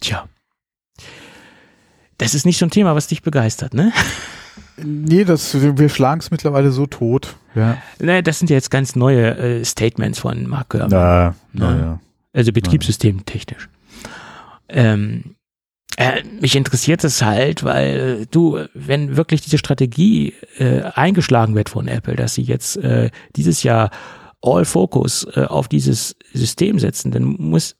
Tja. 0.00 0.28
Das 2.16 2.34
ist 2.34 2.46
nicht 2.46 2.58
so 2.58 2.66
ein 2.66 2.70
Thema, 2.70 2.94
was 2.94 3.06
dich 3.06 3.22
begeistert, 3.22 3.74
ne? 3.74 3.92
Nee, 4.80 5.24
das, 5.24 5.60
wir 5.60 5.88
schlagen 5.88 6.20
es 6.20 6.30
mittlerweile 6.30 6.70
so 6.70 6.86
tot. 6.86 7.34
Ja. 7.54 7.78
Naja, 7.98 8.22
das 8.22 8.38
sind 8.38 8.48
ja 8.48 8.54
jetzt 8.54 8.70
ganz 8.70 8.94
neue 8.94 9.36
äh, 9.36 9.64
Statements 9.64 10.20
von 10.20 10.46
Mark 10.46 10.68
Gurman. 10.68 10.90
Na, 10.90 11.34
na, 11.52 11.78
ja. 11.78 12.00
Also 12.32 12.52
betriebssystemtechnisch. 12.52 13.68
Ähm, 14.68 15.34
äh, 15.98 16.22
mich 16.40 16.54
interessiert 16.54 17.02
es 17.02 17.22
halt, 17.22 17.64
weil 17.64 18.26
du, 18.30 18.60
wenn 18.72 19.16
wirklich 19.16 19.40
diese 19.40 19.58
Strategie 19.58 20.32
äh, 20.56 20.82
eingeschlagen 20.94 21.56
wird 21.56 21.68
von 21.68 21.88
Apple, 21.88 22.14
dass 22.14 22.34
sie 22.34 22.42
jetzt 22.42 22.76
äh, 22.76 23.10
dieses 23.34 23.64
Jahr 23.64 23.90
All 24.40 24.64
Focus 24.64 25.26
äh, 25.34 25.46
auf 25.46 25.66
dieses 25.66 26.14
System 26.32 26.78
setzen, 26.78 27.10
dann 27.10 27.24
muss, 27.24 27.74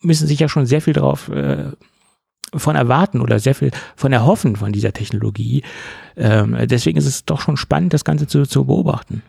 müssen 0.00 0.26
sich 0.26 0.40
ja 0.40 0.48
schon 0.48 0.66
sehr 0.66 0.80
viel 0.80 0.94
darauf 0.94 1.28
äh, 1.28 1.70
von 2.52 2.74
erwarten 2.74 3.20
oder 3.20 3.38
sehr 3.38 3.54
viel 3.54 3.70
von 3.94 4.12
erhoffen 4.12 4.56
von 4.56 4.72
dieser 4.72 4.92
Technologie. 4.92 5.62
Ähm, 6.16 6.56
deswegen 6.66 6.98
ist 6.98 7.06
es 7.06 7.24
doch 7.24 7.40
schon 7.40 7.56
spannend, 7.56 7.92
das 7.92 8.04
Ganze 8.04 8.26
zu, 8.26 8.48
zu 8.48 8.64
beobachten. 8.64 9.22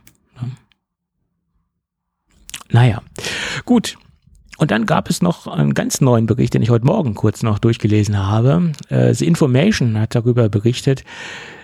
Naja, 2.71 3.03
gut. 3.65 3.97
Und 4.61 4.69
dann 4.69 4.85
gab 4.85 5.09
es 5.09 5.23
noch 5.23 5.47
einen 5.47 5.73
ganz 5.73 6.01
neuen 6.01 6.27
Bericht, 6.27 6.53
den 6.53 6.61
ich 6.61 6.69
heute 6.69 6.85
Morgen 6.85 7.15
kurz 7.15 7.41
noch 7.41 7.57
durchgelesen 7.57 8.19
habe. 8.19 8.73
Äh, 8.89 9.11
The 9.11 9.25
Information 9.25 9.99
hat 9.99 10.13
darüber 10.13 10.49
berichtet, 10.49 11.03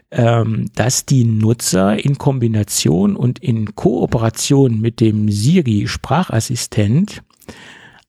ähm, 0.10 0.72
dass 0.74 1.06
die 1.06 1.24
Nutzer 1.24 2.04
in 2.04 2.18
Kombination 2.18 3.16
und 3.16 3.38
in 3.38 3.76
Kooperation 3.76 4.82
mit 4.82 5.00
dem 5.00 5.30
Siri 5.30 5.86
Sprachassistent 5.86 7.22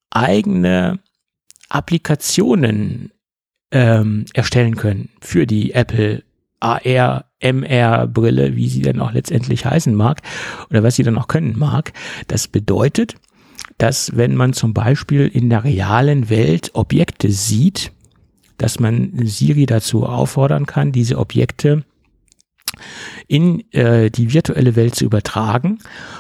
eigene 0.08 1.00
Applikationen 1.68 3.12
ähm, 3.70 4.24
erstellen 4.32 4.76
können 4.76 5.10
für 5.20 5.46
die 5.46 5.74
Apple 5.74 6.22
AR, 6.60 7.26
MR 7.40 8.06
Brille, 8.06 8.56
wie 8.56 8.70
sie 8.70 8.80
dann 8.80 9.00
auch 9.00 9.12
letztendlich 9.12 9.66
heißen 9.66 9.94
mag 9.94 10.22
oder 10.70 10.82
was 10.82 10.96
sie 10.96 11.02
dann 11.02 11.18
auch 11.18 11.28
können 11.28 11.58
mag. 11.58 11.92
Das 12.26 12.48
bedeutet, 12.48 13.16
dass 13.78 14.16
wenn 14.16 14.34
man 14.34 14.52
zum 14.52 14.74
Beispiel 14.74 15.26
in 15.26 15.50
der 15.50 15.64
realen 15.64 16.28
Welt 16.28 16.70
Objekte 16.74 17.30
sieht, 17.30 17.92
dass 18.58 18.80
man 18.80 19.12
Siri 19.22 19.66
dazu 19.66 20.04
auffordern 20.04 20.66
kann, 20.66 20.92
diese 20.92 21.18
Objekte 21.18 21.84
in 23.28 23.72
äh, 23.72 24.10
die 24.10 24.32
virtuelle 24.32 24.76
Welt 24.76 24.94
zu 24.94 25.04
übertragen. 25.04 25.78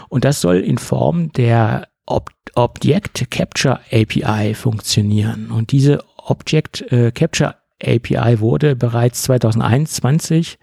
Und 0.08 0.24
das 0.24 0.40
soll 0.40 0.58
in 0.58 0.78
Form 0.78 1.32
der 1.32 1.88
Ob 2.06 2.30
Object 2.54 3.30
Capture 3.30 3.80
API 3.92 4.54
funktionieren. 4.54 5.50
Und 5.50 5.70
diese 5.70 6.02
Object 6.16 6.90
äh, 6.90 7.12
Capture 7.12 7.56
API 7.80 8.40
wurde 8.40 8.74
bereits 8.74 9.22
2021 9.22 10.58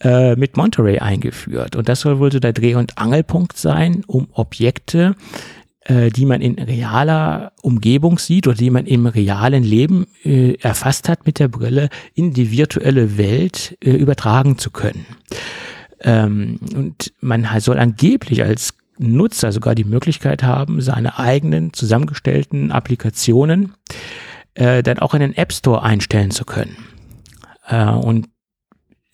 äh, 0.00 0.36
mit 0.36 0.56
Monterey 0.56 0.98
eingeführt. 0.98 1.76
Und 1.76 1.88
das 1.88 2.00
soll 2.00 2.18
wohl 2.18 2.30
so 2.30 2.40
der 2.40 2.52
Dreh- 2.52 2.74
und 2.74 2.98
Angelpunkt 2.98 3.56
sein, 3.56 4.02
um 4.06 4.28
Objekte, 4.32 5.14
äh, 5.84 6.10
die 6.10 6.24
man 6.24 6.40
in 6.40 6.58
realer 6.58 7.52
Umgebung 7.62 8.18
sieht 8.18 8.46
oder 8.46 8.56
die 8.56 8.70
man 8.70 8.86
im 8.86 9.06
realen 9.06 9.62
Leben 9.62 10.06
äh, 10.24 10.54
erfasst 10.54 11.08
hat 11.08 11.26
mit 11.26 11.38
der 11.38 11.48
Brille, 11.48 11.88
in 12.14 12.32
die 12.32 12.50
virtuelle 12.50 13.18
Welt 13.18 13.76
äh, 13.82 13.90
übertragen 13.90 14.58
zu 14.58 14.70
können. 14.70 15.06
Ähm, 16.00 16.58
und 16.74 17.12
man 17.20 17.46
soll 17.60 17.78
angeblich 17.78 18.42
als 18.42 18.74
Nutzer 18.98 19.52
sogar 19.52 19.74
die 19.74 19.84
Möglichkeit 19.84 20.42
haben, 20.42 20.80
seine 20.80 21.18
eigenen 21.18 21.72
zusammengestellten 21.72 22.70
Applikationen 22.70 23.74
äh, 24.54 24.82
dann 24.82 24.98
auch 24.98 25.14
in 25.14 25.20
den 25.20 25.36
App 25.36 25.52
Store 25.52 25.82
einstellen 25.82 26.30
zu 26.30 26.44
können. 26.44 26.76
Äh, 27.66 27.90
und 27.90 28.28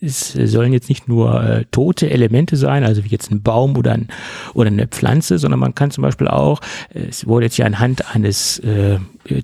es 0.01 0.33
sollen 0.33 0.73
jetzt 0.73 0.89
nicht 0.89 1.07
nur 1.07 1.43
äh, 1.43 1.65
tote 1.71 2.09
Elemente 2.09 2.57
sein, 2.57 2.83
also 2.83 3.03
wie 3.05 3.09
jetzt 3.09 3.31
ein 3.31 3.43
Baum 3.43 3.77
oder, 3.77 3.93
ein, 3.93 4.07
oder 4.53 4.67
eine 4.67 4.87
Pflanze, 4.87 5.37
sondern 5.37 5.59
man 5.59 5.75
kann 5.75 5.91
zum 5.91 6.01
Beispiel 6.01 6.27
auch, 6.27 6.59
es 6.89 7.27
wurde 7.27 7.45
jetzt 7.45 7.55
hier 7.55 7.67
anhand 7.67 8.13
eines 8.13 8.59
äh, 8.59 8.97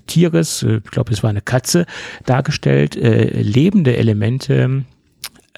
Tieres, 0.06 0.64
äh, 0.64 0.80
ich 0.84 0.90
glaube 0.90 1.12
es 1.12 1.22
war 1.22 1.30
eine 1.30 1.42
Katze, 1.42 1.86
dargestellt, 2.26 2.96
äh, 2.96 3.40
lebende 3.40 3.96
Elemente 3.96 4.84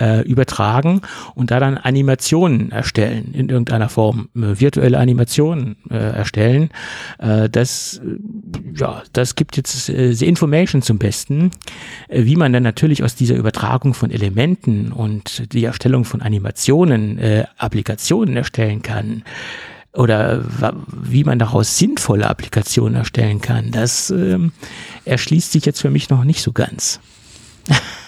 äh, 0.00 0.22
übertragen 0.22 1.02
und 1.34 1.50
da 1.50 1.60
dann 1.60 1.78
Animationen 1.78 2.72
erstellen, 2.72 3.32
in 3.34 3.48
irgendeiner 3.48 3.88
Form, 3.88 4.28
äh, 4.34 4.58
virtuelle 4.58 4.98
Animationen 4.98 5.76
äh, 5.90 5.96
erstellen. 5.96 6.70
Äh, 7.18 7.48
das, 7.48 8.00
äh, 8.04 8.78
ja, 8.78 9.02
das 9.12 9.34
gibt 9.34 9.56
jetzt 9.56 9.88
äh, 9.88 10.12
The 10.12 10.26
Information 10.26 10.82
zum 10.82 10.98
Besten, 10.98 11.50
äh, 12.08 12.24
wie 12.24 12.36
man 12.36 12.52
dann 12.52 12.62
natürlich 12.62 13.04
aus 13.04 13.14
dieser 13.14 13.36
Übertragung 13.36 13.94
von 13.94 14.10
Elementen 14.10 14.92
und 14.92 15.52
die 15.52 15.64
Erstellung 15.64 16.04
von 16.04 16.22
Animationen 16.22 17.18
äh, 17.18 17.44
Applikationen 17.58 18.36
erstellen 18.36 18.82
kann 18.82 19.22
oder 19.92 20.44
wie 20.86 21.24
man 21.24 21.38
daraus 21.38 21.76
sinnvolle 21.76 22.28
Applikationen 22.28 22.94
erstellen 22.94 23.40
kann, 23.40 23.72
das 23.72 24.10
ähm, 24.10 24.52
erschließt 25.04 25.50
sich 25.50 25.66
jetzt 25.66 25.80
für 25.80 25.90
mich 25.90 26.10
noch 26.10 26.24
nicht 26.24 26.42
so 26.42 26.52
ganz. 26.52 27.00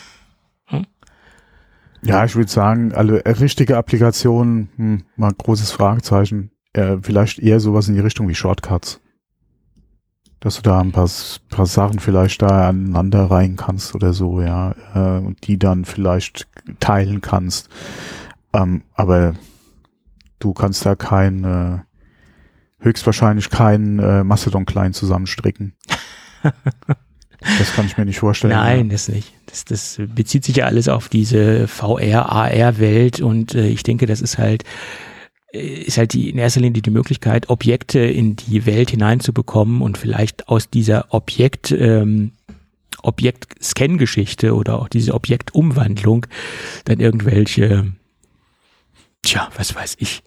Ja, 2.04 2.24
ich 2.24 2.34
würde 2.34 2.50
sagen, 2.50 2.92
alle 2.92 3.24
äh, 3.24 3.30
richtige 3.30 3.76
Applikationen, 3.76 4.68
hm, 4.76 5.02
mal 5.16 5.32
großes 5.32 5.70
Fragezeichen. 5.70 6.50
Äh, 6.72 6.96
vielleicht 7.00 7.38
eher 7.38 7.60
sowas 7.60 7.88
in 7.88 7.94
die 7.94 8.00
Richtung 8.00 8.28
wie 8.28 8.34
Shortcuts. 8.34 9.00
Dass 10.40 10.56
du 10.56 10.62
da 10.62 10.80
ein 10.80 10.90
paar, 10.90 11.08
paar 11.50 11.66
Sachen 11.66 12.00
vielleicht 12.00 12.42
da 12.42 12.68
aneinander 12.68 13.30
rein 13.30 13.54
kannst 13.54 13.94
oder 13.94 14.12
so, 14.12 14.40
ja, 14.40 14.74
äh, 14.94 15.24
und 15.24 15.46
die 15.46 15.58
dann 15.58 15.84
vielleicht 15.84 16.48
teilen 16.80 17.20
kannst. 17.20 17.68
Ähm, 18.52 18.82
aber 18.94 19.34
du 20.40 20.52
kannst 20.52 20.84
da 20.84 20.96
kein, 20.96 21.44
äh, 21.44 21.78
höchstwahrscheinlich 22.80 23.50
keinen 23.50 24.00
äh, 24.00 24.24
Mastodon-Client 24.24 24.94
zusammenstricken. 24.94 25.74
Das 27.58 27.74
kann 27.74 27.86
ich 27.86 27.98
mir 27.98 28.04
nicht 28.04 28.20
vorstellen. 28.20 28.52
Nein, 28.52 28.86
ja. 28.86 28.92
das 28.92 29.08
nicht. 29.08 29.32
Das, 29.52 29.66
das 29.66 30.00
bezieht 30.14 30.44
sich 30.44 30.56
ja 30.56 30.64
alles 30.64 30.88
auf 30.88 31.10
diese 31.10 31.68
VR, 31.68 32.32
AR-Welt 32.32 33.20
und 33.20 33.54
äh, 33.54 33.68
ich 33.68 33.82
denke, 33.82 34.06
das 34.06 34.22
ist 34.22 34.38
halt 34.38 34.64
äh, 35.52 35.82
ist 35.82 35.98
halt 35.98 36.14
die 36.14 36.30
in 36.30 36.38
erster 36.38 36.60
Linie 36.60 36.80
die 36.80 36.90
Möglichkeit, 36.90 37.50
Objekte 37.50 37.98
in 37.98 38.34
die 38.34 38.64
Welt 38.64 38.90
hineinzubekommen 38.90 39.82
und 39.82 39.98
vielleicht 39.98 40.48
aus 40.48 40.70
dieser 40.70 41.12
Objekt 41.12 41.70
ähm, 41.70 42.32
Objekt-Scan-Geschichte 43.02 44.54
oder 44.54 44.80
auch 44.80 44.88
diese 44.88 45.12
Objektumwandlung 45.12 46.26
dann 46.86 47.00
irgendwelche, 47.00 47.92
tja, 49.20 49.50
was 49.54 49.74
weiß 49.74 49.96
ich, 49.98 50.22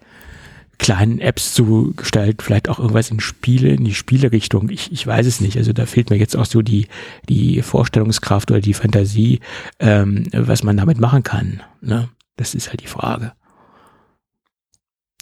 kleinen 0.77 1.19
Apps 1.19 1.53
zu 1.53 1.93
gestalten, 1.95 2.41
vielleicht 2.41 2.69
auch 2.69 2.79
irgendwas 2.79 3.11
in 3.11 3.19
Spiele, 3.19 3.69
in 3.69 3.85
die 3.85 3.93
Spielerichtung. 3.93 4.69
Ich, 4.69 4.91
ich 4.91 5.05
weiß 5.05 5.25
es 5.25 5.41
nicht. 5.41 5.57
Also 5.57 5.73
da 5.73 5.85
fehlt 5.85 6.09
mir 6.09 6.17
jetzt 6.17 6.35
auch 6.35 6.45
so 6.45 6.61
die, 6.61 6.87
die 7.29 7.61
Vorstellungskraft 7.61 8.51
oder 8.51 8.61
die 8.61 8.73
Fantasie, 8.73 9.39
ähm, 9.79 10.25
was 10.31 10.63
man 10.63 10.77
damit 10.77 10.99
machen 10.99 11.23
kann. 11.23 11.61
Ne? 11.81 12.09
Das 12.37 12.53
ist 12.53 12.69
halt 12.69 12.81
die 12.81 12.87
Frage. 12.87 13.33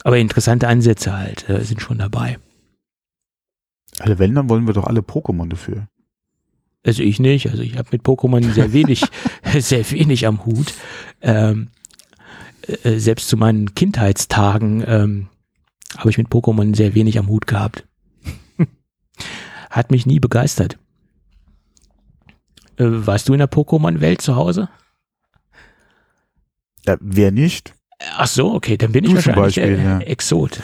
Aber 0.04 0.18
interessante 0.18 0.68
Ansätze 0.68 1.16
halt 1.16 1.47
äh, 1.49 1.64
sind 1.64 1.82
schon 1.82 1.97
dabei. 1.97 2.38
Also 3.99 4.20
wenn, 4.20 4.36
dann 4.36 4.49
wollen 4.49 4.68
wir 4.68 4.74
doch 4.74 4.88
alle 4.88 5.01
Pokémon 5.01 5.49
dafür. 5.49 5.88
Also 6.86 7.04
ich 7.04 7.20
nicht. 7.20 7.49
Also 7.49 7.64
ich 7.64 7.78
habe 7.78 7.89
mit 7.91 8.04
Pokémon 8.04 8.51
sehr 8.51 8.74
wenig, 8.74 9.06
sehr 9.60 9.89
wenig 9.91 10.28
am 10.28 10.45
Hut. 10.45 10.74
Ähm, 11.22 11.70
äh, 12.84 12.97
selbst 12.99 13.28
zu 13.30 13.38
meinen 13.38 13.76
Kindheitstagen 13.76 14.84
ähm, 14.88 15.27
habe 15.98 16.10
ich 16.10 16.18
mit 16.18 16.28
Pokémon 16.28 16.76
sehr 16.76 16.95
wenig 16.95 17.18
am 17.20 17.28
Hut 17.28 17.48
gehabt. 17.48 17.88
Hat 19.70 19.91
mich 19.91 20.06
nie 20.06 20.20
begeistert. 20.20 20.78
Äh, 22.78 22.86
warst 22.88 23.30
du 23.30 23.34
in 23.34 23.40
der 23.40 23.49
Pokémon-Welt 23.49 24.22
zu 24.22 24.36
Hause? 24.36 24.70
Ja, 26.86 26.98
wer 26.99 27.32
nicht? 27.32 27.74
Ach 28.18 28.28
so, 28.28 28.53
okay, 28.53 28.78
dann 28.78 28.91
bin 28.91 29.06
du 29.06 29.11
ich 29.11 29.15
wahrscheinlich 29.15 29.56
Beispiel, 29.56 29.80
äh, 29.80 29.84
ja. 29.84 29.99
Exot. 29.99 30.61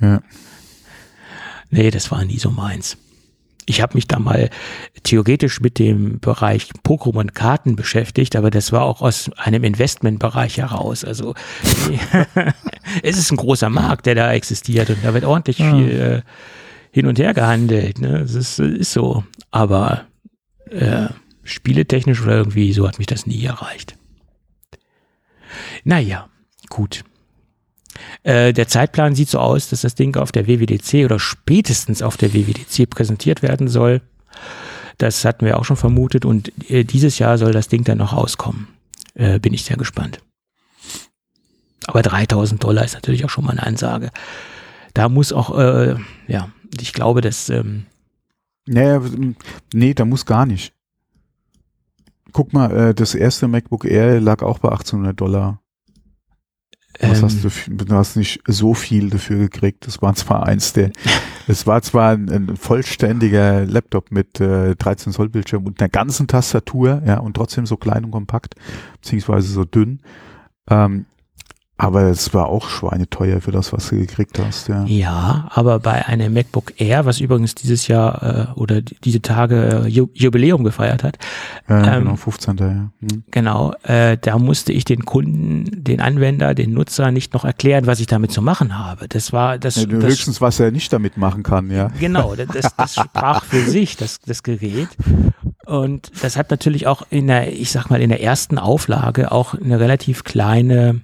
ja. 0.00 0.22
Nee, 1.70 1.90
das 1.90 2.10
war 2.10 2.24
nie 2.24 2.38
so 2.38 2.50
meins 2.50 2.96
ich 3.66 3.80
habe 3.80 3.94
mich 3.94 4.06
da 4.06 4.18
mal 4.18 4.50
theoretisch 5.02 5.60
mit 5.60 5.78
dem 5.78 6.20
Bereich 6.20 6.70
Pokémon-Karten 6.84 7.76
beschäftigt, 7.76 8.36
aber 8.36 8.50
das 8.50 8.72
war 8.72 8.82
auch 8.82 9.00
aus 9.00 9.30
einem 9.36 9.64
Investmentbereich 9.64 10.58
heraus. 10.58 11.04
Also 11.04 11.34
es 13.02 13.18
ist 13.18 13.30
ein 13.30 13.36
großer 13.36 13.70
Markt, 13.70 14.06
der 14.06 14.14
da 14.14 14.32
existiert 14.32 14.90
und 14.90 14.98
da 15.02 15.14
wird 15.14 15.24
ordentlich 15.24 15.58
ja. 15.58 15.74
viel 15.74 15.90
äh, 15.90 16.22
hin 16.90 17.06
und 17.06 17.18
her 17.18 17.34
gehandelt. 17.34 18.00
Ne? 18.00 18.20
Das 18.20 18.34
ist, 18.34 18.58
ist 18.58 18.92
so. 18.92 19.24
Aber 19.50 20.04
äh, 20.70 21.08
spieletechnisch 21.42 22.22
oder 22.22 22.36
irgendwie 22.36 22.72
so 22.72 22.86
hat 22.86 22.98
mich 22.98 23.06
das 23.06 23.26
nie 23.26 23.44
erreicht. 23.44 23.96
Naja, 25.84 26.28
gut. 26.68 27.04
Äh, 28.22 28.52
der 28.52 28.68
Zeitplan 28.68 29.14
sieht 29.14 29.28
so 29.28 29.38
aus, 29.38 29.68
dass 29.68 29.82
das 29.82 29.94
Ding 29.94 30.16
auf 30.16 30.32
der 30.32 30.46
WWDC 30.46 31.04
oder 31.04 31.18
spätestens 31.18 32.02
auf 32.02 32.16
der 32.16 32.32
WWDC 32.32 32.88
präsentiert 32.88 33.42
werden 33.42 33.68
soll. 33.68 34.00
Das 34.98 35.24
hatten 35.24 35.44
wir 35.44 35.58
auch 35.58 35.64
schon 35.64 35.76
vermutet 35.76 36.24
und 36.24 36.52
äh, 36.70 36.84
dieses 36.84 37.18
Jahr 37.18 37.38
soll 37.38 37.52
das 37.52 37.68
Ding 37.68 37.84
dann 37.84 37.98
noch 37.98 38.12
rauskommen. 38.12 38.68
Äh, 39.14 39.38
bin 39.38 39.54
ich 39.54 39.64
sehr 39.64 39.76
gespannt. 39.76 40.20
Aber 41.86 42.02
3000 42.02 42.62
Dollar 42.62 42.84
ist 42.84 42.94
natürlich 42.94 43.24
auch 43.24 43.30
schon 43.30 43.44
mal 43.44 43.52
eine 43.52 43.64
Ansage. 43.64 44.10
Da 44.94 45.08
muss 45.08 45.32
auch, 45.32 45.58
äh, 45.58 45.96
ja, 46.26 46.50
ich 46.80 46.92
glaube, 46.92 47.20
dass. 47.20 47.48
Ähm, 47.48 47.86
naja, 48.66 49.02
nee, 49.72 49.92
da 49.92 50.04
muss 50.04 50.24
gar 50.24 50.46
nicht. 50.46 50.72
Guck 52.32 52.52
mal, 52.52 52.70
äh, 52.70 52.94
das 52.94 53.14
erste 53.14 53.46
MacBook 53.48 53.84
Air 53.84 54.20
lag 54.20 54.42
auch 54.42 54.58
bei 54.58 54.70
1800 54.70 55.20
Dollar. 55.20 55.60
Was 57.00 57.18
ähm, 57.18 57.24
hast 57.24 57.44
du, 57.44 57.84
du 57.84 57.94
hast 57.94 58.16
nicht 58.16 58.40
so 58.46 58.74
viel 58.74 59.10
dafür 59.10 59.38
gekriegt. 59.38 59.86
Das 59.86 60.00
war 60.00 60.14
zwar 60.14 60.46
eins 60.46 60.72
der, 60.72 60.90
es 61.48 61.66
war 61.66 61.82
zwar 61.82 62.12
ein, 62.12 62.30
ein 62.30 62.56
vollständiger 62.56 63.64
Laptop 63.64 64.10
mit 64.10 64.40
äh, 64.40 64.76
13 64.76 65.12
Zoll 65.12 65.28
Bildschirm 65.28 65.66
und 65.66 65.80
einer 65.80 65.88
ganzen 65.88 66.26
Tastatur, 66.26 67.02
ja, 67.06 67.18
und 67.18 67.34
trotzdem 67.34 67.66
so 67.66 67.76
klein 67.76 68.04
und 68.04 68.10
kompakt, 68.12 68.54
beziehungsweise 69.00 69.48
so 69.48 69.64
dünn. 69.64 70.00
Ähm, 70.70 71.06
aber 71.76 72.04
es 72.04 72.32
war 72.32 72.46
auch 72.46 72.68
schweineteuer 72.68 73.40
für 73.40 73.50
das, 73.50 73.72
was 73.72 73.88
du 73.88 73.96
gekriegt 73.96 74.38
hast, 74.38 74.68
ja. 74.68 74.84
Ja, 74.84 75.48
aber 75.50 75.80
bei 75.80 76.06
einem 76.06 76.32
MacBook 76.32 76.80
Air, 76.80 77.04
was 77.04 77.18
übrigens 77.18 77.56
dieses 77.56 77.88
Jahr 77.88 78.52
äh, 78.54 78.58
oder 78.58 78.80
diese 78.80 79.20
Tage 79.20 79.82
äh, 79.84 79.88
Jubiläum 79.88 80.62
gefeiert 80.62 81.02
hat. 81.02 81.18
Ja, 81.68 81.96
ähm, 81.96 82.04
genau, 82.04 82.16
15. 82.16 82.56
Ja. 82.58 82.66
Hm. 82.66 82.90
Genau, 83.32 83.74
äh, 83.82 84.16
da 84.20 84.38
musste 84.38 84.72
ich 84.72 84.84
den 84.84 85.04
Kunden, 85.04 85.82
den 85.82 86.00
Anwender, 86.00 86.54
den 86.54 86.74
Nutzer 86.74 87.10
nicht 87.10 87.34
noch 87.34 87.44
erklären, 87.44 87.88
was 87.88 87.98
ich 87.98 88.06
damit 88.06 88.30
zu 88.30 88.40
machen 88.40 88.78
habe. 88.78 89.08
Das 89.08 89.32
war 89.32 89.58
das. 89.58 89.74
Ja, 89.74 89.86
das 89.86 90.04
höchstens, 90.04 90.40
was 90.40 90.60
er 90.60 90.70
nicht 90.70 90.92
damit 90.92 91.16
machen 91.16 91.42
kann, 91.42 91.72
ja. 91.72 91.88
Genau, 91.98 92.34
das, 92.36 92.76
das 92.76 92.94
sprach 92.94 93.42
für 93.42 93.62
sich, 93.62 93.96
das, 93.96 94.20
das 94.20 94.44
Gerät. 94.44 94.90
Und 95.66 96.12
das 96.22 96.36
hat 96.36 96.52
natürlich 96.52 96.86
auch 96.86 97.02
in 97.10 97.26
der, 97.26 97.52
ich 97.52 97.72
sag 97.72 97.90
mal, 97.90 98.00
in 98.00 98.10
der 98.10 98.22
ersten 98.22 98.58
Auflage 98.58 99.32
auch 99.32 99.54
eine 99.54 99.80
relativ 99.80 100.22
kleine 100.22 101.00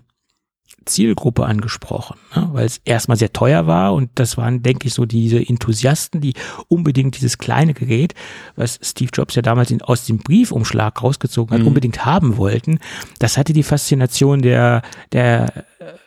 Zielgruppe 0.85 1.45
angesprochen, 1.45 2.17
ne? 2.35 2.49
weil 2.53 2.67
es 2.67 2.81
erstmal 2.85 3.17
sehr 3.17 3.33
teuer 3.33 3.67
war 3.67 3.95
und 3.95 4.11
das 4.15 4.37
waren, 4.37 4.63
denke 4.63 4.89
ich, 4.89 4.95
so 4.95 5.05
diese 5.05 5.39
Enthusiasten, 5.39 6.21
die 6.21 6.35
unbedingt 6.69 7.17
dieses 7.17 7.39
kleine 7.39 7.75
Gerät, 7.75 8.15
was 8.57 8.79
Steve 8.83 9.11
Jobs 9.13 9.35
ja 9.35 9.43
damals 9.43 9.71
in, 9.71 9.83
aus 9.83 10.07
dem 10.07 10.19
Briefumschlag 10.19 11.03
rausgezogen 11.03 11.55
hat, 11.55 11.63
mhm. 11.63 11.69
unbedingt 11.69 12.05
haben 12.05 12.37
wollten. 12.37 12.79
Das 13.19 13.37
hatte 13.37 13.53
die 13.53 13.63
Faszination 13.63 14.43
der, 14.43 14.83
der, 15.13 15.65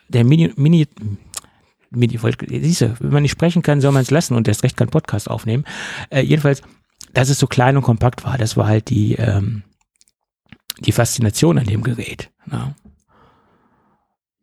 der 0.10 0.24
Mini, 0.24 0.52
Mini, 0.56 0.88
Mini, 1.92 2.20
siehst 2.48 2.82
du, 2.82 2.96
wenn 3.00 3.12
man 3.12 3.22
nicht 3.22 3.32
sprechen 3.32 3.62
kann, 3.62 3.82
soll 3.82 3.92
man 3.92 4.02
es 4.02 4.12
lassen 4.12 4.36
und 4.36 4.48
erst 4.48 4.64
recht 4.64 4.78
keinen 4.78 4.90
Podcast 4.90 5.30
aufnehmen. 5.30 5.66
Äh, 6.10 6.22
jedenfalls, 6.22 6.62
dass 7.14 7.30
es 7.30 7.38
so 7.38 7.48
klein 7.48 7.78
und 7.78 7.84
kompakt 7.84 8.24
war, 8.24 8.38
das 8.38 8.58
war 8.58 8.68
halt 8.68 8.90
die, 8.90 9.14
ähm, 9.14 9.64
die 10.80 10.92
Faszination 10.92 11.60
an 11.60 11.66
dem 11.66 11.84
Gerät. 11.84 12.32
Ne? 12.48 12.74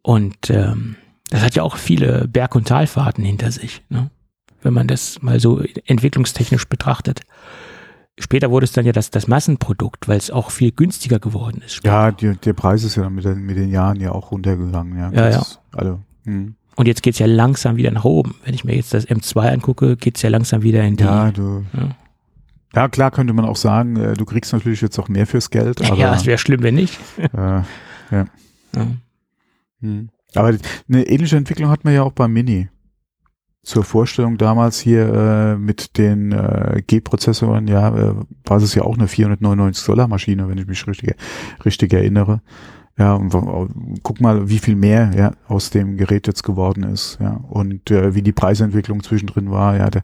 Und 0.03 0.51
ähm, 0.51 0.97
das 1.31 1.43
hat 1.43 1.55
ja 1.55 1.63
auch 1.63 1.77
viele 1.77 2.29
Berg- 2.29 2.55
und 2.55 2.69
Talfahrten 2.69 3.25
hinter 3.25 3.51
sich, 3.51 3.83
ne? 3.89 4.11
wenn 4.63 4.75
man 4.75 4.87
das 4.87 5.23
mal 5.23 5.41
so 5.41 5.61
entwicklungstechnisch 5.87 6.69
betrachtet. 6.69 7.23
Später 8.19 8.51
wurde 8.51 8.65
es 8.65 8.73
dann 8.73 8.85
ja 8.85 8.93
das, 8.93 9.11
das 9.11 9.29
Massenprodukt, 9.29 10.07
weil 10.07 10.19
es 10.19 10.31
auch 10.31 10.51
viel 10.51 10.73
günstiger 10.73 11.19
geworden 11.19 11.63
ist. 11.65 11.77
Später. 11.77 11.95
Ja, 11.95 12.11
die, 12.13 12.37
der 12.37 12.53
Preis 12.53 12.85
ist 12.85 12.97
ja 12.97 13.09
mit 13.09 13.25
den, 13.25 13.41
mit 13.41 13.57
den 13.57 13.71
Jahren 13.71 13.99
ja 13.99 14.13
auch 14.13 14.31
runtergegangen. 14.31 14.99
Ja, 14.99 15.11
ja. 15.13 15.31
ja. 15.31 15.43
Also, 15.73 16.01
hm. 16.25 16.55
Und 16.77 16.87
jetzt 16.87 17.03
geht's 17.03 17.19
ja 17.19 17.27
langsam 17.27 17.77
wieder 17.77 17.91
nach 17.91 18.05
oben. 18.05 18.35
Wenn 18.45 18.55
ich 18.55 18.65
mir 18.65 18.75
jetzt 18.75 18.93
das 18.93 19.07
M2 19.07 19.53
angucke, 19.53 19.97
geht's 19.97 20.23
ja 20.23 20.31
langsam 20.31 20.63
wieder 20.63 20.83
in 20.83 20.97
die. 20.97 21.05
Ja, 21.05 21.31
du. 21.31 21.65
Ja. 21.73 21.89
Ja, 22.75 22.89
klar 22.89 23.11
könnte 23.11 23.33
man 23.33 23.45
auch 23.45 23.57
sagen, 23.57 23.97
äh, 23.97 24.15
du 24.15 24.25
kriegst 24.25 24.53
natürlich 24.53 24.81
jetzt 24.81 24.99
auch 24.99 25.09
mehr 25.09 25.27
fürs 25.27 25.51
Geld. 25.51 25.83
Aber, 25.91 25.97
ja, 25.97 26.15
es 26.15 26.27
wäre 26.27 26.39
schlimm, 26.39 26.63
wenn 26.63 26.75
nicht. 26.75 26.99
Äh, 27.19 27.63
ja. 28.11 28.25
ja. 28.75 28.87
Hm. 29.81 30.11
Aber 30.35 30.57
eine 30.89 31.07
ähnliche 31.07 31.37
Entwicklung 31.37 31.71
hat 31.71 31.85
man 31.85 31.95
ja 31.95 32.03
auch 32.03 32.13
beim 32.13 32.33
Mini. 32.33 32.69
Zur 33.63 33.85
Vorstellung 33.85 34.39
damals 34.39 34.81
hier 34.81 35.13
äh, 35.13 35.57
mit 35.57 35.99
den 35.99 36.33
äh, 36.33 36.83
G-Prozessoren, 36.87 37.69
ja, 37.69 37.95
äh, 37.95 38.15
war 38.45 38.57
es 38.57 38.75
ja 38.75 38.83
auch 38.83 38.97
eine 38.97 39.07
499 39.07 39.85
Dollar 39.85 40.09
Maschine, 40.09 40.49
wenn 40.49 40.57
ich 40.57 40.67
mich 40.67 40.87
richtig, 40.87 41.15
richtig 41.65 41.93
erinnere. 41.93 42.41
Ja, 42.99 43.15
und 43.15 43.31
guck 44.03 44.21
mal, 44.21 44.49
wie 44.49 44.59
viel 44.59 44.77
mehr 44.77 45.11
ja, 45.17 45.33
aus 45.47 45.71
dem 45.71 45.97
Gerät 45.97 46.27
jetzt 46.27 46.43
geworden 46.43 46.85
ist, 46.85 47.19
ja, 47.21 47.33
und 47.49 47.91
äh, 47.91 48.15
wie 48.15 48.23
die 48.23 48.33
Preisentwicklung 48.33 49.03
zwischendrin 49.03 49.51
war, 49.51 49.77
ja, 49.77 49.89
der 49.91 50.03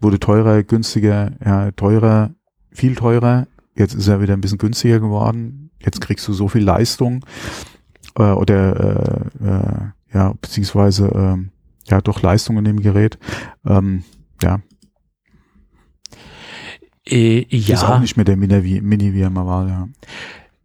wurde 0.00 0.18
teurer, 0.18 0.62
günstiger, 0.62 1.32
ja, 1.44 1.70
teurer, 1.72 2.30
viel 2.70 2.94
teurer. 2.94 3.46
Jetzt 3.76 3.94
ist 3.94 4.08
er 4.08 4.20
wieder 4.20 4.34
ein 4.34 4.40
bisschen 4.40 4.58
günstiger 4.58 5.00
geworden. 5.00 5.70
Jetzt 5.80 6.00
kriegst 6.00 6.26
du 6.28 6.32
so 6.32 6.48
viel 6.48 6.62
Leistung 6.62 7.24
äh, 8.16 8.32
oder 8.32 9.30
äh, 9.40 9.46
äh, 9.46 10.16
ja, 10.16 10.34
beziehungsweise 10.40 11.06
äh, 11.06 11.90
ja 11.90 12.00
doch 12.00 12.22
Leistung 12.22 12.58
in 12.58 12.64
dem 12.64 12.80
Gerät. 12.80 13.18
Ähm, 13.66 14.04
ja. 14.42 14.60
Äh, 17.06 17.46
ja. 17.48 17.74
Ist 17.74 17.84
auch 17.84 17.98
nicht 17.98 18.16
mehr 18.16 18.24
der 18.24 18.36
Mini, 18.36 18.62
wie, 18.64 18.80
Mini, 18.80 19.12
wie 19.12 19.20
er 19.20 19.30
mal 19.30 19.46
war, 19.46 19.68
ja. 19.68 19.88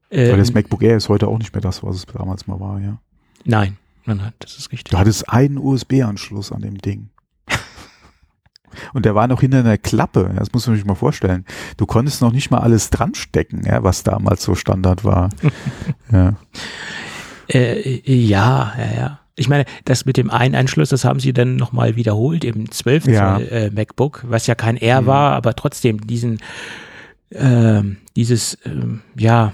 Ähm, 0.10 0.32
Weil 0.32 0.38
das 0.38 0.54
MacBook 0.54 0.84
Air 0.84 0.98
ist 0.98 1.10
heute 1.10 1.28
auch 1.28 1.38
nicht 1.38 1.54
mehr 1.54 1.62
das, 1.62 1.84
was 1.84 1.98
es 1.98 2.06
damals 2.06 2.48
mal 2.48 2.60
war, 2.60 2.80
ja. 2.80 3.00
Nein, 3.44 3.78
nein, 4.06 4.18
nein, 4.18 4.34
das 4.40 4.58
ist 4.58 4.72
richtig. 4.72 4.92
Du 4.92 4.98
hattest 4.98 5.30
einen 5.30 5.58
USB-Anschluss 5.58 6.52
an 6.52 6.62
dem 6.62 6.78
Ding. 6.78 7.10
Und 8.94 9.06
der 9.06 9.16
war 9.16 9.28
noch 9.28 9.42
hinter 9.42 9.60
einer 9.60 9.78
Klappe. 9.78 10.34
Das 10.38 10.54
muss 10.54 10.68
man 10.68 10.76
sich 10.76 10.86
mal 10.86 10.96
vorstellen. 10.96 11.46
Du 11.78 11.86
konntest 11.86 12.22
noch 12.22 12.32
nicht 12.32 12.52
mal 12.52 12.60
alles 12.60 12.90
dran 12.90 13.16
stecken, 13.16 13.64
ja, 13.66 13.84
was 13.84 14.04
damals 14.04 14.44
so 14.44 14.56
Standard 14.56 15.04
war. 15.04 15.30
ja. 16.12 16.36
Äh, 17.50 18.02
ja, 18.06 18.74
ja, 18.78 18.98
ja. 18.98 19.20
Ich 19.36 19.48
meine, 19.48 19.66
das 19.86 20.06
mit 20.06 20.18
dem 20.18 20.32
einen 20.32 20.56
Anschluss, 20.56 20.90
das 20.90 21.06
haben 21.06 21.20
sie 21.20 21.32
dann 21.32 21.58
nochmal 21.58 21.96
wiederholt 21.96 22.44
im 22.44 22.72
12 22.72 23.06
ja. 23.08 23.38
äh, 23.38 23.70
MacBook, 23.70 24.24
was 24.28 24.48
ja 24.48 24.56
kein 24.56 24.78
R 24.78 25.02
mhm. 25.02 25.06
war, 25.06 25.34
aber 25.34 25.54
trotzdem 25.54 26.06
diesen, 26.08 26.40
äh, 27.30 27.84
dieses, 28.16 28.56
äh, 28.56 28.72
ja, 29.16 29.54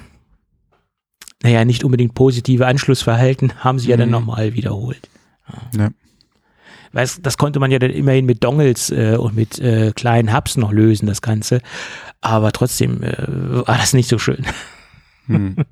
naja, 1.43 1.65
nicht 1.65 1.83
unbedingt 1.83 2.15
positive 2.15 2.65
Anschlussverhalten 2.65 3.53
haben 3.63 3.77
sie 3.77 3.87
mhm. 3.87 3.91
ja 3.91 3.97
dann 3.97 4.09
mhm. 4.09 4.13
nochmal 4.13 4.53
wiederholt. 4.53 5.09
Ja. 5.51 5.83
ja. 5.83 5.89
Weißt, 6.93 7.25
das 7.25 7.37
konnte 7.37 7.59
man 7.59 7.71
ja 7.71 7.79
dann 7.79 7.89
immerhin 7.89 8.25
mit 8.25 8.43
Dongles 8.43 8.91
äh, 8.91 9.17
und 9.17 9.35
mit 9.35 9.59
äh, 9.59 9.91
kleinen 9.93 10.33
Hubs 10.33 10.57
noch 10.57 10.71
lösen, 10.71 11.07
das 11.07 11.21
Ganze. 11.21 11.59
Aber 12.21 12.51
trotzdem 12.51 13.01
äh, 13.01 13.15
war 13.67 13.77
das 13.77 13.93
nicht 13.93 14.07
so 14.07 14.17
schön. 14.17 14.45
Mhm. 15.27 15.57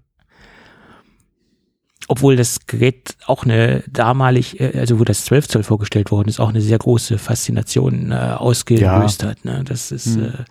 obwohl 2.11 2.35
das 2.35 2.65
Gerät 2.67 3.15
auch 3.25 3.45
eine 3.45 3.85
damalig, 3.89 4.59
äh, 4.59 4.77
also 4.77 4.99
wo 4.99 5.05
das 5.05 5.23
12 5.23 5.47
Zoll 5.47 5.63
vorgestellt 5.63 6.11
worden 6.11 6.27
ist, 6.27 6.41
auch 6.41 6.49
eine 6.49 6.59
sehr 6.59 6.77
große 6.77 7.17
Faszination 7.17 8.11
äh, 8.11 8.15
ausgelöst 8.15 9.21
ja. 9.21 9.29
hat. 9.29 9.45
Ne? 9.45 9.63
Das 9.63 9.93
ist 9.93 10.17
hm. 10.17 10.25
äh, 10.25 10.43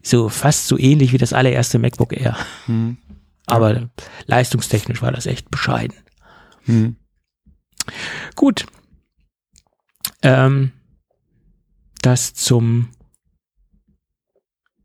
so 0.00 0.28
fast 0.28 0.68
so 0.68 0.78
ähnlich 0.78 1.12
wie 1.12 1.18
das 1.18 1.32
allererste 1.32 1.80
MacBook 1.80 2.12
Air. 2.12 2.36
Hm. 2.66 2.98
Aber 3.46 3.80
ja. 3.80 3.88
leistungstechnisch 4.26 5.02
war 5.02 5.10
das 5.10 5.26
echt 5.26 5.50
bescheiden. 5.50 5.96
Hm. 6.66 6.94
Gut. 8.36 8.66
Ähm, 10.22 10.70
das 12.00 12.32
zum 12.32 12.90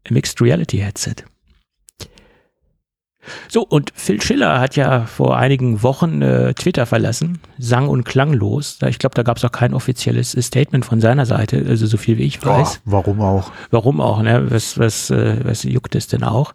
Mixed 0.09 0.41
Reality 0.41 0.79
Headset. 0.79 1.17
So, 3.47 3.61
und 3.63 3.91
Phil 3.95 4.21
Schiller 4.21 4.59
hat 4.59 4.75
ja 4.75 5.05
vor 5.05 5.37
einigen 5.37 5.83
Wochen 5.83 6.21
äh, 6.21 6.53
Twitter 6.53 6.85
verlassen, 6.85 7.39
sang- 7.57 7.89
und 7.89 8.03
klanglos. 8.03 8.79
Ich 8.87 8.99
glaube, 8.99 9.15
da 9.15 9.23
gab 9.23 9.37
es 9.37 9.45
auch 9.45 9.51
kein 9.51 9.73
offizielles 9.73 10.31
Statement 10.31 10.85
von 10.85 11.01
seiner 11.01 11.25
Seite, 11.25 11.65
also 11.67 11.85
so 11.85 11.97
viel 11.97 12.17
wie 12.17 12.23
ich 12.23 12.43
weiß. 12.43 12.81
Oh, 12.85 12.91
warum 12.91 13.21
auch? 13.21 13.51
Warum 13.71 14.01
auch, 14.01 14.21
ne? 14.21 14.49
Was, 14.49 14.77
was, 14.77 15.09
äh, 15.09 15.37
was 15.43 15.63
juckt 15.63 15.95
es 15.95 16.07
denn 16.07 16.23
auch? 16.23 16.53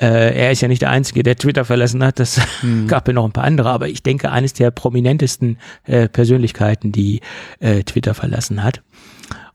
Äh, 0.00 0.34
er 0.36 0.50
ist 0.50 0.60
ja 0.60 0.68
nicht 0.68 0.82
der 0.82 0.90
Einzige, 0.90 1.22
der 1.22 1.36
Twitter 1.36 1.64
verlassen 1.64 2.02
hat. 2.02 2.18
Das 2.18 2.40
hm. 2.60 2.86
gab 2.88 3.06
ja 3.06 3.14
noch 3.14 3.24
ein 3.24 3.32
paar 3.32 3.44
andere, 3.44 3.70
aber 3.70 3.88
ich 3.88 4.02
denke, 4.02 4.30
eines 4.30 4.52
der 4.52 4.70
prominentesten 4.70 5.58
äh, 5.84 6.08
Persönlichkeiten, 6.08 6.92
die 6.92 7.20
äh, 7.60 7.82
Twitter 7.84 8.14
verlassen 8.14 8.62
hat. 8.62 8.82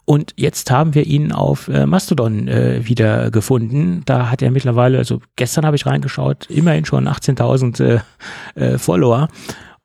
Und 0.09 0.33
jetzt 0.37 0.71
haben 0.71 0.95
wir 0.95 1.05
ihn 1.05 1.31
auf 1.31 1.67
äh, 1.67 1.85
Mastodon 1.85 2.47
äh, 2.47 2.81
wieder 2.83 3.29
gefunden. 3.29 4.01
Da 4.05 4.31
hat 4.31 4.41
er 4.41 4.49
mittlerweile, 4.49 4.97
also 4.97 5.21
gestern 5.35 5.67
habe 5.67 5.75
ich 5.75 5.85
reingeschaut, 5.85 6.47
immerhin 6.49 6.83
schon 6.83 7.07
18.000 7.07 7.83
äh, 7.83 7.99
äh, 8.55 8.79
Follower. 8.79 9.27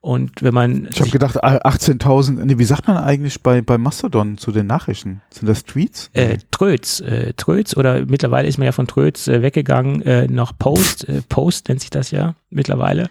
Und 0.00 0.42
wenn 0.42 0.54
man. 0.54 0.88
Ich 0.90 1.00
habe 1.00 1.10
gedacht, 1.10 1.44
18.000, 1.44 2.42
nee, 2.42 2.56
wie 2.56 2.64
sagt 2.64 2.88
man 2.88 2.96
eigentlich 2.96 3.42
bei, 3.42 3.60
bei 3.60 3.76
Mastodon 3.76 4.38
zu 4.38 4.50
den 4.50 4.66
Nachrichten? 4.66 5.20
Sind 5.28 5.46
das 5.46 5.66
Tweets? 5.66 6.08
Äh, 6.14 6.38
Tröts, 6.50 7.00
äh, 7.00 7.34
Tröts 7.34 7.76
oder 7.76 8.06
mittlerweile 8.06 8.48
ist 8.48 8.56
man 8.56 8.64
ja 8.64 8.72
von 8.72 8.86
Tröts 8.86 9.28
äh, 9.28 9.42
weggegangen, 9.42 10.00
äh, 10.00 10.26
noch 10.26 10.58
Post, 10.58 11.06
äh, 11.06 11.20
Post 11.28 11.68
nennt 11.68 11.82
sich 11.82 11.90
das 11.90 12.10
ja 12.12 12.34
mittlerweile. 12.48 13.10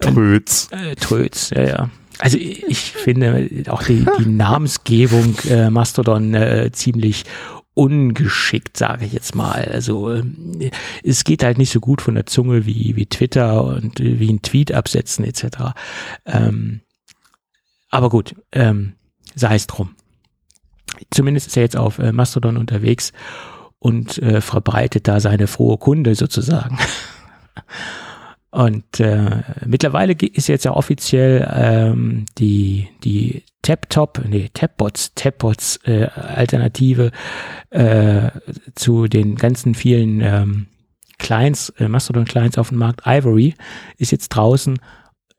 Tröts. 0.00 0.70
Äh, 0.72 0.96
Tröts, 0.96 1.50
ja, 1.50 1.62
ja. 1.62 1.90
Also 2.22 2.38
ich 2.38 2.92
finde 2.92 3.50
auch 3.66 3.82
die, 3.82 4.06
die 4.20 4.26
Namensgebung 4.26 5.36
äh, 5.50 5.70
Mastodon 5.70 6.34
äh, 6.34 6.70
ziemlich 6.70 7.24
ungeschickt, 7.74 8.76
sage 8.76 9.06
ich 9.06 9.12
jetzt 9.12 9.34
mal. 9.34 9.64
Also 9.64 10.08
äh, 10.08 10.22
es 11.02 11.24
geht 11.24 11.42
halt 11.42 11.58
nicht 11.58 11.72
so 11.72 11.80
gut 11.80 12.00
von 12.00 12.14
der 12.14 12.26
Zunge 12.26 12.64
wie, 12.64 12.94
wie 12.94 13.06
Twitter 13.06 13.64
und 13.64 13.98
äh, 13.98 14.20
wie 14.20 14.32
ein 14.32 14.40
Tweet 14.40 14.70
absetzen 14.70 15.24
etc. 15.24 15.74
Ähm, 16.24 16.82
aber 17.90 18.08
gut, 18.08 18.36
ähm, 18.52 18.92
sei 19.34 19.56
es 19.56 19.66
drum. 19.66 19.96
Zumindest 21.10 21.48
ist 21.48 21.56
er 21.56 21.64
jetzt 21.64 21.76
auf 21.76 21.98
äh, 21.98 22.12
Mastodon 22.12 22.56
unterwegs 22.56 23.12
und 23.80 24.22
verbreitet 24.38 25.08
da 25.08 25.18
seine 25.18 25.48
frohe 25.48 25.76
Kunde 25.76 26.14
sozusagen. 26.14 26.78
Und 28.52 29.00
äh, 29.00 29.42
mittlerweile 29.64 30.12
ist 30.12 30.46
jetzt 30.46 30.66
ja 30.66 30.72
offiziell 30.72 31.50
ähm, 31.54 32.26
die, 32.36 32.86
die 33.02 33.44
TapTop, 33.62 34.22
nee, 34.28 34.50
Tapbots, 34.52 35.14
Tapbots 35.14 35.78
äh, 35.84 36.04
Alternative 36.04 37.12
äh, 37.70 38.30
zu 38.74 39.08
den 39.08 39.36
ganzen 39.36 39.74
vielen 39.74 40.20
ähm, 40.20 40.66
Clients, 41.18 41.70
äh, 41.78 41.88
Mastodon-Clients 41.88 42.58
auf 42.58 42.68
dem 42.68 42.78
Markt, 42.78 43.06
Ivory, 43.06 43.54
ist 43.96 44.12
jetzt 44.12 44.28
draußen 44.28 44.78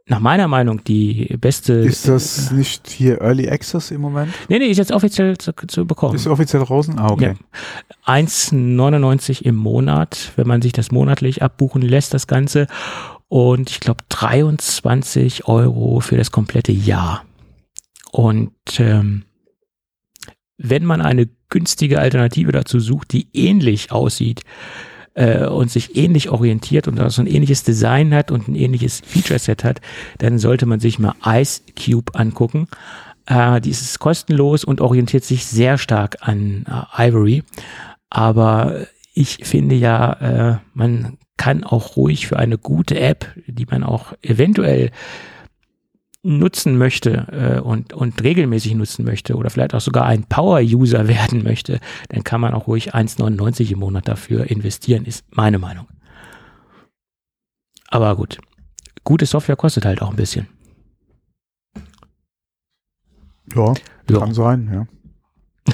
nach 0.06 0.20
meiner 0.20 0.48
Meinung 0.48 0.84
die 0.84 1.38
beste. 1.40 1.74
Ist 1.74 2.08
das 2.08 2.52
nicht 2.52 2.90
hier 2.90 3.22
Early 3.22 3.50
Access 3.50 3.92
im 3.92 4.02
Moment? 4.02 4.34
Nee, 4.50 4.60
nee, 4.60 4.66
ist 4.66 4.78
jetzt 4.78 4.92
offiziell 4.92 5.38
zu, 5.38 5.54
zu 5.54 5.86
bekommen. 5.86 6.16
Ist 6.16 6.28
offiziell 6.28 6.64
draußen? 6.64 7.00
Ah, 7.00 7.10
okay. 7.10 7.36
Ja. 8.06 8.14
1,99 8.14 9.44
im 9.44 9.56
Monat, 9.56 10.34
wenn 10.36 10.48
man 10.48 10.62
sich 10.62 10.74
das 10.74 10.92
monatlich 10.92 11.42
abbuchen 11.42 11.82
lässt, 11.82 12.14
das 12.14 12.28
Ganze. 12.28 12.68
Und 13.30 13.70
ich 13.70 13.80
glaube 13.80 14.04
23 14.10 15.48
Euro 15.48 16.02
für 16.02 16.18
das 16.18 16.32
komplette 16.32 16.74
Jahr. 16.74 17.24
Und 18.12 18.52
ähm, 18.80 19.24
wenn 20.58 20.86
man 20.86 21.02
eine 21.02 21.30
günstige 21.50 22.00
Alternative 22.00 22.52
dazu 22.52 22.80
sucht, 22.80 23.14
die 23.14 23.28
ähnlich 23.34 23.92
aussieht, 23.92 24.42
äh, 25.14 25.46
und 25.46 25.72
sich 25.72 25.96
ähnlich 25.96 26.30
orientiert 26.30 26.88
und 26.88 26.98
so 27.12 27.22
ein 27.22 27.28
ähnliches 27.28 27.64
Design 27.64 28.14
hat 28.14 28.32
und 28.32 28.48
ein 28.48 28.56
ähnliches 28.56 29.02
Feature-Set 29.06 29.64
hat, 29.64 29.82
dann 30.18 30.40
sollte 30.40 30.66
man 30.66 30.80
sich 30.80 31.00
mal 31.00 31.16
Ice 31.26 31.62
Cube 31.78 32.16
angucken. 32.16 32.68
Äh, 33.26 33.62
die 33.62 33.70
ist 33.70 34.00
kostenlos 34.00 34.64
und 34.64 34.82
orientiert 34.82 35.24
sich 35.24 35.46
sehr 35.46 35.78
stark 35.78 36.18
an 36.22 36.66
äh, 36.68 37.08
Ivory. 37.10 37.44
Aber 38.10 38.86
ich 39.14 39.40
finde 39.44 39.76
ja, 39.76 40.14
äh, 40.14 40.58
man 40.74 41.18
kann 41.38 41.64
auch 41.64 41.96
ruhig 41.96 42.28
für 42.28 42.38
eine 42.38 42.58
gute 42.58 43.00
App, 43.00 43.28
die 43.48 43.66
man 43.66 43.84
auch 43.84 44.14
eventuell 44.22 44.92
nutzen 46.24 46.78
möchte 46.78 47.28
äh, 47.32 47.60
und, 47.60 47.94
und 47.94 48.24
regelmäßig 48.24 48.76
nutzen 48.76 49.04
möchte 49.04 49.36
oder 49.36 49.50
vielleicht 49.50 49.76
auch 49.76 49.82
sogar 49.82 50.06
ein 50.06 50.24
Power-User 50.24 51.08
werden 51.08 51.44
möchte, 51.44 51.80
dann 52.10 52.24
kann 52.24 52.42
man 52.42 52.54
auch 52.54 52.68
ruhig 52.68 52.96
1,99 52.96 53.72
im 53.72 53.80
Monat 53.80 54.08
dafür 54.08 54.50
investieren, 54.50 55.06
ist 55.06 55.26
meine 55.32 55.60
Meinung. 55.60 55.88
Aber 57.90 58.16
gut, 58.16 58.40
gute 59.04 59.26
Software 59.26 59.58
kostet 59.58 59.86
halt 59.86 60.02
auch 60.02 60.10
ein 60.10 60.16
bisschen. 60.16 60.48
Ja, 63.54 63.74
ja. 64.10 64.20
kann 64.20 64.34
sein, 64.34 64.70
ja. 64.74 64.88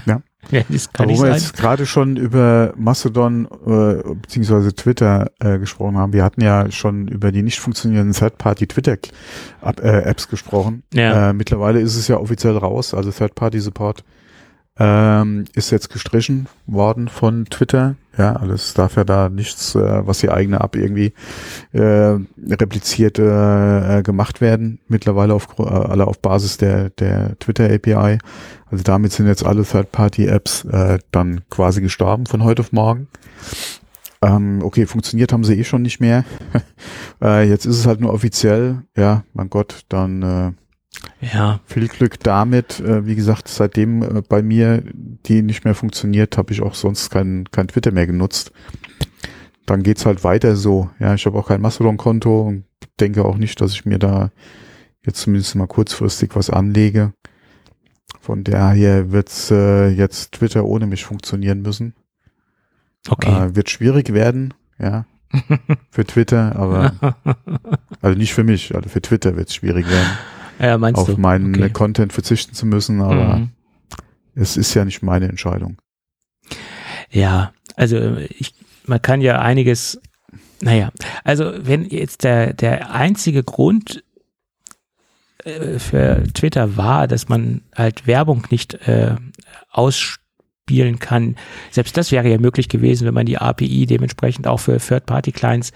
Ja. 0.06 0.22
Ja, 0.52 0.64
das 0.68 0.92
kann 0.92 1.10
Aber 1.10 1.18
wo 1.18 1.24
wir 1.24 1.32
jetzt 1.32 1.56
gerade 1.56 1.86
schon 1.86 2.16
über 2.16 2.74
Mastodon 2.76 3.48
äh, 3.66 4.02
bzw. 4.14 4.72
Twitter 4.72 5.30
äh, 5.40 5.60
gesprochen 5.60 5.98
haben, 5.98 6.14
wir 6.14 6.24
hatten 6.24 6.42
ja 6.42 6.72
schon 6.72 7.08
über 7.08 7.32
die 7.32 7.44
nicht 7.44 7.60
funktionierenden 7.60 8.16
Third-Party-Twitter-Apps 8.16 10.28
gesprochen. 10.28 10.82
Ja. 10.94 11.30
Äh, 11.30 11.34
mittlerweile 11.34 11.80
ist 11.80 11.96
es 11.96 12.08
ja 12.08 12.18
offiziell 12.18 12.58
raus, 12.58 12.96
also 12.96 13.12
Third-Party-Support 13.12 14.04
ähm, 14.80 15.46
ist 15.54 15.72
jetzt 15.72 15.90
gestrichen 15.90 16.48
worden 16.66 17.10
von 17.10 17.46
Twitter. 17.46 17.96
Ja, 18.18 18.34
alles 18.38 18.74
darf 18.74 18.96
ja 18.96 19.04
da 19.04 19.30
nichts, 19.30 19.76
äh, 19.76 20.08
was 20.08 20.20
die 20.20 20.30
eigene 20.30 20.62
App 20.62 20.76
irgendwie 20.76 21.14
äh, 21.74 22.18
repliziert 22.50 23.20
äh, 23.20 24.02
gemacht 24.04 24.42
werden. 24.42 24.80
Mittlerweile 24.88 25.34
auf, 25.34 25.48
äh, 25.60 25.64
alle 25.64 26.08
auf 26.08 26.20
Basis 26.20 26.58
der, 26.58 26.90
der 26.92 27.38
Twitter 27.40 27.66
API. 27.66 28.18
Also 28.72 28.84
damit 28.84 29.12
sind 29.12 29.28
jetzt 29.28 29.46
alle 29.46 29.64
Third-Party-Apps 29.64 30.66
äh, 30.66 31.00
dann 31.12 31.42
quasi 31.50 31.82
gestorben 31.82 32.26
von 32.26 32.44
heute 32.44 32.62
auf 32.62 32.72
morgen. 32.72 33.08
Ähm, 34.22 34.60
okay, 34.64 34.86
funktioniert 34.86 35.32
haben 35.32 35.44
sie 35.44 35.60
eh 35.60 35.64
schon 35.64 35.82
nicht 35.82 36.00
mehr. 36.00 36.26
äh, 37.22 37.48
jetzt 37.48 37.66
ist 37.66 37.78
es 37.78 37.86
halt 37.86 38.02
nur 38.02 38.14
offiziell. 38.14 38.84
Ja, 38.96 39.24
mein 39.34 39.50
Gott, 39.50 39.86
dann 39.90 40.22
äh, 40.22 40.52
ja. 41.22 41.60
Viel 41.66 41.88
Glück 41.88 42.20
damit. 42.20 42.80
Äh, 42.80 43.06
wie 43.06 43.16
gesagt, 43.16 43.48
seitdem 43.48 44.02
äh, 44.02 44.22
bei 44.28 44.42
mir 44.42 44.84
die 44.94 45.42
nicht 45.42 45.66
mehr 45.66 45.76
funktioniert, 45.76 46.38
habe 46.38 46.54
ich 46.54 46.62
auch 46.62 46.74
sonst 46.74 47.10
kein, 47.10 47.46
kein 47.52 47.68
Twitter 47.68 47.92
mehr 47.92 48.08
genutzt. 48.08 48.52
Dann 49.66 49.84
geht's 49.84 50.06
halt 50.06 50.24
weiter 50.24 50.56
so. 50.56 50.90
Ja, 51.00 51.14
ich 51.14 51.26
habe 51.26 51.38
auch 51.38 51.48
kein 51.48 51.62
Mastodon-Konto 51.62 52.42
und 52.42 52.66
denke 53.00 53.26
auch 53.26 53.38
nicht, 53.38 53.62
dass 53.62 53.74
ich 53.74 53.86
mir 53.86 54.00
da 54.00 54.32
jetzt 55.06 55.22
zumindest 55.22 55.56
mal 55.56 55.68
kurzfristig 55.68 56.36
was 56.36 56.50
anlege. 56.50 57.14
Von 58.20 58.44
daher 58.44 59.12
wird's 59.12 59.52
äh, 59.52 59.90
jetzt 59.90 60.34
Twitter 60.34 60.66
ohne 60.66 60.88
mich 60.88 61.06
funktionieren 61.06 61.62
müssen. 61.62 61.94
Okay. 63.08 63.30
Äh, 63.30 63.56
wird 63.56 63.70
schwierig 63.70 64.14
werden, 64.14 64.54
ja. 64.80 65.06
für 65.92 66.06
Twitter, 66.06 66.56
aber 66.56 66.94
also 68.02 68.18
nicht 68.18 68.34
für 68.34 68.44
mich, 68.44 68.76
also 68.76 68.90
für 68.90 69.02
Twitter 69.02 69.38
wird's 69.38 69.54
schwierig 69.54 69.88
werden 69.88 70.10
ja, 70.60 70.78
meinst 70.78 71.00
auf 71.00 71.08
du? 71.08 71.18
meinen 71.18 71.56
Okay. 71.56 71.70
Content 71.70 72.14
verzichten 72.14 72.54
zu 72.54 72.66
müssen, 72.66 73.02
aber 73.02 73.38
Mhm. 73.38 73.50
es 74.36 74.58
ist 74.58 74.74
ja 74.74 74.86
nicht 74.86 75.02
meine 75.02 75.28
Entscheidung. 75.28 75.78
Ja, 77.12 77.54
also 77.76 78.18
ich, 78.18 78.54
man 78.86 79.02
kann 79.02 79.22
ja 79.22 79.40
einiges, 79.42 80.00
naja, 80.62 80.92
also 81.24 81.52
wenn 81.58 81.86
jetzt 81.86 82.24
der, 82.24 82.54
der 82.54 82.92
einzige 82.94 83.44
Grund 83.44 84.04
äh, 85.44 85.80
für 85.80 86.24
Twitter 86.34 86.78
war, 86.78 87.08
dass 87.08 87.30
man 87.30 87.62
halt 87.76 88.06
Werbung 88.08 88.46
nicht 88.52 88.74
äh, 88.88 89.16
ausspielen 89.72 91.00
kann, 91.00 91.36
selbst 91.72 91.98
das 91.98 92.12
wäre 92.12 92.30
ja 92.30 92.38
möglich 92.38 92.70
gewesen, 92.70 93.08
wenn 93.08 93.14
man 93.14 93.26
die 93.26 93.38
API 93.38 93.86
dementsprechend 93.86 94.46
auch 94.48 94.60
für 94.60 94.78
Third-Party-Clients 94.80 95.72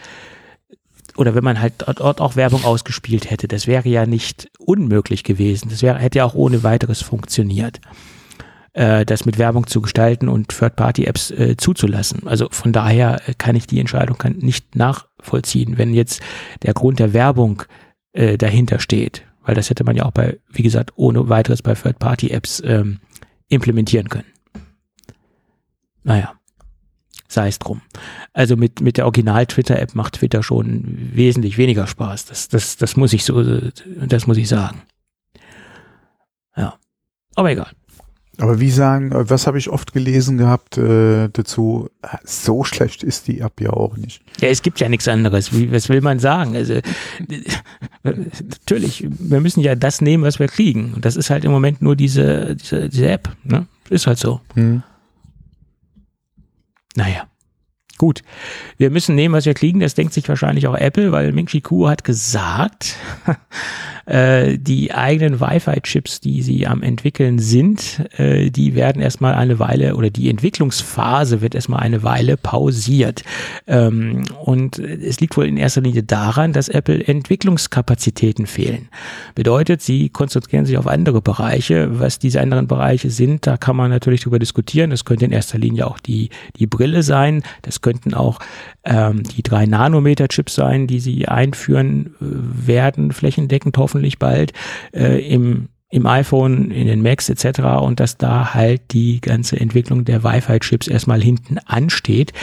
oder 1.18 1.36
wenn 1.36 1.44
man 1.44 1.62
halt 1.62 1.74
dort, 1.86 2.22
auch 2.22 2.36
Werbung 2.36 2.64
ausgespielt 2.64 3.30
hätte, 3.30 3.48
das 3.48 3.68
wäre 3.68 3.88
ja 3.90 4.06
nicht 4.06 4.50
unmöglich 4.60 5.24
gewesen. 5.24 5.70
Das 5.70 5.82
wäre, 5.82 6.00
hätte 6.00 6.20
ja 6.20 6.26
auch 6.26 6.36
ohne 6.36 6.64
weiteres 6.64 7.02
funktioniert 7.02 7.80
äh, 8.74 9.06
das 9.06 9.26
mit 9.26 9.38
Werbung 9.38 9.68
zu 9.68 9.82
gestalten 9.82 10.28
und 10.28 10.50
Third-Party-Apps 10.50 11.32
äh, 11.32 11.58
zuzulassen. 11.58 12.28
Also 12.28 12.48
von 12.52 12.74
daher 12.74 13.22
äh, 13.28 13.34
kann 13.38 13.56
ich 13.56 13.68
die 13.68 13.80
Entscheidung 13.80 14.18
kann 14.18 14.38
nicht 14.38 14.76
nachvollziehen, 14.76 15.78
wenn 15.78 15.94
jetzt 15.94 16.22
der 16.64 16.74
Grund 16.74 17.00
der 17.00 17.14
Werbung 17.14 17.64
äh, 18.12 18.38
dahinter 18.38 18.80
steht. 18.80 19.24
Weil 19.46 19.56
das 19.56 19.70
hätte 19.70 19.84
man 19.84 19.96
ja 19.96 20.06
auch 20.06 20.12
bei, 20.12 20.40
wie 20.50 20.64
gesagt, 20.64 20.92
ohne 20.96 21.30
weiteres 21.30 21.62
bei 21.62 21.74
Third-Party-Apps 21.74 22.64
ähm, 22.66 23.00
implementieren 23.50 24.10
können. 24.10 24.26
Naja, 26.04 26.34
sei 27.34 27.48
es 27.48 27.60
drum. 27.60 27.82
Also 28.34 28.56
mit, 28.56 28.82
mit 28.82 28.98
der 28.98 29.06
Original-Twitter-App 29.06 29.96
macht 29.96 30.16
Twitter 30.16 30.44
schon 30.44 30.84
wesentlich 31.14 31.58
weniger 31.58 31.88
Spaß. 31.88 32.26
Das, 32.26 32.48
das, 32.48 32.78
das 32.78 32.96
muss 32.96 33.14
ich 33.14 33.26
so, 33.26 33.44
das 34.06 34.28
muss 34.28 34.38
ich 34.38 34.48
sagen. 34.48 34.82
Ja. 36.56 36.76
Aber 37.36 37.52
egal. 37.52 37.72
Aber 38.40 38.60
wie 38.60 38.72
sagen, 38.72 39.12
was 39.14 39.46
habe 39.46 39.60
ich 39.60 39.70
oft 39.70 39.94
gelesen 39.94 40.40
gehabt 40.40 40.78
äh, 40.78 41.30
dazu? 41.32 41.90
So 42.24 42.64
schlecht 42.64 43.04
ist 43.04 43.28
die 43.28 43.42
App 43.42 43.62
ja 43.62 43.70
auch 43.70 43.96
nicht. 43.96 44.24
Ja, 44.42 44.48
es 44.48 44.64
gibt 44.64 44.80
ja 44.80 44.90
nichts 44.90 45.08
anderes. 45.08 45.54
Wie, 45.54 45.72
was 45.72 45.88
will 45.88 46.02
man 46.02 46.18
sagen? 46.18 46.56
Also 46.56 46.80
natürlich, 48.04 49.08
wir 49.08 49.40
müssen 49.40 49.62
ja 49.62 49.76
das 49.76 50.02
nehmen, 50.02 50.24
was 50.24 50.40
wir 50.40 50.48
kriegen. 50.48 50.94
Und 50.96 51.06
das 51.06 51.16
ist 51.16 51.30
halt 51.30 51.46
im 51.46 51.52
Moment 51.52 51.84
nur 51.84 51.96
diese, 51.96 52.56
diese, 52.56 52.90
diese 52.90 53.08
App. 53.08 53.30
Ne? 53.44 53.68
Ist 53.92 54.08
halt 54.08 54.18
so. 54.18 54.42
Hm. 54.56 54.82
Naja. 56.96 57.28
Gut, 57.98 58.24
wir 58.78 58.90
müssen 58.90 59.16
nehmen, 59.16 59.36
was 59.36 59.46
wir 59.46 59.54
kriegen. 59.54 59.80
Das 59.80 59.94
denkt 59.94 60.14
sich 60.14 60.28
wahrscheinlich 60.28 60.68
auch 60.68 60.76
Apple, 60.76 61.12
weil 61.12 61.32
Ming-Chi 61.32 61.62
Kuo 61.62 61.88
hat 61.88 62.04
gesagt, 62.04 62.96
äh, 64.06 64.58
die 64.58 64.94
eigenen 64.94 65.40
Wi-Fi-Chips, 65.40 66.20
die 66.20 66.42
sie 66.42 66.68
am 66.68 66.84
entwickeln 66.84 67.40
sind, 67.40 68.02
äh, 68.18 68.50
die 68.50 68.76
werden 68.76 69.02
erstmal 69.02 69.34
eine 69.34 69.60
Weile 69.60 69.96
oder 69.96 70.10
die 70.10 70.30
Entwicklungsphase 70.30 71.42
wird 71.42 71.56
erstmal 71.56 71.80
eine 71.80 72.04
Weile 72.04 72.36
pausiert. 72.36 73.24
Ähm, 73.66 74.26
und 74.44 74.78
es 74.78 75.22
liegt 75.22 75.38
wohl 75.38 75.46
in 75.46 75.56
erster 75.56 75.82
Linie 75.82 76.04
daran, 76.04 76.52
dass 76.52 76.68
Apple 76.68 77.02
Entwicklungskapazitäten 77.08 78.46
fehlen. 78.46 78.90
Bedeutet, 79.36 79.82
sie 79.82 80.10
konzentrieren 80.10 80.66
sich 80.66 80.78
auf 80.78 80.88
andere 80.88 81.22
Bereiche. 81.22 82.00
Was 82.00 82.20
diese 82.20 82.42
anderen 82.42 82.68
Bereiche 82.68 83.10
sind, 83.10 83.48
da 83.48 83.56
kann 83.56 83.78
man 83.78 83.90
natürlich 83.90 84.22
drüber 84.22 84.40
diskutieren. 84.40 84.90
Das 84.90 85.06
könnte 85.06 85.26
in 85.26 85.32
erster 85.32 85.58
Linie 85.58 85.88
auch 85.88 86.00
die, 86.00 86.30
die 86.58 86.68
Brille 86.68 87.04
sein. 87.04 87.42
Das 87.62 87.80
könnten 87.80 88.14
auch 88.14 88.40
ähm, 88.84 89.24
die 89.24 89.44
drei 89.44 89.66
Nanometer-Chips 89.66 90.56
sein, 90.56 90.88
die 90.88 91.00
sie 91.00 91.28
einführen 91.30 92.16
äh, 92.22 92.68
werden, 92.68 93.14
flächendeckend 93.14 93.78
hoffentlich 93.78 93.93
bald 94.20 94.54
äh, 94.94 95.20
im 95.28 95.70
im 95.90 96.08
iPhone, 96.08 96.72
in 96.72 96.88
den 96.88 97.04
Macs 97.04 97.30
etc. 97.30 97.60
und 97.80 98.00
dass 98.00 98.18
da 98.18 98.56
halt 98.56 98.94
die 98.94 99.22
ganze 99.22 99.60
Entwicklung 99.60 100.06
der 100.06 100.24
Wi-Fi-Chips 100.24 100.88
erstmal 100.88 101.22
hinten 101.22 101.60
ansteht, 101.60 102.34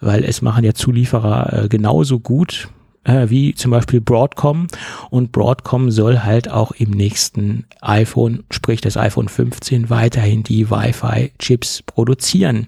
weil 0.00 0.22
es 0.22 0.42
machen 0.42 0.62
ja 0.62 0.74
Zulieferer 0.74 1.64
äh, 1.64 1.68
genauso 1.68 2.20
gut 2.20 2.68
äh, 3.04 3.28
wie 3.28 3.54
zum 3.54 3.70
Beispiel 3.70 4.00
Broadcom. 4.00 4.68
Und 5.10 5.32
Broadcom 5.32 5.90
soll 5.90 6.20
halt 6.20 6.50
auch 6.50 6.72
im 6.72 6.90
nächsten 6.90 7.66
iPhone, 7.80 8.44
sprich 8.50 8.80
das 8.80 8.96
iPhone 8.96 9.28
15, 9.28 9.90
weiterhin 9.90 10.42
die 10.42 10.70
Wi-Fi-Chips 10.70 11.82
produzieren. 11.82 12.66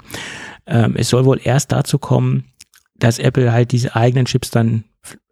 Ähm, 0.66 0.94
es 0.96 1.08
soll 1.08 1.24
wohl 1.24 1.40
erst 1.42 1.72
dazu 1.72 1.98
kommen, 1.98 2.44
dass 2.96 3.18
Apple 3.18 3.52
halt 3.52 3.72
diese 3.72 3.96
eigenen 3.96 4.26
Chips 4.26 4.50
dann 4.50 4.84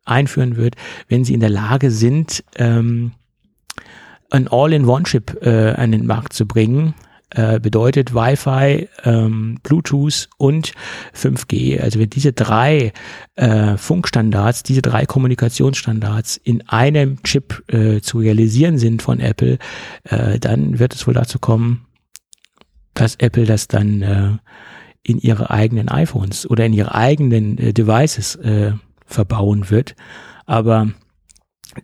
einführen 0.05 0.57
wird, 0.57 0.77
wenn 1.09 1.25
sie 1.25 1.35
in 1.35 1.41
der 1.41 1.51
Lage 1.51 1.91
sind, 1.91 2.45
ähm, 2.57 3.13
ein 4.31 4.49
All-in-One-Chip 4.49 5.39
äh, 5.43 5.73
an 5.73 5.93
den 5.93 6.07
Markt 6.07 6.33
zu 6.33 6.47
bringen, 6.47 6.95
äh, 7.31 7.61
bedeutet 7.61 8.15
Wi-Fi, 8.15 8.89
ähm, 9.05 9.59
Bluetooth 9.63 10.29
und 10.37 10.73
5G. 11.15 11.81
Also 11.81 11.99
wenn 12.01 12.11
diese 12.11 12.33
drei 12.33 12.93
äh, 13.37 13.77
Funkstandards, 13.77 14.63
diese 14.63 14.83
drei 14.83 15.07
Kommunikationsstandards 15.07 16.37
in 16.39 16.69
einem 16.69 17.23
Chip 17.23 17.63
äh, 17.73 18.01
zu 18.01 18.19
realisieren 18.19 18.79
sind 18.79 19.03
von 19.03 19.21
Apple, 19.21 19.59
äh, 20.05 20.39
dann 20.41 20.79
wird 20.79 20.95
es 20.95 21.07
wohl 21.07 21.15
dazu 21.15 21.39
kommen, 21.39 21.87
dass 22.95 23.15
Apple 23.17 23.45
das 23.45 23.69
dann 23.69 24.03
äh, 24.03 24.31
in 25.03 25.19
ihre 25.19 25.51
eigenen 25.51 25.89
iPhones 25.89 26.49
oder 26.51 26.67
in 26.67 26.73
ihre 26.73 26.95
eigenen 26.95 27.59
äh, 27.59 27.73
Devices 27.73 28.35
äh, 28.37 28.73
verbauen 29.11 29.71
wird. 29.71 29.95
Aber 30.47 30.89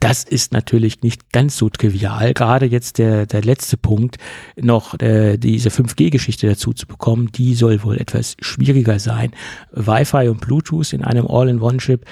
das 0.01 0.25
ist 0.25 0.53
natürlich 0.53 1.03
nicht 1.03 1.33
ganz 1.33 1.57
so 1.57 1.69
trivial. 1.69 2.35
Gerade 2.35 2.67
jetzt 2.67 2.99
der, 2.99 3.27
der 3.27 3.43
letzte 3.43 3.77
Punkt, 3.77 4.17
noch 4.57 4.99
äh, 5.01 5.37
diese 5.37 5.69
5G-Geschichte 5.69 6.49
dazu 6.49 6.73
zu 6.73 6.87
bekommen, 6.87 7.31
die 7.33 7.55
soll 7.55 7.83
wohl 7.85 7.99
etwas 7.99 8.37
schwieriger 8.41 8.99
sein. 8.99 9.33
Wi-Fi 9.73 10.29
und 10.29 10.41
Bluetooth 10.41 10.93
in 10.93 11.05
einem 11.05 11.27
All-in-One-Chip, 11.29 12.05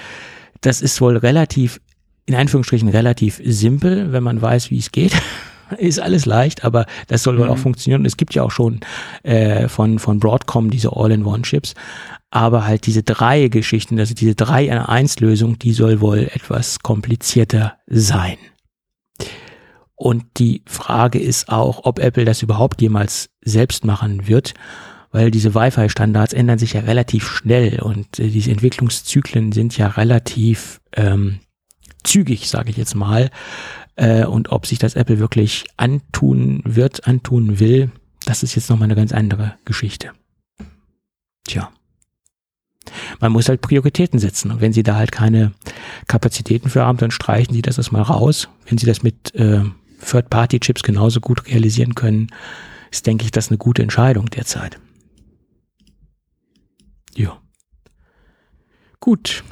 das 0.61 0.81
ist 0.81 1.01
wohl 1.01 1.17
relativ, 1.17 1.81
in 2.25 2.35
Anführungsstrichen 2.35 2.89
relativ 2.89 3.41
simpel, 3.43 4.13
wenn 4.13 4.23
man 4.23 4.41
weiß, 4.41 4.71
wie 4.71 4.79
es 4.79 4.91
geht. 4.91 5.13
Ist 5.77 5.99
alles 5.99 6.25
leicht, 6.25 6.63
aber 6.63 6.85
das 7.07 7.23
soll 7.23 7.37
wohl 7.37 7.45
mhm. 7.45 7.51
auch 7.51 7.57
funktionieren. 7.57 8.05
Es 8.05 8.17
gibt 8.17 8.33
ja 8.33 8.43
auch 8.43 8.51
schon 8.51 8.79
äh, 9.23 9.67
von, 9.67 9.99
von 9.99 10.19
Broadcom 10.19 10.69
diese 10.69 10.95
All-in-One-Chips. 10.95 11.73
Aber 12.31 12.65
halt 12.65 12.85
diese 12.85 13.03
drei 13.03 13.47
Geschichten, 13.47 13.99
also 13.99 14.13
diese 14.13 14.35
drei 14.35 14.65
in 14.65 14.77
1 14.77 15.19
Lösung, 15.19 15.57
die 15.57 15.73
soll 15.73 16.01
wohl 16.01 16.29
etwas 16.33 16.79
komplizierter 16.79 17.75
sein. 17.87 18.37
Und 19.95 20.25
die 20.37 20.61
Frage 20.65 21.19
ist 21.19 21.47
auch, 21.49 21.85
ob 21.85 21.99
Apple 21.99 22.25
das 22.25 22.41
überhaupt 22.41 22.81
jemals 22.81 23.29
selbst 23.41 23.85
machen 23.85 24.27
wird, 24.27 24.53
weil 25.11 25.31
diese 25.31 25.55
Wi-Fi-Standards 25.55 26.33
ändern 26.33 26.59
sich 26.59 26.73
ja 26.73 26.81
relativ 26.81 27.29
schnell 27.29 27.79
und 27.81 28.19
äh, 28.19 28.27
diese 28.27 28.51
Entwicklungszyklen 28.51 29.53
sind 29.53 29.77
ja 29.77 29.87
relativ 29.87 30.81
ähm, 30.91 31.39
zügig, 32.03 32.49
sage 32.49 32.69
ich 32.69 32.77
jetzt 32.77 32.95
mal. 32.95 33.29
Äh, 33.95 34.25
und 34.25 34.51
ob 34.51 34.65
sich 34.65 34.79
das 34.79 34.95
Apple 34.95 35.19
wirklich 35.19 35.65
antun 35.77 36.61
wird, 36.65 37.07
antun 37.07 37.59
will, 37.59 37.91
das 38.25 38.43
ist 38.43 38.55
jetzt 38.55 38.69
nochmal 38.69 38.87
eine 38.87 38.95
ganz 38.95 39.11
andere 39.11 39.55
Geschichte. 39.65 40.11
Tja. 41.45 41.71
Man 43.19 43.31
muss 43.31 43.49
halt 43.49 43.61
Prioritäten 43.61 44.19
setzen. 44.19 44.51
Und 44.51 44.61
wenn 44.61 44.73
Sie 44.73 44.83
da 44.83 44.95
halt 44.95 45.11
keine 45.11 45.53
Kapazitäten 46.07 46.69
für 46.69 46.85
haben, 46.85 46.97
dann 46.97 47.11
streichen 47.11 47.53
Sie 47.53 47.61
das 47.61 47.77
erstmal 47.77 48.01
raus. 48.01 48.49
Wenn 48.67 48.77
Sie 48.77 48.85
das 48.85 49.03
mit 49.03 49.33
äh, 49.35 49.63
Third-Party-Chips 50.05 50.83
genauso 50.83 51.19
gut 51.19 51.47
realisieren 51.47 51.95
können, 51.95 52.27
ist, 52.91 53.05
denke 53.07 53.25
ich, 53.25 53.31
das 53.31 53.49
eine 53.49 53.57
gute 53.57 53.81
Entscheidung 53.81 54.29
derzeit. 54.29 54.79
Ja. 57.15 57.39
Gut. 58.99 59.43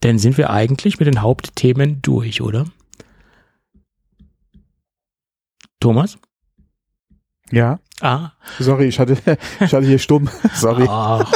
Dann 0.00 0.18
sind 0.18 0.38
wir 0.38 0.50
eigentlich 0.50 0.98
mit 0.98 1.06
den 1.06 1.22
Hauptthemen 1.22 2.00
durch, 2.02 2.40
oder? 2.40 2.66
Thomas? 5.80 6.18
Ja. 7.50 7.78
Ah. 8.00 8.32
Sorry, 8.58 8.86
ich 8.86 8.98
hatte, 8.98 9.16
ich 9.60 9.72
hatte 9.72 9.86
hier 9.86 9.98
stumm. 9.98 10.28
Sorry. 10.54 10.86
Ach. 10.88 11.32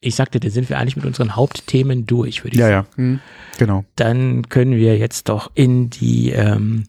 Ich 0.00 0.14
sagte, 0.14 0.40
da 0.40 0.48
sind 0.48 0.68
wir 0.70 0.78
eigentlich 0.78 0.96
mit 0.96 1.04
unseren 1.04 1.36
Hauptthemen 1.36 2.06
durch, 2.06 2.42
würde 2.42 2.54
ich 2.54 2.60
ja, 2.60 2.68
sagen. 2.68 2.86
Ja, 2.90 2.96
hm, 2.96 3.20
genau. 3.58 3.84
Dann 3.96 4.48
können 4.48 4.72
wir 4.72 4.96
jetzt 4.96 5.28
doch 5.28 5.50
in 5.54 5.90
die 5.90 6.30
ähm, 6.30 6.86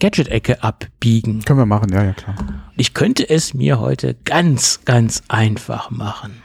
Gadget-Ecke 0.00 0.62
abbiegen. 0.62 1.42
Können 1.44 1.58
wir 1.58 1.66
machen, 1.66 1.92
ja, 1.92 2.04
ja, 2.04 2.12
klar. 2.14 2.36
Ich 2.76 2.94
könnte 2.94 3.28
es 3.28 3.52
mir 3.52 3.80
heute 3.80 4.14
ganz, 4.24 4.80
ganz 4.84 5.22
einfach 5.28 5.90
machen. 5.90 6.42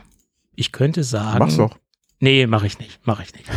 Ich 0.56 0.72
könnte 0.72 1.04
sagen. 1.04 1.40
Mach's 1.40 1.58
doch. 1.58 1.78
Nee, 2.24 2.48
mache 2.48 2.68
ich 2.68 2.80
nicht, 2.80 3.06
mache 3.06 3.24
ich 3.24 3.34
nicht. 3.34 3.50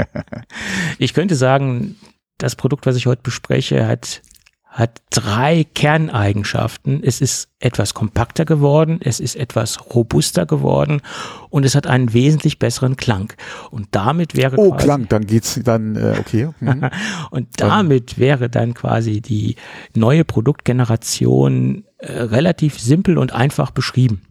ich 0.98 1.12
könnte 1.12 1.36
sagen, 1.36 1.96
das 2.38 2.56
Produkt, 2.56 2.86
was 2.86 2.96
ich 2.96 3.04
heute 3.04 3.20
bespreche, 3.22 3.86
hat 3.86 4.22
hat 4.70 5.02
drei 5.10 5.64
Kerneigenschaften. 5.64 7.02
Es 7.02 7.20
ist 7.20 7.48
etwas 7.58 7.92
kompakter 7.92 8.46
geworden, 8.46 9.00
es 9.02 9.20
ist 9.20 9.34
etwas 9.34 9.94
robuster 9.94 10.46
geworden 10.46 11.02
und 11.50 11.64
es 11.64 11.74
hat 11.74 11.86
einen 11.86 12.14
wesentlich 12.14 12.58
besseren 12.58 12.96
Klang. 12.96 13.32
Und 13.70 13.88
damit 13.90 14.36
wäre 14.36 14.56
oh 14.56 14.72
Klang, 14.72 15.08
dann 15.08 15.26
geht's 15.26 15.60
dann 15.62 15.96
äh, 15.96 16.16
okay. 16.18 16.48
Mhm. 16.60 16.88
und 17.30 17.48
damit 17.56 18.18
wäre 18.18 18.48
dann 18.48 18.72
quasi 18.72 19.20
die 19.20 19.56
neue 19.94 20.24
Produktgeneration 20.24 21.84
äh, 21.98 22.12
relativ 22.12 22.78
simpel 22.78 23.18
und 23.18 23.32
einfach 23.32 23.70
beschrieben. 23.70 24.22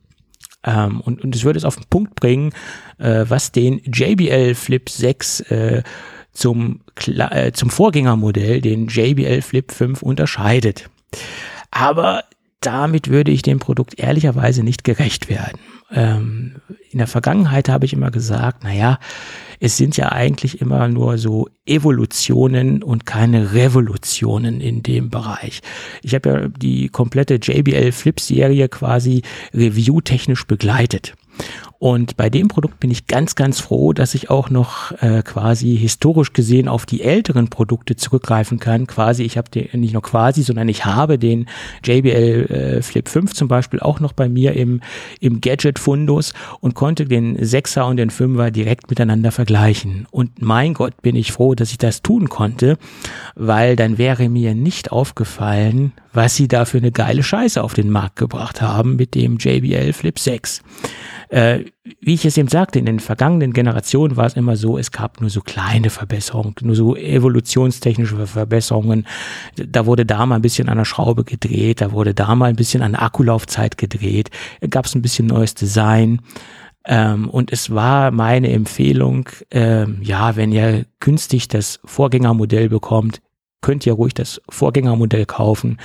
Ähm, 0.68 1.00
und, 1.02 1.24
und 1.24 1.34
es 1.34 1.46
würde 1.46 1.58
es 1.58 1.66
auf 1.66 1.78
den 1.78 1.86
Punkt 1.90 2.16
bringen, 2.16 2.52
äh, 3.00 3.26
was 3.28 3.52
den 3.54 3.82
JBL 3.86 4.54
Flip 4.54 4.88
6 4.88 5.40
äh, 5.42 5.84
zum, 6.34 6.82
äh, 7.08 7.54
zum 7.54 7.70
Vorgängermodell, 7.70 8.62
den 8.62 8.88
JBL 8.88 9.42
Flip 9.42 9.72
5, 9.72 10.04
unterscheidet. 10.04 10.90
Aber 11.72 12.24
damit 12.60 13.10
würde 13.10 13.32
ich 13.32 13.42
dem 13.42 13.60
Produkt 13.60 13.98
ehrlicherweise 13.98 14.62
nicht 14.64 14.84
gerecht 14.84 15.30
werden. 15.30 15.60
Ähm, 15.92 16.56
in 16.90 16.98
der 16.98 17.08
Vergangenheit 17.08 17.70
habe 17.70 17.86
ich 17.86 17.94
immer 17.94 18.12
gesagt, 18.12 18.64
naja, 18.64 19.00
es 19.60 19.78
sind 19.78 19.98
ja 19.98 20.12
eigentlich 20.12 20.62
immer 20.62 20.88
nur 20.88 21.18
so 21.18 21.50
Evolutionen 21.66 22.84
und 22.84 23.06
keine 23.06 23.54
Revolutionen 23.54 24.62
in 24.62 24.84
dem 24.84 25.10
Bereich. 25.10 25.62
Ich 26.04 26.14
habe 26.14 26.30
ja 26.30 26.48
die 26.48 26.90
komplette 26.90 27.36
JBL 27.36 27.92
Flip 27.92 28.20
Serie 28.20 28.70
quasi 28.70 29.24
review-technisch 29.54 30.46
begleitet. 30.46 31.16
Und 31.80 32.18
bei 32.18 32.30
dem 32.30 32.48
Produkt 32.48 32.80
bin 32.80 32.90
ich 32.90 33.06
ganz, 33.06 33.36
ganz 33.36 33.60
froh, 33.60 33.94
dass 33.94 34.16
ich 34.16 34.30
auch 34.30 34.50
noch 34.50 34.92
äh, 35.02 35.22
quasi 35.22 35.78
historisch 35.78 36.34
gesehen 36.34 36.68
auf 36.68 36.86
die 36.88 37.04
älteren 37.04 37.50
Produkte 37.50 37.96
zurückgreifen 37.96 38.60
kann. 38.60 38.88
Quasi, 38.88 39.24
ich 39.24 39.38
habe 39.38 39.50
den 39.52 39.80
nicht 39.80 39.94
nur 39.94 40.02
quasi, 40.02 40.42
sondern 40.42 40.70
ich 40.70 40.86
habe 40.86 41.20
den 41.20 41.48
JBL 41.84 42.78
äh, 42.78 42.82
Flip 42.82 43.08
5 43.08 43.34
zum 43.34 43.48
Beispiel 43.48 43.80
auch 43.80 44.00
noch 44.00 44.14
bei 44.14 44.28
mir 44.28 44.54
im, 44.54 44.82
im 45.20 45.40
Gadget-Fundus 45.40 46.34
und 46.62 46.74
konnte 46.74 47.06
den 47.06 47.38
6er 47.38 47.84
und 47.84 47.98
den 47.98 48.10
5er 48.10 48.50
direkt 48.50 48.90
miteinander 48.90 49.32
vergleichen. 49.32 50.08
Und 50.10 50.42
mein 50.42 50.74
Gott, 50.74 51.02
bin 51.04 51.16
ich 51.16 51.32
froh, 51.32 51.54
dass 51.54 51.70
ich 51.70 51.78
das 51.78 52.02
tun 52.02 52.28
konnte, 52.28 52.78
weil 53.36 53.76
dann 53.76 54.00
wäre 54.00 54.30
mir 54.30 54.56
nicht 54.56 54.92
aufgefallen, 54.92 55.92
was 56.18 56.36
sie 56.36 56.48
da 56.48 56.66
für 56.66 56.80
eine 56.80 56.92
geile 56.92 57.24
Scheiße 57.24 57.64
auf 57.64 57.76
den 57.76 57.92
Markt 57.92 58.16
gebracht 58.18 58.62
haben 58.62 58.96
mit 58.96 59.16
dem 59.16 59.38
JBL 59.38 59.94
Flip 59.94 60.18
6 60.18 60.64
äh, 61.30 61.66
wie 62.00 62.14
ich 62.14 62.26
es 62.26 62.38
eben 62.38 62.48
sagte, 62.48 62.80
in 62.80 62.86
den 62.86 63.00
vergangenen 63.00 63.52
Generationen 63.52 64.16
war 64.16 64.26
es 64.26 64.36
immer 64.36 64.56
so, 64.56 64.78
es 64.78 64.92
gab 64.92 65.20
nur 65.20 65.30
so 65.30 65.42
kleine 65.42 65.90
Verbesserungen, 65.90 66.56
nur 66.62 66.76
so 66.76 66.96
evolutionstechnische 66.96 68.28
Verbesserungen. 68.28 69.06
Da 69.56 69.86
wurde 69.86 70.06
da 70.06 70.26
mal 70.26 70.36
ein 70.36 70.42
bisschen 70.42 70.70
an 70.70 70.78
der 70.78 70.86
Schraube 70.86 71.24
gedreht, 71.24 71.82
da 71.82 71.92
wurde 71.92 72.14
da 72.14 72.34
mal 72.36 72.50
ein 72.50 72.56
bisschen 72.56 72.82
an 72.82 72.94
der 72.94 73.02
Akkulaufzeit 73.02 73.78
gedreht, 73.78 74.30
gab 74.70 74.86
es 74.86 74.96
ein 74.96 75.02
bisschen 75.02 75.28
neues 75.28 75.54
Design. 75.54 76.22
Ähm, 76.86 77.30
und 77.30 77.52
es 77.52 77.72
war 77.76 78.12
meine 78.12 78.50
Empfehlung, 78.50 79.28
ähm, 79.52 80.00
ja, 80.02 80.38
wenn 80.38 80.54
ihr 80.54 80.86
günstig 81.02 81.50
das 81.50 81.82
Vorgängermodell 81.84 82.70
bekommt, 82.70 83.20
könnt 83.62 83.86
ihr 83.86 83.94
ruhig 83.94 84.14
das 84.14 84.42
Vorgängermodell 84.50 85.26
kaufen. 85.26 85.80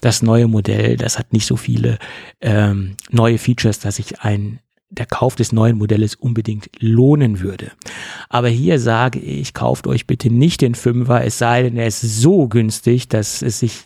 Das 0.00 0.22
neue 0.22 0.48
Modell, 0.48 0.96
das 0.96 1.18
hat 1.18 1.32
nicht 1.32 1.46
so 1.46 1.56
viele 1.56 1.98
ähm, 2.40 2.96
neue 3.10 3.38
Features, 3.38 3.78
dass 3.80 3.98
ich 3.98 4.20
ein 4.20 4.60
der 4.90 5.06
Kauf 5.06 5.36
des 5.36 5.52
neuen 5.52 5.76
Modells 5.76 6.14
unbedingt 6.14 6.70
lohnen 6.80 7.40
würde. 7.40 7.72
Aber 8.30 8.48
hier 8.48 8.80
sage 8.80 9.18
ich, 9.18 9.52
kauft 9.52 9.86
euch 9.86 10.06
bitte 10.06 10.30
nicht 10.30 10.62
den 10.62 10.74
Fünfer, 10.74 11.24
es 11.24 11.38
sei 11.38 11.62
denn, 11.62 11.76
er 11.76 11.86
ist 11.86 12.00
so 12.00 12.48
günstig, 12.48 13.08
dass 13.08 13.42
es 13.42 13.58
sich 13.58 13.84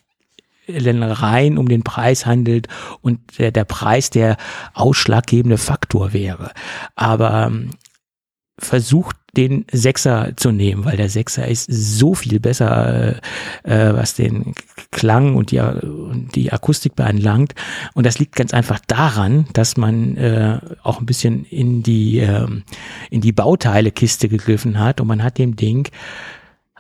denn 0.69 1.03
rein 1.03 1.59
um 1.59 1.69
den 1.69 1.83
Preis 1.83 2.25
handelt 2.25 2.69
und 3.01 3.39
der, 3.39 3.51
der 3.51 3.65
Preis 3.65 4.11
der 4.11 4.37
ausschlaggebende 4.75 5.59
Faktor 5.59 6.13
wäre. 6.13 6.53
Aber 6.95 7.47
ähm, 7.47 7.71
versucht 8.59 9.17
den 9.37 9.65
Sechser 9.73 10.33
zu 10.37 10.53
nehmen, 10.53 10.85
weil 10.85 10.97
der 10.97 11.09
Sechser 11.09 11.49
ist 11.49 11.67
so 11.71 12.15
viel 12.15 12.39
besser, 12.39 13.21
äh, 13.65 13.91
äh 13.91 13.95
was 13.95 14.15
den 14.15 14.55
Klang 14.91 15.37
und 15.37 15.51
die, 15.51 15.63
die 16.35 16.53
Akustik 16.53 16.97
beanlangt. 16.97 17.55
Und 17.95 18.05
das 18.05 18.19
liegt 18.19 18.37
ganz 18.37 18.53
einfach 18.53 18.79
daran, 18.87 19.47
dass 19.55 19.77
man 19.77 20.17
äh, 20.17 20.59
auch 20.83 21.01
ein 21.01 21.07
bisschen 21.07 21.45
in 21.47 21.83
die, 21.83 22.19
äh, 22.19 22.47
in 23.11 23.21
die 23.23 23.33
Bauteilekiste 23.33 24.29
gegriffen 24.29 24.79
hat 24.79 25.01
und 25.01 25.07
man 25.07 25.23
hat 25.23 25.39
dem 25.39 25.57
Ding 25.57 25.89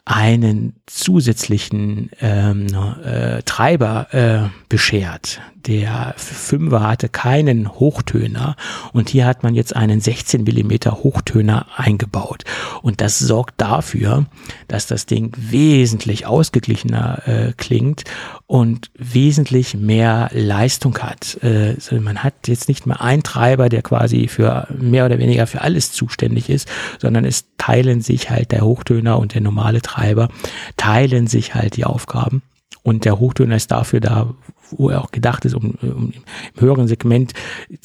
einen 0.05 0.75
zusätzlichen 0.87 2.11
ähm, 2.21 2.67
äh, 3.05 3.43
Treiber 3.45 4.13
äh, 4.13 4.49
beschert. 4.69 5.41
Der 5.67 6.15
Fünfer 6.17 6.87
hatte 6.87 7.09
keinen 7.09 7.69
Hochtöner 7.69 8.57
und 8.93 9.09
hier 9.09 9.27
hat 9.27 9.43
man 9.43 9.55
jetzt 9.55 9.77
einen 9.77 10.01
16 10.01 10.43
Millimeter 10.45 11.03
Hochtöner 11.03 11.67
eingebaut. 11.77 12.45
Und 12.83 13.01
das 13.01 13.19
sorgt 13.19 13.61
dafür, 13.61 14.27
dass 14.69 14.87
das 14.87 15.07
Ding 15.07 15.33
wesentlich 15.37 16.27
ausgeglichener 16.27 17.23
äh, 17.27 17.53
klingt 17.57 18.05
und 18.47 18.91
wesentlich 18.99 19.75
mehr 19.75 20.31
Leistung 20.33 20.99
hat. 20.99 21.39
Äh, 21.43 21.77
man 22.01 22.23
hat 22.23 22.49
jetzt 22.49 22.69
nicht 22.69 22.87
mehr 22.87 23.01
einen 23.01 23.23
Treiber, 23.23 23.69
der 23.69 23.83
quasi 23.83 24.29
für 24.29 24.67
mehr 24.77 25.07
oder 25.07 25.19
weniger 25.19 25.47
für 25.47 25.61
alles 25.61 25.93
zuständig 25.93 26.51
ist, 26.51 26.69
sondern 27.01 27.25
es 27.25 27.45
teilen 27.57 28.01
sich 28.01 28.31
halt 28.31 28.51
der 28.53 28.63
Hochtöner 28.63 29.19
und 29.19 29.35
der 29.35 29.41
normale 29.41 29.81
Treiber, 29.81 30.29
teilen 30.77 31.29
sich 31.29 31.55
halt 31.55 31.77
die 31.77 31.85
Aufgaben. 31.85 32.43
Und 32.83 33.05
der 33.05 33.19
Hochtöner 33.19 33.57
ist 33.57 33.71
dafür 33.71 34.01
da, 34.01 34.35
wo 34.71 34.91
er 34.91 35.03
auch 35.03 35.11
gedacht 35.11 35.45
ist, 35.45 35.55
um, 35.55 35.73
um 35.83 36.13
im 36.13 36.61
höheren 36.61 36.89
Segment 36.89 37.33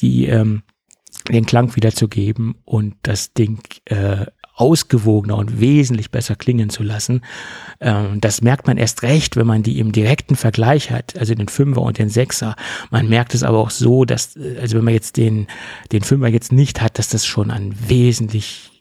die 0.00 0.26
ähm, 0.26 0.62
den 1.28 1.46
Klang 1.46 1.74
wiederzugeben 1.76 2.56
und 2.64 2.94
das 3.02 3.32
Ding 3.32 3.60
äh, 3.86 4.26
ausgewogener 4.54 5.36
und 5.36 5.60
wesentlich 5.60 6.10
besser 6.10 6.34
klingen 6.34 6.68
zu 6.68 6.82
lassen. 6.82 7.22
Ähm, 7.80 8.20
das 8.20 8.42
merkt 8.42 8.66
man 8.66 8.76
erst 8.76 9.02
recht, 9.02 9.36
wenn 9.36 9.46
man 9.46 9.62
die 9.62 9.78
im 9.78 9.92
direkten 9.92 10.34
Vergleich 10.34 10.90
hat, 10.90 11.16
also 11.16 11.34
den 11.34 11.48
Fünfer 11.48 11.82
und 11.82 11.98
den 11.98 12.08
Sechser. 12.08 12.56
Man 12.90 13.08
merkt 13.08 13.34
es 13.34 13.44
aber 13.44 13.58
auch 13.58 13.70
so, 13.70 14.04
dass, 14.04 14.36
äh, 14.36 14.58
also 14.60 14.76
wenn 14.76 14.84
man 14.84 14.94
jetzt 14.94 15.16
den, 15.16 15.46
den 15.92 16.02
Fünfer 16.02 16.28
jetzt 16.28 16.50
nicht 16.50 16.82
hat, 16.82 16.98
dass 16.98 17.08
das 17.08 17.24
schon 17.24 17.50
ein 17.52 17.74
wesentlich 17.88 18.77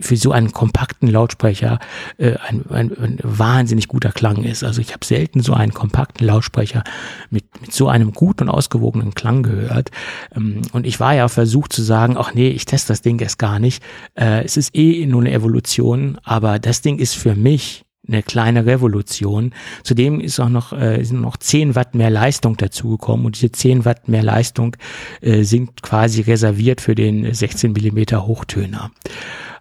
für 0.00 0.16
so 0.16 0.32
einen 0.32 0.52
kompakten 0.52 1.08
Lautsprecher 1.08 1.78
äh, 2.18 2.36
ein, 2.46 2.64
ein, 2.70 2.96
ein 2.96 3.18
wahnsinnig 3.22 3.88
guter 3.88 4.12
Klang 4.12 4.44
ist. 4.44 4.64
Also 4.64 4.80
ich 4.80 4.92
habe 4.92 5.04
selten 5.04 5.40
so 5.40 5.54
einen 5.54 5.74
kompakten 5.74 6.26
Lautsprecher 6.26 6.84
mit, 7.30 7.44
mit 7.60 7.72
so 7.72 7.88
einem 7.88 8.12
guten 8.12 8.44
und 8.44 8.48
ausgewogenen 8.50 9.14
Klang 9.14 9.42
gehört. 9.42 9.90
Ähm, 10.34 10.62
und 10.72 10.86
ich 10.86 11.00
war 11.00 11.14
ja 11.14 11.28
versucht 11.28 11.72
zu 11.72 11.82
sagen, 11.82 12.16
ach 12.16 12.34
nee, 12.34 12.48
ich 12.48 12.64
teste 12.64 12.92
das 12.92 13.02
Ding 13.02 13.18
erst 13.20 13.38
gar 13.38 13.58
nicht. 13.58 13.82
Äh, 14.14 14.44
es 14.44 14.56
ist 14.56 14.76
eh 14.76 15.06
nur 15.06 15.20
eine 15.20 15.32
Evolution, 15.32 16.18
aber 16.24 16.58
das 16.58 16.80
Ding 16.80 16.98
ist 16.98 17.14
für 17.14 17.34
mich 17.34 17.84
eine 18.08 18.22
kleine 18.22 18.66
Revolution. 18.66 19.52
Zudem 19.82 20.20
ist 20.20 20.40
auch 20.40 20.48
noch, 20.48 20.72
äh, 20.72 21.02
sind 21.04 21.20
noch 21.20 21.36
10 21.36 21.74
Watt 21.74 21.94
mehr 21.94 22.10
Leistung 22.10 22.56
dazugekommen 22.56 23.26
und 23.26 23.36
diese 23.36 23.52
10 23.52 23.84
Watt 23.84 24.08
mehr 24.08 24.22
Leistung 24.22 24.76
äh, 25.20 25.42
sind 25.42 25.82
quasi 25.82 26.22
reserviert 26.22 26.80
für 26.80 26.94
den 26.94 27.32
16 27.32 27.72
Millimeter 27.72 28.26
Hochtöner. 28.26 28.90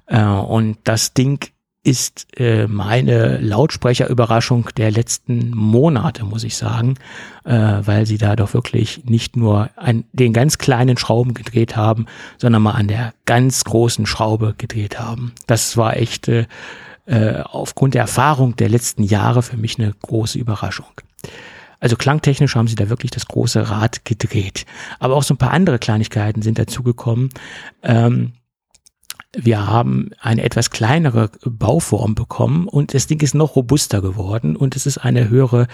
Äh, 0.08 0.24
und 0.24 0.78
das 0.84 1.14
Ding 1.14 1.52
ist 1.88 2.28
äh, 2.38 2.68
meine 2.68 3.38
Lautsprecherüberraschung 3.38 4.70
der 4.76 4.92
letzten 4.92 5.52
Monate, 5.52 6.26
muss 6.26 6.44
ich 6.44 6.58
sagen, 6.58 6.96
äh, 7.46 7.54
weil 7.54 8.06
sie 8.06 8.18
da 8.18 8.36
doch 8.36 8.54
wirklich 8.54 9.06
nicht 9.06 9.38
nur 9.38 9.70
an 9.78 10.04
den 10.12 10.34
ganz 10.34 10.58
kleinen 10.58 10.98
Schrauben 10.98 11.34
gedreht 11.34 11.78
haben, 11.78 12.06
sondern 12.38 12.62
mal 12.62 12.72
an 12.72 12.90
der 12.90 13.14
ganz 13.26 13.64
großen 13.64 14.06
Schraube 14.06 14.54
gedreht 14.58 15.00
haben. 15.00 15.32
Das 15.48 15.78
war 15.78 15.96
echt 15.96 16.28
äh, 16.28 16.46
äh 17.06 17.42
aufgrund 17.44 17.94
der 17.94 18.02
Erfahrung 18.02 18.58
der 18.58 18.68
letzten 18.68 19.04
Jahre 19.04 19.42
für 19.42 19.56
mich 19.56 19.80
eine 19.80 19.94
große 20.02 20.38
Überraschung. 20.38 20.92
Also 21.80 21.96
klangtechnisch 21.96 22.56
haben 22.58 22.68
sie 22.68 22.76
da 22.76 22.90
wirklich 22.90 23.12
das 23.12 23.28
große 23.28 23.70
Rad 23.70 24.04
gedreht. 24.04 24.66
Aber 25.00 25.16
auch 25.16 25.24
so 25.24 25.36
ein 25.36 25.38
paar 25.38 25.52
andere 25.52 25.80
Kleinigkeiten 25.80 26.42
sind 26.42 26.60
dazugekommen. 26.60 27.30
Ähm, 27.82 28.34
wir 29.36 29.68
haben 29.68 30.12
eine 30.20 30.44
etwas 30.44 30.70
kleinere 30.70 31.30
Bauform 31.44 32.16
bekommen 32.16 32.68
und 32.68 32.94
das 32.94 33.08
Ding 33.08 33.22
ist 33.22 33.36
noch 33.36 33.56
robuster 33.56 34.02
geworden 34.02 34.56
und 34.56 34.76
es 34.76 34.86
ist 34.86 35.00
eine 35.00 35.30
höhere 35.30 35.68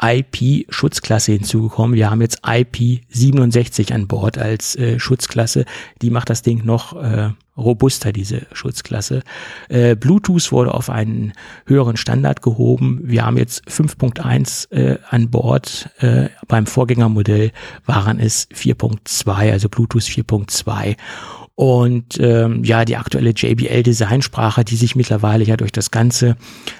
IP-Schutzklasse 0.00 1.32
hinzugekommen. 1.32 1.96
Wir 1.96 2.10
haben 2.10 2.20
jetzt 2.20 2.44
IP67 2.44 3.92
an 3.92 4.06
Bord 4.06 4.38
als 4.38 4.76
äh, 4.76 4.98
Schutzklasse. 4.98 5.64
Die 6.02 6.10
macht 6.10 6.30
das 6.30 6.42
Ding 6.42 6.64
noch 6.64 6.94
äh, 7.02 7.30
robuster, 7.56 8.12
diese 8.12 8.46
Schutzklasse. 8.52 9.22
Äh, 9.68 9.96
Bluetooth 9.96 10.52
wurde 10.52 10.72
auf 10.72 10.88
einen 10.88 11.32
höheren 11.66 11.96
Standard 11.96 12.42
gehoben. 12.42 13.00
Wir 13.02 13.26
haben 13.26 13.36
jetzt 13.36 13.66
5.1 13.68 14.70
äh, 14.72 14.98
an 15.08 15.30
Bord. 15.30 15.90
Äh, 15.98 16.30
beim 16.48 16.66
Vorgängermodell 16.66 17.52
waren 17.86 18.18
es 18.18 18.48
4.2, 18.50 19.52
also 19.52 19.68
Bluetooth 19.68 20.02
4.2. 20.02 20.96
Und 21.60 22.18
ähm, 22.18 22.64
ja, 22.64 22.86
die 22.86 22.96
aktuelle 22.96 23.32
JBL-Designsprache, 23.36 24.64
die 24.64 24.76
sich 24.76 24.96
mittlerweile 24.96 25.44
ja 25.44 25.58
durch 25.58 25.72
das 25.72 25.90
ganze 25.90 26.36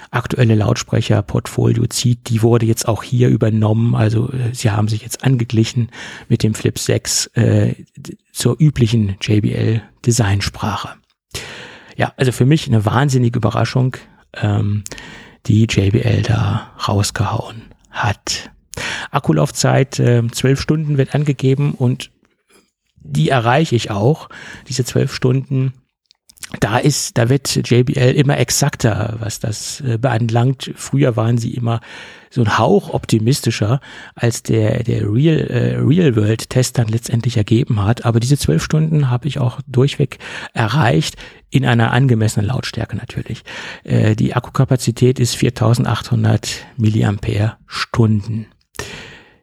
aktuelle 0.09 0.55
Lautsprecherportfolio 0.55 1.85
zieht, 1.85 2.29
die 2.29 2.41
wurde 2.41 2.65
jetzt 2.65 2.87
auch 2.87 3.03
hier 3.03 3.29
übernommen. 3.29 3.93
Also 3.93 4.31
äh, 4.31 4.55
sie 4.55 4.71
haben 4.71 4.87
sich 4.87 5.03
jetzt 5.03 5.23
angeglichen 5.23 5.91
mit 6.29 6.41
dem 6.41 6.55
Flip 6.55 6.79
6 6.79 7.27
äh, 7.35 7.75
zur 8.31 8.59
üblichen 8.59 9.17
JBL-Designsprache. 9.21 10.95
Ja, 11.95 12.13
also 12.17 12.31
für 12.31 12.47
mich 12.47 12.65
eine 12.65 12.83
wahnsinnige 12.83 13.37
Überraschung, 13.37 13.97
ähm, 14.33 14.83
die 15.45 15.67
JBL 15.69 16.23
da 16.23 16.71
rausgehauen 16.87 17.61
hat. 17.91 18.49
Akkulaufzeit 19.11 19.99
äh, 19.99 20.23
12 20.27 20.59
Stunden 20.59 20.97
wird 20.97 21.13
angegeben 21.13 21.73
und 21.73 22.09
die 23.03 23.29
erreiche 23.29 23.75
ich 23.75 23.91
auch, 23.91 24.29
diese 24.67 24.85
zwölf 24.85 25.13
Stunden. 25.13 25.73
Da 26.59 26.77
ist, 26.77 27.17
da 27.17 27.29
wird 27.29 27.69
JBL 27.69 28.13
immer 28.15 28.37
exakter, 28.37 29.15
was 29.19 29.39
das 29.39 29.79
äh, 29.81 29.97
beanlangt. 29.97 30.71
Früher 30.75 31.15
waren 31.15 31.37
sie 31.37 31.53
immer 31.53 31.79
so 32.29 32.41
ein 32.41 32.57
Hauch 32.57 32.93
optimistischer, 32.93 33.79
als 34.15 34.43
der, 34.43 34.83
der 34.83 35.03
Real, 35.03 35.37
äh, 35.37 35.77
Real 35.77 36.15
World 36.17 36.49
Test 36.49 36.77
dann 36.77 36.87
letztendlich 36.87 37.37
ergeben 37.37 37.83
hat. 37.83 38.05
Aber 38.05 38.19
diese 38.19 38.37
zwölf 38.37 38.63
Stunden 38.63 39.09
habe 39.09 39.29
ich 39.29 39.39
auch 39.39 39.61
durchweg 39.65 40.17
erreicht, 40.53 41.15
in 41.49 41.65
einer 41.65 41.91
angemessenen 41.91 42.47
Lautstärke 42.47 42.97
natürlich. 42.97 43.43
Äh, 43.83 44.15
die 44.15 44.33
Akkukapazität 44.33 45.19
ist 45.19 45.35
4800 45.35 46.65
Milliampere 46.75 47.57
Stunden. 47.65 48.47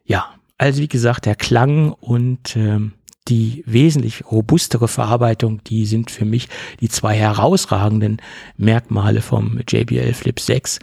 Ja, 0.05 0.27
also 0.59 0.83
wie 0.83 0.89
gesagt, 0.89 1.27
der 1.27 1.37
Klang 1.37 1.93
und 1.93 2.57
ähm, 2.57 2.93
die 3.29 3.63
wesentlich 3.67 4.25
robustere 4.31 4.89
Verarbeitung, 4.89 5.63
die 5.65 5.87
sind 5.87 6.11
für 6.11 6.25
mich 6.25 6.49
die 6.81 6.89
zwei 6.89 7.17
herausragenden 7.17 8.21
Merkmale 8.57 9.21
vom 9.21 9.61
JBL 9.69 10.15
Flip 10.15 10.39
6. 10.39 10.79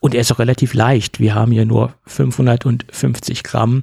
Und 0.00 0.14
er 0.14 0.20
ist 0.20 0.32
auch 0.32 0.38
relativ 0.38 0.74
leicht. 0.74 1.18
Wir 1.18 1.34
haben 1.34 1.52
hier 1.52 1.66
nur 1.66 1.94
550 2.06 3.42
Gramm, 3.42 3.82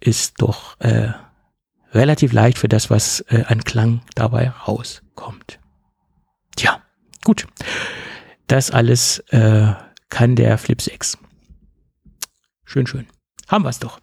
ist 0.00 0.34
doch 0.38 0.78
äh, 0.80 1.08
relativ 1.92 2.32
leicht 2.32 2.58
für 2.58 2.68
das, 2.68 2.90
was 2.90 3.20
äh, 3.28 3.44
an 3.46 3.64
Klang 3.64 4.02
dabei 4.14 4.50
rauskommt. 4.50 5.58
Tja, 6.56 6.82
gut. 7.24 7.46
Das 8.46 8.70
alles 8.70 9.20
äh, 9.30 9.72
kann 10.10 10.36
der 10.36 10.58
Flip 10.58 10.80
6. 10.80 11.18
Schön, 12.64 12.86
schön. 12.86 13.06
Haben 13.48 13.64
wir 13.64 13.70
es 13.70 13.78
doch. 13.78 14.00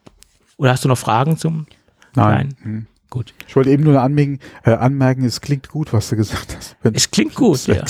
Oder 0.57 0.71
hast 0.71 0.83
du 0.83 0.87
noch 0.87 0.97
Fragen 0.97 1.37
zum 1.37 1.67
Nein. 2.15 2.55
Kleinen? 2.55 2.87
Gut. 3.11 3.33
Ich 3.45 3.55
wollte 3.57 3.69
eben 3.69 3.83
nur 3.83 4.01
anmerken, 4.01 4.39
äh, 4.63 4.71
anmerken, 4.71 5.25
es 5.25 5.41
klingt 5.41 5.67
gut, 5.67 5.91
was 5.91 6.09
du 6.09 6.15
gesagt 6.15 6.55
hast. 6.55 6.77
Es 6.81 7.11
klingt 7.11 7.35
gut, 7.35 7.67
ja. 7.67 7.83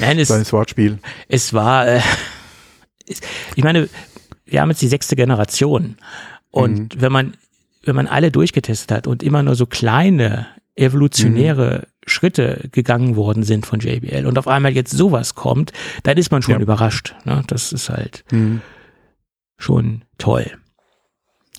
Nein, 0.00 0.18
es, 0.18 0.28
Kleines 0.28 0.52
Wortspiel. 0.52 0.98
Es 1.28 1.52
war, 1.52 1.86
äh, 1.86 2.00
ich 3.04 3.62
meine, 3.62 3.90
wir 4.46 4.62
haben 4.62 4.70
jetzt 4.70 4.80
die 4.80 4.88
sechste 4.88 5.14
Generation 5.14 5.98
und 6.50 6.96
mhm. 6.96 7.00
wenn 7.02 7.12
man, 7.12 7.36
wenn 7.84 7.94
man 7.94 8.06
alle 8.06 8.30
durchgetestet 8.30 8.90
hat 8.90 9.06
und 9.06 9.22
immer 9.22 9.42
nur 9.42 9.56
so 9.56 9.66
kleine 9.66 10.46
evolutionäre 10.74 11.80
mhm. 11.80 12.10
Schritte 12.10 12.70
gegangen 12.72 13.14
worden 13.14 13.42
sind 13.42 13.66
von 13.66 13.80
JBL 13.80 14.24
und 14.24 14.38
auf 14.38 14.48
einmal 14.48 14.72
jetzt 14.72 14.92
sowas 14.92 15.34
kommt, 15.34 15.74
dann 16.02 16.16
ist 16.16 16.30
man 16.30 16.40
schon 16.40 16.54
ja. 16.54 16.60
überrascht. 16.60 17.14
Ne? 17.26 17.42
Das 17.46 17.72
ist 17.72 17.90
halt 17.90 18.24
mhm. 18.30 18.62
schon 19.58 20.02
toll. 20.16 20.50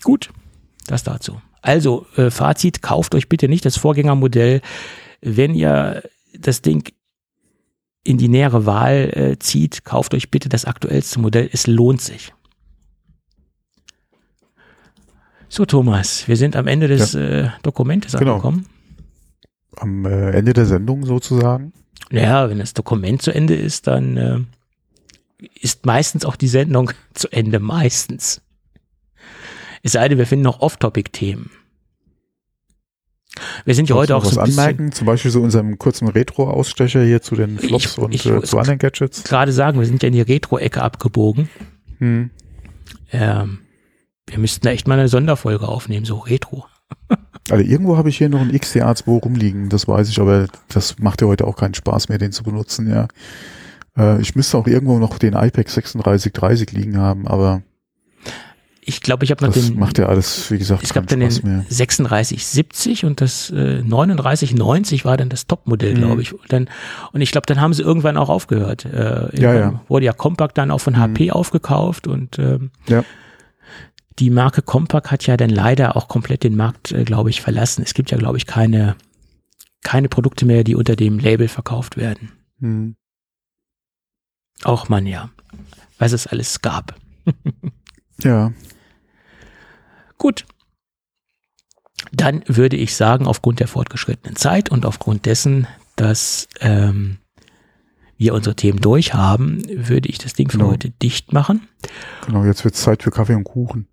Gut. 0.02 0.30
Das 0.88 1.04
dazu. 1.04 1.40
Also, 1.60 2.06
äh, 2.16 2.30
Fazit, 2.30 2.80
kauft 2.82 3.14
euch 3.14 3.28
bitte 3.28 3.46
nicht 3.46 3.64
das 3.64 3.76
Vorgängermodell. 3.76 4.62
Wenn 5.20 5.54
ihr 5.54 6.02
das 6.36 6.62
Ding 6.62 6.90
in 8.04 8.16
die 8.16 8.28
nähere 8.28 8.64
Wahl 8.64 9.10
äh, 9.12 9.38
zieht, 9.38 9.84
kauft 9.84 10.14
euch 10.14 10.30
bitte 10.30 10.48
das 10.48 10.64
aktuellste 10.64 11.20
Modell. 11.20 11.50
Es 11.52 11.66
lohnt 11.66 12.00
sich. 12.00 12.32
So, 15.50 15.66
Thomas, 15.66 16.26
wir 16.26 16.38
sind 16.38 16.56
am 16.56 16.66
Ende 16.66 16.88
des 16.88 17.12
ja. 17.12 17.20
äh, 17.20 17.50
Dokumentes 17.62 18.12
genau. 18.12 18.32
angekommen. 18.32 18.66
am 19.76 20.06
äh, 20.06 20.30
Ende 20.30 20.54
der 20.54 20.64
Sendung 20.64 21.04
sozusagen. 21.04 21.74
Ja, 22.10 22.48
wenn 22.48 22.58
das 22.58 22.72
Dokument 22.72 23.20
zu 23.20 23.34
Ende 23.34 23.54
ist, 23.54 23.86
dann 23.86 24.16
äh, 24.16 24.38
ist 25.60 25.84
meistens 25.84 26.24
auch 26.24 26.36
die 26.36 26.48
Sendung 26.48 26.92
zu 27.14 27.28
Ende, 27.30 27.60
meistens. 27.60 28.40
Es 29.82 29.92
sei 29.92 30.08
denn, 30.08 30.18
wir 30.18 30.26
finden 30.26 30.44
noch 30.44 30.60
Off-Topic-Themen. 30.60 31.50
Wir 33.64 33.74
sind 33.74 33.88
ja 33.88 33.94
heute 33.94 34.16
auch 34.16 34.24
so 34.24 34.40
ein 34.40 34.48
anmerken, 34.48 34.92
zum 34.92 35.06
Beispiel 35.06 35.30
so 35.30 35.42
unserem 35.42 35.78
kurzen 35.78 36.08
Retro-Ausstecher 36.08 37.04
hier 37.04 37.22
zu 37.22 37.36
den 37.36 37.58
Flops 37.58 37.84
Ich- 37.84 37.98
und 37.98 38.14
ich 38.14 38.26
äh, 38.26 38.42
zu 38.42 38.58
anderen 38.58 38.78
Gadgets. 38.78 39.24
gerade 39.24 39.52
sagen, 39.52 39.78
wir 39.78 39.86
sind 39.86 40.02
ja 40.02 40.08
in 40.08 40.14
die 40.14 40.22
Retro-Ecke 40.22 40.82
abgebogen. 40.82 41.48
Hm. 41.98 42.30
Ähm, 43.12 43.58
wir 44.26 44.38
müssten 44.38 44.64
da 44.64 44.70
echt 44.70 44.88
mal 44.88 44.98
eine 44.98 45.08
Sonderfolge 45.08 45.68
aufnehmen, 45.68 46.04
so 46.04 46.18
Retro. 46.18 46.66
Also 47.50 47.64
irgendwo 47.64 47.96
habe 47.96 48.10
ich 48.10 48.18
hier 48.18 48.28
noch 48.28 48.42
ein 48.42 48.52
XDA2 48.52 49.20
rumliegen, 49.22 49.70
das 49.70 49.88
weiß 49.88 50.10
ich, 50.10 50.20
aber 50.20 50.48
das 50.68 50.98
macht 50.98 51.22
ja 51.22 51.28
heute 51.28 51.46
auch 51.46 51.56
keinen 51.56 51.72
Spaß 51.72 52.10
mehr, 52.10 52.18
den 52.18 52.30
zu 52.30 52.42
benutzen, 52.42 52.90
ja. 52.90 53.08
Äh, 53.96 54.20
ich 54.20 54.36
müsste 54.36 54.58
auch 54.58 54.66
irgendwo 54.66 54.98
noch 54.98 55.18
den 55.18 55.32
iPad 55.32 55.66
3630 55.66 56.72
liegen 56.72 56.98
haben, 56.98 57.26
aber 57.26 57.62
Ich 58.88 59.02
glaube, 59.02 59.22
ich 59.24 59.30
habe 59.30 59.44
noch 59.44 59.52
das 59.52 59.66
den, 59.66 59.78
macht 59.78 59.98
ja 59.98 60.06
alles, 60.06 60.50
wie 60.50 60.56
gesagt, 60.56 60.82
es 60.82 60.94
gab 60.94 61.06
keinen 61.06 61.20
dann 61.20 61.30
Spaß 61.30 61.42
den 61.42 61.50
mehr. 61.56 61.64
3670 61.68 63.04
und 63.04 63.20
das 63.20 63.50
äh, 63.50 63.82
3990 63.82 65.04
war 65.04 65.18
dann 65.18 65.28
das 65.28 65.46
Topmodell, 65.46 65.92
Mhm. 65.94 65.98
glaube 65.98 66.22
ich. 66.22 66.32
Und, 66.32 66.50
dann, 66.50 66.70
und 67.12 67.20
ich 67.20 67.30
glaube, 67.30 67.44
dann 67.46 67.60
haben 67.60 67.74
sie 67.74 67.82
irgendwann 67.82 68.16
auch 68.16 68.30
aufgehört. 68.30 68.86
Äh, 68.86 69.28
Ja, 69.38 69.54
ja. 69.54 69.82
Wurde 69.88 70.06
ja 70.06 70.12
Compaq 70.14 70.54
dann 70.54 70.70
auch 70.70 70.78
von 70.78 70.96
HP 70.98 71.30
aufgekauft 71.32 72.06
und 72.06 72.38
ähm, 72.38 72.70
Ja. 72.88 73.04
die 74.18 74.30
Marke 74.30 74.62
Compaq 74.62 75.10
hat 75.10 75.26
ja 75.26 75.36
dann 75.36 75.50
leider 75.50 75.94
auch 75.94 76.08
komplett 76.08 76.42
den 76.42 76.56
Markt, 76.56 76.90
äh, 76.92 77.04
glaube 77.04 77.28
ich, 77.28 77.42
verlassen. 77.42 77.82
Es 77.84 77.92
gibt 77.92 78.10
ja, 78.10 78.16
glaube 78.16 78.38
ich, 78.38 78.46
keine, 78.46 78.96
keine 79.82 80.08
Produkte 80.08 80.46
mehr, 80.46 80.64
die 80.64 80.74
unter 80.74 80.96
dem 80.96 81.18
Label 81.18 81.48
verkauft 81.48 81.98
werden. 81.98 82.32
Hm. 82.60 82.96
Auch 84.64 84.88
man 84.88 85.04
ja, 85.06 85.28
was 85.98 86.12
es 86.12 86.26
alles 86.26 86.62
gab. 86.62 86.94
Ja, 88.24 88.50
Gut. 90.18 90.44
Dann 92.12 92.42
würde 92.46 92.76
ich 92.76 92.94
sagen, 92.96 93.26
aufgrund 93.26 93.60
der 93.60 93.68
fortgeschrittenen 93.68 94.36
Zeit 94.36 94.70
und 94.70 94.86
aufgrund 94.86 95.26
dessen, 95.26 95.66
dass 95.96 96.48
ähm, 96.60 97.18
wir 98.16 98.34
unsere 98.34 98.54
Themen 98.56 98.80
durch 98.80 99.14
haben, 99.14 99.62
würde 99.68 100.08
ich 100.08 100.18
das 100.18 100.32
Ding 100.34 100.50
für 100.50 100.58
Genau. 100.58 100.70
heute 100.70 100.90
dicht 100.90 101.32
machen. 101.32 101.68
genau, 102.26 102.44
jetzt 102.44 102.64
wird 102.64 102.74
es 102.74 102.82
Zeit 102.82 103.02
für 103.02 103.10
Kaffee 103.10 103.34
und 103.34 103.44
Kuchen. 103.44 103.88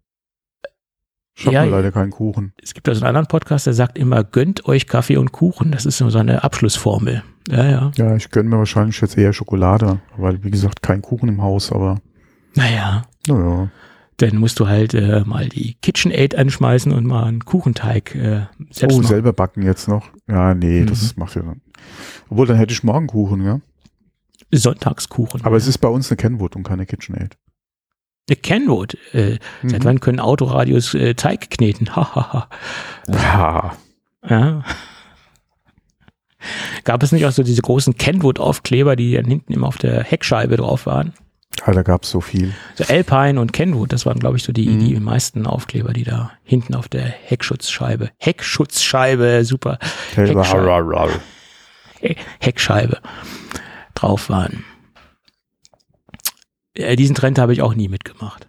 Ich 1.38 1.46
habe 1.48 1.54
Ja, 1.56 1.64
leider 1.66 1.92
keinen 1.92 2.12
Kuchen. 2.12 2.54
Es 2.64 2.74
gibt 2.74 2.88
also 2.88 3.02
einen 3.02 3.10
anderen 3.10 3.28
Podcast, 3.28 3.66
der 3.66 3.74
sagt 3.74 3.98
immer, 3.98 4.24
gönnt 4.24 4.66
euch 4.68 4.88
Kaffee 4.88 5.18
und 5.18 5.32
Kuchen. 5.34 5.72
Das 5.72 5.86
ist 5.86 5.98
so 5.98 6.18
eine 6.18 6.44
Abschlussformel. 6.44 7.24
Ja, 7.50 7.66
ja. 7.70 7.92
Ja, 7.98 8.16
ich 8.16 8.30
gönne 8.32 8.50
mir 8.50 8.58
wahrscheinlich 8.58 9.02
jetzt 9.02 9.18
eher 9.18 9.34
Schokolade, 9.34 10.00
weil, 10.16 10.42
wie 10.44 10.52
gesagt, 10.52 10.82
kein 10.82 11.02
Kuchen 11.02 11.28
im 11.28 11.42
Haus, 11.42 11.72
aber 11.74 12.00
Naja, 12.56 13.04
naja. 13.28 13.70
Dann 14.18 14.38
musst 14.38 14.60
du 14.60 14.68
halt 14.68 14.94
äh, 14.94 15.24
mal 15.26 15.50
die 15.50 15.76
KitchenAid 15.82 16.36
anschmeißen 16.36 16.92
und 16.92 17.06
mal 17.06 17.26
einen 17.26 17.44
Kuchenteig 17.46 18.16
äh, 18.16 18.46
selbst 18.72 18.96
Oh, 18.96 18.98
machen. 19.00 19.08
selber 19.08 19.34
backen 19.34 19.62
jetzt 19.64 19.88
noch? 19.88 20.08
Ja, 20.28 20.54
nee, 20.54 20.82
Mhm. 20.82 20.86
das 20.88 21.16
macht 21.18 21.36
ja 21.36 21.42
dann. 21.42 21.62
Obwohl, 22.30 22.48
dann 22.48 22.58
hätte 22.58 22.74
ich 22.74 22.84
morgen 22.84 23.08
Kuchen, 23.08 23.44
ja. 23.44 23.60
Sonntagskuchen. 24.52 25.44
Aber 25.44 25.58
es 25.58 25.68
ist 25.68 25.80
bei 25.80 25.88
uns 25.90 26.10
eine 26.10 26.18
Kenwood 26.18 26.56
und 26.56 26.64
keine 26.64 26.86
KitchenAid. 26.86 27.38
Eine 28.30 28.36
Kenwood. 28.38 28.96
Äh, 29.14 29.38
Seit 29.64 29.82
Mhm. 29.82 29.86
wann 29.86 30.00
können 30.00 30.20
Autoradios 30.20 30.94
äh, 30.94 31.14
Teig 31.16 31.50
kneten? 31.52 31.96
Hahaha. 31.96 32.50
Ja. 33.08 33.76
Ja. 34.28 34.64
Gab 36.84 37.02
es 37.04 37.12
nicht 37.12 37.26
auch 37.26 37.32
so 37.32 37.44
diese 37.44 37.62
großen 37.62 37.98
Kenwood-Aufkleber, 37.98 38.96
die 38.96 39.14
dann 39.14 39.26
hinten 39.26 39.52
immer 39.54 39.68
auf 39.68 39.78
der 39.78 40.04
Heckscheibe 40.04 40.58
drauf 40.58 40.86
waren? 40.86 41.14
Ja, 41.66 41.74
da 41.74 41.84
gab's 41.84 42.10
so 42.10 42.22
viel. 42.22 42.54
So 42.76 42.84
Alpine 42.86 43.40
und 43.40 43.54
Kenwood, 43.54 43.94
das 43.94 44.06
waren, 44.06 44.20
glaube 44.20 44.38
ich, 44.38 44.44
so 44.44 44.52
die, 44.52 44.68
Mhm. 44.68 44.80
die 44.80 45.00
meisten 45.00 45.46
Aufkleber, 45.46 45.94
die 45.94 46.04
da 46.04 46.32
hinten 46.44 46.76
auf 46.76 46.88
der 46.90 47.04
Heckschutzscheibe, 47.04 48.10
Heckschutzscheibe, 48.18 49.44
super, 49.46 49.80
Heckscheibe. 50.16 51.20
He- 52.02 52.16
Heckscheibe 52.40 53.00
drauf 53.94 54.30
waren. 54.30 54.64
Äh, 56.74 56.96
diesen 56.96 57.16
Trend 57.16 57.40
habe 57.40 57.54
ich 57.54 57.62
auch 57.62 57.74
nie 57.74 57.88
mitgemacht. 57.88 58.48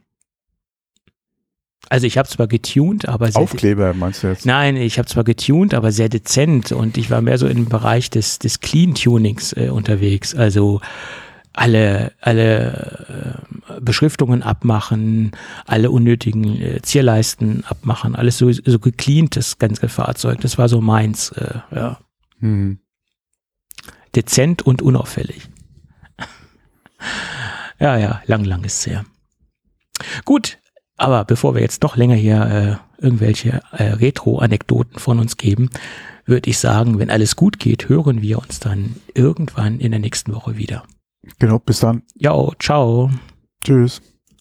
Also 1.89 2.09
ich 2.09 2.19
habe 2.19 2.28
zwar 2.28 2.49
getuned, 2.49 3.07
aber 3.09 3.31
sehr 3.31 3.41
Aufkleber 3.41 3.95
meinst 3.95 4.24
du 4.24 4.27
jetzt? 4.27 4.45
Nein, 4.45 4.74
ich 4.77 4.99
habe 4.99 5.07
zwar 5.07 5.23
getuned, 5.23 5.73
aber 5.73 5.93
sehr 5.93 6.09
dezent 6.09 6.73
und 6.73 6.99
ich 6.99 7.11
war 7.11 7.20
mehr 7.23 7.39
so 7.39 7.47
im 7.47 7.66
Bereich 7.66 8.11
des, 8.11 8.41
des 8.41 8.59
Clean-Tunings 8.59 9.53
äh, 9.53 9.69
unterwegs. 9.70 10.35
Also 10.35 10.81
alle, 11.57 12.12
alle 12.20 13.39
äh, 13.69 13.81
Beschriftungen 13.81 14.43
abmachen, 14.43 15.33
alle 15.65 15.91
unnötigen 15.91 16.61
äh, 16.61 16.83
Zierleisten 16.83 17.65
abmachen, 17.65 18.15
alles 18.15 18.39
so, 18.39 18.53
so 18.53 18.78
gecleant, 18.78 19.37
das 19.37 19.59
ganze 19.59 19.89
Fahrzeug. 19.89 20.41
Das 20.43 20.59
war 20.59 20.69
so 20.69 20.81
meins, 20.81 21.31
äh, 21.33 21.59
ja. 21.74 21.99
Hm. 22.41 22.78
Dezent 24.15 24.62
und 24.62 24.83
unauffällig. 24.83 25.49
ja, 27.81 27.97
ja, 27.97 28.23
lang, 28.27 28.45
lang 28.45 28.62
ist 28.65 28.81
es 28.81 28.87
her. 28.87 29.05
Gut, 30.24 30.59
aber 30.97 31.24
bevor 31.24 31.55
wir 31.55 31.62
jetzt 31.62 31.83
noch 31.83 31.97
länger 31.97 32.15
hier 32.15 32.81
äh, 33.01 33.03
irgendwelche 33.03 33.62
äh, 33.73 33.85
Retro-Anekdoten 33.85 34.99
von 34.99 35.19
uns 35.19 35.37
geben, 35.37 35.70
würde 36.27 36.51
ich 36.51 36.59
sagen, 36.59 36.99
wenn 36.99 37.11
alles 37.11 37.37
gut 37.37 37.59
geht, 37.59 37.89
hören 37.89 38.20
wir 38.20 38.39
uns 38.39 38.61
dann 38.61 38.97
irgendwann 39.15 39.81
in 39.81 39.93
der 39.93 40.01
nächsten 40.01 40.35
Woche 40.35 40.57
wieder. 40.57 40.83
Genau, 41.39 41.59
bis 41.59 41.81
dann. 41.81 42.03
Ja, 42.15 42.35
ciao. 42.59 43.11
Tschüss. 43.65 44.01